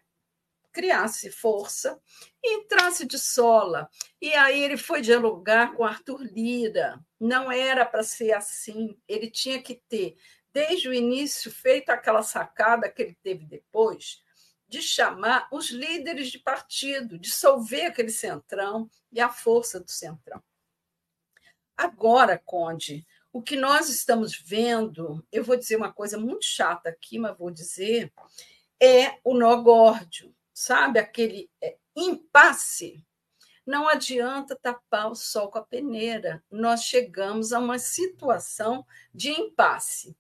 criasse 0.78 1.32
força 1.32 2.00
e 2.44 2.60
entrasse 2.60 3.04
de 3.04 3.18
sola. 3.18 3.90
E 4.22 4.32
aí 4.36 4.64
ele 4.64 4.78
foi 4.78 5.02
dialogar 5.02 5.74
com 5.74 5.84
Arthur 5.84 6.22
Lira. 6.22 7.04
Não 7.20 7.52
era 7.52 7.84
para 7.84 8.04
ser 8.04 8.32
assim. 8.34 8.96
Ele 9.08 9.28
tinha 9.28 9.60
que 9.60 9.82
ter, 9.90 10.16
desde 10.54 10.88
o 10.88 10.94
início, 10.94 11.52
feito 11.52 11.90
aquela 11.90 12.22
sacada 12.22 12.92
que 12.92 13.02
ele 13.02 13.18
teve 13.24 13.44
depois, 13.44 14.22
de 14.68 14.80
chamar 14.80 15.48
os 15.52 15.72
líderes 15.72 16.30
de 16.30 16.38
partido, 16.38 17.18
dissolver 17.18 17.88
aquele 17.88 18.12
centrão 18.12 18.88
e 19.12 19.20
a 19.20 19.30
força 19.30 19.80
do 19.80 19.90
centrão. 19.90 20.44
Agora, 21.76 22.40
Conde, 22.46 23.04
o 23.34 23.42
que 23.42 23.56
nós 23.56 23.90
estamos 23.90 24.38
vendo, 24.38 25.26
eu 25.32 25.44
vou 25.44 25.58
dizer 25.58 25.76
uma 25.76 25.92
coisa 25.92 26.20
muito 26.20 26.46
chata 26.46 26.90
aqui, 26.90 27.18
mas 27.18 27.36
vou 27.36 27.50
dizer, 27.50 28.14
é 28.80 29.18
o 29.24 29.34
nó 29.34 29.56
górdio 29.56 30.37
sabe, 30.58 30.98
aquele 30.98 31.52
é, 31.62 31.78
impasse, 31.96 33.06
não 33.64 33.88
adianta 33.88 34.58
tapar 34.60 35.12
o 35.12 35.14
sol 35.14 35.52
com 35.52 35.60
a 35.60 35.64
peneira. 35.64 36.44
Nós 36.50 36.84
chegamos 36.84 37.54
a 37.54 37.60
uma 37.60 37.78
situação 37.78 38.84
de 39.14 39.30
impasse. 39.30 40.18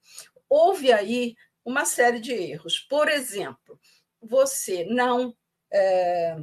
Houve 0.47 0.93
aí 0.93 1.35
uma 1.65 1.85
série 1.85 2.19
de 2.19 2.33
erros. 2.33 2.77
Por 2.77 3.09
exemplo, 3.09 3.79
você 4.21 4.85
não 4.85 5.35
é, 5.73 6.37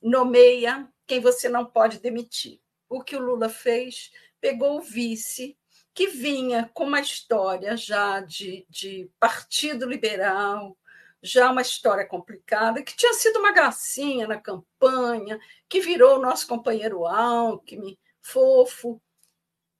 nomeia 0.00 0.88
quem 1.06 1.20
você 1.20 1.46
não 1.46 1.66
pode 1.66 2.00
demitir. 2.00 2.58
O 2.88 3.02
que 3.02 3.16
o 3.16 3.20
Lula 3.20 3.50
fez? 3.50 4.10
Pegou 4.40 4.78
o 4.78 4.82
vice, 4.82 5.58
que 5.92 6.06
vinha 6.06 6.70
com 6.72 6.84
uma 6.84 7.00
história 7.00 7.76
já 7.76 8.20
de, 8.20 8.66
de 8.70 9.10
partido 9.20 9.84
liberal, 9.84 10.74
já 11.22 11.50
uma 11.50 11.62
história 11.62 12.06
complicada, 12.06 12.82
que 12.82 12.96
tinha 12.96 13.12
sido 13.14 13.38
uma 13.38 13.52
gracinha 13.52 14.26
na 14.26 14.40
campanha, 14.40 15.38
que 15.68 15.80
virou 15.80 16.18
o 16.18 16.22
nosso 16.22 16.46
companheiro 16.46 17.06
Alckmin, 17.06 17.98
fofo. 18.20 19.00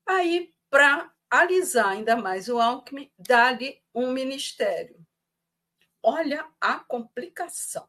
Aí, 0.05 0.53
para 0.69 1.11
alisar 1.29 1.89
ainda 1.89 2.15
mais 2.15 2.49
o 2.49 2.59
Alckmin, 2.59 3.11
dá-lhe 3.17 3.81
um 3.93 4.11
ministério. 4.11 4.99
Olha 6.01 6.47
a 6.59 6.79
complicação. 6.79 7.87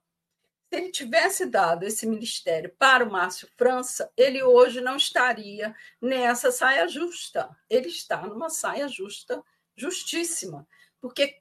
Se 0.70 0.78
ele 0.78 0.90
tivesse 0.90 1.46
dado 1.46 1.84
esse 1.84 2.06
ministério 2.06 2.74
para 2.78 3.04
o 3.04 3.10
Márcio 3.10 3.48
França, 3.56 4.12
ele 4.16 4.42
hoje 4.42 4.80
não 4.82 4.96
estaria 4.96 5.74
nessa 6.00 6.52
saia 6.52 6.86
justa. 6.86 7.48
Ele 7.70 7.88
está 7.88 8.26
numa 8.26 8.50
saia 8.50 8.86
justa, 8.86 9.42
justíssima, 9.74 10.68
porque 11.00 11.40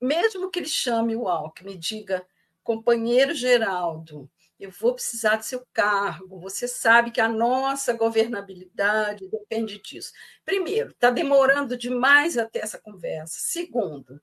mesmo 0.00 0.50
que 0.50 0.60
ele 0.60 0.68
chame 0.68 1.16
o 1.16 1.28
Alckmin 1.28 1.72
e 1.72 1.78
diga, 1.78 2.26
companheiro 2.62 3.34
Geraldo, 3.34 4.30
eu 4.58 4.70
vou 4.72 4.94
precisar 4.94 5.36
do 5.36 5.44
seu 5.44 5.64
cargo, 5.72 6.40
você 6.40 6.66
sabe 6.66 7.12
que 7.12 7.20
a 7.20 7.28
nossa 7.28 7.92
governabilidade 7.92 9.28
depende 9.28 9.80
disso. 9.80 10.12
Primeiro, 10.44 10.90
está 10.90 11.10
demorando 11.10 11.76
demais 11.76 12.36
até 12.36 12.58
essa 12.58 12.78
conversa. 12.78 13.38
Segundo, 13.38 14.20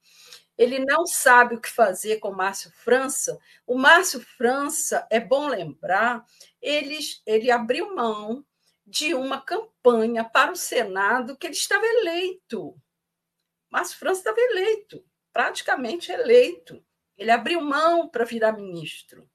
ele 0.57 0.79
não 0.79 1.05
sabe 1.05 1.55
o 1.55 1.61
que 1.61 1.69
fazer 1.69 2.17
com 2.17 2.29
o 2.29 2.35
Márcio 2.35 2.69
França. 2.71 3.39
O 3.65 3.77
Márcio 3.77 4.19
França, 4.19 5.07
é 5.09 5.19
bom 5.21 5.47
lembrar, 5.47 6.25
ele, 6.61 6.99
ele 7.25 7.49
abriu 7.49 7.95
mão 7.95 8.45
de 8.85 9.13
uma 9.13 9.41
campanha 9.41 10.23
para 10.23 10.51
o 10.51 10.55
Senado 10.55 11.37
que 11.37 11.47
ele 11.47 11.55
estava 11.55 11.85
eleito. 11.85 12.75
Márcio 13.69 13.97
França 13.97 14.19
estava 14.19 14.39
eleito 14.39 15.03
praticamente 15.35 16.13
eleito. 16.13 16.81
Ele 17.17 17.29
abriu 17.29 17.59
mão 17.59 18.07
para 18.07 18.23
virar 18.23 18.53
ministro. 18.53 19.29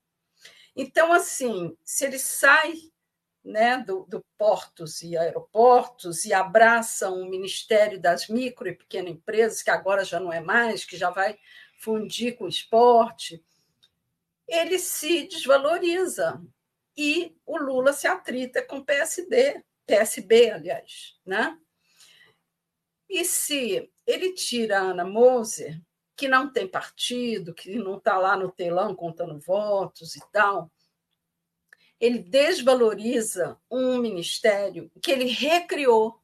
Então, 0.74 1.12
assim, 1.12 1.76
se 1.84 2.06
ele 2.06 2.18
sai 2.18 2.72
né, 3.44 3.76
do, 3.76 4.06
do, 4.08 4.24
portos 4.38 5.02
e 5.02 5.14
aeroportos 5.14 6.24
e 6.24 6.32
abraça 6.32 7.10
um 7.10 7.28
ministério 7.28 8.00
das 8.00 8.28
micro 8.28 8.66
e 8.66 8.74
pequenas 8.74 9.12
empresas, 9.12 9.62
que 9.62 9.70
agora 9.70 10.02
já 10.02 10.18
não 10.18 10.32
é 10.32 10.40
mais, 10.40 10.86
que 10.86 10.96
já 10.96 11.10
vai 11.10 11.38
fundir 11.78 12.38
com 12.38 12.44
o 12.44 12.48
esporte, 12.48 13.44
ele 14.48 14.78
se 14.78 15.28
desvaloriza. 15.28 16.40
E 16.96 17.36
o 17.44 17.58
Lula 17.58 17.92
se 17.92 18.06
atrita 18.06 18.62
com 18.62 18.78
o 18.78 18.84
PSD, 18.86 19.62
PSB, 19.86 20.50
aliás. 20.50 21.18
Né? 21.26 21.58
E 23.06 23.22
se 23.22 23.90
ele 24.06 24.32
tira 24.32 24.78
a 24.78 24.82
Ana 24.82 25.04
Moser, 25.04 25.78
que 26.20 26.28
não 26.28 26.52
tem 26.52 26.68
partido, 26.68 27.54
que 27.54 27.78
não 27.78 27.96
está 27.96 28.18
lá 28.18 28.36
no 28.36 28.52
telão 28.52 28.94
contando 28.94 29.40
votos 29.40 30.16
e 30.16 30.20
tal, 30.30 30.70
ele 31.98 32.18
desvaloriza 32.18 33.58
um 33.70 33.96
ministério 33.96 34.92
que 35.02 35.10
ele 35.10 35.24
recriou, 35.24 36.20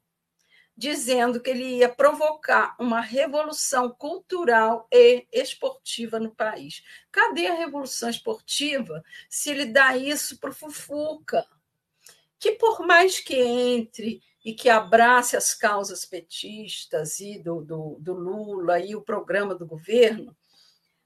dizendo 0.76 1.40
que 1.40 1.48
ele 1.48 1.78
ia 1.78 1.88
provocar 1.88 2.76
uma 2.78 3.00
revolução 3.00 3.88
cultural 3.88 4.86
e 4.92 5.26
esportiva 5.32 6.20
no 6.20 6.30
país. 6.30 6.82
Cadê 7.10 7.46
a 7.46 7.54
revolução 7.54 8.10
esportiva 8.10 9.02
se 9.30 9.48
ele 9.48 9.64
dá 9.64 9.96
isso 9.96 10.38
para 10.38 10.50
o 10.50 10.54
Fufuca? 10.54 11.46
Que 12.38 12.52
por 12.52 12.86
mais 12.86 13.18
que 13.18 13.34
entre 13.34 14.22
e 14.46 14.54
que 14.54 14.70
abrace 14.70 15.36
as 15.36 15.52
causas 15.52 16.04
petistas 16.04 17.18
e 17.18 17.36
do, 17.36 17.62
do, 17.62 17.96
do 17.98 18.14
Lula 18.14 18.78
e 18.78 18.94
o 18.94 19.02
programa 19.02 19.56
do 19.56 19.66
governo, 19.66 20.36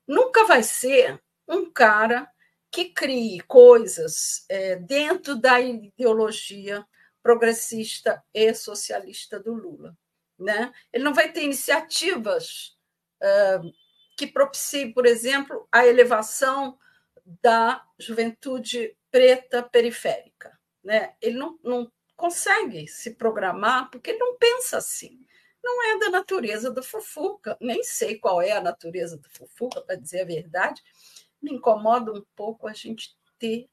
nunca 0.07 0.45
vai 0.45 0.63
ser 0.63 1.19
um 1.49 1.73
cara 1.73 2.31
que 2.71 2.91
crie 2.91 3.41
coisas 3.41 4.45
é, 4.47 4.77
dentro 4.77 5.37
da 5.37 5.59
ideologia 5.59 6.87
progressista 7.23 8.23
e 8.35 8.53
socialista 8.53 9.41
do 9.41 9.55
Lula. 9.55 9.97
Né? 10.39 10.71
Ele 10.93 11.05
não 11.05 11.15
vai 11.15 11.33
ter 11.33 11.43
iniciativas 11.43 12.77
uh, 13.23 13.73
que 14.19 14.27
propiciem, 14.27 14.93
por 14.93 15.07
exemplo, 15.07 15.67
a 15.73 15.87
elevação 15.87 16.79
da 17.41 17.83
juventude 17.99 18.95
preta 19.11 19.63
periférica. 19.63 20.61
Né? 20.85 21.15
Ele 21.23 21.39
não, 21.39 21.59
não 21.65 21.91
consegue 22.21 22.87
se 22.87 23.15
programar 23.15 23.91
porque 23.91 24.11
ele 24.11 24.19
não 24.19 24.37
pensa 24.37 24.77
assim. 24.77 25.19
Não 25.65 25.83
é 25.83 25.99
da 25.99 26.11
natureza 26.11 26.71
do 26.71 26.83
Fufuca, 26.83 27.57
nem 27.61 27.83
sei 27.83 28.19
qual 28.19 28.43
é 28.43 28.53
a 28.53 28.61
natureza 28.61 29.17
do 29.17 29.29
Fufuca, 29.31 29.81
para 29.81 29.97
dizer 29.97 30.21
a 30.21 30.27
verdade. 30.27 30.83
Me 31.43 31.53
incomoda 31.53 32.13
um 32.13 32.23
pouco 32.37 32.69
a 32.69 32.75
gente 32.75 33.17
ter 33.39 33.69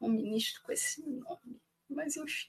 um 0.00 0.08
ministro 0.08 0.60
com 0.64 0.72
esse 0.72 1.00
nome, 1.08 1.60
mas 1.88 2.16
enfim. 2.16 2.48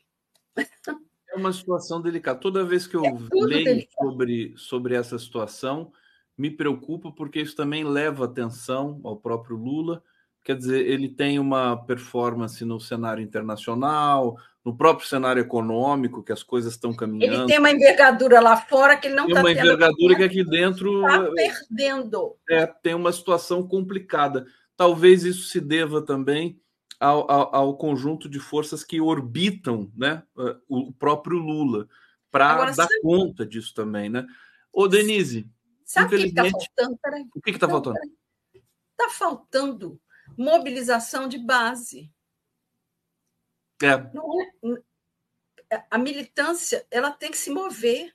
É 1.29 1.35
uma 1.35 1.53
situação 1.53 2.01
delicada. 2.01 2.39
Toda 2.39 2.65
vez 2.65 2.87
que 2.87 2.95
eu 2.95 3.05
é 3.05 3.11
leio 3.31 3.87
sobre, 3.91 4.53
sobre 4.57 4.95
essa 4.95 5.17
situação, 5.19 5.91
me 6.35 6.49
preocupa 6.49 7.11
porque 7.11 7.41
isso 7.41 7.55
também 7.55 7.83
leva 7.83 8.25
atenção 8.25 8.99
ao 9.03 9.17
próprio 9.17 9.55
Lula. 9.55 10.03
Quer 10.43 10.57
dizer, 10.57 10.85
ele 10.85 11.07
tem 11.07 11.39
uma 11.39 11.77
performance 11.85 12.65
no 12.65 12.77
cenário 12.77 13.23
internacional, 13.23 14.35
no 14.63 14.75
próprio 14.75 15.07
cenário 15.07 15.41
econômico, 15.41 16.21
que 16.21 16.33
as 16.33 16.43
coisas 16.43 16.73
estão 16.73 16.93
caminhando. 16.93 17.33
Ele 17.33 17.45
tem 17.47 17.59
uma 17.59 17.71
envergadura 17.71 18.41
lá 18.41 18.57
fora 18.57 18.97
que 18.97 19.07
ele 19.07 19.15
não 19.15 19.27
está 19.27 19.41
tendo. 19.41 19.45
Tem 19.45 19.55
uma 19.55 19.63
envergadura 19.63 20.15
que 20.15 20.23
aqui 20.23 20.43
dentro. 20.43 21.07
Está 21.07 21.31
perdendo. 21.31 22.35
É, 22.49 22.65
tem 22.65 22.93
uma 22.93 23.13
situação 23.13 23.65
complicada. 23.65 24.45
Talvez 24.75 25.23
isso 25.23 25.47
se 25.47 25.61
deva 25.61 26.01
também 26.01 26.59
ao, 26.99 27.29
ao, 27.31 27.55
ao, 27.55 27.77
conjunto 27.77 28.27
de 28.27 28.39
forças 28.39 28.83
que 28.83 28.99
orbitam 28.99 29.89
né, 29.95 30.23
o 30.67 30.91
próprio 30.91 31.37
Lula, 31.37 31.87
para 32.29 32.65
dar 32.65 32.73
sabe... 32.73 33.01
conta 33.01 33.45
disso 33.45 33.73
também. 33.73 34.09
Né? 34.09 34.25
Ô, 34.73 34.89
Denise. 34.89 35.49
Sabe 35.85 36.15
o 36.15 36.19
que 36.19 36.25
está 36.27 36.43
faltando? 36.49 36.99
Peraí. 37.01 37.25
O 37.35 37.41
que 37.41 37.51
está 37.51 37.69
faltando? 37.69 37.97
Está 38.97 39.09
faltando 39.09 39.99
mobilização 40.37 41.27
de 41.27 41.37
base. 41.37 42.11
É. 43.81 43.93
é. 45.69 45.83
A 45.89 45.97
militância 45.97 46.85
ela 46.89 47.11
tem 47.11 47.31
que 47.31 47.37
se 47.37 47.49
mover 47.49 48.13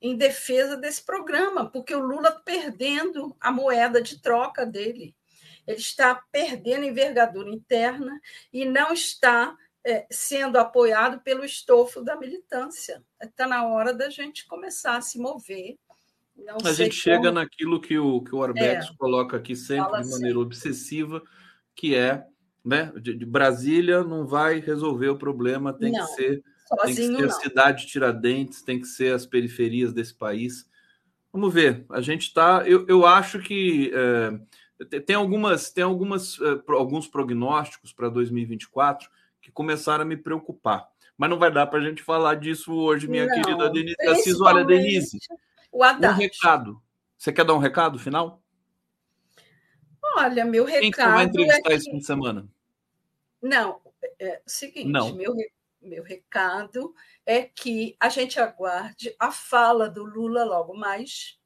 em 0.00 0.16
defesa 0.16 0.76
desse 0.76 1.02
programa, 1.02 1.70
porque 1.70 1.94
o 1.94 2.00
Lula 2.00 2.28
está 2.28 2.40
perdendo 2.40 3.34
a 3.40 3.50
moeda 3.50 4.02
de 4.02 4.20
troca 4.20 4.66
dele 4.66 5.16
ele 5.66 5.78
está 5.78 6.14
perdendo 6.30 6.84
envergadura 6.84 7.50
interna 7.50 8.20
e 8.52 8.64
não 8.64 8.92
está 8.92 9.56
é, 9.84 10.06
sendo 10.10 10.58
apoiado 10.58 11.20
pelo 11.20 11.44
estofo 11.44 12.02
da 12.02 12.16
militância. 12.16 13.04
Está 13.20 13.46
na 13.46 13.66
hora 13.66 13.92
da 13.92 14.10
gente 14.10 14.46
começar 14.46 14.96
a 14.96 15.02
se 15.02 15.18
mover. 15.18 15.78
Não 16.36 16.56
a 16.64 16.72
gente 16.72 16.90
como... 16.90 17.16
chega 17.16 17.32
naquilo 17.32 17.80
que 17.80 17.98
o, 17.98 18.20
que 18.22 18.34
o 18.34 18.42
Arbex 18.42 18.86
é, 18.86 18.94
coloca 18.96 19.36
aqui 19.36 19.54
sempre 19.54 20.02
de 20.02 20.10
maneira 20.10 20.38
assim. 20.38 20.46
obsessiva, 20.46 21.22
que 21.74 21.94
é 21.94 22.24
né, 22.64 22.92
de, 23.00 23.14
de, 23.14 23.26
Brasília 23.26 24.02
não 24.02 24.26
vai 24.26 24.58
resolver 24.58 25.08
o 25.08 25.18
problema, 25.18 25.72
tem 25.72 25.92
não, 25.92 26.00
que 26.00 26.12
ser, 26.12 26.42
tem 26.84 26.94
que 26.94 27.16
ser 27.16 27.24
a 27.24 27.30
cidade 27.30 27.86
Tiradentes, 27.86 28.62
tem 28.62 28.80
que 28.80 28.86
ser 28.86 29.12
as 29.12 29.26
periferias 29.26 29.92
desse 29.92 30.14
país. 30.14 30.66
Vamos 31.32 31.52
ver, 31.52 31.84
a 31.90 32.00
gente 32.00 32.22
está. 32.22 32.62
Eu, 32.66 32.86
eu 32.88 33.04
acho 33.04 33.38
que. 33.40 33.92
É, 33.92 35.00
tem 35.00 35.14
algumas, 35.14 35.70
tem 35.70 35.84
algumas, 35.84 36.38
uh, 36.38 36.62
alguns 36.68 37.06
prognósticos 37.06 37.92
para 37.92 38.08
2024 38.08 39.08
que 39.40 39.52
começaram 39.52 40.02
a 40.02 40.06
me 40.06 40.16
preocupar. 40.16 40.88
Mas 41.16 41.30
não 41.30 41.38
vai 41.38 41.52
dar 41.52 41.66
para 41.66 41.78
a 41.78 41.82
gente 41.82 42.02
falar 42.02 42.34
disso 42.34 42.72
hoje, 42.72 43.06
minha 43.06 43.26
não, 43.26 43.34
querida 43.34 43.70
Denise 43.70 44.08
Assis. 44.08 44.40
Olha, 44.40 44.64
Denise, 44.64 45.18
um 45.74 46.12
recado. 46.14 46.82
Você 47.18 47.32
quer 47.32 47.44
dar 47.44 47.54
um 47.54 47.58
recado 47.58 47.98
final? 47.98 48.42
Olha, 50.16 50.44
meu 50.44 50.64
recado. 50.64 50.80
Quem 50.80 50.90
que 50.90 50.96
você 50.96 51.08
vai 51.08 51.24
entrevistar 51.24 51.72
é 51.72 51.74
esse 51.74 51.90
fim 51.90 51.98
de 51.98 52.06
semana? 52.06 52.48
Não, 53.42 53.80
é, 54.02 54.26
é 54.26 54.42
o 54.46 54.50
seguinte, 54.50 54.88
não. 54.88 55.14
Meu, 55.14 55.34
meu 55.82 56.02
recado 56.02 56.94
é 57.26 57.42
que 57.42 57.96
a 57.98 58.08
gente 58.08 58.38
aguarde 58.38 59.14
a 59.18 59.30
fala 59.30 59.88
do 59.88 60.04
Lula 60.04 60.44
logo 60.44 60.74
mais, 60.74 61.38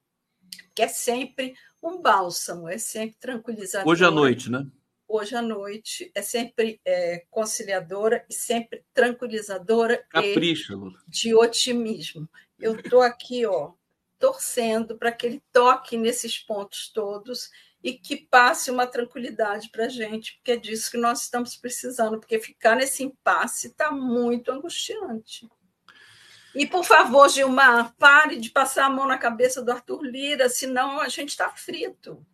que 0.74 0.82
é 0.82 0.88
sempre 0.88 1.54
um 1.82 2.00
bálsamo, 2.00 2.68
é 2.68 2.78
sempre 2.78 3.16
tranquilizador. 3.18 3.90
Hoje 3.90 4.04
à 4.04 4.10
noite, 4.10 4.50
né? 4.50 4.66
Hoje 5.06 5.34
à 5.34 5.40
noite 5.40 6.10
é 6.14 6.20
sempre 6.20 6.80
é, 6.84 7.24
conciliadora 7.30 8.26
e 8.28 8.34
sempre 8.34 8.84
tranquilizadora 8.92 10.04
Capricha, 10.10 10.74
Lula. 10.74 11.00
de 11.08 11.34
otimismo. 11.34 12.28
Eu 12.58 12.76
estou 12.76 13.00
aqui, 13.00 13.46
ó, 13.46 13.72
torcendo 14.18 14.96
para 14.96 15.12
que 15.12 15.26
ele 15.26 15.42
toque 15.52 15.96
nesses 15.96 16.38
pontos 16.38 16.90
todos 16.92 17.50
e 17.82 17.92
que 17.92 18.16
passe 18.16 18.70
uma 18.70 18.86
tranquilidade 18.86 19.70
para 19.70 19.86
a 19.86 19.88
gente, 19.88 20.34
porque 20.34 20.52
é 20.52 20.56
disso 20.56 20.90
que 20.90 20.96
nós 20.96 21.22
estamos 21.22 21.56
precisando, 21.56 22.18
porque 22.18 22.40
ficar 22.40 22.74
nesse 22.74 23.04
impasse 23.04 23.68
está 23.68 23.90
muito 23.92 24.50
angustiante. 24.50 25.48
E, 26.54 26.66
por 26.66 26.84
favor, 26.84 27.28
Gilmar, 27.28 27.94
pare 27.96 28.40
de 28.40 28.50
passar 28.50 28.86
a 28.86 28.90
mão 28.90 29.06
na 29.06 29.18
cabeça 29.18 29.62
do 29.62 29.70
Arthur 29.70 30.02
Lira, 30.02 30.48
senão 30.48 31.00
a 31.00 31.08
gente 31.08 31.28
está 31.28 31.50
frito. 31.50 32.26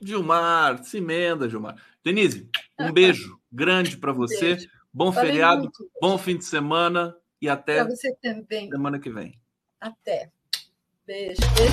Gilmar, 0.00 0.82
se 0.84 0.98
emenda, 0.98 1.50
Gilmar. 1.50 1.76
Denise, 2.02 2.48
um 2.78 2.92
beijo 2.92 3.38
grande 3.52 3.96
para 3.96 4.12
você. 4.12 4.54
Beijo. 4.54 4.70
Bom 4.92 5.12
Falei 5.12 5.32
feriado, 5.32 5.62
muito. 5.62 5.90
bom 6.00 6.16
fim 6.16 6.38
de 6.38 6.44
semana 6.44 7.14
e 7.40 7.48
até 7.48 7.86
semana 7.90 8.98
que 8.98 9.10
vem. 9.10 9.38
Até. 9.78 10.32
Beijo. 11.08 11.40
beijo. 11.56 11.72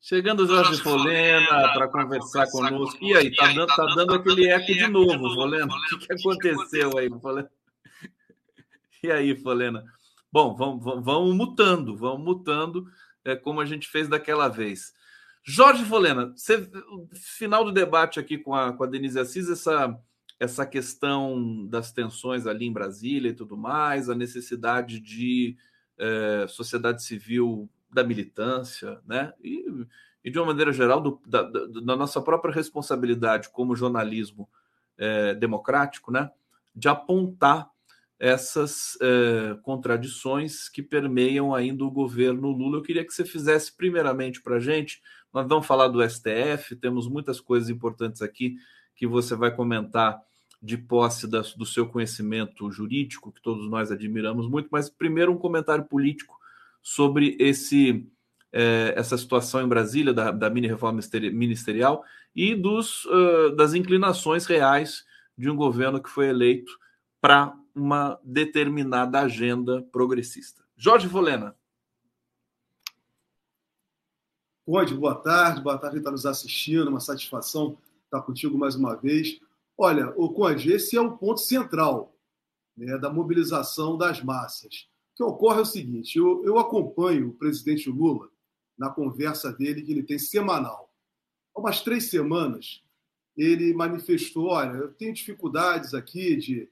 Chegando 0.00 0.40
o 0.40 0.46
Jorge 0.48 0.82
Folena 0.82 1.46
para 1.46 1.86
conversar 1.86 2.50
conosco. 2.50 2.98
E 3.00 3.14
aí, 3.14 3.32
tá 3.36 3.46
dando, 3.52 3.66
tá 3.66 3.86
dando 3.94 4.14
aquele 4.14 4.48
eco 4.48 4.66
de 4.66 4.88
novo, 4.88 5.32
Folena. 5.32 5.72
O 5.72 5.98
que, 5.98 6.06
que 6.08 6.12
aconteceu 6.12 6.98
aí, 6.98 7.08
Folena? 7.20 7.50
E 9.00 9.12
aí, 9.12 9.36
Folena? 9.36 9.84
Bom, 10.32 10.56
vamos, 10.56 10.84
vamos, 10.84 11.04
vamos 11.04 11.36
mutando, 11.36 11.96
vamos 11.96 12.24
mutando, 12.24 12.90
é, 13.24 13.34
como 13.34 13.60
a 13.60 13.64
gente 13.64 13.88
fez 13.88 14.08
daquela 14.08 14.48
vez. 14.48 14.92
Jorge 15.42 15.84
Folena, 15.84 16.32
você, 16.34 16.68
final 17.12 17.64
do 17.64 17.72
debate 17.72 18.18
aqui 18.18 18.38
com 18.38 18.54
a, 18.54 18.72
com 18.72 18.82
a 18.84 18.86
Denise 18.86 19.18
Assis, 19.18 19.48
essa, 19.50 19.98
essa 20.40 20.64
questão 20.64 21.66
das 21.66 21.92
tensões 21.92 22.46
ali 22.46 22.66
em 22.66 22.72
Brasília 22.72 23.30
e 23.30 23.34
tudo 23.34 23.56
mais, 23.56 24.08
a 24.08 24.14
necessidade 24.14 24.98
de 25.00 25.56
é, 25.98 26.46
sociedade 26.48 27.02
civil 27.02 27.68
da 27.92 28.02
militância, 28.02 29.00
né? 29.06 29.32
E, 29.42 29.64
e 30.24 30.30
de 30.30 30.38
uma 30.38 30.46
maneira 30.46 30.72
geral, 30.72 31.00
do, 31.00 31.20
da, 31.26 31.42
da, 31.42 31.96
nossa 31.96 32.20
própria 32.20 32.52
responsabilidade 32.52 33.50
como 33.50 33.76
jornalismo 33.76 34.48
é, 34.96 35.34
democrático, 35.34 36.10
né? 36.10 36.30
De 36.74 36.88
apontar 36.88 37.70
essas 38.24 38.96
é, 39.02 39.54
contradições 39.62 40.70
que 40.70 40.82
permeiam 40.82 41.54
ainda 41.54 41.84
o 41.84 41.90
governo 41.90 42.48
Lula. 42.52 42.78
Eu 42.78 42.82
queria 42.82 43.04
que 43.04 43.12
você 43.12 43.22
fizesse 43.22 43.76
primeiramente 43.76 44.40
para 44.40 44.56
a 44.56 44.60
gente. 44.60 45.02
Nós 45.30 45.46
vamos 45.46 45.66
falar 45.66 45.88
do 45.88 46.02
STF, 46.02 46.74
temos 46.76 47.06
muitas 47.06 47.38
coisas 47.38 47.68
importantes 47.68 48.22
aqui 48.22 48.56
que 48.96 49.06
você 49.06 49.36
vai 49.36 49.54
comentar 49.54 50.18
de 50.62 50.78
posse 50.78 51.28
da, 51.28 51.42
do 51.54 51.66
seu 51.66 51.86
conhecimento 51.86 52.70
jurídico, 52.70 53.30
que 53.30 53.42
todos 53.42 53.68
nós 53.68 53.92
admiramos 53.92 54.48
muito, 54.48 54.70
mas 54.72 54.88
primeiro 54.88 55.30
um 55.30 55.36
comentário 55.36 55.84
político 55.84 56.34
sobre 56.82 57.36
esse 57.38 58.08
é, 58.50 58.94
essa 58.96 59.18
situação 59.18 59.60
em 59.60 59.68
Brasília 59.68 60.14
da, 60.14 60.30
da 60.30 60.48
mini 60.48 60.66
reforma 60.66 60.98
ministerial 61.30 62.02
e 62.34 62.54
dos, 62.54 63.04
uh, 63.04 63.54
das 63.54 63.74
inclinações 63.74 64.46
reais 64.46 65.04
de 65.36 65.50
um 65.50 65.56
governo 65.56 66.02
que 66.02 66.08
foi 66.08 66.28
eleito 66.28 66.72
para 67.20 67.54
uma 67.74 68.20
determinada 68.22 69.20
agenda 69.20 69.82
progressista. 69.90 70.62
Jorge 70.76 71.08
Volena. 71.08 71.56
Conde, 74.64 74.94
boa 74.94 75.14
tarde, 75.14 75.60
boa 75.60 75.76
tarde 75.76 75.98
está 75.98 76.10
nos 76.10 76.24
assistindo, 76.24 76.88
uma 76.88 77.00
satisfação 77.00 77.76
estar 78.04 78.22
contigo 78.22 78.56
mais 78.56 78.74
uma 78.74 78.94
vez. 78.94 79.40
Olha, 79.76 80.12
o 80.16 80.32
Conde, 80.32 80.72
esse 80.72 80.96
é 80.96 81.00
o 81.00 81.16
ponto 81.16 81.40
central 81.40 82.16
né, 82.76 82.96
da 82.98 83.10
mobilização 83.10 83.98
das 83.98 84.22
massas 84.22 84.88
que 85.14 85.22
ocorre 85.22 85.58
é 85.58 85.62
o 85.62 85.66
seguinte: 85.66 86.18
eu, 86.18 86.44
eu 86.44 86.58
acompanho 86.58 87.28
o 87.28 87.34
presidente 87.34 87.88
Lula 87.88 88.28
na 88.76 88.90
conversa 88.90 89.52
dele 89.52 89.82
que 89.82 89.92
ele 89.92 90.02
tem 90.02 90.18
semanal. 90.18 90.92
Há 91.54 91.60
umas 91.60 91.80
três 91.80 92.10
semanas, 92.10 92.82
ele 93.36 93.72
manifestou: 93.72 94.48
olha, 94.48 94.72
eu 94.72 94.92
tenho 94.92 95.14
dificuldades 95.14 95.94
aqui 95.94 96.36
de 96.36 96.68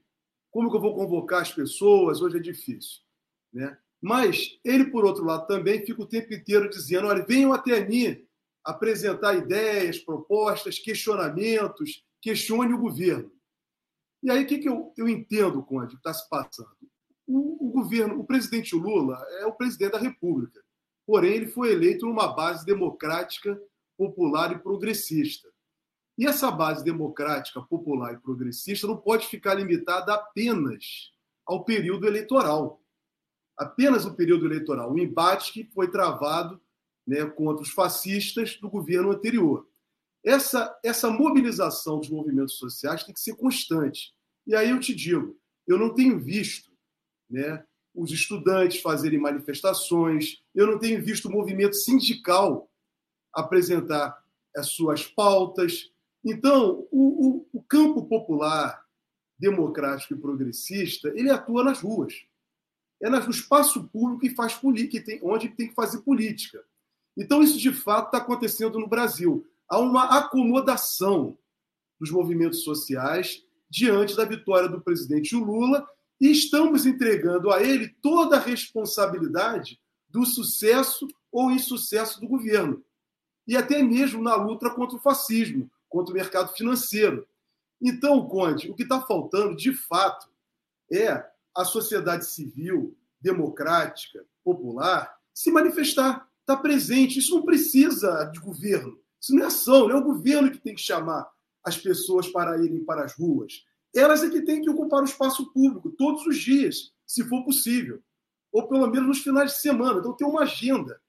como 0.53 0.70
que 0.70 0.77
eu 0.77 0.81
vou 0.81 0.95
convocar 0.95 1.41
as 1.41 1.53
pessoas, 1.53 2.20
hoje 2.20 2.37
é 2.37 2.41
difícil. 2.41 3.01
Né? 3.53 3.77
Mas 4.01 4.59
ele, 4.62 4.85
por 4.91 5.05
outro 5.05 5.24
lado, 5.24 5.47
também 5.47 5.85
fica 5.85 6.03
o 6.03 6.07
tempo 6.07 6.33
inteiro 6.33 6.69
dizendo: 6.69 7.09
olha, 7.09 7.24
venham 7.24 7.53
até 7.53 7.85
mim 7.85 8.24
apresentar 8.62 9.35
ideias, 9.35 9.99
propostas, 9.99 10.79
questionamentos, 10.79 12.05
questione 12.20 12.74
o 12.74 12.79
governo. 12.79 13.33
E 14.23 14.31
aí, 14.31 14.45
o 14.45 14.47
que, 14.47 14.59
que 14.59 14.69
eu, 14.69 14.93
eu 14.97 15.09
entendo, 15.09 15.65
Conde, 15.65 15.95
que 15.95 15.97
está 15.97 16.15
se 16.15 16.29
passando? 16.29 16.70
O, 17.27 17.69
o, 17.69 17.70
governo, 17.70 18.20
o 18.20 18.24
presidente 18.24 18.74
Lula 18.77 19.19
é 19.41 19.47
o 19.47 19.55
presidente 19.55 19.93
da 19.93 19.99
República, 19.99 20.62
porém, 21.07 21.33
ele 21.33 21.47
foi 21.49 21.73
eleito 21.73 22.07
numa 22.07 22.33
base 22.33 22.65
democrática, 22.65 23.61
popular 23.97 24.53
e 24.53 24.59
progressista. 24.59 25.52
E 26.18 26.26
essa 26.26 26.51
base 26.51 26.84
democrática, 26.84 27.62
popular 27.62 28.12
e 28.12 28.18
progressista 28.18 28.86
não 28.86 28.97
pode 28.97 29.26
ficar 29.26 29.55
limitada 29.55 30.14
apenas 30.14 31.12
ao 31.47 31.64
período 31.64 32.06
eleitoral. 32.06 32.82
Apenas 33.56 34.05
o 34.05 34.14
período 34.14 34.47
eleitoral. 34.47 34.93
O 34.93 34.98
embate 34.98 35.52
que 35.52 35.70
foi 35.72 35.90
travado 35.90 36.60
né, 37.06 37.24
contra 37.24 37.62
os 37.62 37.70
fascistas 37.70 38.56
do 38.56 38.70
governo 38.70 39.10
anterior. 39.10 39.66
Essa, 40.24 40.78
essa 40.84 41.10
mobilização 41.10 41.98
dos 41.98 42.10
movimentos 42.10 42.56
sociais 42.56 43.05
tem 43.05 43.14
que 43.14 43.20
ser 43.20 43.34
constante. 43.36 44.14
E 44.47 44.55
aí 44.55 44.70
eu 44.70 44.78
te 44.78 44.94
digo, 44.94 45.36
eu 45.66 45.78
não 45.78 45.93
tenho 45.93 46.18
visto 46.18 46.70
né, 47.28 47.64
os 47.94 48.10
estudantes 48.10 48.80
fazerem 48.80 49.18
manifestações, 49.18 50.43
eu 50.55 50.66
não 50.66 50.78
tenho 50.78 51.02
visto 51.02 51.26
o 51.26 51.32
movimento 51.32 51.74
sindical 51.74 52.70
apresentar 53.32 54.22
as 54.56 54.68
suas 54.68 55.06
pautas. 55.06 55.90
Então, 56.24 56.86
o, 56.90 57.27
o, 57.27 57.47
o 57.53 57.62
campo 57.62 58.05
popular, 58.05 58.85
democrático 59.39 60.15
e 60.15 60.19
progressista, 60.19 61.12
ele 61.16 61.31
atua 61.31 61.65
nas 61.65 61.81
ruas. 61.81 62.24
É 63.03 63.11
no 63.11 63.31
espaço 63.31 63.89
público 63.89 64.20
que 64.20 64.31
faz 64.31 64.55
política, 64.55 65.19
onde 65.23 65.49
tem 65.49 65.69
que 65.69 65.74
fazer 65.74 66.03
política. 66.03 66.62
Então, 67.16 67.43
isso 67.43 67.59
de 67.59 67.73
fato 67.73 68.07
está 68.07 68.19
acontecendo 68.19 68.78
no 68.78 68.86
Brasil. 68.86 69.44
Há 69.69 69.78
uma 69.78 70.19
acomodação 70.19 71.36
dos 71.99 72.11
movimentos 72.11 72.62
sociais 72.62 73.44
diante 73.69 74.16
da 74.16 74.24
vitória 74.24 74.69
do 74.69 74.81
presidente 74.81 75.35
Lula 75.35 75.86
e 76.20 76.31
estamos 76.31 76.86
entregando 76.86 77.51
a 77.51 77.62
ele 77.62 77.89
toda 78.01 78.36
a 78.36 78.40
responsabilidade 78.40 79.81
do 80.09 80.24
sucesso 80.24 81.09
ou 81.32 81.51
insucesso 81.51 82.20
do 82.20 82.28
governo. 82.28 82.85
E 83.49 83.57
até 83.57 83.82
mesmo 83.82 84.23
na 84.23 84.36
luta 84.36 84.70
contra 84.70 84.97
o 84.97 85.01
fascismo, 85.01 85.69
contra 85.93 86.12
o 86.12 86.16
mercado 86.16 86.52
financeiro. 86.55 87.28
Então, 87.81 88.27
Conde, 88.27 88.70
o 88.70 88.74
que 88.74 88.82
está 88.82 89.01
faltando, 89.02 89.55
de 89.55 89.73
fato, 89.74 90.28
é 90.90 91.24
a 91.55 91.64
sociedade 91.64 92.27
civil, 92.27 92.97
democrática, 93.20 94.24
popular, 94.43 95.14
se 95.35 95.51
manifestar 95.51 96.28
está 96.40 96.56
presente. 96.56 97.19
Isso 97.19 97.35
não 97.35 97.44
precisa 97.44 98.24
de 98.24 98.40
governo. 98.40 98.98
Isso 99.20 99.35
não 99.35 99.43
é 99.43 99.47
ação, 99.47 99.89
não 99.89 99.97
é 99.97 100.01
o 100.01 100.05
governo 100.05 100.51
que 100.51 100.59
tem 100.59 100.74
que 100.74 100.81
chamar 100.81 101.28
as 101.62 101.77
pessoas 101.77 102.28
para 102.28 102.59
irem 102.59 102.85
para 102.85 103.05
as 103.05 103.14
ruas. 103.14 103.64
Elas 103.94 104.23
é 104.24 104.31
que 104.31 104.43
têm 104.43 104.62
que 104.62 104.70
ocupar 104.70 105.02
o 105.02 105.05
espaço 105.05 105.52
público 105.52 105.90
todos 105.90 106.27
os 106.27 106.39
dias, 106.39 106.93
se 107.06 107.23
for 107.24 107.44
possível. 107.44 108.02
Ou 108.51 108.66
pelo 108.66 108.86
menos 108.89 109.06
nos 109.06 109.23
finais 109.23 109.52
de 109.52 109.60
semana. 109.60 110.01
Então, 110.01 110.16
tem 110.16 110.27
uma 110.27 110.43
agenda. 110.43 111.01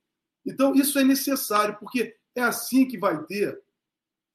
Então, 0.46 0.76
isso 0.76 1.00
é 1.00 1.04
necessário, 1.04 1.78
porque 1.80 2.16
é 2.36 2.42
assim 2.42 2.88
que 2.88 2.98
vai 2.98 3.24
ter 3.26 3.60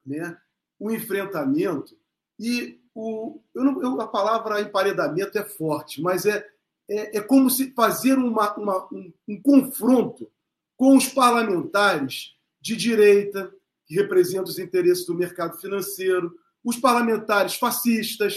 né, 0.08 0.36
o 0.78 0.90
enfrentamento. 0.90 1.96
E 2.38 2.80
o, 2.94 3.40
eu 3.54 3.64
não, 3.64 3.82
eu, 3.82 4.00
a 4.00 4.08
palavra 4.08 4.60
emparedamento 4.60 5.38
é 5.38 5.44
forte, 5.44 6.00
mas 6.00 6.26
é, 6.26 6.46
é, 6.88 7.18
é 7.18 7.20
como 7.20 7.50
se 7.50 7.72
fazer 7.72 8.14
uma, 8.18 8.56
uma 8.56 8.88
um, 8.92 9.12
um 9.28 9.42
confronto 9.42 10.30
com 10.76 10.96
os 10.96 11.08
parlamentares 11.08 12.34
de 12.60 12.76
direita, 12.76 13.52
que 13.86 13.94
representam 13.94 14.44
os 14.44 14.58
interesses 14.58 15.06
do 15.06 15.14
mercado 15.14 15.58
financeiro, 15.60 16.34
os 16.64 16.76
parlamentares 16.76 17.54
fascistas, 17.54 18.36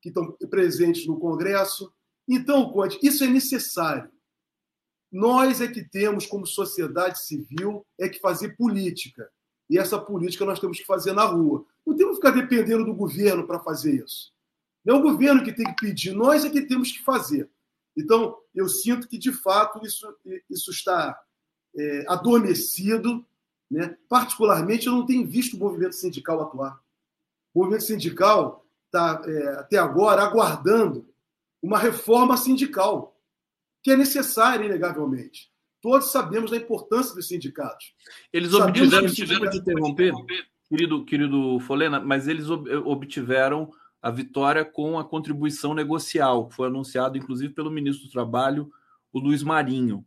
que 0.00 0.08
estão 0.08 0.32
presentes 0.50 1.06
no 1.06 1.18
Congresso. 1.18 1.92
Então, 2.28 2.70
Conte, 2.70 2.98
isso 3.02 3.24
é 3.24 3.26
necessário. 3.26 4.10
Nós 5.10 5.60
é 5.60 5.68
que 5.68 5.82
temos, 5.82 6.26
como 6.26 6.46
sociedade 6.46 7.20
civil, 7.24 7.86
é 7.98 8.08
que 8.08 8.20
fazer 8.20 8.56
política. 8.56 9.28
E 9.68 9.78
essa 9.78 9.98
política 9.98 10.44
nós 10.44 10.58
temos 10.58 10.78
que 10.78 10.86
fazer 10.86 11.12
na 11.12 11.24
rua. 11.24 11.64
Não 11.86 11.94
temos 11.94 12.18
que 12.18 12.26
ficar 12.26 12.40
dependendo 12.40 12.84
do 12.84 12.94
governo 12.94 13.46
para 13.46 13.58
fazer 13.58 14.04
isso. 14.04 14.32
Não 14.84 14.96
é 14.96 14.98
o 14.98 15.02
governo 15.02 15.44
que 15.44 15.52
tem 15.52 15.66
que 15.66 15.86
pedir, 15.86 16.12
nós 16.12 16.44
é 16.44 16.50
que 16.50 16.62
temos 16.62 16.90
que 16.92 17.02
fazer. 17.02 17.50
Então, 17.96 18.38
eu 18.54 18.68
sinto 18.68 19.08
que, 19.08 19.18
de 19.18 19.32
fato, 19.32 19.84
isso, 19.84 20.06
isso 20.48 20.70
está 20.70 21.18
é, 21.76 22.04
adormecido. 22.08 23.26
Né? 23.70 23.96
Particularmente, 24.08 24.86
eu 24.86 24.92
não 24.92 25.04
tenho 25.04 25.26
visto 25.26 25.54
o 25.54 25.58
movimento 25.58 25.94
sindical 25.94 26.40
atuar. 26.40 26.80
O 27.52 27.60
movimento 27.60 27.84
sindical 27.84 28.64
está, 28.86 29.20
é, 29.26 29.48
até 29.58 29.76
agora, 29.76 30.22
aguardando 30.22 31.06
uma 31.60 31.78
reforma 31.78 32.36
sindical, 32.36 33.20
que 33.82 33.90
é 33.90 33.96
necessária, 33.96 34.64
inegavelmente. 34.64 35.52
Todos 35.88 36.12
sabemos 36.12 36.50
da 36.50 36.58
importância 36.58 37.14
dos 37.14 37.28
sindicatos. 37.28 37.94
Eles 38.30 38.52
obtiveram, 38.52 39.08
tiveram 39.08 39.48
de 39.48 39.56
interromper, 39.56 40.12
querido, 40.68 41.02
querido 41.02 41.58
Folena, 41.60 41.98
mas 41.98 42.28
eles 42.28 42.50
obtiveram 42.50 43.72
a 44.02 44.10
vitória 44.10 44.66
com 44.66 44.98
a 44.98 45.04
contribuição 45.04 45.72
negocial, 45.72 46.46
que 46.46 46.54
foi 46.54 46.68
anunciado, 46.68 47.16
inclusive, 47.16 47.54
pelo 47.54 47.70
ministro 47.70 48.06
do 48.06 48.12
Trabalho, 48.12 48.70
o 49.10 49.18
Luiz 49.18 49.42
Marinho 49.42 50.04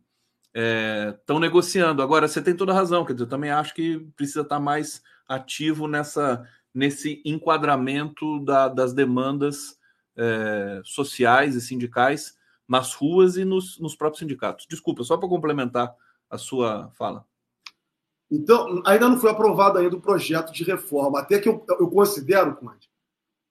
estão 1.18 1.38
é, 1.38 1.40
negociando. 1.40 2.00
Agora, 2.00 2.28
você 2.28 2.40
tem 2.40 2.54
toda 2.54 2.70
a 2.70 2.76
razão, 2.76 3.04
quer 3.04 3.14
dizer, 3.14 3.24
eu 3.24 3.30
também 3.30 3.50
acho 3.50 3.74
que 3.74 3.98
precisa 4.14 4.42
estar 4.42 4.60
mais 4.60 5.02
ativo 5.26 5.88
nessa, 5.88 6.48
nesse 6.72 7.20
enquadramento 7.24 8.38
da, 8.44 8.68
das 8.68 8.94
demandas 8.94 9.76
é, 10.16 10.80
sociais 10.84 11.56
e 11.56 11.60
sindicais 11.60 12.40
nas 12.72 12.94
ruas 12.94 13.36
e 13.36 13.44
nos, 13.44 13.78
nos 13.78 13.94
próprios 13.94 14.20
sindicatos. 14.20 14.66
Desculpa, 14.68 15.04
só 15.04 15.16
para 15.16 15.28
complementar 15.28 15.94
a 16.30 16.38
sua 16.38 16.90
fala. 16.92 17.24
Então, 18.30 18.82
ainda 18.86 19.08
não 19.08 19.20
foi 19.20 19.30
aprovado 19.30 19.78
ainda 19.78 19.96
o 19.96 20.00
projeto 20.00 20.52
de 20.52 20.64
reforma, 20.64 21.20
até 21.20 21.38
que 21.38 21.48
eu, 21.48 21.64
eu 21.78 21.90
considero, 21.90 22.56
Conde, 22.56 22.88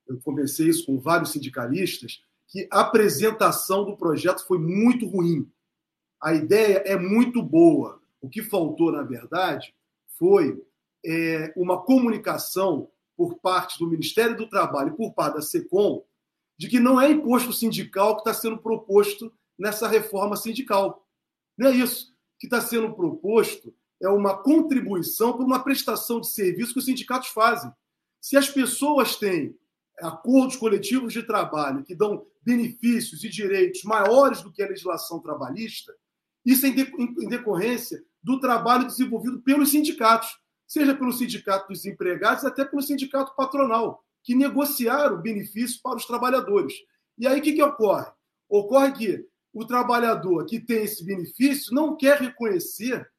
eu 0.07 0.19
conversei 0.21 0.69
isso 0.69 0.85
com 0.85 0.99
vários 0.99 1.31
sindicalistas, 1.31 2.23
que 2.47 2.67
a 2.71 2.81
apresentação 2.81 3.85
do 3.85 3.95
projeto 3.95 4.45
foi 4.45 4.57
muito 4.57 5.07
ruim 5.07 5.49
a 6.21 6.35
ideia 6.35 6.83
é 6.85 6.95
muito 6.95 7.41
boa. 7.41 7.99
O 8.21 8.29
que 8.29 8.43
faltou, 8.43 8.91
na 8.91 9.01
verdade, 9.01 9.73
foi 10.19 10.63
é, 11.03 11.51
uma 11.57 11.81
comunicação 11.81 12.87
por 13.17 13.39
parte 13.39 13.79
do 13.79 13.89
Ministério 13.89 14.37
do 14.37 14.47
Trabalho 14.47 14.93
e 14.93 14.97
por 14.97 15.13
parte 15.13 15.35
da 15.35 15.41
SECOM 15.41 16.03
de 16.61 16.67
que 16.67 16.79
não 16.79 17.01
é 17.01 17.09
imposto 17.09 17.51
sindical 17.51 18.13
que 18.13 18.21
está 18.21 18.35
sendo 18.35 18.55
proposto 18.55 19.33
nessa 19.57 19.87
reforma 19.87 20.35
sindical. 20.35 21.03
Não 21.57 21.69
é 21.69 21.71
isso. 21.71 22.11
O 22.11 22.39
que 22.39 22.45
está 22.45 22.61
sendo 22.61 22.93
proposto 22.93 23.73
é 23.99 24.07
uma 24.07 24.37
contribuição 24.43 25.33
por 25.33 25.43
uma 25.43 25.63
prestação 25.63 26.21
de 26.21 26.29
serviço 26.29 26.73
que 26.73 26.77
os 26.77 26.85
sindicatos 26.85 27.29
fazem. 27.29 27.71
Se 28.21 28.37
as 28.37 28.47
pessoas 28.47 29.15
têm 29.15 29.57
acordos 30.01 30.55
coletivos 30.55 31.13
de 31.13 31.23
trabalho 31.23 31.83
que 31.83 31.95
dão 31.95 32.27
benefícios 32.43 33.23
e 33.23 33.29
direitos 33.29 33.81
maiores 33.83 34.43
do 34.43 34.51
que 34.51 34.61
a 34.61 34.67
legislação 34.67 35.19
trabalhista, 35.19 35.91
isso 36.45 36.67
é 36.67 36.69
em 36.69 37.27
decorrência 37.27 38.05
do 38.21 38.39
trabalho 38.39 38.85
desenvolvido 38.85 39.41
pelos 39.41 39.71
sindicatos, 39.71 40.29
seja 40.67 40.93
pelo 40.93 41.11
sindicato 41.11 41.69
dos 41.69 41.87
empregados, 41.87 42.45
até 42.45 42.63
pelo 42.63 42.83
sindicato 42.83 43.35
patronal, 43.35 44.05
que 44.23 44.35
negociaram 44.35 45.21
benefícios 45.21 45.77
para 45.77 45.97
os 45.97 46.05
trabalhadores. 46.05 46.73
E 47.17 47.27
aí 47.27 47.39
o 47.39 47.43
que, 47.43 47.53
que 47.53 47.63
ocorre? 47.63 48.11
Ocorre 48.49 48.91
que 48.91 49.27
o 49.53 49.65
trabalhador 49.65 50.45
que 50.45 50.59
tem 50.59 50.83
esse 50.83 51.03
benefício 51.03 51.73
não 51.73 51.95
quer 51.95 52.19
reconhecer 52.19 53.09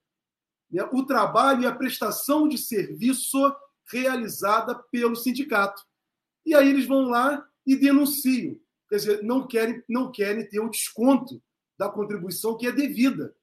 né, 0.71 0.83
o 0.93 1.05
trabalho 1.05 1.63
e 1.63 1.67
a 1.67 1.75
prestação 1.75 2.49
de 2.49 2.57
serviço 2.57 3.39
realizada 3.91 4.75
pelo 4.91 5.15
sindicato. 5.15 5.83
E 6.45 6.55
aí 6.55 6.69
eles 6.69 6.87
vão 6.87 7.09
lá 7.09 7.47
e 7.67 7.77
denunciam. 7.77 8.59
Quer 8.89 8.97
dizer, 8.97 9.23
não 9.23 9.47
querem, 9.47 9.83
não 9.89 10.11
querem 10.11 10.49
ter 10.49 10.61
o 10.61 10.69
desconto 10.69 11.43
da 11.79 11.89
contribuição 11.89 12.57
que 12.57 12.67
é 12.67 12.73
devida. 12.73 13.35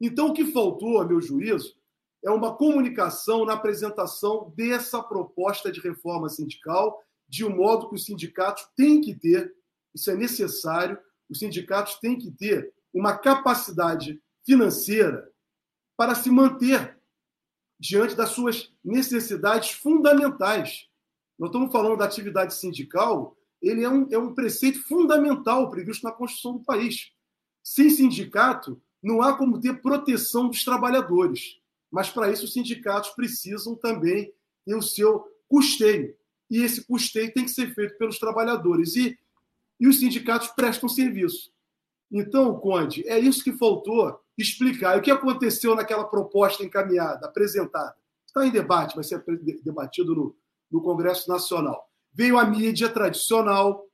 Então, 0.00 0.28
o 0.28 0.32
que 0.34 0.52
faltou, 0.52 1.00
a 1.00 1.06
meu 1.06 1.20
juízo, 1.20 1.76
é 2.24 2.30
uma 2.30 2.54
comunicação 2.54 3.44
na 3.44 3.54
apresentação 3.54 4.52
dessa 4.56 5.02
proposta 5.02 5.72
de 5.72 5.80
reforma 5.80 6.28
sindical, 6.28 7.02
de 7.28 7.44
um 7.44 7.56
modo 7.56 7.88
que 7.88 7.96
os 7.96 8.04
sindicatos 8.04 8.66
têm 8.76 9.00
que 9.00 9.14
ter, 9.14 9.54
isso 9.94 10.10
é 10.10 10.14
necessário, 10.14 10.98
os 11.28 11.38
sindicatos 11.38 11.96
têm 11.96 12.16
que 12.16 12.30
ter 12.30 12.72
uma 12.92 13.16
capacidade 13.16 14.22
financeira 14.44 15.30
para 15.96 16.14
se 16.14 16.30
manter 16.30 16.98
diante 17.78 18.14
das 18.14 18.30
suas 18.30 18.72
necessidades 18.84 19.70
fundamentais. 19.72 20.88
Nós 21.38 21.48
estamos 21.48 21.72
falando 21.72 21.96
da 21.96 22.04
atividade 22.04 22.54
sindical, 22.54 23.36
ele 23.60 23.82
é 23.82 23.88
um, 23.88 24.06
é 24.10 24.18
um 24.18 24.34
preceito 24.34 24.82
fundamental 24.84 25.70
previsto 25.70 26.04
na 26.04 26.12
Constituição 26.12 26.58
do 26.58 26.64
país. 26.64 27.12
Sem 27.62 27.90
sindicato, 27.90 28.80
não 29.02 29.22
há 29.22 29.36
como 29.36 29.60
ter 29.60 29.80
proteção 29.80 30.48
dos 30.48 30.64
trabalhadores. 30.64 31.60
Mas, 31.92 32.08
para 32.08 32.32
isso, 32.32 32.46
os 32.46 32.54
sindicatos 32.54 33.10
precisam 33.10 33.76
também 33.76 34.32
ter 34.64 34.74
o 34.74 34.82
seu 34.82 35.28
custeio. 35.46 36.16
E 36.50 36.62
esse 36.62 36.84
custeio 36.86 37.32
tem 37.32 37.44
que 37.44 37.50
ser 37.50 37.74
feito 37.74 37.98
pelos 37.98 38.18
trabalhadores. 38.18 38.96
E, 38.96 39.18
e 39.78 39.86
os 39.86 39.98
sindicatos 40.00 40.48
prestam 40.48 40.88
serviço. 40.88 41.52
Então, 42.10 42.58
Conde, 42.58 43.06
é 43.06 43.18
isso 43.18 43.44
que 43.44 43.52
faltou 43.52 44.18
explicar. 44.38 44.96
E 44.96 45.00
o 45.00 45.02
que 45.02 45.10
aconteceu 45.10 45.74
naquela 45.74 46.04
proposta 46.04 46.64
encaminhada, 46.64 47.26
apresentada? 47.26 47.94
Está 48.26 48.46
em 48.46 48.50
debate, 48.50 48.94
vai 48.94 49.04
ser 49.04 49.22
debatido 49.62 50.14
no, 50.14 50.36
no 50.70 50.80
Congresso 50.80 51.28
Nacional. 51.28 51.86
Veio 52.12 52.38
a 52.38 52.44
mídia 52.44 52.88
tradicional, 52.88 53.86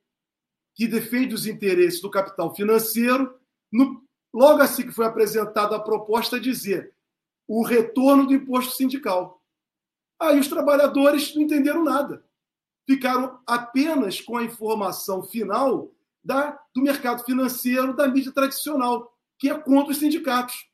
que 0.74 0.86
defende 0.86 1.34
os 1.34 1.46
interesses 1.46 2.00
do 2.00 2.10
capital 2.10 2.54
financeiro, 2.54 3.34
no, 3.72 4.00
logo 4.32 4.62
assim 4.62 4.82
que 4.82 4.92
foi 4.92 5.06
apresentada 5.06 5.74
a 5.74 5.80
proposta, 5.80 6.38
dizer 6.38 6.92
o 7.48 7.64
retorno 7.64 8.26
do 8.26 8.34
imposto 8.34 8.74
sindical. 8.74 9.42
Aí 10.20 10.38
os 10.38 10.48
trabalhadores 10.48 11.34
não 11.34 11.42
entenderam 11.42 11.82
nada. 11.82 12.24
Ficaram 12.86 13.40
apenas 13.46 14.20
com 14.20 14.36
a 14.36 14.44
informação 14.44 15.22
final 15.22 15.90
da, 16.22 16.60
do 16.74 16.82
mercado 16.82 17.24
financeiro, 17.24 17.96
da 17.96 18.06
mídia 18.06 18.32
tradicional, 18.32 19.12
que 19.38 19.48
é 19.48 19.58
contra 19.58 19.92
os 19.92 19.98
sindicatos. 19.98 20.68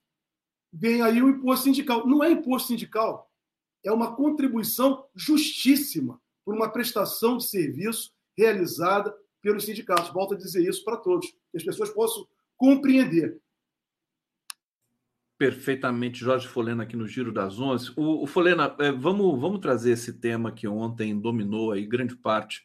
Vem 0.73 1.01
aí 1.01 1.23
o 1.23 1.29
imposto 1.29 1.65
sindical. 1.65 2.07
Não 2.07 2.25
é 2.25 2.31
imposto 2.31 2.69
sindical, 2.69 3.31
é 3.85 3.93
uma 3.93 4.17
contribuição 4.17 5.05
justíssima 5.15 6.21
por 6.45 6.55
uma 6.55 6.71
prestação 6.71 7.37
de 7.37 7.45
serviço 7.45 8.13
realizada 8.37 9.15
pelos 9.41 9.65
sindicatos. 9.65 10.11
Volto 10.11 10.35
a 10.35 10.39
dizer 10.39 10.67
isso 10.67 10.83
para 10.83 10.97
todos, 10.97 11.31
que 11.31 11.57
as 11.57 11.63
pessoas 11.63 11.91
possam 11.91 12.27
compreender. 12.57 13.41
Perfeitamente, 15.45 16.21
Jorge 16.21 16.49
Folena 16.49 16.85
aqui 16.85 16.97
no 16.97 17.07
Giro 17.07 17.31
das 17.31 17.61
Onze. 17.61 17.93
O, 17.97 18.23
o 18.23 18.27
Folena, 18.27 18.75
é, 18.79 18.91
vamos, 18.91 19.39
vamos 19.39 19.61
trazer 19.61 19.91
esse 19.91 20.15
tema 20.15 20.51
que 20.51 20.67
ontem 20.67 21.21
dominou 21.21 21.71
aí 21.71 21.85
grande 21.85 22.17
parte 22.17 22.65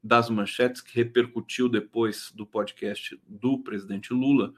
das 0.00 0.30
manchetes, 0.30 0.80
que 0.80 0.94
repercutiu 0.94 1.68
depois 1.68 2.30
do 2.32 2.46
podcast 2.46 3.20
do 3.26 3.58
presidente 3.58 4.14
Lula, 4.14 4.54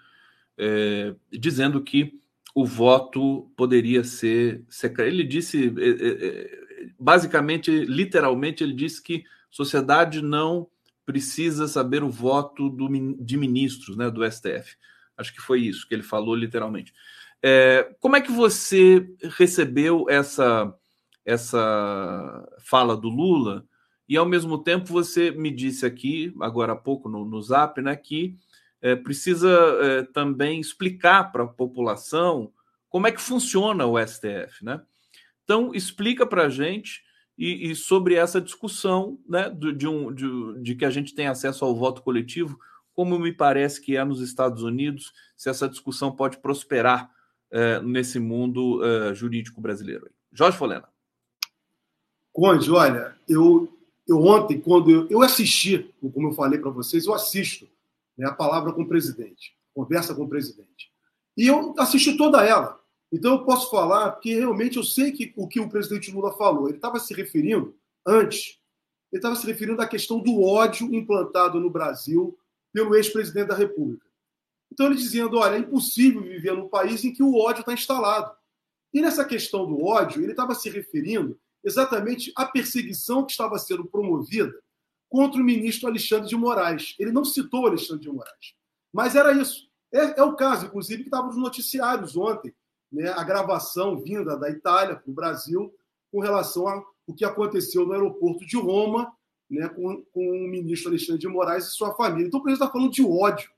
é, 0.59 1.15
dizendo 1.31 1.83
que 1.83 2.21
o 2.55 2.67
voto 2.67 3.51
poderia 3.57 4.05
ser 4.05 4.63
secreto. 4.69 5.09
Ele 5.09 5.25
disse, 5.25 5.73
é, 5.79 5.89
é, 5.89 6.27
é, 6.27 6.89
basicamente, 7.01 7.71
literalmente, 7.87 8.63
ele 8.63 8.75
disse 8.75 9.03
que 9.03 9.25
sociedade 9.51 10.21
não 10.21 10.69
precisa 11.07 11.67
saber 11.67 12.05
o 12.05 12.11
voto 12.11 12.69
do, 12.69 12.87
de 13.19 13.39
ministros 13.39 13.97
né, 13.97 14.11
do 14.11 14.31
STF. 14.31 14.77
Acho 15.17 15.33
que 15.33 15.41
foi 15.41 15.63
isso 15.63 15.89
que 15.89 15.95
ele 15.95 16.03
falou 16.03 16.35
literalmente. 16.35 16.93
É, 17.43 17.95
como 18.01 18.17
é 18.17 18.21
que 18.21 18.31
você 18.31 19.05
recebeu 19.37 20.07
essa, 20.09 20.73
essa 21.25 22.49
fala 22.61 22.97
do 22.97 23.09
Lula? 23.09 23.67
E 24.09 24.17
ao 24.17 24.27
mesmo 24.27 24.63
tempo 24.63 24.87
você 24.87 25.31
me 25.31 25.51
disse 25.51 25.85
aqui, 25.85 26.33
agora 26.41 26.73
há 26.73 26.77
pouco 26.77 27.09
no, 27.09 27.25
no 27.25 27.43
Zap, 27.43 27.81
né, 27.81 27.97
que 27.97 28.37
é, 28.81 28.95
precisa 28.95 29.51
é, 29.81 30.03
também 30.03 30.61
explicar 30.61 31.33
para 31.33 31.45
a 31.45 31.49
população 31.49 32.53
como 32.89 33.07
é 33.07 33.13
que 33.13 33.21
funciona 33.21 33.87
o 33.87 33.99
STF, 33.99 34.63
né? 34.63 34.83
Então 35.45 35.75
explica 35.75 36.27
para 36.27 36.45
a 36.45 36.49
gente 36.49 37.03
e, 37.39 37.71
e, 37.71 37.75
sobre 37.75 38.15
essa 38.15 38.41
discussão, 38.41 39.19
né, 39.27 39.49
de, 39.49 39.73
de 39.73 39.89
um, 39.89 40.13
de, 40.13 40.63
de 40.63 40.75
que 40.75 40.85
a 40.85 40.91
gente 40.91 41.15
tem 41.15 41.27
acesso 41.27 41.65
ao 41.65 41.75
voto 41.75 42.03
coletivo, 42.03 42.59
como 42.93 43.19
me 43.19 43.33
parece 43.33 43.81
que 43.81 43.97
é 43.97 44.05
nos 44.05 44.21
Estados 44.21 44.63
Unidos, 44.63 45.13
se 45.37 45.49
essa 45.49 45.69
discussão 45.69 46.15
pode 46.15 46.37
prosperar 46.39 47.11
é, 47.53 47.81
nesse 47.81 48.19
mundo 48.19 48.83
é, 48.85 49.15
jurídico 49.15 49.61
brasileiro. 49.61 50.11
Jorge 50.33 50.57
Folena. 50.57 50.89
Conde, 52.33 52.71
olha, 52.71 53.15
eu, 53.29 53.71
eu 54.09 54.19
ontem, 54.25 54.59
quando 54.59 54.91
eu, 54.91 55.07
eu 55.11 55.23
assisti, 55.23 55.95
como 56.15 56.29
eu 56.29 56.33
falei 56.33 56.59
para 56.59 56.71
vocês, 56.71 57.05
eu 57.05 57.13
assisto 57.13 57.69
né, 58.17 58.27
a 58.27 58.33
palavra 58.33 58.73
com 58.73 58.83
o 58.83 58.89
presidente, 58.89 59.55
conversa 59.75 60.15
com 60.15 60.23
o 60.23 60.29
presidente. 60.29 60.91
E 61.37 61.47
eu 61.47 61.75
assisti 61.79 62.17
toda 62.17 62.45
ela. 62.45 62.81
Então 63.13 63.33
eu 63.33 63.45
posso 63.45 63.71
falar 63.71 64.13
que 64.13 64.35
realmente 64.35 64.79
eu 64.79 64.83
sei 64.83 65.13
que 65.13 65.35
o 65.37 65.47
que 65.47 65.61
o 65.61 65.69
presidente 65.69 66.11
Lula 66.11 66.33
falou. 66.33 66.69
Ele 66.69 66.79
estava 66.79 66.99
se 66.99 67.13
referindo, 67.13 67.77
antes, 68.07 68.59
ele 69.13 69.19
estava 69.19 69.37
se 69.37 69.47
referindo 69.47 69.83
à 69.83 69.87
questão 69.87 70.19
do 70.19 70.43
ódio 70.43 70.93
implantado 70.95 71.61
no 71.61 71.69
Brasil 71.69 72.37
pelo 72.73 72.97
ex-presidente 72.97 73.49
da 73.49 73.55
República. 73.55 74.07
Então, 74.73 74.87
ele 74.87 74.97
dizendo: 74.97 75.37
olha, 75.37 75.57
é 75.57 75.59
impossível 75.59 76.23
viver 76.23 76.55
num 76.55 76.67
país 76.67 77.05
em 77.05 77.13
que 77.13 77.23
o 77.23 77.37
ódio 77.37 77.61
está 77.61 77.75
instalado. 77.75 78.35
E 78.93 79.03
nessa 79.03 79.23
questão 79.23 79.67
do 79.67 79.85
ódio, 79.85 80.23
ele 80.23 80.33
estava 80.33 80.55
se 80.55 80.71
referindo 80.71 81.39
exatamente 81.63 82.33
à 82.35 82.47
perseguição 82.47 83.25
que 83.25 83.33
estava 83.33 83.59
sendo 83.59 83.85
promovida 83.85 84.53
contra 85.11 85.41
o 85.41 85.45
ministro 85.45 85.89
Alexandre 85.89 86.27
de 86.27 86.37
Moraes. 86.37 86.97
Ele 86.99 87.13
não 87.13 87.23
citou 87.23 87.67
Alexandre 87.67 88.03
de 88.03 88.11
Moraes, 88.11 88.55
mas 88.91 89.15
era 89.15 89.33
isso. 89.33 89.69
É, 89.93 90.21
é 90.21 90.23
o 90.23 90.35
caso, 90.35 90.67
inclusive, 90.67 91.03
que 91.03 91.09
estava 91.09 91.27
nos 91.27 91.37
noticiários 91.37 92.17
ontem, 92.17 92.55
né, 92.91 93.11
a 93.11 93.23
gravação 93.23 94.01
vinda 94.01 94.39
da 94.39 94.49
Itália 94.49 94.97
para 94.97 95.11
o 95.11 95.15
Brasil 95.15 95.73
com 96.11 96.21
relação 96.21 96.67
ao 96.67 97.15
que 97.15 97.27
aconteceu 97.27 97.85
no 97.85 97.93
aeroporto 97.93 98.47
de 98.47 98.57
Roma 98.57 99.13
né, 99.51 99.69
com, 99.69 100.03
com 100.13 100.29
o 100.31 100.49
ministro 100.49 100.89
Alexandre 100.89 101.21
de 101.21 101.29
Moraes 101.29 101.67
e 101.67 101.71
sua 101.71 101.95
família. 101.95 102.27
Então, 102.27 102.41
o 102.41 102.43
presidente 102.43 102.67
está 102.67 102.73
falando 102.73 102.93
de 102.93 103.05
ódio 103.05 103.51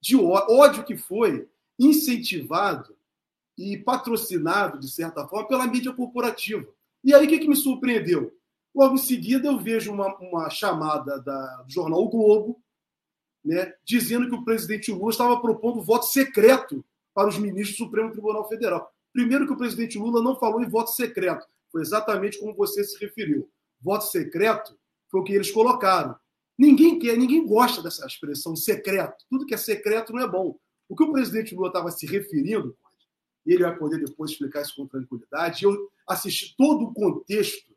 de 0.00 0.16
ódio 0.16 0.84
que 0.84 0.96
foi 0.96 1.48
incentivado 1.78 2.96
e 3.56 3.76
patrocinado, 3.76 4.78
de 4.78 4.88
certa 4.88 5.26
forma, 5.26 5.48
pela 5.48 5.66
mídia 5.66 5.92
corporativa. 5.92 6.66
E 7.02 7.14
aí, 7.14 7.26
o 7.26 7.28
que, 7.28 7.38
que 7.38 7.48
me 7.48 7.56
surpreendeu? 7.56 8.36
Logo 8.74 8.94
em 8.94 8.98
seguida, 8.98 9.48
eu 9.48 9.58
vejo 9.58 9.92
uma, 9.92 10.14
uma 10.18 10.50
chamada 10.50 11.18
da, 11.20 11.62
do 11.62 11.72
jornal 11.72 12.02
o 12.02 12.10
Globo, 12.10 12.62
né, 13.44 13.72
dizendo 13.84 14.28
que 14.28 14.34
o 14.34 14.44
presidente 14.44 14.90
Lula 14.90 15.10
estava 15.10 15.40
propondo 15.40 15.80
voto 15.80 16.06
secreto 16.06 16.84
para 17.14 17.28
os 17.28 17.38
ministros 17.38 17.78
do 17.78 17.84
Supremo 17.84 18.10
Tribunal 18.10 18.46
Federal. 18.48 18.92
Primeiro 19.12 19.46
que 19.46 19.52
o 19.52 19.56
presidente 19.56 19.96
Lula 19.96 20.22
não 20.22 20.36
falou 20.36 20.62
em 20.62 20.68
voto 20.68 20.90
secreto, 20.90 21.46
foi 21.72 21.80
exatamente 21.80 22.38
como 22.38 22.54
você 22.54 22.84
se 22.84 22.98
referiu. 22.98 23.48
Voto 23.80 24.04
secreto 24.04 24.78
foi 25.08 25.20
o 25.20 25.24
que 25.24 25.32
eles 25.32 25.50
colocaram. 25.50 26.14
Ninguém 26.58 26.98
quer, 26.98 27.16
ninguém 27.16 27.46
gosta 27.46 27.82
dessa 27.82 28.06
expressão 28.06 28.56
secreto. 28.56 29.24
Tudo 29.28 29.44
que 29.44 29.54
é 29.54 29.58
secreto 29.58 30.12
não 30.12 30.22
é 30.22 30.28
bom. 30.28 30.58
O 30.88 30.96
que 30.96 31.02
o 31.02 31.12
presidente 31.12 31.54
Lula 31.54 31.68
estava 31.68 31.90
se 31.90 32.06
referindo, 32.06 32.76
ele 33.44 33.62
vai 33.62 33.76
poder 33.76 33.98
depois 34.02 34.30
explicar 34.30 34.62
isso 34.62 34.74
com 34.76 34.86
tranquilidade. 34.86 35.64
Eu 35.64 35.90
assisti 36.06 36.54
todo 36.56 36.84
o 36.84 36.94
contexto 36.94 37.74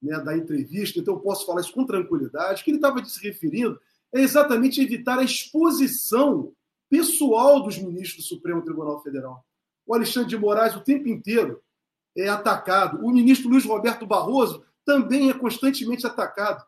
né, 0.00 0.18
da 0.20 0.36
entrevista, 0.36 1.00
então 1.00 1.14
eu 1.14 1.20
posso 1.20 1.44
falar 1.44 1.60
isso 1.60 1.72
com 1.72 1.84
tranquilidade. 1.84 2.62
O 2.62 2.64
que 2.64 2.70
ele 2.70 2.78
estava 2.78 3.04
se 3.04 3.22
referindo 3.22 3.78
é 4.12 4.20
exatamente 4.20 4.80
evitar 4.80 5.18
a 5.18 5.24
exposição 5.24 6.52
pessoal 6.88 7.62
dos 7.62 7.78
ministros 7.78 8.24
do 8.24 8.28
Supremo 8.28 8.62
Tribunal 8.62 9.02
Federal. 9.02 9.44
O 9.86 9.94
Alexandre 9.94 10.28
de 10.28 10.38
Moraes, 10.38 10.76
o 10.76 10.80
tempo 10.84 11.08
inteiro, 11.08 11.60
é 12.16 12.28
atacado. 12.28 13.04
O 13.04 13.10
ministro 13.10 13.48
Luiz 13.48 13.64
Roberto 13.64 14.06
Barroso 14.06 14.64
também 14.84 15.30
é 15.30 15.34
constantemente 15.34 16.06
atacado 16.06 16.64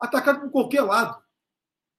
atacado 0.00 0.40
por 0.40 0.50
qualquer 0.50 0.82
lado. 0.82 1.22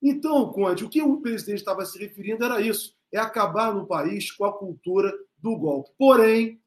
Então, 0.02 0.52
Conde, 0.52 0.86
o 0.86 0.90
que 0.90 1.02
o 1.02 1.20
presidente 1.22 1.60
estava 1.60 1.86
se 1.86 2.00
referindo 2.00 2.44
era 2.44 2.62
isso: 2.62 2.96
é 3.12 3.18
acabar 3.18 3.74
no 3.74 3.86
país 3.86 4.32
com 4.32 4.46
a 4.46 4.58
cultura 4.58 5.14
do 5.38 5.58
golpe. 5.58 5.92
Porém, 5.98 6.62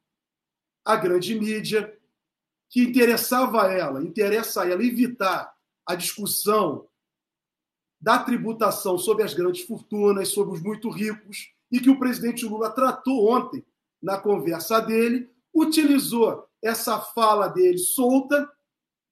a 0.85 0.97
grande 0.97 1.39
mídia, 1.39 1.97
que 2.69 2.83
interessava 2.83 3.65
a 3.65 3.73
ela, 3.73 4.03
interessa 4.03 4.63
a 4.63 4.69
ela 4.69 4.85
evitar 4.85 5.55
a 5.87 5.95
discussão 5.95 6.89
da 8.01 8.19
tributação 8.19 8.99
sobre 8.99 9.23
as 9.23 9.33
grandes 9.33 9.63
fortunas, 9.65 10.29
sobre 10.29 10.55
os 10.55 10.63
muito 10.63 10.91
ricos, 10.91 11.53
e 11.71 11.81
que 11.81 11.89
o 11.89 11.99
presidente 11.99 12.45
Lula 12.45 12.71
tratou 12.71 13.31
ontem 13.31 13.65
na 14.03 14.19
conversa 14.19 14.81
dele, 14.81 15.31
utilizou 15.55 16.49
essa 16.61 16.99
fala 16.99 17.49
dele 17.49 17.79
solta 17.79 18.51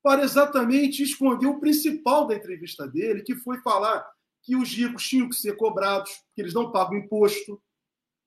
para 0.03 0.23
exatamente 0.23 1.03
esconder 1.03 1.47
o 1.47 1.61
principal 1.61 2.27
da 2.27 2.35
entrevista 2.35 2.87
dele, 2.87 3.23
que 3.23 3.35
foi 3.35 3.59
falar 3.59 4.07
que 4.43 4.57
os 4.57 4.73
ricos 4.73 5.07
tinham 5.07 5.29
que 5.29 5.37
ser 5.37 5.57
cobrados, 5.57 6.11
que 6.35 6.41
eles 6.41 6.55
não 6.55 6.73
pagam 6.73 6.99
imposto. 6.99 7.61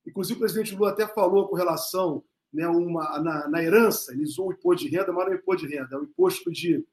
Inclusive, 0.05 0.37
o 0.37 0.39
presidente 0.39 0.75
Lula 0.75 0.91
até 0.91 1.07
falou 1.07 1.47
com 1.47 1.55
relação 1.55 2.23
né, 2.53 2.67
uma, 2.67 3.19
na, 3.19 3.47
na 3.47 3.63
herança, 3.63 4.13
ele 4.13 4.23
usou 4.23 4.49
o 4.49 4.53
imposto 4.53 4.87
de 4.87 4.95
renda, 4.95 5.11
mas 5.11 5.25
não 5.25 5.33
é 5.33 5.35
o 5.35 5.39
imposto 5.39 5.67
de 5.67 5.75
renda, 5.75 5.95
é 5.95 5.97
o 5.97 6.03
imposto 6.03 6.51
de 6.51 6.85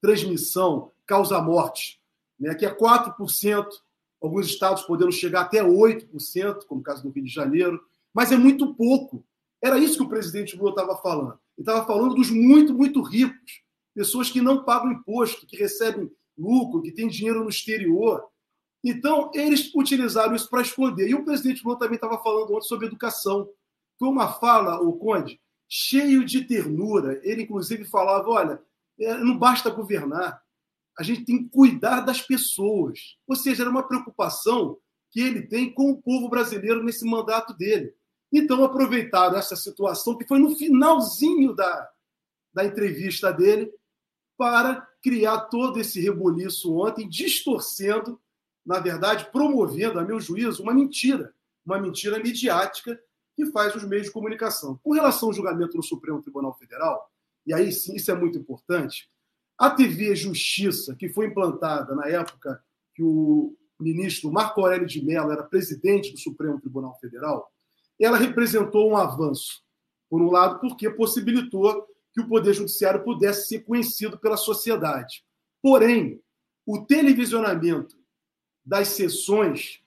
transmissão, 0.00 0.92
causa-morte, 1.04 2.00
né, 2.38 2.54
que 2.54 2.64
é 2.64 2.72
4% 2.72 3.66
alguns 4.22 4.46
estados 4.46 4.84
podendo 4.84 5.10
chegar 5.10 5.42
até 5.42 5.62
8%, 5.62 6.64
como 6.66 6.80
o 6.80 6.84
caso 6.84 7.02
do 7.02 7.10
Rio 7.10 7.24
de 7.24 7.30
Janeiro, 7.30 7.84
mas 8.14 8.30
é 8.30 8.36
muito 8.36 8.72
pouco. 8.74 9.24
Era 9.60 9.78
isso 9.78 9.96
que 9.96 10.04
o 10.04 10.08
presidente 10.08 10.56
Lula 10.56 10.70
estava 10.70 10.96
falando. 10.96 11.38
Ele 11.58 11.62
estava 11.62 11.84
falando 11.84 12.14
dos 12.14 12.30
muito, 12.30 12.72
muito 12.72 13.02
ricos, 13.02 13.62
pessoas 13.94 14.30
que 14.30 14.40
não 14.40 14.64
pagam 14.64 14.92
imposto, 14.92 15.46
que 15.46 15.56
recebem 15.56 16.10
lucro, 16.36 16.82
que 16.82 16.92
têm 16.92 17.08
dinheiro 17.08 17.42
no 17.42 17.50
exterior. 17.50 18.24
Então, 18.84 19.30
eles 19.34 19.72
utilizaram 19.74 20.34
isso 20.34 20.48
para 20.48 20.62
esconder. 20.62 21.08
E 21.08 21.14
o 21.14 21.24
presidente 21.24 21.64
Lula 21.64 21.78
também 21.78 21.94
estava 21.94 22.18
falando 22.22 22.52
ontem 22.52 22.66
sobre 22.66 22.86
educação. 22.86 23.48
Foi 23.98 24.08
uma 24.08 24.32
fala, 24.32 24.80
o 24.80 24.94
Conde, 24.94 25.40
cheio 25.68 26.24
de 26.24 26.44
ternura. 26.44 27.20
Ele, 27.22 27.42
inclusive, 27.42 27.84
falava: 27.84 28.28
olha, 28.28 28.62
é, 28.98 29.16
não 29.18 29.38
basta 29.38 29.70
governar, 29.70 30.42
a 30.98 31.02
gente 31.02 31.24
tem 31.24 31.44
que 31.44 31.50
cuidar 31.50 32.00
das 32.00 32.20
pessoas. 32.20 33.16
Ou 33.26 33.36
seja, 33.36 33.62
era 33.62 33.70
uma 33.70 33.86
preocupação 33.86 34.78
que 35.10 35.20
ele 35.20 35.42
tem 35.42 35.72
com 35.72 35.90
o 35.90 36.02
povo 36.02 36.28
brasileiro 36.28 36.82
nesse 36.82 37.04
mandato 37.04 37.54
dele. 37.54 37.94
Então, 38.32 38.64
aproveitaram 38.64 39.36
essa 39.36 39.54
situação, 39.54 40.16
que 40.16 40.26
foi 40.26 40.38
no 40.38 40.56
finalzinho 40.56 41.54
da, 41.54 41.88
da 42.52 42.64
entrevista 42.64 43.30
dele, 43.30 43.70
para 44.42 44.84
criar 45.00 45.42
todo 45.42 45.78
esse 45.78 46.00
rebuliço 46.00 46.76
ontem, 46.76 47.08
distorcendo, 47.08 48.20
na 48.66 48.80
verdade, 48.80 49.30
promovendo, 49.30 50.00
a 50.00 50.04
meu 50.04 50.18
juízo, 50.18 50.64
uma 50.64 50.74
mentira, 50.74 51.32
uma 51.64 51.80
mentira 51.80 52.18
midiática 52.18 53.00
que 53.36 53.46
faz 53.52 53.72
os 53.76 53.84
meios 53.84 54.06
de 54.06 54.12
comunicação. 54.12 54.80
Com 54.82 54.94
relação 54.94 55.28
ao 55.28 55.32
julgamento 55.32 55.76
no 55.76 55.82
Supremo 55.82 56.20
Tribunal 56.20 56.58
Federal, 56.58 57.08
e 57.46 57.54
aí 57.54 57.70
sim, 57.70 57.94
isso 57.94 58.10
é 58.10 58.16
muito 58.16 58.36
importante, 58.36 59.08
a 59.56 59.70
TV 59.70 60.16
Justiça, 60.16 60.96
que 60.96 61.08
foi 61.08 61.26
implantada 61.26 61.94
na 61.94 62.08
época 62.08 62.60
que 62.96 63.02
o 63.04 63.56
ministro 63.78 64.32
Marco 64.32 64.60
Aurélio 64.60 64.88
de 64.88 65.04
Mello 65.04 65.30
era 65.30 65.44
presidente 65.44 66.10
do 66.10 66.18
Supremo 66.18 66.60
Tribunal 66.60 66.98
Federal, 66.98 67.48
ela 67.96 68.16
representou 68.16 68.90
um 68.90 68.96
avanço. 68.96 69.62
Por 70.10 70.20
um 70.20 70.32
lado, 70.32 70.58
porque 70.58 70.90
possibilitou 70.90 71.86
que 72.12 72.20
o 72.20 72.28
Poder 72.28 72.52
Judiciário 72.52 73.02
pudesse 73.02 73.48
ser 73.48 73.60
conhecido 73.60 74.18
pela 74.18 74.36
sociedade. 74.36 75.24
Porém, 75.62 76.20
o 76.66 76.84
televisionamento 76.84 77.96
das 78.64 78.88
sessões 78.88 79.82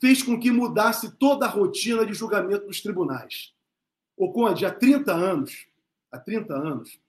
fez 0.00 0.22
com 0.22 0.38
que 0.38 0.50
mudasse 0.50 1.16
toda 1.16 1.46
a 1.46 1.48
rotina 1.48 2.06
de 2.06 2.14
julgamento 2.14 2.66
dos 2.66 2.80
tribunais. 2.80 3.52
O 4.16 4.32
Conde, 4.32 4.64
há 4.64 4.72
30 4.72 5.12
anos, 5.12 5.66
há 6.10 6.18
30 6.18 6.54
anos, 6.54 7.00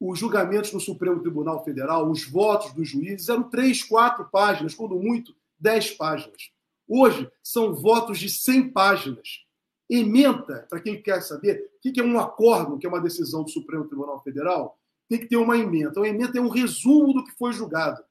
os 0.00 0.18
julgamentos 0.18 0.72
no 0.72 0.80
Supremo 0.80 1.20
Tribunal 1.20 1.64
Federal, 1.64 2.08
os 2.08 2.24
votos 2.24 2.72
dos 2.72 2.88
juízes 2.88 3.28
eram 3.28 3.42
três, 3.42 3.82
quatro 3.82 4.28
páginas, 4.30 4.74
quando 4.74 4.94
muito, 4.94 5.34
dez 5.58 5.90
páginas. 5.90 6.50
Hoje, 6.86 7.28
são 7.42 7.74
votos 7.74 8.18
de 8.18 8.30
100 8.30 8.70
páginas. 8.70 9.44
Ementa, 9.90 10.66
para 10.68 10.80
quem 10.80 11.00
quer 11.00 11.22
saber, 11.22 11.70
o 11.76 11.92
que 11.92 11.98
é 11.98 12.04
um 12.04 12.18
acordo, 12.18 12.78
que 12.78 12.86
é 12.86 12.88
uma 12.88 13.00
decisão 13.00 13.42
do 13.42 13.50
Supremo 13.50 13.86
Tribunal 13.86 14.22
Federal, 14.22 14.78
tem 15.08 15.18
que 15.18 15.26
ter 15.26 15.36
uma 15.36 15.56
emenda. 15.56 15.98
Uma 15.98 16.08
emenda 16.08 16.38
é 16.38 16.42
um 16.42 16.50
resumo 16.50 17.14
do 17.14 17.24
que 17.24 17.32
foi 17.32 17.52
julgado. 17.52 18.02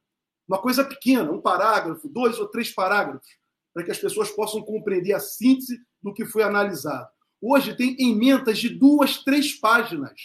Uma 0.47 0.57
coisa 0.57 0.83
pequena, 0.83 1.31
um 1.31 1.41
parágrafo, 1.41 2.09
dois 2.09 2.39
ou 2.39 2.47
três 2.47 2.71
parágrafos, 2.71 3.27
para 3.73 3.83
que 3.83 3.91
as 3.91 3.99
pessoas 3.99 4.31
possam 4.31 4.61
compreender 4.63 5.13
a 5.13 5.19
síntese 5.19 5.79
do 6.01 6.13
que 6.13 6.25
foi 6.25 6.41
analisado. 6.41 7.07
Hoje 7.39 7.75
tem 7.75 7.95
emendas 7.99 8.57
de 8.57 8.69
duas, 8.69 9.23
três 9.23 9.53
páginas. 9.53 10.19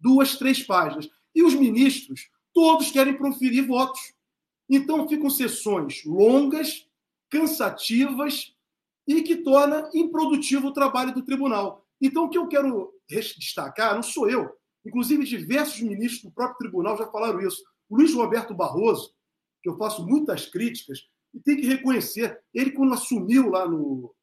Duas, 0.00 0.36
três 0.36 0.62
páginas. 0.62 1.08
E 1.34 1.42
os 1.42 1.54
ministros, 1.54 2.30
todos 2.54 2.90
querem 2.90 3.18
proferir 3.18 3.66
votos. 3.66 4.00
Então 4.70 5.06
ficam 5.06 5.28
sessões 5.28 6.02
longas, 6.06 6.88
cansativas 7.28 8.55
e 9.06 9.22
que 9.22 9.36
torna 9.36 9.88
improdutivo 9.94 10.68
o 10.68 10.72
trabalho 10.72 11.14
do 11.14 11.24
tribunal. 11.24 11.84
Então, 12.00 12.24
o 12.24 12.28
que 12.28 12.38
eu 12.38 12.48
quero 12.48 12.92
destacar, 13.08 13.94
não 13.94 14.02
sou 14.02 14.28
eu, 14.28 14.50
inclusive 14.84 15.24
diversos 15.24 15.80
ministros 15.80 16.22
do 16.22 16.32
próprio 16.32 16.58
tribunal 16.58 16.96
já 16.96 17.06
falaram 17.06 17.40
isso. 17.40 17.62
O 17.88 17.96
Luiz 17.96 18.12
Roberto 18.12 18.54
Barroso, 18.54 19.12
que 19.62 19.68
eu 19.68 19.76
faço 19.76 20.06
muitas 20.06 20.46
críticas, 20.46 21.00
e 21.32 21.40
tem 21.40 21.56
que 21.56 21.66
reconhecer, 21.66 22.40
ele, 22.52 22.72
quando 22.72 22.94
assumiu 22.94 23.50
lá 23.50 23.68
no, 23.68 24.14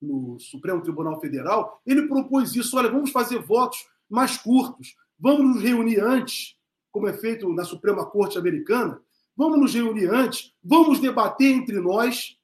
no 0.00 0.38
Supremo 0.38 0.82
Tribunal 0.82 1.20
Federal, 1.20 1.80
ele 1.86 2.06
propôs 2.06 2.54
isso: 2.54 2.76
olha, 2.76 2.90
vamos 2.90 3.10
fazer 3.10 3.40
votos 3.40 3.86
mais 4.08 4.36
curtos, 4.36 4.94
vamos 5.18 5.54
nos 5.54 5.62
reunir 5.62 6.00
antes, 6.00 6.56
como 6.90 7.08
é 7.08 7.12
feito 7.12 7.48
na 7.52 7.64
Suprema 7.64 8.06
Corte 8.06 8.38
Americana, 8.38 9.00
vamos 9.36 9.58
nos 9.58 9.74
reunir 9.74 10.06
antes, 10.06 10.54
vamos 10.62 11.00
debater 11.00 11.52
entre 11.52 11.80
nós 11.80 12.37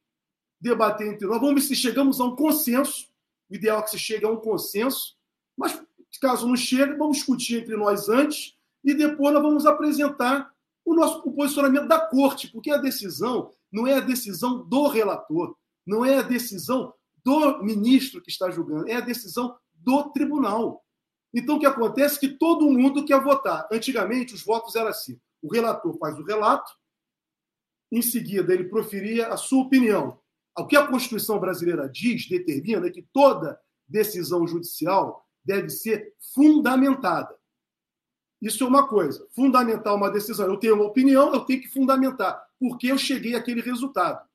debater 0.65 1.07
entre 1.07 1.27
nós, 1.27 1.39
vamos 1.39 1.55
ver 1.55 1.69
se 1.69 1.77
chegamos 1.77 2.19
a 2.21 2.25
um 2.25 2.35
consenso. 2.35 3.07
O 3.51 3.55
ideal 3.55 3.81
é 3.81 3.83
que 3.83 3.91
se 3.91 3.99
chegue 3.99 4.25
a 4.25 4.31
um 4.31 4.37
consenso, 4.37 5.15
mas 5.57 5.81
caso 6.21 6.49
não 6.49 6.57
chegue, 6.57 6.95
vamos 6.95 7.19
discutir 7.19 7.61
entre 7.61 7.77
nós 7.77 8.09
antes 8.09 8.57
e 8.83 8.95
depois 8.95 9.35
nós 9.35 9.43
vamos 9.43 9.67
apresentar 9.67 10.51
o 10.85 10.95
nosso 10.95 11.21
o 11.29 11.33
posicionamento 11.33 11.87
da 11.87 11.99
corte, 11.99 12.49
porque 12.49 12.71
a 12.71 12.79
decisão 12.79 13.51
não 13.71 13.87
é 13.87 13.95
a 13.95 14.01
decisão 14.01 14.67
do 14.67 14.87
relator, 14.89 15.57
não 15.87 16.05
é 16.05 16.19
a 16.19 16.23
decisão 16.23 16.95
do 17.23 17.63
ministro 17.63 18.23
que 18.23 18.31
está 18.31 18.51
julgando, 18.51 18.89
é 18.89 18.97
a 18.97 19.01
decisão 19.01 19.57
do 19.73 20.11
tribunal. 20.13 20.85
Então, 21.33 21.57
o 21.57 21.59
que 21.59 21.67
acontece 21.67 22.17
é 22.17 22.21
que 22.21 22.39
todo 22.39 22.71
mundo 22.71 23.05
quer 23.05 23.21
votar. 23.21 23.67
Antigamente, 23.73 24.35
os 24.35 24.45
votos 24.45 24.77
eram 24.77 24.89
assim: 24.89 25.19
o 25.43 25.53
relator 25.53 25.97
faz 25.99 26.19
o 26.19 26.23
relato, 26.23 26.71
em 27.91 28.03
seguida, 28.03 28.53
ele 28.53 28.65
proferia 28.65 29.29
a 29.29 29.37
sua 29.37 29.63
opinião. 29.63 30.19
O 30.57 30.67
que 30.67 30.77
a 30.77 30.87
Constituição 30.87 31.41
brasileira 31.41 31.89
diz, 31.89 32.29
determina, 32.29 32.87
é 32.87 32.91
que 32.91 33.03
toda 33.13 33.59
decisão 33.89 34.47
judicial 34.47 35.27
deve 35.45 35.69
ser 35.69 36.15
fundamentada. 36.35 37.37
Isso 38.41 38.63
é 38.63 38.67
uma 38.67 38.87
coisa. 38.87 39.27
Fundamentar 39.35 39.95
uma 39.95 40.11
decisão. 40.11 40.47
Eu 40.47 40.59
tenho 40.59 40.75
uma 40.75 40.85
opinião, 40.85 41.33
eu 41.35 41.41
tenho 41.41 41.61
que 41.61 41.69
fundamentar. 41.69 42.45
Porque 42.59 42.89
eu 42.89 42.99
cheguei 42.99 43.35
àquele 43.35 43.61
resultado. 43.61 44.27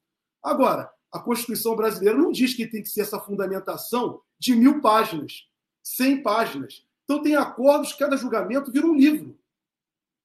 Agora, 0.43 0.91
a 1.11 1.19
Constituição 1.19 1.75
brasileira 1.75 2.17
não 2.17 2.31
diz 2.31 2.53
que 2.53 2.67
tem 2.67 2.81
que 2.81 2.89
ser 2.89 3.01
essa 3.01 3.19
fundamentação 3.19 4.21
de 4.39 4.55
mil 4.55 4.81
páginas, 4.81 5.47
cem 5.83 6.21
páginas. 6.21 6.85
Então, 7.03 7.21
tem 7.21 7.35
acordos, 7.35 7.93
cada 7.93 8.17
julgamento 8.17 8.71
vira 8.71 8.85
um 8.85 8.95
livro. 8.95 9.37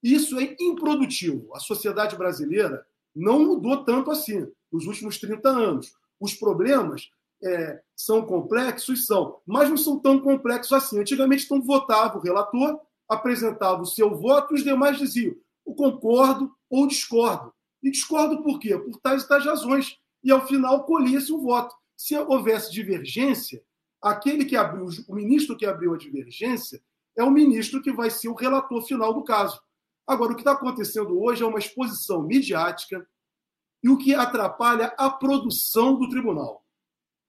Isso 0.02 0.38
é 0.38 0.56
improdutivo. 0.60 1.54
A 1.54 1.60
sociedade 1.60 2.16
brasileira 2.16 2.86
não 3.14 3.44
mudou 3.44 3.84
tanto 3.84 4.10
assim 4.10 4.50
nos 4.74 4.86
últimos 4.86 5.18
30 5.18 5.48
anos. 5.48 5.94
Os 6.18 6.34
problemas 6.34 7.08
é, 7.42 7.80
são 7.94 8.26
complexos? 8.26 9.06
São, 9.06 9.40
mas 9.46 9.70
não 9.70 9.76
são 9.76 10.00
tão 10.00 10.18
complexos 10.18 10.72
assim. 10.72 10.98
Antigamente, 10.98 11.44
então, 11.44 11.62
votava 11.62 12.18
o 12.18 12.20
relator, 12.20 12.80
apresentava 13.08 13.80
o 13.82 13.86
seu 13.86 14.16
voto 14.16 14.52
e 14.52 14.56
os 14.56 14.64
demais 14.64 14.98
diziam: 14.98 15.34
eu 15.64 15.74
concordo 15.74 16.52
ou 16.68 16.88
discordo. 16.88 17.52
E 17.82 17.90
discordo 17.90 18.42
por 18.42 18.58
quê? 18.58 18.76
Por 18.76 18.98
tais 19.00 19.22
e 19.22 19.28
tais 19.28 19.44
razões. 19.44 19.96
E 20.22 20.32
ao 20.32 20.46
final 20.46 20.84
colhia-se 20.84 21.32
o 21.32 21.40
voto. 21.40 21.74
Se 21.96 22.16
houvesse 22.16 22.72
divergência, 22.72 23.62
aquele 24.02 24.44
que 24.44 24.56
abriu, 24.56 24.88
o 25.06 25.14
ministro 25.14 25.56
que 25.56 25.66
abriu 25.66 25.94
a 25.94 25.98
divergência, 25.98 26.82
é 27.16 27.22
o 27.22 27.30
ministro 27.30 27.80
que 27.80 27.92
vai 27.92 28.10
ser 28.10 28.28
o 28.28 28.34
relator 28.34 28.82
final 28.82 29.12
do 29.14 29.22
caso. 29.22 29.60
Agora, 30.06 30.32
o 30.32 30.34
que 30.34 30.40
está 30.40 30.52
acontecendo 30.52 31.20
hoje 31.20 31.42
é 31.42 31.46
uma 31.46 31.58
exposição 31.58 32.22
midiática, 32.22 33.06
e 33.84 33.90
o 33.90 33.98
que 33.98 34.14
atrapalha 34.14 34.94
a 34.96 35.10
produção 35.10 35.94
do 35.98 36.08
tribunal. 36.08 36.64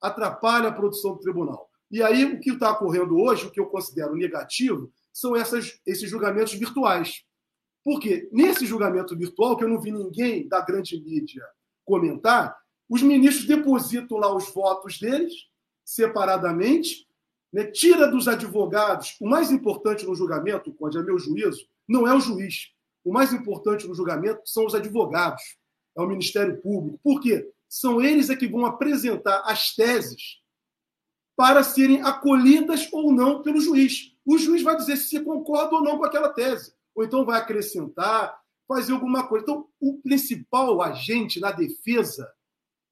Atrapalha 0.01 0.69
a 0.69 0.71
produção 0.71 1.11
do 1.11 1.19
tribunal. 1.19 1.69
E 1.91 2.01
aí, 2.01 2.23
o 2.23 2.39
que 2.39 2.51
está 2.51 2.71
ocorrendo 2.71 3.17
hoje, 3.17 3.45
o 3.45 3.51
que 3.51 3.59
eu 3.59 3.65
considero 3.65 4.15
negativo, 4.15 4.89
são 5.11 5.35
essas, 5.35 5.77
esses 5.85 6.09
julgamentos 6.09 6.53
virtuais. 6.53 7.25
Porque 7.83 8.29
nesse 8.31 8.65
julgamento 8.65 9.17
virtual, 9.17 9.57
que 9.57 9.65
eu 9.65 9.67
não 9.67 9.81
vi 9.81 9.91
ninguém 9.91 10.47
da 10.47 10.61
grande 10.61 10.97
mídia 10.97 11.43
comentar, 11.83 12.57
os 12.89 13.01
ministros 13.01 13.45
depositam 13.45 14.17
lá 14.17 14.33
os 14.33 14.49
votos 14.53 14.97
deles, 14.97 15.33
separadamente, 15.83 17.05
né, 17.51 17.65
tira 17.65 18.07
dos 18.07 18.29
advogados. 18.29 19.17
O 19.19 19.27
mais 19.27 19.51
importante 19.51 20.05
no 20.05 20.15
julgamento, 20.15 20.73
Conde, 20.73 20.97
a 20.97 21.03
meu 21.03 21.19
juízo, 21.19 21.67
não 21.85 22.07
é 22.07 22.15
o 22.15 22.19
juiz. 22.21 22.69
O 23.03 23.11
mais 23.11 23.33
importante 23.33 23.85
no 23.87 23.93
julgamento 23.93 24.41
são 24.45 24.65
os 24.65 24.73
advogados 24.73 25.43
é 25.95 26.01
o 26.01 26.07
Ministério 26.07 26.61
Público. 26.61 26.99
Por 27.03 27.21
quê? 27.21 27.51
São 27.67 28.01
eles 28.01 28.29
é 28.29 28.35
que 28.35 28.47
vão 28.47 28.65
apresentar 28.65 29.43
as 29.45 29.73
teses 29.73 30.41
para 31.35 31.63
serem 31.63 32.01
acolhidas 32.01 32.87
ou 32.91 33.11
não 33.11 33.41
pelo 33.41 33.59
juiz. 33.59 34.15
O 34.25 34.37
juiz 34.37 34.63
vai 34.63 34.75
dizer 34.75 34.97
se 34.97 35.19
concorda 35.21 35.75
ou 35.75 35.83
não 35.83 35.97
com 35.97 36.05
aquela 36.05 36.29
tese, 36.29 36.73
ou 36.93 37.03
então 37.03 37.25
vai 37.25 37.39
acrescentar, 37.39 38.39
fazer 38.67 38.93
alguma 38.93 39.27
coisa. 39.27 39.43
Então, 39.43 39.67
o 39.79 40.01
principal 40.01 40.81
agente 40.81 41.39
na 41.39 41.51
defesa 41.51 42.31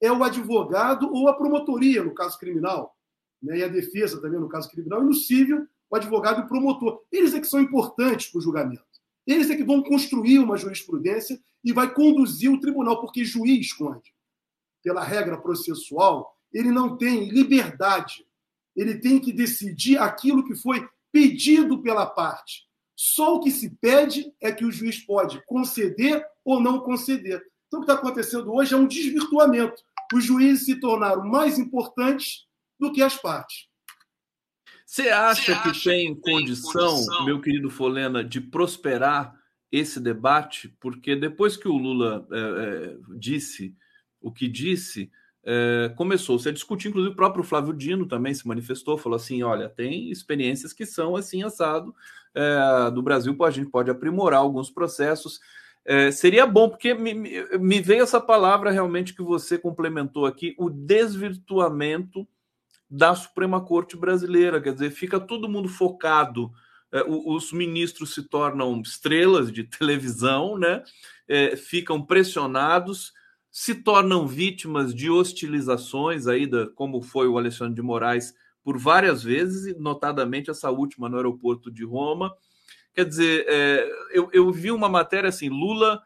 é 0.02 0.12
o 0.12 0.24
advogado 0.24 1.12
ou 1.12 1.30
a 1.30 1.34
promotoria, 1.34 2.04
no 2.04 2.14
caso 2.14 2.38
criminal, 2.38 2.96
né? 3.42 3.60
e 3.60 3.64
a 3.64 3.68
defesa 3.68 4.22
também, 4.22 4.40
no 4.40 4.50
caso 4.50 4.70
criminal, 4.70 5.02
e 5.02 5.06
no 5.06 5.14
civil, 5.14 5.68
o 5.90 5.96
advogado 5.96 6.42
e 6.42 6.44
o 6.44 6.48
promotor. 6.48 7.04
Eles 7.12 7.34
é 7.34 7.40
que 7.40 7.48
são 7.48 7.62
importantes 7.62 8.30
para 8.30 8.40
o 8.40 8.42
julgamento. 8.42 8.84
Eles 9.26 9.50
é 9.50 9.56
que 9.56 9.64
vão 9.64 9.82
construir 9.82 10.40
uma 10.40 10.58
jurisprudência 10.58 11.40
e 11.64 11.72
vai 11.72 11.94
conduzir 11.94 12.52
o 12.52 12.60
tribunal, 12.60 13.00
porque 13.00 13.24
juiz, 13.24 13.72
Conde, 13.74 14.14
pela 14.84 15.04
regra 15.04 15.38
processual, 15.38 16.38
ele 16.52 16.72
não 16.72 16.98
tem 16.98 17.30
liberdade. 17.30 18.26
Ele 18.76 19.00
tem 19.00 19.20
que 19.20 19.32
decidir 19.32 19.98
aquilo 19.98 20.46
que 20.46 20.56
foi 20.56 20.88
pedido 21.12 21.82
pela 21.82 22.06
parte. 22.06 22.68
Só 22.96 23.36
o 23.36 23.40
que 23.40 23.52
se 23.52 23.70
pede 23.70 24.34
é 24.42 24.52
que 24.52 24.66
o 24.66 24.72
juiz 24.72 25.00
pode 25.00 25.44
conceder 25.46 26.26
ou 26.44 26.60
não 26.60 26.80
conceder. 26.80 27.42
Então, 27.68 27.80
o 27.80 27.86
que 27.86 27.92
está 27.92 28.00
acontecendo 28.00 28.54
hoje 28.54 28.74
é 28.74 28.78
um 28.78 28.88
desvirtuamento. 28.88 29.82
Os 30.14 30.24
juízes 30.24 30.66
se 30.66 30.80
tornaram 30.80 31.26
mais 31.26 31.58
importantes 31.58 32.46
do 32.80 32.92
que 32.92 33.02
as 33.02 33.16
partes. 33.16 33.68
Você 34.94 35.10
acha, 35.10 35.54
acha 35.54 35.72
que 35.72 35.84
tem, 35.84 36.14
que 36.14 36.22
tem 36.22 36.36
condição, 36.36 36.88
condição, 36.88 37.26
meu 37.26 37.42
querido 37.42 37.68
Folena, 37.68 38.24
de 38.24 38.40
prosperar 38.40 39.34
esse 39.72 40.00
debate? 40.00 40.68
Porque 40.80 41.16
depois 41.16 41.58
que 41.58 41.68
o 41.68 41.76
Lula 41.76 42.28
é, 42.32 42.38
é, 42.38 42.98
disse 43.18 43.76
o 44.22 44.32
que 44.32 44.48
disse, 44.48 45.10
é, 45.44 45.92
começou-se 45.98 46.48
a 46.48 46.52
discutir, 46.52 46.90
inclusive 46.90 47.12
o 47.12 47.16
próprio 47.16 47.44
Flávio 47.44 47.74
Dino 47.74 48.08
também 48.08 48.36
se 48.36 48.48
manifestou, 48.48 48.96
falou 48.96 49.16
assim: 49.16 49.42
olha, 49.42 49.68
tem 49.68 50.12
experiências 50.12 50.74
que 50.74 50.86
são 50.86 51.16
assim 51.16 51.42
assado 51.42 51.96
é, 52.36 52.92
do 52.92 53.02
Brasil, 53.02 53.36
a 53.44 53.50
gente 53.50 53.72
pode 53.72 53.90
aprimorar 53.90 54.42
alguns 54.42 54.70
processos. 54.70 55.40
É, 55.84 56.12
seria 56.12 56.46
bom, 56.46 56.70
porque 56.70 56.94
me, 56.94 57.16
me 57.58 57.82
veio 57.82 58.04
essa 58.04 58.22
palavra 58.22 58.70
realmente 58.70 59.16
que 59.16 59.24
você 59.24 59.58
complementou 59.58 60.28
aqui, 60.28 60.54
o 60.56 60.70
desvirtuamento 60.70 62.28
da 62.96 63.16
Suprema 63.16 63.60
Corte 63.60 63.98
brasileira. 63.98 64.62
Quer 64.62 64.74
dizer, 64.74 64.92
fica 64.92 65.20
todo 65.20 65.50
mundo 65.50 65.68
focado. 65.68 66.52
É, 66.92 67.04
os 67.08 67.52
ministros 67.52 68.14
se 68.14 68.22
tornam 68.22 68.80
estrelas 68.82 69.52
de 69.52 69.64
televisão, 69.66 70.60
né? 70.60 70.84
É, 71.28 71.56
ficam 71.56 72.06
pressionados, 72.06 73.12
se 73.50 73.74
tornam 73.74 74.28
vítimas 74.28 74.94
de 74.94 75.10
hostilizações 75.10 76.28
aí, 76.28 76.46
da, 76.46 76.68
como 76.68 77.02
foi 77.02 77.28
o 77.28 77.38
Alexandre 77.38 77.74
de 77.74 77.82
Moraes 77.82 78.36
por 78.64 78.78
várias 78.78 79.24
vezes, 79.24 79.76
notadamente 79.80 80.52
essa 80.52 80.70
última 80.70 81.10
no 81.10 81.18
aeroporto 81.18 81.72
de 81.72 81.84
Roma. 81.84 82.32
Quer 82.94 83.06
dizer, 83.06 83.46
é, 83.48 83.90
eu, 84.12 84.30
eu, 84.32 84.52
vi 84.52 84.70
uma 84.70 84.88
matéria 84.88 85.30
assim: 85.30 85.50
Lula 85.50 86.00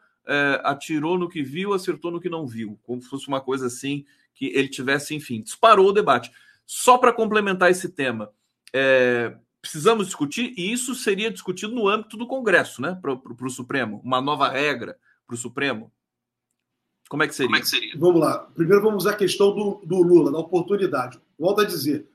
atirou 0.62 1.18
no 1.18 1.28
que 1.28 1.42
viu, 1.42 1.72
acertou 1.72 2.10
no 2.10 2.20
que 2.20 2.28
não 2.28 2.46
viu, 2.46 2.78
como 2.82 3.00
se 3.00 3.08
fosse 3.08 3.28
uma 3.28 3.40
coisa 3.40 3.66
assim 3.66 4.04
que 4.34 4.46
ele 4.54 4.68
tivesse, 4.68 5.14
enfim, 5.14 5.40
disparou 5.42 5.88
o 5.88 5.92
debate. 5.92 6.30
Só 6.70 6.98
para 6.98 7.14
complementar 7.14 7.70
esse 7.70 7.88
tema, 7.88 8.30
é, 8.74 9.34
precisamos 9.62 10.04
discutir, 10.04 10.52
e 10.54 10.70
isso 10.70 10.94
seria 10.94 11.30
discutido 11.30 11.74
no 11.74 11.88
âmbito 11.88 12.14
do 12.14 12.26
Congresso, 12.26 12.82
né? 12.82 12.94
Para 13.00 13.14
o 13.14 13.48
Supremo, 13.48 14.02
uma 14.04 14.20
nova 14.20 14.50
regra 14.50 14.98
para 15.26 15.32
o 15.32 15.38
Supremo. 15.38 15.90
Como 17.08 17.22
é 17.22 17.26
que 17.26 17.34
seria? 17.34 17.56
É 17.56 17.60
que 17.60 17.66
seria? 17.66 17.94
Vamos 17.96 18.20
lá. 18.20 18.50
Primeiro 18.54 18.82
vamos 18.82 19.06
à 19.06 19.16
questão 19.16 19.54
do, 19.54 19.80
do 19.86 20.02
Lula, 20.02 20.30
da 20.30 20.38
oportunidade. 20.40 21.18
Volto 21.38 21.62
a 21.62 21.64
dizer, 21.64 22.06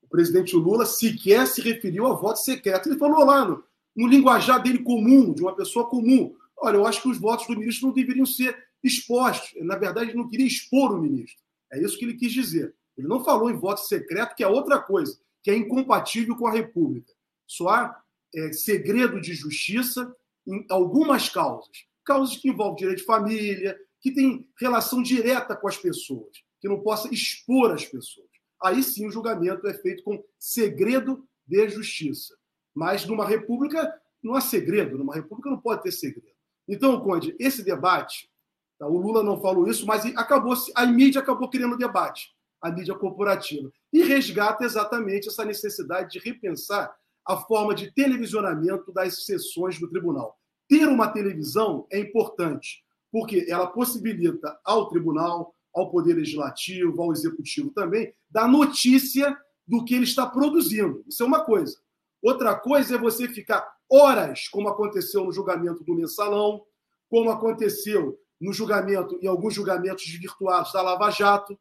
o 0.00 0.08
presidente 0.08 0.56
Lula 0.56 0.86
sequer 0.86 1.46
se 1.46 1.60
referiu 1.60 2.06
a 2.06 2.14
voto 2.14 2.38
secreto. 2.38 2.88
Ele 2.88 2.98
falou 2.98 3.26
lá 3.26 3.44
no, 3.44 3.62
no 3.94 4.06
linguajar 4.06 4.62
dele 4.62 4.78
comum, 4.78 5.34
de 5.34 5.42
uma 5.42 5.54
pessoa 5.54 5.86
comum. 5.86 6.34
Olha, 6.56 6.76
eu 6.76 6.86
acho 6.86 7.02
que 7.02 7.10
os 7.10 7.18
votos 7.18 7.46
do 7.46 7.58
ministro 7.58 7.88
não 7.88 7.94
deveriam 7.94 8.24
ser 8.24 8.56
expostos. 8.82 9.52
Na 9.62 9.76
verdade, 9.76 10.12
ele 10.12 10.18
não 10.18 10.30
queria 10.30 10.46
expor 10.46 10.94
o 10.94 10.98
ministro. 10.98 11.44
É 11.70 11.78
isso 11.78 11.98
que 11.98 12.06
ele 12.06 12.14
quis 12.14 12.32
dizer. 12.32 12.74
Ele 12.98 13.06
não 13.06 13.24
falou 13.24 13.48
em 13.48 13.56
voto 13.56 13.80
secreto, 13.80 14.34
que 14.34 14.42
é 14.42 14.48
outra 14.48 14.80
coisa, 14.80 15.16
que 15.42 15.50
é 15.52 15.56
incompatível 15.56 16.36
com 16.36 16.48
a 16.48 16.52
República. 16.52 17.12
Só 17.46 17.68
há 17.68 18.02
é, 18.34 18.52
segredo 18.52 19.20
de 19.20 19.34
justiça 19.34 20.12
em 20.44 20.66
algumas 20.68 21.28
causas. 21.28 21.86
Causas 22.04 22.36
que 22.36 22.48
envolvem 22.48 22.76
direito 22.76 22.98
de 22.98 23.04
família, 23.04 23.78
que 24.00 24.12
tem 24.12 24.48
relação 24.60 25.00
direta 25.00 25.54
com 25.54 25.68
as 25.68 25.76
pessoas, 25.76 26.42
que 26.60 26.68
não 26.68 26.80
possa 26.80 27.12
expor 27.14 27.70
as 27.70 27.86
pessoas. 27.86 28.26
Aí 28.60 28.82
sim 28.82 29.06
o 29.06 29.10
julgamento 29.10 29.66
é 29.68 29.74
feito 29.74 30.02
com 30.02 30.22
segredo 30.36 31.24
de 31.46 31.68
justiça. 31.68 32.36
Mas 32.74 33.06
numa 33.06 33.26
república 33.26 33.94
não 34.20 34.34
há 34.34 34.40
segredo, 34.40 34.98
numa 34.98 35.14
república 35.14 35.48
não 35.48 35.60
pode 35.60 35.82
ter 35.82 35.92
segredo. 35.92 36.36
Então, 36.66 37.00
Conde, 37.00 37.34
esse 37.38 37.62
debate, 37.62 38.28
tá, 38.76 38.86
o 38.86 38.98
Lula 38.98 39.22
não 39.22 39.40
falou 39.40 39.68
isso, 39.68 39.86
mas 39.86 40.04
acabou 40.16 40.54
a 40.74 40.86
mídia 40.86 41.20
acabou 41.20 41.48
criando 41.48 41.78
debate 41.78 42.36
a 42.60 42.70
mídia 42.70 42.94
corporativa. 42.94 43.70
E 43.92 44.02
resgata 44.02 44.64
exatamente 44.64 45.28
essa 45.28 45.44
necessidade 45.44 46.10
de 46.10 46.18
repensar 46.18 46.94
a 47.26 47.36
forma 47.36 47.74
de 47.74 47.92
televisionamento 47.92 48.92
das 48.92 49.24
sessões 49.24 49.78
do 49.78 49.88
tribunal. 49.88 50.36
Ter 50.68 50.86
uma 50.88 51.08
televisão 51.08 51.86
é 51.90 51.98
importante, 51.98 52.82
porque 53.12 53.46
ela 53.48 53.66
possibilita 53.66 54.58
ao 54.64 54.88
tribunal, 54.88 55.54
ao 55.74 55.90
Poder 55.90 56.14
Legislativo, 56.14 57.02
ao 57.02 57.12
Executivo 57.12 57.70
também, 57.70 58.12
dar 58.30 58.48
notícia 58.48 59.36
do 59.66 59.84
que 59.84 59.94
ele 59.94 60.04
está 60.04 60.26
produzindo. 60.26 61.04
Isso 61.06 61.22
é 61.22 61.26
uma 61.26 61.44
coisa. 61.44 61.78
Outra 62.22 62.54
coisa 62.54 62.94
é 62.94 62.98
você 62.98 63.28
ficar 63.28 63.66
horas, 63.90 64.48
como 64.48 64.68
aconteceu 64.68 65.24
no 65.24 65.32
julgamento 65.32 65.84
do 65.84 65.94
mensalão, 65.94 66.62
como 67.08 67.30
aconteceu 67.30 68.18
no 68.40 68.52
julgamento, 68.52 69.18
em 69.22 69.26
alguns 69.26 69.54
julgamentos 69.54 70.04
virtuados 70.04 70.72
da 70.72 70.82
Lava 70.82 71.10
Jato, 71.10 71.58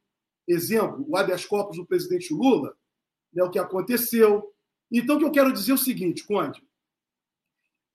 exemplo, 0.48 1.06
o 1.08 1.18
habeas 1.18 1.46
corpus 1.46 1.78
do 1.78 1.86
presidente 1.86 2.34
Lula, 2.34 2.74
né, 3.34 3.44
o 3.44 3.50
que 3.50 3.60
aconteceu. 3.60 4.54
Então, 4.92 5.18
o 5.18 5.20
que 5.20 5.26
eu 5.26 5.32
quero 5.32 5.52
dizer 5.52 5.72
é 5.72 5.76
o 5.76 5.78
seguinte, 5.78 6.26
Conde: 6.26 6.64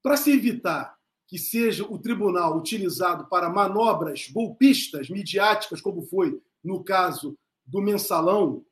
para 0.03 0.17
se 0.17 0.31
evitar 0.31 0.97
que 1.27 1.39
seja 1.39 1.85
o 1.85 1.99
tribunal 1.99 2.59
utilizado 2.59 3.27
para 3.27 3.49
manobras 3.49 4.29
golpistas, 4.29 5.09
midiáticas, 5.09 5.81
como 5.81 6.03
foi 6.03 6.39
no 6.63 6.85
caso 6.85 7.39
do 7.65 7.81
mensalão, 7.81 8.65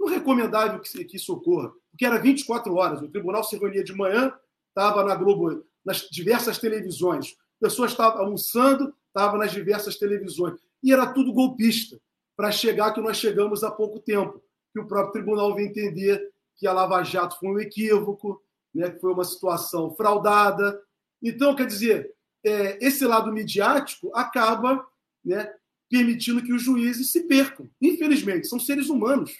não 0.00 0.08
é 0.08 0.14
recomendável 0.14 0.80
que, 0.80 1.04
que 1.04 1.16
isso 1.16 1.32
ocorra, 1.32 1.72
porque 1.90 2.04
era 2.04 2.18
24 2.18 2.74
horas. 2.74 3.00
O 3.02 3.08
tribunal 3.08 3.44
se 3.44 3.56
reunia 3.56 3.84
de 3.84 3.94
manhã, 3.94 4.32
estava 4.68 5.04
na 5.04 5.14
Globo, 5.14 5.64
nas 5.84 6.08
diversas 6.10 6.58
televisões, 6.58 7.36
pessoas 7.60 7.92
estavam 7.92 8.22
almoçando, 8.22 8.92
estavam 9.06 9.38
nas 9.38 9.52
diversas 9.52 9.96
televisões, 9.96 10.58
e 10.82 10.92
era 10.92 11.12
tudo 11.12 11.32
golpista 11.32 12.00
para 12.38 12.52
chegar 12.52 12.92
que 12.92 13.00
nós 13.00 13.16
chegamos 13.16 13.64
há 13.64 13.70
pouco 13.70 13.98
tempo, 13.98 14.40
que 14.72 14.78
o 14.78 14.86
próprio 14.86 15.12
tribunal 15.14 15.56
veio 15.56 15.70
entender 15.70 16.30
que 16.54 16.68
a 16.68 16.72
Lava 16.72 17.02
Jato 17.02 17.36
foi 17.36 17.48
um 17.48 17.58
equívoco, 17.58 18.40
né, 18.72 18.90
que 18.90 19.00
foi 19.00 19.12
uma 19.12 19.24
situação 19.24 19.92
fraudada. 19.96 20.80
Então, 21.20 21.56
quer 21.56 21.66
dizer, 21.66 22.14
é, 22.46 22.78
esse 22.80 23.04
lado 23.04 23.32
midiático 23.32 24.12
acaba 24.14 24.86
né, 25.24 25.52
permitindo 25.90 26.40
que 26.40 26.52
os 26.52 26.62
juízes 26.62 27.10
se 27.10 27.24
percam. 27.24 27.68
Infelizmente, 27.82 28.46
são 28.46 28.60
seres 28.60 28.88
humanos. 28.88 29.36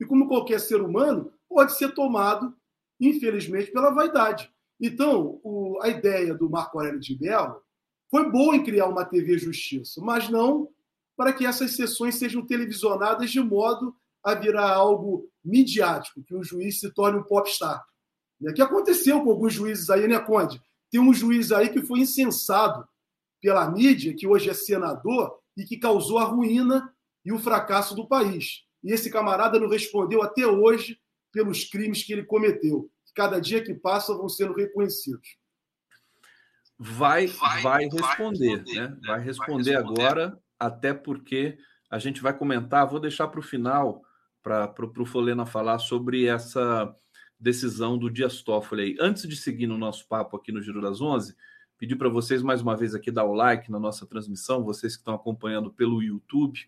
E 0.00 0.06
como 0.06 0.26
qualquer 0.26 0.58
ser 0.58 0.80
humano, 0.80 1.30
pode 1.50 1.76
ser 1.76 1.92
tomado, 1.92 2.56
infelizmente, 2.98 3.70
pela 3.70 3.90
vaidade. 3.90 4.50
Então, 4.80 5.38
o, 5.44 5.78
a 5.82 5.88
ideia 5.88 6.32
do 6.32 6.48
Marco 6.48 6.78
Aurélio 6.78 6.98
de 6.98 7.18
Mello 7.20 7.60
foi 8.10 8.30
boa 8.30 8.56
em 8.56 8.64
criar 8.64 8.86
uma 8.86 9.04
TV 9.04 9.36
Justiça, 9.36 10.00
mas 10.00 10.30
não 10.30 10.70
para 11.18 11.32
que 11.32 11.44
essas 11.44 11.72
sessões 11.72 12.14
sejam 12.14 12.46
televisionadas 12.46 13.28
de 13.28 13.40
modo 13.40 13.92
a 14.22 14.36
virar 14.36 14.70
algo 14.70 15.28
midiático, 15.44 16.22
que 16.22 16.32
o 16.32 16.44
juiz 16.44 16.78
se 16.78 16.92
torne 16.92 17.18
um 17.18 17.24
popstar. 17.24 17.84
O 18.40 18.54
que 18.54 18.62
aconteceu 18.62 19.20
com 19.24 19.30
alguns 19.30 19.52
juízes 19.52 19.90
aí, 19.90 20.06
né, 20.06 20.20
Conde? 20.20 20.62
Tem 20.92 21.00
um 21.00 21.12
juiz 21.12 21.50
aí 21.50 21.70
que 21.70 21.82
foi 21.82 22.00
incensado 22.00 22.86
pela 23.42 23.68
mídia, 23.68 24.14
que 24.14 24.28
hoje 24.28 24.48
é 24.48 24.54
senador, 24.54 25.40
e 25.56 25.64
que 25.64 25.76
causou 25.76 26.18
a 26.18 26.24
ruína 26.24 26.94
e 27.24 27.32
o 27.32 27.38
fracasso 27.38 27.96
do 27.96 28.06
país. 28.06 28.62
E 28.84 28.92
esse 28.92 29.10
camarada 29.10 29.58
não 29.58 29.68
respondeu 29.68 30.22
até 30.22 30.46
hoje 30.46 31.00
pelos 31.32 31.64
crimes 31.64 32.04
que 32.04 32.12
ele 32.12 32.22
cometeu. 32.22 32.88
Cada 33.12 33.40
dia 33.40 33.60
que 33.60 33.74
passa 33.74 34.14
vão 34.14 34.28
sendo 34.28 34.54
reconhecidos. 34.54 35.36
Vai, 36.78 37.26
vai, 37.26 37.62
vai 37.62 37.84
responder, 37.86 37.98
vai 37.98 38.16
responder, 38.16 38.74
né? 38.76 38.88
né? 38.88 38.98
Vai 39.04 39.20
responder, 39.20 39.74
vai 39.74 39.74
responder 39.74 39.76
agora 39.76 40.40
até 40.58 40.92
porque 40.92 41.58
a 41.90 41.98
gente 41.98 42.20
vai 42.20 42.36
comentar, 42.36 42.86
vou 42.86 43.00
deixar 43.00 43.28
para 43.28 43.40
o 43.40 43.42
final, 43.42 44.02
para 44.42 44.74
o 44.98 45.06
Folena 45.06 45.46
falar 45.46 45.78
sobre 45.78 46.26
essa 46.26 46.94
decisão 47.38 47.96
do 47.96 48.10
Dias 48.10 48.42
Toffoli 48.42 48.82
aí. 48.82 48.96
Antes 49.00 49.26
de 49.28 49.36
seguir 49.36 49.66
no 49.66 49.78
nosso 49.78 50.06
papo 50.08 50.36
aqui 50.36 50.50
no 50.50 50.60
Giro 50.60 50.82
das 50.82 51.00
Onze, 51.00 51.36
pedir 51.78 51.96
para 51.96 52.08
vocês 52.08 52.42
mais 52.42 52.60
uma 52.60 52.76
vez 52.76 52.94
aqui 52.94 53.10
dar 53.10 53.24
o 53.24 53.32
like 53.32 53.70
na 53.70 53.78
nossa 53.78 54.06
transmissão, 54.06 54.64
vocês 54.64 54.94
que 54.94 55.00
estão 55.00 55.14
acompanhando 55.14 55.70
pelo 55.70 56.02
YouTube, 56.02 56.58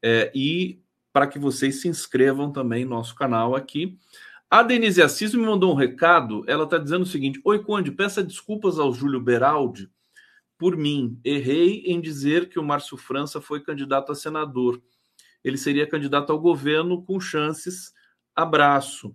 é, 0.00 0.30
e 0.34 0.80
para 1.12 1.26
que 1.26 1.38
vocês 1.38 1.80
se 1.80 1.88
inscrevam 1.88 2.52
também 2.52 2.84
no 2.84 2.90
nosso 2.90 3.14
canal 3.14 3.56
aqui. 3.56 3.98
A 4.48 4.62
Denise 4.62 5.02
Assis 5.02 5.34
me 5.34 5.44
mandou 5.44 5.72
um 5.72 5.76
recado, 5.76 6.44
ela 6.46 6.64
está 6.64 6.78
dizendo 6.78 7.02
o 7.02 7.06
seguinte, 7.06 7.40
Oi, 7.44 7.62
Conde, 7.62 7.90
peça 7.90 8.22
desculpas 8.22 8.78
ao 8.78 8.94
Júlio 8.94 9.20
Beraldi, 9.20 9.90
por 10.58 10.76
mim, 10.76 11.18
errei 11.24 11.84
em 11.86 12.00
dizer 12.00 12.48
que 12.48 12.58
o 12.58 12.64
Márcio 12.64 12.96
França 12.96 13.40
foi 13.40 13.60
candidato 13.60 14.10
a 14.10 14.14
senador. 14.14 14.82
Ele 15.44 15.56
seria 15.56 15.86
candidato 15.86 16.32
ao 16.32 16.38
governo 16.38 17.02
com 17.02 17.20
chances. 17.20 17.92
Abraço. 18.34 19.14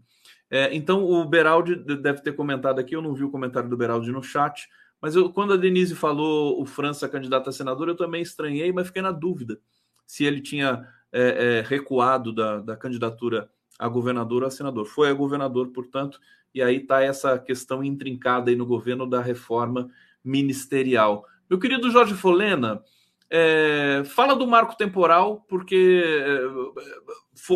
É, 0.49 0.73
então, 0.73 1.03
o 1.03 1.25
Beraldi 1.25 1.75
deve 1.75 2.21
ter 2.21 2.33
comentado 2.33 2.79
aqui, 2.79 2.95
eu 2.95 3.01
não 3.01 3.13
vi 3.13 3.23
o 3.23 3.29
comentário 3.29 3.69
do 3.69 3.75
Beraldi 3.75 4.11
no 4.11 4.23
chat, 4.23 4.69
mas 5.01 5.15
eu, 5.15 5.29
quando 5.29 5.53
a 5.53 5.57
Denise 5.57 5.95
falou 5.95 6.61
o 6.61 6.65
França 6.65 7.09
candidato 7.09 7.49
a 7.49 7.51
senador, 7.51 7.89
eu 7.89 7.95
também 7.95 8.21
estranhei, 8.21 8.71
mas 8.71 8.87
fiquei 8.87 9.01
na 9.01 9.11
dúvida. 9.11 9.59
se 10.07 10.23
ele 10.23 10.41
tinha 10.41 10.87
é, 11.11 11.57
é, 11.59 11.61
recuado 11.61 12.33
da, 12.33 12.59
da 12.59 12.77
candidatura 12.77 13.49
a 13.77 13.87
governador 13.87 14.43
ou 14.43 14.47
a 14.47 14.51
senador. 14.51 14.85
Foi 14.85 15.09
a 15.09 15.13
governador, 15.13 15.69
portanto, 15.69 16.19
e 16.53 16.61
aí 16.61 16.77
está 16.77 17.01
essa 17.01 17.37
questão 17.37 17.83
intrincada 17.83 18.49
aí 18.49 18.55
no 18.55 18.65
governo 18.65 19.09
da 19.09 19.21
reforma 19.21 19.89
ministerial. 20.23 21.25
Meu 21.53 21.59
querido 21.59 21.91
Jorge 21.91 22.15
Folena, 22.15 22.83
é, 23.29 24.01
fala 24.07 24.35
do 24.35 24.47
marco 24.47 24.75
temporal, 24.75 25.45
porque 25.47 26.03
é, 26.03 27.55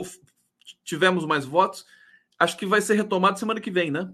tivemos 0.84 1.26
mais 1.26 1.46
votos. 1.46 1.84
Acho 2.38 2.56
que 2.58 2.66
vai 2.68 2.80
ser 2.80 2.94
retomado 2.94 3.40
semana 3.40 3.60
que 3.60 3.72
vem, 3.72 3.90
né? 3.90 4.14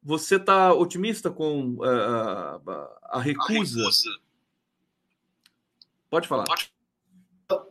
Você 0.00 0.36
está 0.36 0.72
otimista 0.72 1.32
com 1.32 1.78
uh, 1.78 1.84
a, 1.84 2.60
a, 3.10 3.20
recusa? 3.20 3.80
a, 3.80 3.82
recusa? 3.82 4.10
Pode 6.08 6.28
falar. 6.28 6.44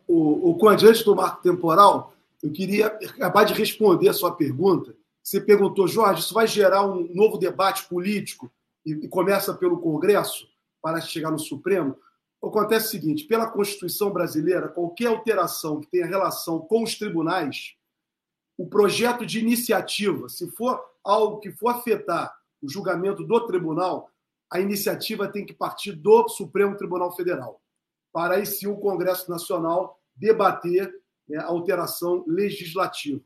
O, 0.06 0.50
o 0.50 0.58
Conde, 0.58 0.86
antes 0.86 1.02
do 1.02 1.16
marco 1.16 1.42
temporal, 1.42 2.14
eu 2.42 2.52
queria 2.52 2.88
acabar 2.88 3.44
de 3.44 3.54
responder 3.54 4.10
a 4.10 4.12
sua 4.12 4.36
pergunta. 4.36 4.94
Você 5.22 5.40
perguntou, 5.40 5.88
Jorge, 5.88 6.20
isso 6.20 6.34
vai 6.34 6.46
gerar 6.46 6.84
um 6.84 7.08
novo 7.14 7.38
debate 7.38 7.88
político 7.88 8.52
e, 8.84 9.06
e 9.06 9.08
começa 9.08 9.54
pelo 9.54 9.80
Congresso 9.80 10.52
para 10.84 11.00
chegar 11.00 11.30
no 11.30 11.38
Supremo? 11.38 11.98
Acontece 12.42 12.88
o 12.88 12.90
seguinte: 12.90 13.24
pela 13.24 13.50
Constituição 13.50 14.12
brasileira, 14.12 14.68
qualquer 14.68 15.06
alteração 15.06 15.80
que 15.80 15.86
tenha 15.86 16.04
relação 16.04 16.60
com 16.60 16.82
os 16.82 16.94
tribunais, 16.96 17.74
o 18.58 18.68
projeto 18.68 19.24
de 19.24 19.40
iniciativa, 19.40 20.28
se 20.28 20.50
for 20.50 20.78
algo 21.02 21.40
que 21.40 21.50
for 21.50 21.70
afetar 21.70 22.36
o 22.62 22.68
julgamento 22.68 23.24
do 23.24 23.46
tribunal, 23.46 24.10
a 24.52 24.60
iniciativa 24.60 25.26
tem 25.26 25.46
que 25.46 25.54
partir 25.54 25.92
do 25.92 26.28
Supremo 26.28 26.76
Tribunal 26.76 27.10
Federal, 27.16 27.62
para 28.12 28.34
aí 28.34 28.44
sim 28.44 28.66
o 28.66 28.76
Congresso 28.76 29.30
Nacional 29.30 29.98
debater 30.14 30.94
né, 31.26 31.38
a 31.38 31.46
alteração 31.46 32.24
legislativa. 32.28 33.24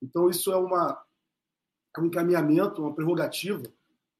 Então, 0.00 0.30
isso 0.30 0.52
é 0.52 0.56
uma, 0.56 1.02
um 1.98 2.06
encaminhamento, 2.06 2.80
uma 2.80 2.94
prerrogativa 2.94 3.62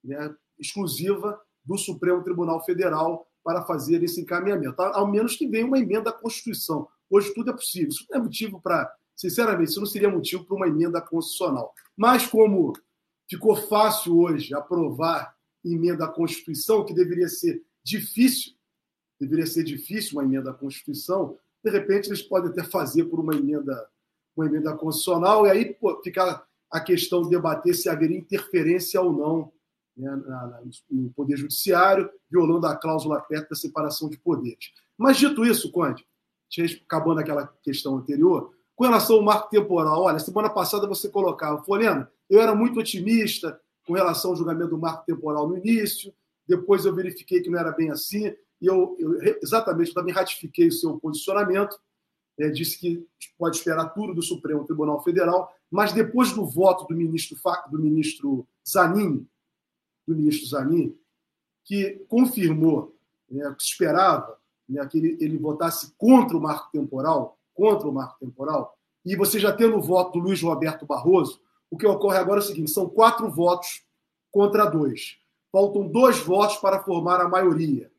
né, 0.02 0.34
exclusiva 0.58 1.40
do 1.64 1.76
Supremo 1.76 2.22
Tribunal 2.22 2.64
Federal 2.64 3.26
para 3.42 3.62
fazer 3.62 4.02
esse 4.02 4.20
encaminhamento, 4.20 4.80
ao 4.80 5.10
menos 5.10 5.36
que 5.36 5.46
venha 5.46 5.66
uma 5.66 5.78
emenda 5.78 6.10
à 6.10 6.12
Constituição. 6.12 6.86
Hoje 7.10 7.32
tudo 7.34 7.50
é 7.50 7.52
possível. 7.52 7.88
Isso 7.88 8.06
não 8.10 8.18
é 8.18 8.22
motivo 8.22 8.60
para, 8.60 8.92
sinceramente, 9.16 9.70
isso 9.70 9.80
não 9.80 9.86
seria 9.86 10.08
motivo 10.08 10.44
para 10.44 10.56
uma 10.56 10.68
emenda 10.68 11.00
constitucional. 11.00 11.74
Mas 11.96 12.26
como 12.26 12.72
ficou 13.28 13.56
fácil 13.56 14.18
hoje 14.18 14.54
aprovar 14.54 15.34
emenda 15.64 16.04
à 16.04 16.08
Constituição, 16.08 16.84
que 16.84 16.94
deveria 16.94 17.28
ser 17.28 17.62
difícil, 17.84 18.52
deveria 19.20 19.46
ser 19.46 19.64
difícil 19.64 20.18
uma 20.18 20.24
emenda 20.24 20.50
à 20.50 20.54
Constituição, 20.54 21.36
de 21.64 21.70
repente 21.70 22.08
eles 22.08 22.22
podem 22.22 22.50
até 22.50 22.64
fazer 22.64 23.04
por 23.04 23.20
uma 23.20 23.34
emenda, 23.34 23.88
uma 24.36 24.46
emenda 24.46 24.76
constitucional, 24.76 25.46
e 25.46 25.50
aí 25.50 25.74
pô, 25.74 26.00
fica 26.02 26.44
a 26.70 26.80
questão 26.80 27.22
de 27.22 27.30
debater 27.30 27.74
se 27.74 27.88
haveria 27.88 28.18
interferência 28.18 29.00
ou 29.00 29.12
não 29.12 29.52
né, 29.96 30.10
no 30.90 31.10
Poder 31.10 31.36
Judiciário, 31.36 32.10
violando 32.30 32.66
a 32.66 32.76
cláusula 32.76 33.20
PET 33.20 33.48
da 33.48 33.56
separação 33.56 34.08
de 34.08 34.18
poderes. 34.18 34.72
Mas, 34.96 35.16
dito 35.16 35.44
isso, 35.44 35.70
Conde, 35.70 36.06
acabando 36.84 37.20
aquela 37.20 37.46
questão 37.62 37.96
anterior, 37.96 38.52
com 38.74 38.84
relação 38.84 39.16
ao 39.16 39.22
marco 39.22 39.50
temporal, 39.50 40.02
olha, 40.02 40.18
semana 40.18 40.50
passada 40.50 40.86
você 40.86 41.08
colocava, 41.08 41.62
Folena, 41.62 42.10
eu 42.28 42.40
era 42.40 42.54
muito 42.54 42.80
otimista 42.80 43.60
com 43.86 43.92
relação 43.94 44.30
ao 44.30 44.36
julgamento 44.36 44.70
do 44.70 44.78
marco 44.78 45.04
temporal 45.04 45.48
no 45.48 45.56
início, 45.56 46.12
depois 46.46 46.84
eu 46.84 46.94
verifiquei 46.94 47.40
que 47.40 47.50
não 47.50 47.58
era 47.58 47.72
bem 47.72 47.90
assim, 47.90 48.34
e 48.60 48.66
eu, 48.66 48.96
eu 48.98 49.38
exatamente 49.42 49.92
também 49.92 50.14
ratifiquei 50.14 50.68
o 50.68 50.72
seu 50.72 50.98
posicionamento, 50.98 51.78
é, 52.38 52.48
disse 52.48 52.78
que 52.78 53.06
pode 53.38 53.56
esperar 53.56 53.90
tudo 53.90 54.14
do 54.14 54.22
Supremo 54.22 54.64
Tribunal 54.64 55.02
Federal, 55.02 55.52
mas 55.70 55.92
depois 55.92 56.32
do 56.32 56.46
voto 56.46 56.86
do 56.86 56.96
ministro, 56.96 57.36
do 57.70 57.78
ministro 57.78 58.46
Zanin, 58.68 59.26
do 60.06 60.14
ministro 60.14 60.48
Zanin, 60.48 60.96
que 61.64 62.04
confirmou 62.08 62.96
né, 63.30 63.54
que 63.56 63.62
se 63.62 63.70
esperava 63.70 64.38
né, 64.68 64.86
que 64.86 64.98
ele, 64.98 65.16
ele 65.20 65.38
votasse 65.38 65.92
contra 65.96 66.36
o 66.36 66.40
marco 66.40 66.70
temporal, 66.72 67.38
contra 67.54 67.88
o 67.88 67.92
marco 67.92 68.18
temporal, 68.18 68.76
e 69.04 69.16
você 69.16 69.38
já 69.38 69.52
tendo 69.52 69.76
o 69.76 69.82
voto 69.82 70.18
do 70.18 70.24
Luiz 70.24 70.40
Roberto 70.42 70.86
Barroso, 70.86 71.40
o 71.70 71.76
que 71.76 71.86
ocorre 71.86 72.18
agora 72.18 72.40
é 72.40 72.44
o 72.44 72.46
seguinte: 72.46 72.70
são 72.70 72.88
quatro 72.88 73.30
votos 73.30 73.82
contra 74.30 74.66
dois. 74.66 75.16
Faltam 75.50 75.88
dois 75.88 76.18
votos 76.18 76.56
para 76.56 76.82
formar 76.82 77.20
a 77.20 77.28
maioria. 77.28 77.90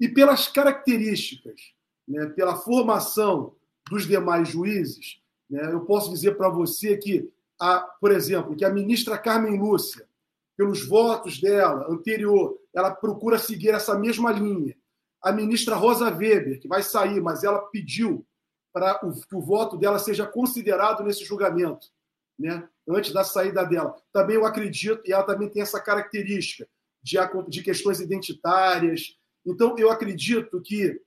E 0.00 0.08
pelas 0.08 0.48
características, 0.48 1.60
né, 2.06 2.26
pela 2.26 2.56
formação 2.56 3.54
dos 3.90 4.06
demais 4.06 4.48
juízes, 4.48 5.20
né, 5.48 5.72
eu 5.72 5.80
posso 5.82 6.10
dizer 6.10 6.36
para 6.36 6.48
você 6.48 6.96
que, 6.96 7.30
a, 7.60 7.80
por 8.00 8.10
exemplo, 8.10 8.56
que 8.56 8.64
a 8.64 8.70
ministra 8.70 9.18
Carmen 9.18 9.58
Lúcia, 9.58 10.07
pelos 10.58 10.86
votos 10.86 11.40
dela 11.40 11.86
anterior, 11.88 12.58
ela 12.74 12.94
procura 12.94 13.38
seguir 13.38 13.70
essa 13.70 13.98
mesma 13.98 14.30
linha. 14.30 14.76
A 15.22 15.32
ministra 15.32 15.74
Rosa 15.74 16.10
Weber, 16.10 16.60
que 16.60 16.68
vai 16.68 16.82
sair, 16.82 17.20
mas 17.22 17.44
ela 17.44 17.60
pediu 17.70 18.26
para 18.72 18.98
que 18.98 19.34
o 19.34 19.40
voto 19.40 19.78
dela 19.78 19.98
seja 19.98 20.26
considerado 20.26 21.02
nesse 21.02 21.24
julgamento, 21.24 21.86
né, 22.38 22.68
antes 22.86 23.12
da 23.12 23.24
saída 23.24 23.64
dela. 23.64 23.96
Também 24.12 24.36
eu 24.36 24.44
acredito, 24.44 25.00
e 25.06 25.12
ela 25.12 25.22
também 25.22 25.48
tem 25.48 25.62
essa 25.62 25.80
característica 25.80 26.68
de, 27.02 27.16
de 27.48 27.62
questões 27.62 28.00
identitárias, 28.00 29.18
então, 29.48 29.74
eu 29.78 29.90
acredito 29.90 30.60
que 30.60 31.00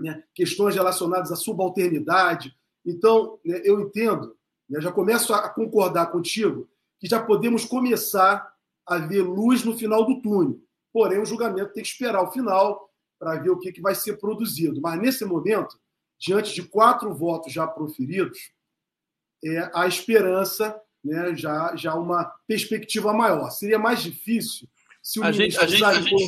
né, 0.00 0.22
questões 0.32 0.76
relacionadas 0.76 1.32
à 1.32 1.36
subalternidade. 1.36 2.56
Então, 2.86 3.40
né, 3.44 3.60
eu 3.64 3.80
entendo, 3.80 4.36
né, 4.68 4.80
já 4.80 4.92
começo 4.92 5.34
a 5.34 5.48
concordar 5.48 6.12
contigo, 6.12 6.70
que 7.00 7.08
já 7.08 7.20
podemos 7.20 7.64
começar 7.64 8.49
a 8.90 8.98
ver 8.98 9.22
luz 9.22 9.64
no 9.64 9.78
final 9.78 10.04
do 10.04 10.20
túnel. 10.20 10.60
Porém, 10.92 11.20
o 11.20 11.24
julgamento 11.24 11.72
tem 11.72 11.82
que 11.82 11.88
esperar 11.88 12.22
o 12.22 12.32
final 12.32 12.90
para 13.18 13.36
ver 13.36 13.50
o 13.50 13.58
que, 13.58 13.70
que 13.70 13.80
vai 13.80 13.94
ser 13.94 14.18
produzido. 14.18 14.80
Mas, 14.80 15.00
nesse 15.00 15.24
momento, 15.24 15.78
diante 16.18 16.52
de 16.52 16.64
quatro 16.64 17.14
votos 17.14 17.52
já 17.52 17.66
proferidos, 17.66 18.50
é, 19.44 19.70
a 19.72 19.86
esperança, 19.86 20.78
né, 21.04 21.36
já, 21.36 21.76
já 21.76 21.94
uma 21.94 22.24
perspectiva 22.48 23.12
maior. 23.12 23.50
Seria 23.50 23.78
mais 23.78 24.02
difícil 24.02 24.68
se 25.02 25.20
o 25.20 25.24
a 25.24 25.32
gente, 25.32 25.56
a 25.56 25.66
gente, 25.66 25.84
a 25.84 25.94
gente 25.94 26.08
ficou, 26.08 26.20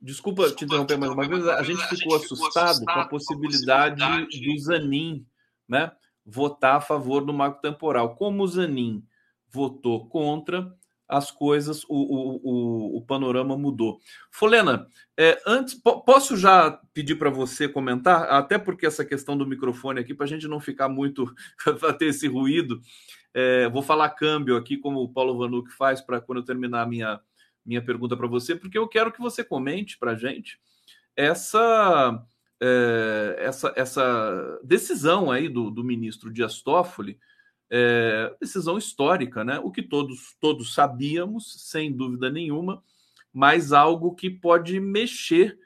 desculpa, 0.00 0.42
desculpa 0.42 0.54
te 0.54 0.64
interromper 0.64 0.98
mais 0.98 1.12
uma 1.12 1.26
vez, 1.26 1.48
a 1.48 1.62
gente 1.62 1.82
ficou 1.88 2.16
assustado 2.16 2.84
com 2.84 2.90
a 2.90 3.08
possibilidade 3.08 4.00
do 4.26 4.58
Zanin 4.58 5.26
né, 5.68 5.90
votar 6.24 6.76
a 6.76 6.80
favor 6.80 7.24
do 7.24 7.32
marco 7.32 7.60
temporal. 7.60 8.14
Como 8.14 8.42
o 8.42 8.46
Zanin 8.46 9.02
votou 9.48 10.06
contra, 10.08 10.72
as 11.10 11.30
coisas, 11.30 11.84
o, 11.84 11.88
o, 11.88 12.40
o, 12.42 12.96
o 12.98 13.02
panorama 13.02 13.56
mudou. 13.56 13.98
Folena, 14.30 14.86
é, 15.16 15.40
antes, 15.46 15.74
posso 15.74 16.36
já 16.36 16.80
pedir 16.94 17.16
para 17.16 17.30
você 17.30 17.68
comentar, 17.68 18.22
até 18.30 18.58
porque 18.58 18.86
essa 18.86 19.04
questão 19.04 19.36
do 19.36 19.46
microfone 19.46 20.00
aqui, 20.00 20.14
para 20.14 20.26
a 20.26 20.28
gente 20.28 20.46
não 20.48 20.60
ficar 20.60 20.88
muito, 20.88 21.32
para 21.80 21.92
ter 21.92 22.06
esse 22.06 22.28
ruído, 22.28 22.80
é, 23.34 23.68
vou 23.68 23.82
falar 23.82 24.10
câmbio 24.10 24.56
aqui, 24.56 24.76
como 24.76 25.00
o 25.00 25.12
Paulo 25.12 25.36
Vanuc 25.36 25.70
faz, 25.70 26.00
para 26.00 26.20
quando 26.20 26.38
eu 26.38 26.44
terminar 26.44 26.82
a 26.82 26.86
minha 26.86 27.20
minha 27.64 27.84
pergunta 27.84 28.16
para 28.16 28.26
você, 28.26 28.56
porque 28.56 28.78
eu 28.78 28.88
quero 28.88 29.12
que 29.12 29.20
você 29.20 29.44
comente 29.44 29.98
para 29.98 30.12
a 30.12 30.16
gente 30.16 30.58
essa, 31.16 32.24
é, 32.60 33.36
essa, 33.38 33.72
essa 33.76 34.60
decisão 34.64 35.30
aí 35.30 35.48
do, 35.48 35.70
do 35.70 35.84
ministro 35.84 36.32
Dias 36.32 36.62
Toffoli, 36.62 37.18
é, 37.70 38.34
decisão 38.40 38.76
histórica, 38.76 39.44
né? 39.44 39.58
O 39.60 39.70
que 39.70 39.82
todos, 39.82 40.36
todos 40.40 40.74
sabíamos, 40.74 41.70
sem 41.70 41.92
dúvida 41.92 42.30
nenhuma, 42.30 42.82
mas 43.32 43.72
algo 43.72 44.14
que 44.14 44.28
pode 44.28 44.80
mexer 44.80 45.58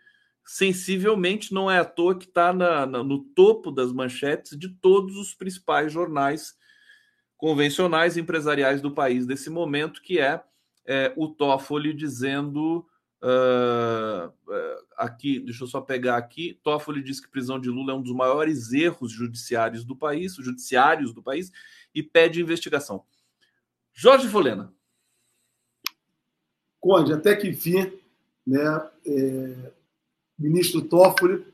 sensivelmente, 0.46 1.54
não 1.54 1.70
é 1.70 1.78
à 1.78 1.84
toa 1.84 2.18
que 2.18 2.26
está 2.26 2.52
no 2.52 3.20
topo 3.34 3.70
das 3.70 3.90
manchetes 3.92 4.58
de 4.58 4.68
todos 4.68 5.16
os 5.16 5.32
principais 5.34 5.90
jornais 5.90 6.54
convencionais 7.36 8.18
empresariais 8.18 8.82
do 8.82 8.90
país 8.90 9.26
desse 9.26 9.48
momento, 9.48 10.02
que 10.02 10.18
é 10.18 10.42
é, 10.86 11.12
o 11.16 11.28
Toffoli 11.28 11.94
dizendo 11.94 12.86
uh, 13.22 14.32
aqui, 14.96 15.40
deixa 15.40 15.64
eu 15.64 15.68
só 15.68 15.80
pegar 15.80 16.16
aqui, 16.16 16.58
Toffoli 16.62 17.02
diz 17.02 17.20
que 17.20 17.30
prisão 17.30 17.58
de 17.58 17.70
Lula 17.70 17.92
é 17.92 17.96
um 17.96 18.02
dos 18.02 18.14
maiores 18.14 18.72
erros 18.72 19.10
judiciários 19.10 19.84
do 19.84 19.96
país, 19.96 20.34
judiciários 20.34 21.12
do 21.12 21.22
país, 21.22 21.50
e 21.94 22.02
pede 22.02 22.40
investigação. 22.40 23.04
Jorge 23.92 24.28
Folena. 24.28 24.72
Conde, 26.80 27.12
até 27.12 27.34
que 27.36 27.48
enfim, 27.48 27.92
né, 28.46 28.90
é, 29.06 29.72
ministro 30.38 30.82
Toffoli, 30.82 31.46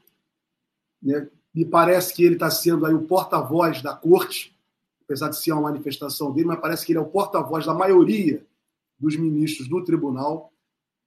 né, 1.02 1.28
me 1.54 1.64
parece 1.64 2.14
que 2.14 2.24
ele 2.24 2.34
está 2.34 2.50
sendo 2.50 2.86
aí 2.86 2.94
o 2.94 3.06
porta-voz 3.06 3.82
da 3.82 3.94
corte, 3.94 4.56
apesar 5.04 5.28
de 5.28 5.38
ser 5.38 5.52
uma 5.52 5.62
manifestação 5.62 6.32
dele, 6.32 6.48
mas 6.48 6.60
parece 6.60 6.86
que 6.86 6.92
ele 6.92 6.98
é 6.98 7.02
o 7.02 7.08
porta-voz 7.08 7.66
da 7.66 7.74
maioria 7.74 8.44
dos 8.98 9.16
ministros 9.16 9.68
do 9.68 9.84
tribunal. 9.84 10.52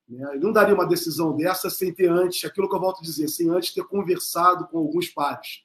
Né? 0.08 0.38
não 0.42 0.52
daria 0.52 0.76
uma 0.76 0.86
decisão 0.86 1.36
dessa 1.36 1.70
sem 1.70 1.94
ter 1.94 2.10
antes, 2.10 2.44
aquilo 2.44 2.68
que 2.68 2.76
eu 2.76 2.80
volto 2.80 3.00
a 3.00 3.04
dizer, 3.04 3.28
sem 3.30 3.50
antes 3.50 3.74
ter 3.74 3.84
conversado 3.86 4.68
com 4.68 4.78
alguns 4.78 5.08
pares. 5.08 5.64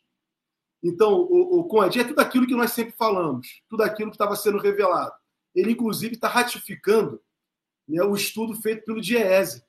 Então, 0.82 1.22
o, 1.22 1.60
o 1.60 1.64
Conde 1.64 2.00
é 2.00 2.04
tudo 2.04 2.20
aquilo 2.20 2.46
que 2.46 2.54
nós 2.54 2.72
sempre 2.72 2.94
falamos, 2.96 3.62
tudo 3.68 3.82
aquilo 3.82 4.10
que 4.10 4.14
estava 4.14 4.36
sendo 4.36 4.58
revelado. 4.58 5.12
Ele, 5.54 5.72
inclusive, 5.72 6.14
está 6.14 6.28
ratificando 6.28 7.20
né, 7.88 8.02
o 8.02 8.14
estudo 8.14 8.54
feito 8.54 8.84
pelo 8.84 9.00
DIEESE, 9.00 9.64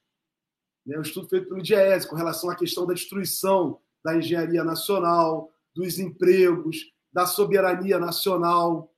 né, 0.85 0.97
o 0.97 1.01
estudo 1.01 1.27
feito 1.27 1.47
pelo 1.47 1.61
DIEESE 1.61 2.07
com 2.07 2.15
relação 2.15 2.49
à 2.49 2.55
questão 2.55 2.85
da 2.85 2.93
destruição 2.93 3.79
da 4.03 4.15
engenharia 4.15 4.63
nacional, 4.63 5.51
dos 5.75 5.99
empregos, 5.99 6.91
da 7.11 7.25
soberania 7.25 7.97
nacional, 7.97 8.93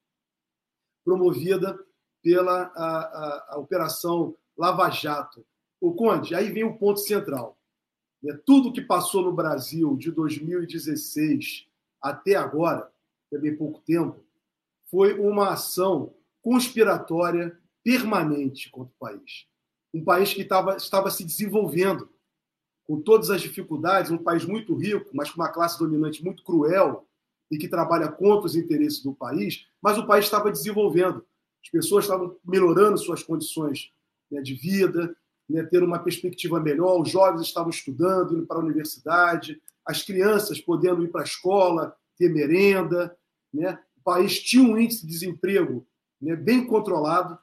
promovida 1.03 1.79
pela 2.21 2.71
a, 2.75 2.97
a, 2.97 3.45
a 3.51 3.57
Operação 3.57 4.35
Lava 4.57 4.89
Jato. 4.89 5.45
O 5.79 5.93
Conde, 5.93 6.35
aí 6.35 6.51
vem 6.51 6.63
o 6.63 6.77
ponto 6.77 6.99
central. 6.99 7.57
Né, 8.21 8.38
tudo 8.45 8.73
que 8.73 8.81
passou 8.81 9.23
no 9.23 9.33
Brasil 9.33 9.95
de 9.95 10.11
2016 10.11 11.70
até 12.02 12.36
agora, 12.36 12.91
também 13.30 13.56
pouco 13.56 13.80
tempo, 13.82 14.23
foi 14.90 15.18
uma 15.19 15.52
ação 15.52 16.14
conspiratória 16.41 17.57
permanente 17.84 18.69
contra 18.69 18.94
o 18.94 18.99
país. 18.99 19.48
Um 19.94 20.03
país 20.03 20.34
que 20.34 20.41
estava, 20.41 20.76
estava 20.76 21.10
se 21.11 21.23
desenvolvendo, 21.23 22.10
com 22.84 22.99
todas 23.02 23.30
as 23.30 23.41
dificuldades, 23.41 24.11
um 24.11 24.18
país 24.18 24.45
muito 24.45 24.76
rico, 24.76 25.10
mas 25.14 25.30
com 25.30 25.40
uma 25.40 25.52
classe 25.52 25.80
dominante 25.80 26.23
muito 26.23 26.44
cruel 26.44 27.07
e 27.49 27.57
que 27.57 27.68
trabalha 27.68 28.10
contra 28.10 28.45
os 28.48 28.56
interesses 28.56 29.03
do 29.03 29.14
país, 29.14 29.68
mas 29.82 29.98
o 29.98 30.07
país 30.07 30.26
estava 30.26 30.52
desenvolvendo. 30.52 31.26
As 31.64 31.69
pessoas 31.69 32.06
estavam 32.06 32.38
melhorando 32.44 32.98
suas 32.98 33.22
condições 33.22 33.91
né, 34.30 34.41
de 34.41 34.56
vida, 34.56 35.15
né, 35.49 35.64
ter 35.64 35.84
uma 35.84 35.99
perspectiva 35.99 36.60
melhor, 36.60 37.02
os 37.02 37.10
jovens 37.10 37.41
estavam 37.41 37.69
estudando, 37.69 38.36
indo 38.36 38.48
para 38.48 38.57
a 38.57 38.64
universidade, 38.64 39.61
as 39.85 40.03
crianças 40.03 40.59
podendo 40.59 41.03
ir 41.03 41.09
para 41.09 41.21
a 41.21 41.25
escola, 41.25 41.95
ter 42.17 42.29
merenda. 42.29 43.17
Né? 43.53 43.77
O 43.97 44.01
país 44.03 44.39
tinha 44.39 44.63
um 44.63 44.77
índice 44.77 45.01
de 45.01 45.11
desemprego 45.11 45.87
né, 46.21 46.35
bem 46.35 46.65
controlado, 46.65 47.37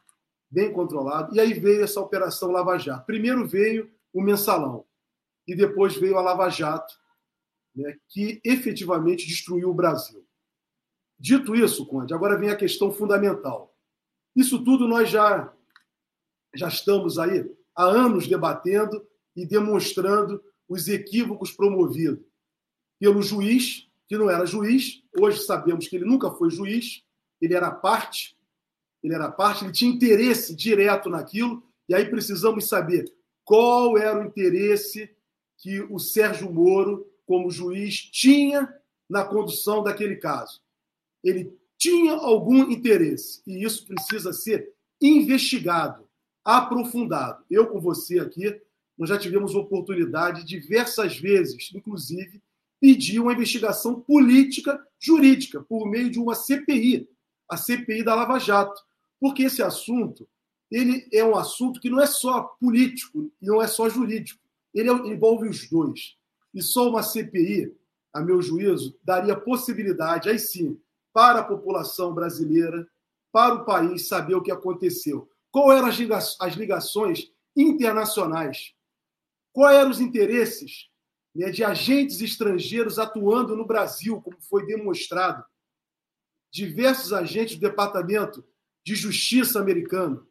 bem 0.50 0.72
controlado. 0.72 1.34
E 1.34 1.40
aí 1.40 1.52
veio 1.54 1.82
essa 1.82 2.00
operação 2.00 2.50
Lava 2.50 2.78
Jato. 2.78 3.06
Primeiro 3.06 3.46
veio 3.46 3.90
o 4.12 4.22
mensalão 4.22 4.84
e 5.46 5.54
depois 5.54 5.96
veio 5.96 6.18
a 6.18 6.22
Lava 6.22 6.48
Jato, 6.48 6.94
né, 7.74 7.96
que 8.08 8.40
efetivamente 8.44 9.26
destruiu 9.26 9.70
o 9.70 9.74
Brasil. 9.74 10.24
Dito 11.18 11.54
isso, 11.54 11.84
Conde, 11.86 12.14
agora 12.14 12.38
vem 12.38 12.50
a 12.50 12.56
questão 12.56 12.92
fundamental. 12.92 13.74
Isso 14.36 14.62
tudo 14.62 14.86
nós 14.86 15.10
já 15.10 15.52
já 16.54 16.68
estamos 16.68 17.18
aí 17.18 17.44
há 17.74 17.84
anos 17.84 18.26
debatendo 18.26 19.06
e 19.36 19.46
demonstrando 19.46 20.42
os 20.68 20.88
equívocos 20.88 21.52
promovidos 21.52 22.24
pelo 22.98 23.22
juiz, 23.22 23.88
que 24.06 24.16
não 24.16 24.28
era 24.28 24.46
juiz, 24.46 25.02
hoje 25.18 25.40
sabemos 25.40 25.88
que 25.88 25.96
ele 25.96 26.04
nunca 26.04 26.30
foi 26.30 26.50
juiz, 26.50 27.02
ele 27.40 27.54
era 27.54 27.70
parte, 27.70 28.36
ele 29.02 29.14
era 29.14 29.30
parte, 29.30 29.64
ele 29.64 29.72
tinha 29.72 29.92
interesse 29.92 30.54
direto 30.54 31.08
naquilo, 31.08 31.62
e 31.88 31.94
aí 31.94 32.04
precisamos 32.04 32.68
saber 32.68 33.12
qual 33.44 33.96
era 33.96 34.20
o 34.20 34.24
interesse 34.24 35.10
que 35.56 35.80
o 35.82 35.98
Sérgio 35.98 36.52
Moro, 36.52 37.06
como 37.26 37.50
juiz, 37.50 37.96
tinha 37.96 38.72
na 39.08 39.24
condução 39.24 39.82
daquele 39.82 40.16
caso. 40.16 40.60
Ele 41.22 41.56
tinha 41.76 42.12
algum 42.12 42.70
interesse, 42.70 43.42
e 43.46 43.64
isso 43.64 43.86
precisa 43.86 44.32
ser 44.32 44.72
investigado 45.00 46.08
aprofundado. 46.48 47.44
Eu 47.50 47.66
com 47.66 47.78
você 47.78 48.18
aqui, 48.18 48.58
nós 48.98 49.08
já 49.08 49.18
tivemos 49.18 49.54
oportunidade 49.54 50.44
diversas 50.44 51.16
vezes, 51.16 51.70
inclusive, 51.74 52.42
pedir 52.80 53.20
uma 53.20 53.32
investigação 53.32 54.00
política 54.00 54.78
jurídica 54.98 55.62
por 55.62 55.88
meio 55.88 56.10
de 56.10 56.18
uma 56.18 56.34
CPI, 56.34 57.08
a 57.48 57.56
CPI 57.56 58.02
da 58.02 58.14
Lava 58.14 58.38
Jato, 58.38 58.80
porque 59.20 59.44
esse 59.44 59.62
assunto 59.62 60.28
ele 60.70 61.08
é 61.12 61.24
um 61.24 61.36
assunto 61.36 61.80
que 61.80 61.88
não 61.88 62.00
é 62.00 62.06
só 62.06 62.42
político 62.60 63.32
e 63.40 63.46
não 63.46 63.62
é 63.62 63.66
só 63.66 63.88
jurídico, 63.88 64.40
ele 64.74 64.90
envolve 64.90 65.48
os 65.48 65.68
dois. 65.68 66.16
E 66.54 66.62
só 66.62 66.88
uma 66.88 67.02
CPI, 67.02 67.74
a 68.12 68.20
meu 68.20 68.42
juízo, 68.42 68.98
daria 69.02 69.36
possibilidade, 69.36 70.28
aí 70.28 70.38
sim, 70.38 70.78
para 71.12 71.40
a 71.40 71.44
população 71.44 72.12
brasileira, 72.12 72.86
para 73.32 73.54
o 73.54 73.64
país 73.64 74.08
saber 74.08 74.34
o 74.34 74.42
que 74.42 74.50
aconteceu. 74.50 75.28
Qual 75.50 75.72
eram 75.72 75.88
as 75.88 76.54
ligações 76.54 77.30
internacionais? 77.56 78.74
Quais 79.52 79.78
eram 79.78 79.90
os 79.90 80.00
interesses 80.00 80.88
né, 81.34 81.50
de 81.50 81.64
agentes 81.64 82.20
estrangeiros 82.20 82.98
atuando 82.98 83.56
no 83.56 83.66
Brasil, 83.66 84.20
como 84.20 84.40
foi 84.40 84.66
demonstrado? 84.66 85.44
Diversos 86.52 87.12
agentes 87.12 87.56
do 87.56 87.60
Departamento 87.60 88.44
de 88.84 88.94
Justiça 88.94 89.60
americano. 89.60 90.26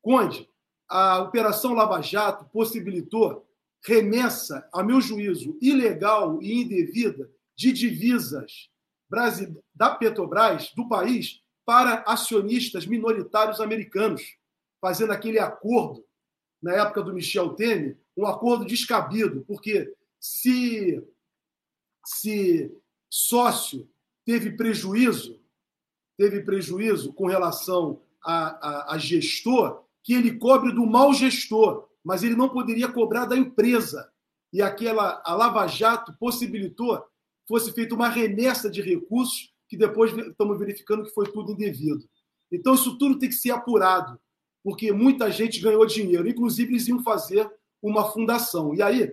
Conde, 0.00 0.48
a 0.88 1.20
Operação 1.20 1.72
Lava 1.72 2.00
Jato 2.00 2.44
possibilitou 2.46 3.48
remessa, 3.84 4.68
a 4.72 4.82
meu 4.82 5.00
juízo, 5.00 5.58
ilegal 5.60 6.40
e 6.40 6.62
indevida 6.62 7.30
de 7.56 7.72
divisas 7.72 8.70
da 9.74 9.90
Petrobras, 9.90 10.72
do 10.74 10.88
país, 10.88 11.42
para 11.66 12.02
acionistas 12.06 12.86
minoritários 12.86 13.60
americanos, 13.60 14.22
fazendo 14.80 15.12
aquele 15.12 15.38
acordo, 15.38 16.04
na 16.62 16.74
época 16.74 17.02
do 17.02 17.12
Michel 17.12 17.50
Temer, 17.50 17.98
um 18.16 18.26
acordo 18.26 18.64
descabido, 18.64 19.44
porque 19.46 19.92
se, 20.20 21.02
se 22.04 22.70
sócio 23.10 23.88
teve 24.24 24.52
prejuízo, 24.52 25.40
teve 26.16 26.42
prejuízo 26.42 27.12
com 27.12 27.26
relação 27.26 28.02
a, 28.24 28.92
a, 28.92 28.94
a 28.94 28.98
gestor, 28.98 29.84
que 30.02 30.14
ele 30.14 30.38
cobre 30.38 30.72
do 30.72 30.86
mau 30.86 31.12
gestor, 31.14 31.88
mas 32.04 32.22
ele 32.22 32.34
não 32.34 32.48
poderia 32.48 32.88
cobrar 32.88 33.26
da 33.26 33.36
empresa. 33.36 34.10
E 34.52 34.60
aquela 34.60 35.22
a 35.24 35.34
Lava 35.34 35.66
Jato 35.66 36.12
possibilitou 36.18 37.02
fosse 37.48 37.72
feita 37.72 37.94
uma 37.94 38.08
remessa 38.08 38.70
de 38.70 38.80
recursos 38.80 39.52
que 39.68 39.76
depois 39.76 40.16
estamos 40.16 40.58
verificando 40.58 41.04
que 41.04 41.14
foi 41.14 41.30
tudo 41.32 41.52
indevido. 41.52 42.08
Então, 42.50 42.74
isso 42.74 42.98
tudo 42.98 43.18
tem 43.18 43.28
que 43.28 43.34
ser 43.34 43.50
apurado, 43.50 44.20
porque 44.62 44.92
muita 44.92 45.30
gente 45.30 45.60
ganhou 45.60 45.84
dinheiro. 45.86 46.28
Inclusive, 46.28 46.72
eles 46.72 46.86
iam 46.86 47.02
fazer 47.02 47.50
uma 47.82 48.10
fundação. 48.10 48.74
E 48.74 48.80
aí, 48.80 49.12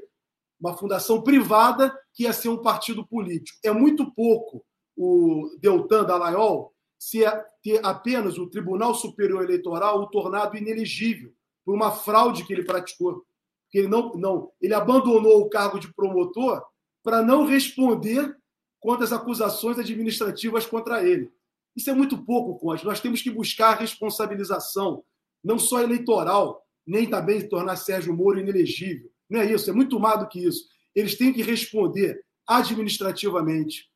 uma 0.59 0.77
fundação 0.77 1.21
privada 1.21 1.97
que 2.13 2.23
ia 2.23 2.33
ser 2.33 2.49
um 2.49 2.61
partido 2.61 3.05
político. 3.05 3.57
É 3.63 3.71
muito 3.71 4.11
pouco 4.11 4.63
o 4.95 5.57
Deltan 5.59 6.03
Dallagnol 6.03 6.73
se 6.97 7.23
é 7.23 7.45
ter 7.63 7.83
apenas 7.83 8.37
o 8.37 8.47
Tribunal 8.47 8.93
Superior 8.93 9.43
Eleitoral 9.43 10.01
o 10.01 10.07
tornado 10.07 10.57
inelegível 10.57 11.33
por 11.63 11.73
uma 11.73 11.91
fraude 11.91 12.45
que 12.45 12.51
ele 12.51 12.65
praticou. 12.65 13.25
Porque 13.63 13.79
ele 13.79 13.87
não, 13.87 14.13
não 14.15 14.51
ele 14.61 14.73
abandonou 14.73 15.39
o 15.39 15.49
cargo 15.49 15.79
de 15.79 15.93
promotor 15.93 16.61
para 17.01 17.21
não 17.21 17.45
responder 17.45 18.35
contra 18.79 19.05
as 19.05 19.13
acusações 19.13 19.79
administrativas 19.79 20.65
contra 20.65 21.03
ele. 21.03 21.31
Isso 21.75 21.89
é 21.89 21.93
muito 21.93 22.17
pouco, 22.17 22.59
Conde. 22.59 22.83
Nós 22.83 22.99
temos 22.99 23.21
que 23.21 23.29
buscar 23.29 23.77
responsabilização, 23.77 25.03
não 25.43 25.57
só 25.57 25.81
eleitoral, 25.81 26.65
nem 26.89 27.09
também 27.09 27.47
tornar 27.47 27.75
Sérgio 27.75 28.13
Moro 28.13 28.39
inelegível. 28.39 29.11
Não 29.29 29.39
é 29.39 29.51
isso, 29.51 29.69
é 29.69 29.73
muito 29.73 29.99
mais 29.99 30.19
do 30.19 30.27
que 30.27 30.39
isso. 30.43 30.67
Eles 30.95 31.15
têm 31.15 31.31
que 31.31 31.43
responder 31.43 32.25
administrativamente, 32.47 33.89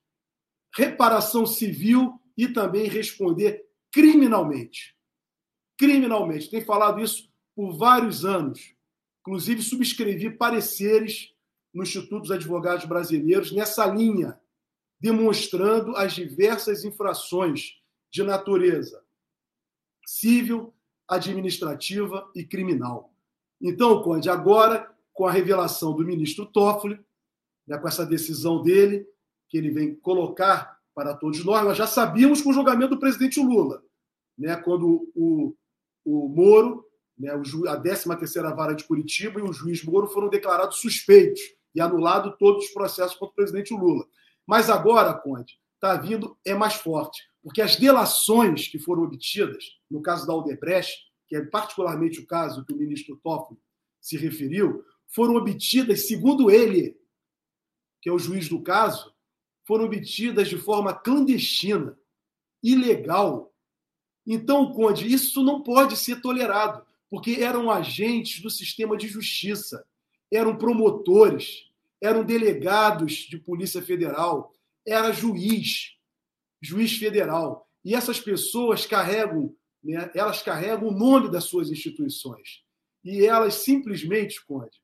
reparação 0.76 1.45
civil 1.45 2.20
e 2.38 2.48
também 2.48 2.88
responder 2.88 3.65
criminalmente. 3.91 4.95
Criminalmente. 5.78 6.52
Tem 6.52 6.61
falado 6.61 7.02
isso 7.02 7.30
por 7.56 7.76
vários 7.76 8.24
anos. 8.24 8.76
Inclusive, 9.22 9.64
subscrevi 9.64 10.30
pareceres 10.30 11.34
no 11.74 11.82
Instituto 11.82 12.22
dos 12.22 12.32
Advogados 12.32 12.86
Brasileiros 12.86 13.52
nessa 13.52 13.88
linha 13.88 14.40
demonstrando 14.99 15.98
as 15.98 16.14
diversas 16.14 16.86
infrações 16.86 17.82
de 18.11 18.24
natureza 18.24 19.03
civil, 20.06 20.74
administrativa 21.14 22.30
e 22.35 22.44
criminal. 22.44 23.14
Então, 23.61 24.02
Conde, 24.02 24.30
agora, 24.30 24.91
com 25.14 25.26
a 25.26 25.31
revelação 25.31 25.94
do 25.95 26.06
ministro 26.06 26.45
Toffoli, 26.45 26.99
né, 27.68 27.77
com 27.77 27.88
essa 27.88 28.06
decisão 28.06 28.61
dele, 28.61 29.07
que 29.49 29.57
ele 29.57 29.69
vem 29.69 29.95
colocar 29.95 30.80
para 30.94 31.14
todos 31.14 31.44
nós, 31.44 31.64
nós 31.64 31.77
já 31.77 31.88
sabíamos 31.88 32.41
com 32.41 32.49
o 32.49 32.53
julgamento 32.53 32.95
do 32.95 32.99
presidente 32.99 33.40
Lula, 33.40 33.84
né, 34.38 34.56
quando 34.56 35.10
o, 35.15 35.56
o 36.06 36.27
Moro, 36.27 36.85
né, 37.18 37.35
o 37.35 37.44
ju, 37.44 37.68
a 37.68 37.81
13ª 37.81 38.56
Vara 38.56 38.73
de 38.73 38.84
Curitiba 38.84 39.40
e 39.40 39.44
o 39.44 39.53
juiz 39.53 39.84
Moro 39.84 40.07
foram 40.07 40.30
declarados 40.30 40.77
suspeitos 40.77 41.41
e 41.73 41.81
anulado 41.81 42.35
todos 42.38 42.65
os 42.65 42.72
processos 42.72 43.15
contra 43.15 43.31
o 43.31 43.35
presidente 43.35 43.73
Lula. 43.73 44.06
Mas 44.45 44.69
agora, 44.69 45.14
Conde, 45.14 45.57
está 45.76 45.95
vindo, 45.95 46.38
é 46.45 46.53
mais 46.53 46.76
forte, 46.76 47.22
porque 47.44 47.61
as 47.61 47.76
delações 47.76 48.70
que 48.70 48.80
foram 48.80 49.03
obtidas, 49.03 49.65
no 49.91 50.02
caso 50.02 50.26
da 50.26 50.32
Aldebrecht, 50.32 50.98
que 51.28 51.36
é 51.36 51.45
particularmente 51.45 52.20
o 52.22 52.26
caso 52.26 52.65
que 52.65 52.74
o 52.74 52.78
ministro 52.78 53.18
Toffoli 53.18 53.60
se 53.99 54.18
referiu, 54.18 54.84
foram 55.07 55.36
obtidas, 55.36 56.07
segundo 56.07 56.49
ele, 56.49 56.98
que 58.02 58.10
é 58.10 58.14
o 58.14 58.18
juiz 58.18 58.48
do 58.48 58.61
caso, 58.61 59.14
foram 59.65 59.86
obtidas 59.86 60.48
de 60.48 60.57
forma 60.57 60.94
clandestina, 60.94 61.98
ilegal. 62.61 63.53
Então, 64.26 64.72
Conde, 64.74 65.11
isso 65.11 65.44
não 65.44 65.61
pode 65.61 65.98
ser 65.98 66.22
tolerado, 66.22 66.86
porque 67.10 67.38
eram 67.41 67.70
agentes 67.70 68.41
do 68.41 68.49
sistema 68.49 68.95
de 68.95 69.07
justiça, 69.07 69.86
eram 70.32 70.57
promotores, 70.57 71.70
eram 72.02 72.24
delegados 72.24 73.14
de 73.14 73.38
Polícia 73.38 73.82
Federal, 73.82 74.53
era 74.86 75.11
juiz, 75.11 75.98
juiz 76.64 76.98
federal. 76.98 77.68
E 77.84 77.94
essas 77.94 78.19
pessoas 78.19 78.85
carregam, 78.85 79.53
né, 79.84 80.10
elas 80.15 80.41
carregam 80.41 80.88
o 80.88 80.98
nome 80.98 81.30
das 81.30 81.44
suas 81.44 81.69
instituições. 81.69 82.64
E 83.03 83.26
elas 83.26 83.56
simplesmente, 83.56 84.44
Conde, 84.45 84.81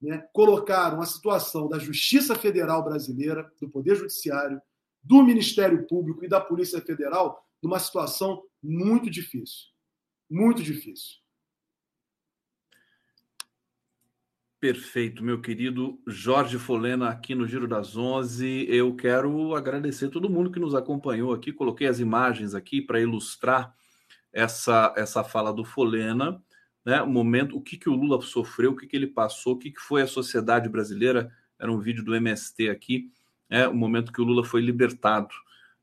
né, 0.00 0.26
colocaram 0.32 1.00
a 1.00 1.06
situação 1.06 1.68
da 1.68 1.78
Justiça 1.78 2.34
Federal 2.34 2.82
Brasileira, 2.82 3.50
do 3.60 3.68
Poder 3.68 3.96
Judiciário, 3.96 4.60
do 5.02 5.22
Ministério 5.22 5.86
Público 5.86 6.24
e 6.24 6.28
da 6.28 6.40
Polícia 6.40 6.80
Federal 6.80 7.44
numa 7.62 7.78
situação 7.78 8.42
muito 8.62 9.10
difícil. 9.10 9.66
Muito 10.30 10.62
difícil. 10.62 11.16
Perfeito, 14.60 15.22
meu 15.22 15.40
querido 15.40 16.00
Jorge 16.06 16.58
Folena, 16.58 17.08
aqui 17.10 17.34
no 17.34 17.46
Giro 17.46 17.68
das 17.68 17.96
Onze. 17.96 18.66
Eu 18.68 18.94
quero 18.96 19.54
agradecer 19.54 20.08
todo 20.08 20.28
mundo 20.28 20.50
que 20.50 20.58
nos 20.58 20.74
acompanhou 20.74 21.32
aqui. 21.32 21.52
Coloquei 21.52 21.86
as 21.86 22.00
imagens 22.00 22.54
aqui 22.54 22.82
para 22.82 23.00
ilustrar 23.00 23.72
essa, 24.32 24.92
essa 24.96 25.22
fala 25.22 25.52
do 25.52 25.64
Folena 25.64 26.42
né, 26.88 27.02
o 27.02 27.06
momento, 27.06 27.54
o 27.54 27.60
que, 27.60 27.76
que 27.76 27.90
o 27.90 27.94
Lula 27.94 28.18
sofreu, 28.22 28.70
o 28.70 28.76
que, 28.76 28.86
que 28.86 28.96
ele 28.96 29.06
passou, 29.06 29.52
o 29.52 29.58
que, 29.58 29.70
que 29.70 29.80
foi 29.80 30.00
a 30.00 30.06
sociedade 30.06 30.70
brasileira. 30.70 31.30
Era 31.58 31.70
um 31.70 31.78
vídeo 31.78 32.02
do 32.02 32.16
MST 32.16 32.70
aqui, 32.70 33.10
é, 33.50 33.68
o 33.68 33.74
momento 33.74 34.10
que 34.10 34.22
o 34.22 34.24
Lula 34.24 34.42
foi 34.42 34.62
libertado 34.62 35.28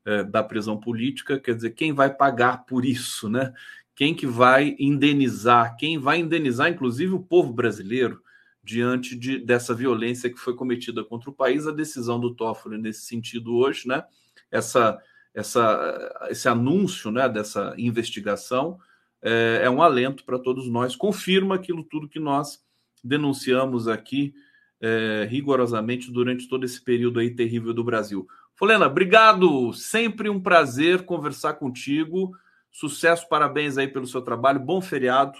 é, 0.04 0.24
da 0.24 0.42
prisão 0.42 0.80
política. 0.80 1.38
Quer 1.38 1.54
dizer, 1.54 1.70
quem 1.70 1.92
vai 1.92 2.12
pagar 2.12 2.64
por 2.66 2.84
isso, 2.84 3.28
né? 3.28 3.52
Quem 3.94 4.14
que 4.14 4.26
vai 4.26 4.74
indenizar? 4.80 5.76
Quem 5.76 5.96
vai 5.96 6.18
indenizar, 6.18 6.68
inclusive, 6.68 7.12
o 7.12 7.22
povo 7.22 7.52
brasileiro 7.52 8.20
diante 8.66 9.14
de, 9.14 9.38
dessa 9.38 9.72
violência 9.72 10.28
que 10.28 10.38
foi 10.38 10.56
cometida 10.56 11.04
contra 11.04 11.30
o 11.30 11.32
país? 11.32 11.66
A 11.66 11.72
decisão 11.72 12.18
do 12.18 12.34
Toffoli 12.34 12.76
nesse 12.76 13.02
sentido 13.02 13.54
hoje, 13.56 13.86
né? 13.86 14.04
Essa, 14.50 14.98
essa, 15.32 16.26
esse 16.28 16.48
anúncio, 16.48 17.12
né? 17.12 17.28
Dessa 17.28 17.74
investigação 17.78 18.78
é, 19.22 19.60
é 19.62 19.70
um 19.70 19.80
alento 19.80 20.24
para 20.24 20.38
todos 20.38 20.68
nós, 20.68 20.96
confirma 20.96 21.54
aquilo 21.54 21.84
tudo 21.84 22.08
que 22.08 22.18
nós 22.20 22.60
denunciamos 23.02 23.86
aqui 23.86 24.34
é, 24.80 25.26
rigorosamente 25.30 26.10
durante 26.10 26.48
todo 26.48 26.64
esse 26.64 26.82
período 26.82 27.20
aí 27.20 27.30
terrível 27.30 27.72
do 27.72 27.84
Brasil. 27.84 28.26
Folena, 28.56 28.86
obrigado, 28.86 29.72
sempre 29.72 30.28
um 30.28 30.40
prazer 30.40 31.04
conversar 31.04 31.54
contigo. 31.54 32.36
Sucesso, 32.72 33.28
parabéns 33.28 33.78
aí 33.78 33.88
pelo 33.88 34.06
seu 34.06 34.22
trabalho, 34.22 34.60
bom 34.60 34.80
feriado, 34.80 35.38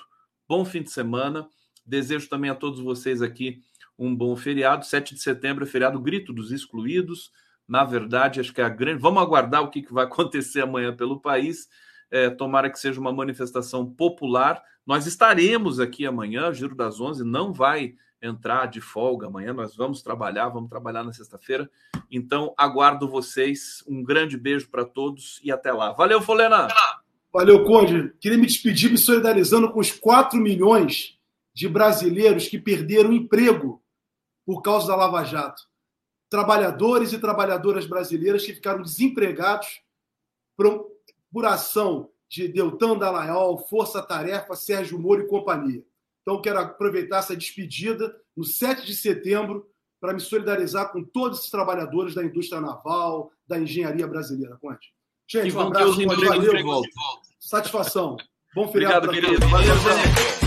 bom 0.48 0.64
fim 0.64 0.82
de 0.82 0.90
semana. 0.90 1.48
Desejo 1.86 2.28
também 2.28 2.50
a 2.50 2.54
todos 2.54 2.80
vocês 2.80 3.22
aqui 3.22 3.62
um 3.98 4.14
bom 4.14 4.36
feriado. 4.36 4.84
7 4.84 5.14
de 5.14 5.22
setembro 5.22 5.64
é 5.64 5.66
feriado 5.66 6.00
Grito 6.00 6.32
dos 6.32 6.52
Excluídos. 6.52 7.30
Na 7.66 7.84
verdade, 7.84 8.40
acho 8.40 8.52
que 8.52 8.60
é 8.60 8.64
a 8.64 8.68
grande. 8.68 9.00
Vamos 9.00 9.22
aguardar 9.22 9.62
o 9.62 9.70
que 9.70 9.86
vai 9.92 10.04
acontecer 10.06 10.62
amanhã 10.62 10.94
pelo 10.94 11.20
país. 11.20 11.68
É, 12.10 12.30
tomara 12.30 12.70
que 12.70 12.78
seja 12.78 13.00
uma 13.00 13.12
manifestação 13.12 13.84
popular. 13.88 14.62
Nós 14.86 15.06
estaremos 15.06 15.80
aqui 15.80 16.06
amanhã, 16.06 16.52
Giro 16.52 16.76
das 16.76 17.00
Onze 17.00 17.24
não 17.24 17.52
vai 17.52 17.94
entrar 18.22 18.66
de 18.66 18.80
folga 18.80 19.26
amanhã, 19.26 19.52
nós 19.52 19.76
vamos 19.76 20.00
trabalhar, 20.00 20.48
vamos 20.48 20.70
trabalhar 20.70 21.04
na 21.04 21.12
sexta-feira. 21.12 21.68
Então, 22.10 22.54
aguardo 22.56 23.08
vocês. 23.08 23.82
Um 23.86 24.02
grande 24.02 24.36
beijo 24.36 24.70
para 24.70 24.84
todos 24.84 25.40
e 25.42 25.50
até 25.50 25.72
lá. 25.72 25.92
Valeu, 25.92 26.22
Folena! 26.22 26.68
Valeu, 27.32 27.64
Conde. 27.64 28.12
Queria 28.20 28.38
me 28.38 28.46
despedir 28.46 28.90
me 28.90 28.96
solidarizando 28.96 29.70
com 29.70 29.80
os 29.80 29.92
4 29.92 30.40
milhões 30.40 31.15
de 31.56 31.66
brasileiros 31.66 32.48
que 32.48 32.58
perderam 32.58 33.14
emprego 33.14 33.82
por 34.44 34.60
causa 34.60 34.88
da 34.88 34.94
Lava 34.94 35.24
Jato. 35.24 35.62
Trabalhadores 36.28 37.14
e 37.14 37.18
trabalhadoras 37.18 37.86
brasileiras 37.86 38.44
que 38.44 38.52
ficaram 38.52 38.82
desempregados 38.82 39.80
por 40.54 41.46
ação 41.46 42.10
de 42.28 42.46
Deltan 42.46 42.98
Dallagnol, 42.98 43.56
Força 43.68 44.02
Tarefa, 44.02 44.54
Sérgio 44.54 44.98
Moro 44.98 45.22
e 45.22 45.28
companhia. 45.28 45.82
Então, 46.20 46.42
quero 46.42 46.58
aproveitar 46.58 47.20
essa 47.20 47.34
despedida 47.34 48.14
no 48.36 48.44
7 48.44 48.84
de 48.84 48.94
setembro 48.94 49.66
para 49.98 50.12
me 50.12 50.20
solidarizar 50.20 50.92
com 50.92 51.02
todos 51.02 51.38
esses 51.38 51.50
trabalhadores 51.50 52.14
da 52.14 52.22
indústria 52.22 52.60
naval, 52.60 53.32
da 53.48 53.58
engenharia 53.58 54.06
brasileira. 54.06 54.58
Conte. 54.60 54.92
Gente, 55.26 55.56
um 55.56 55.60
abraço. 55.60 56.06
Valeu. 56.06 56.82
Satisfação. 57.40 58.18
Bom 58.54 58.68
feriado 58.68 59.08
para 59.08 59.20
todos. 59.22 59.50
Valeu, 59.50 59.74
gente. 59.74 60.45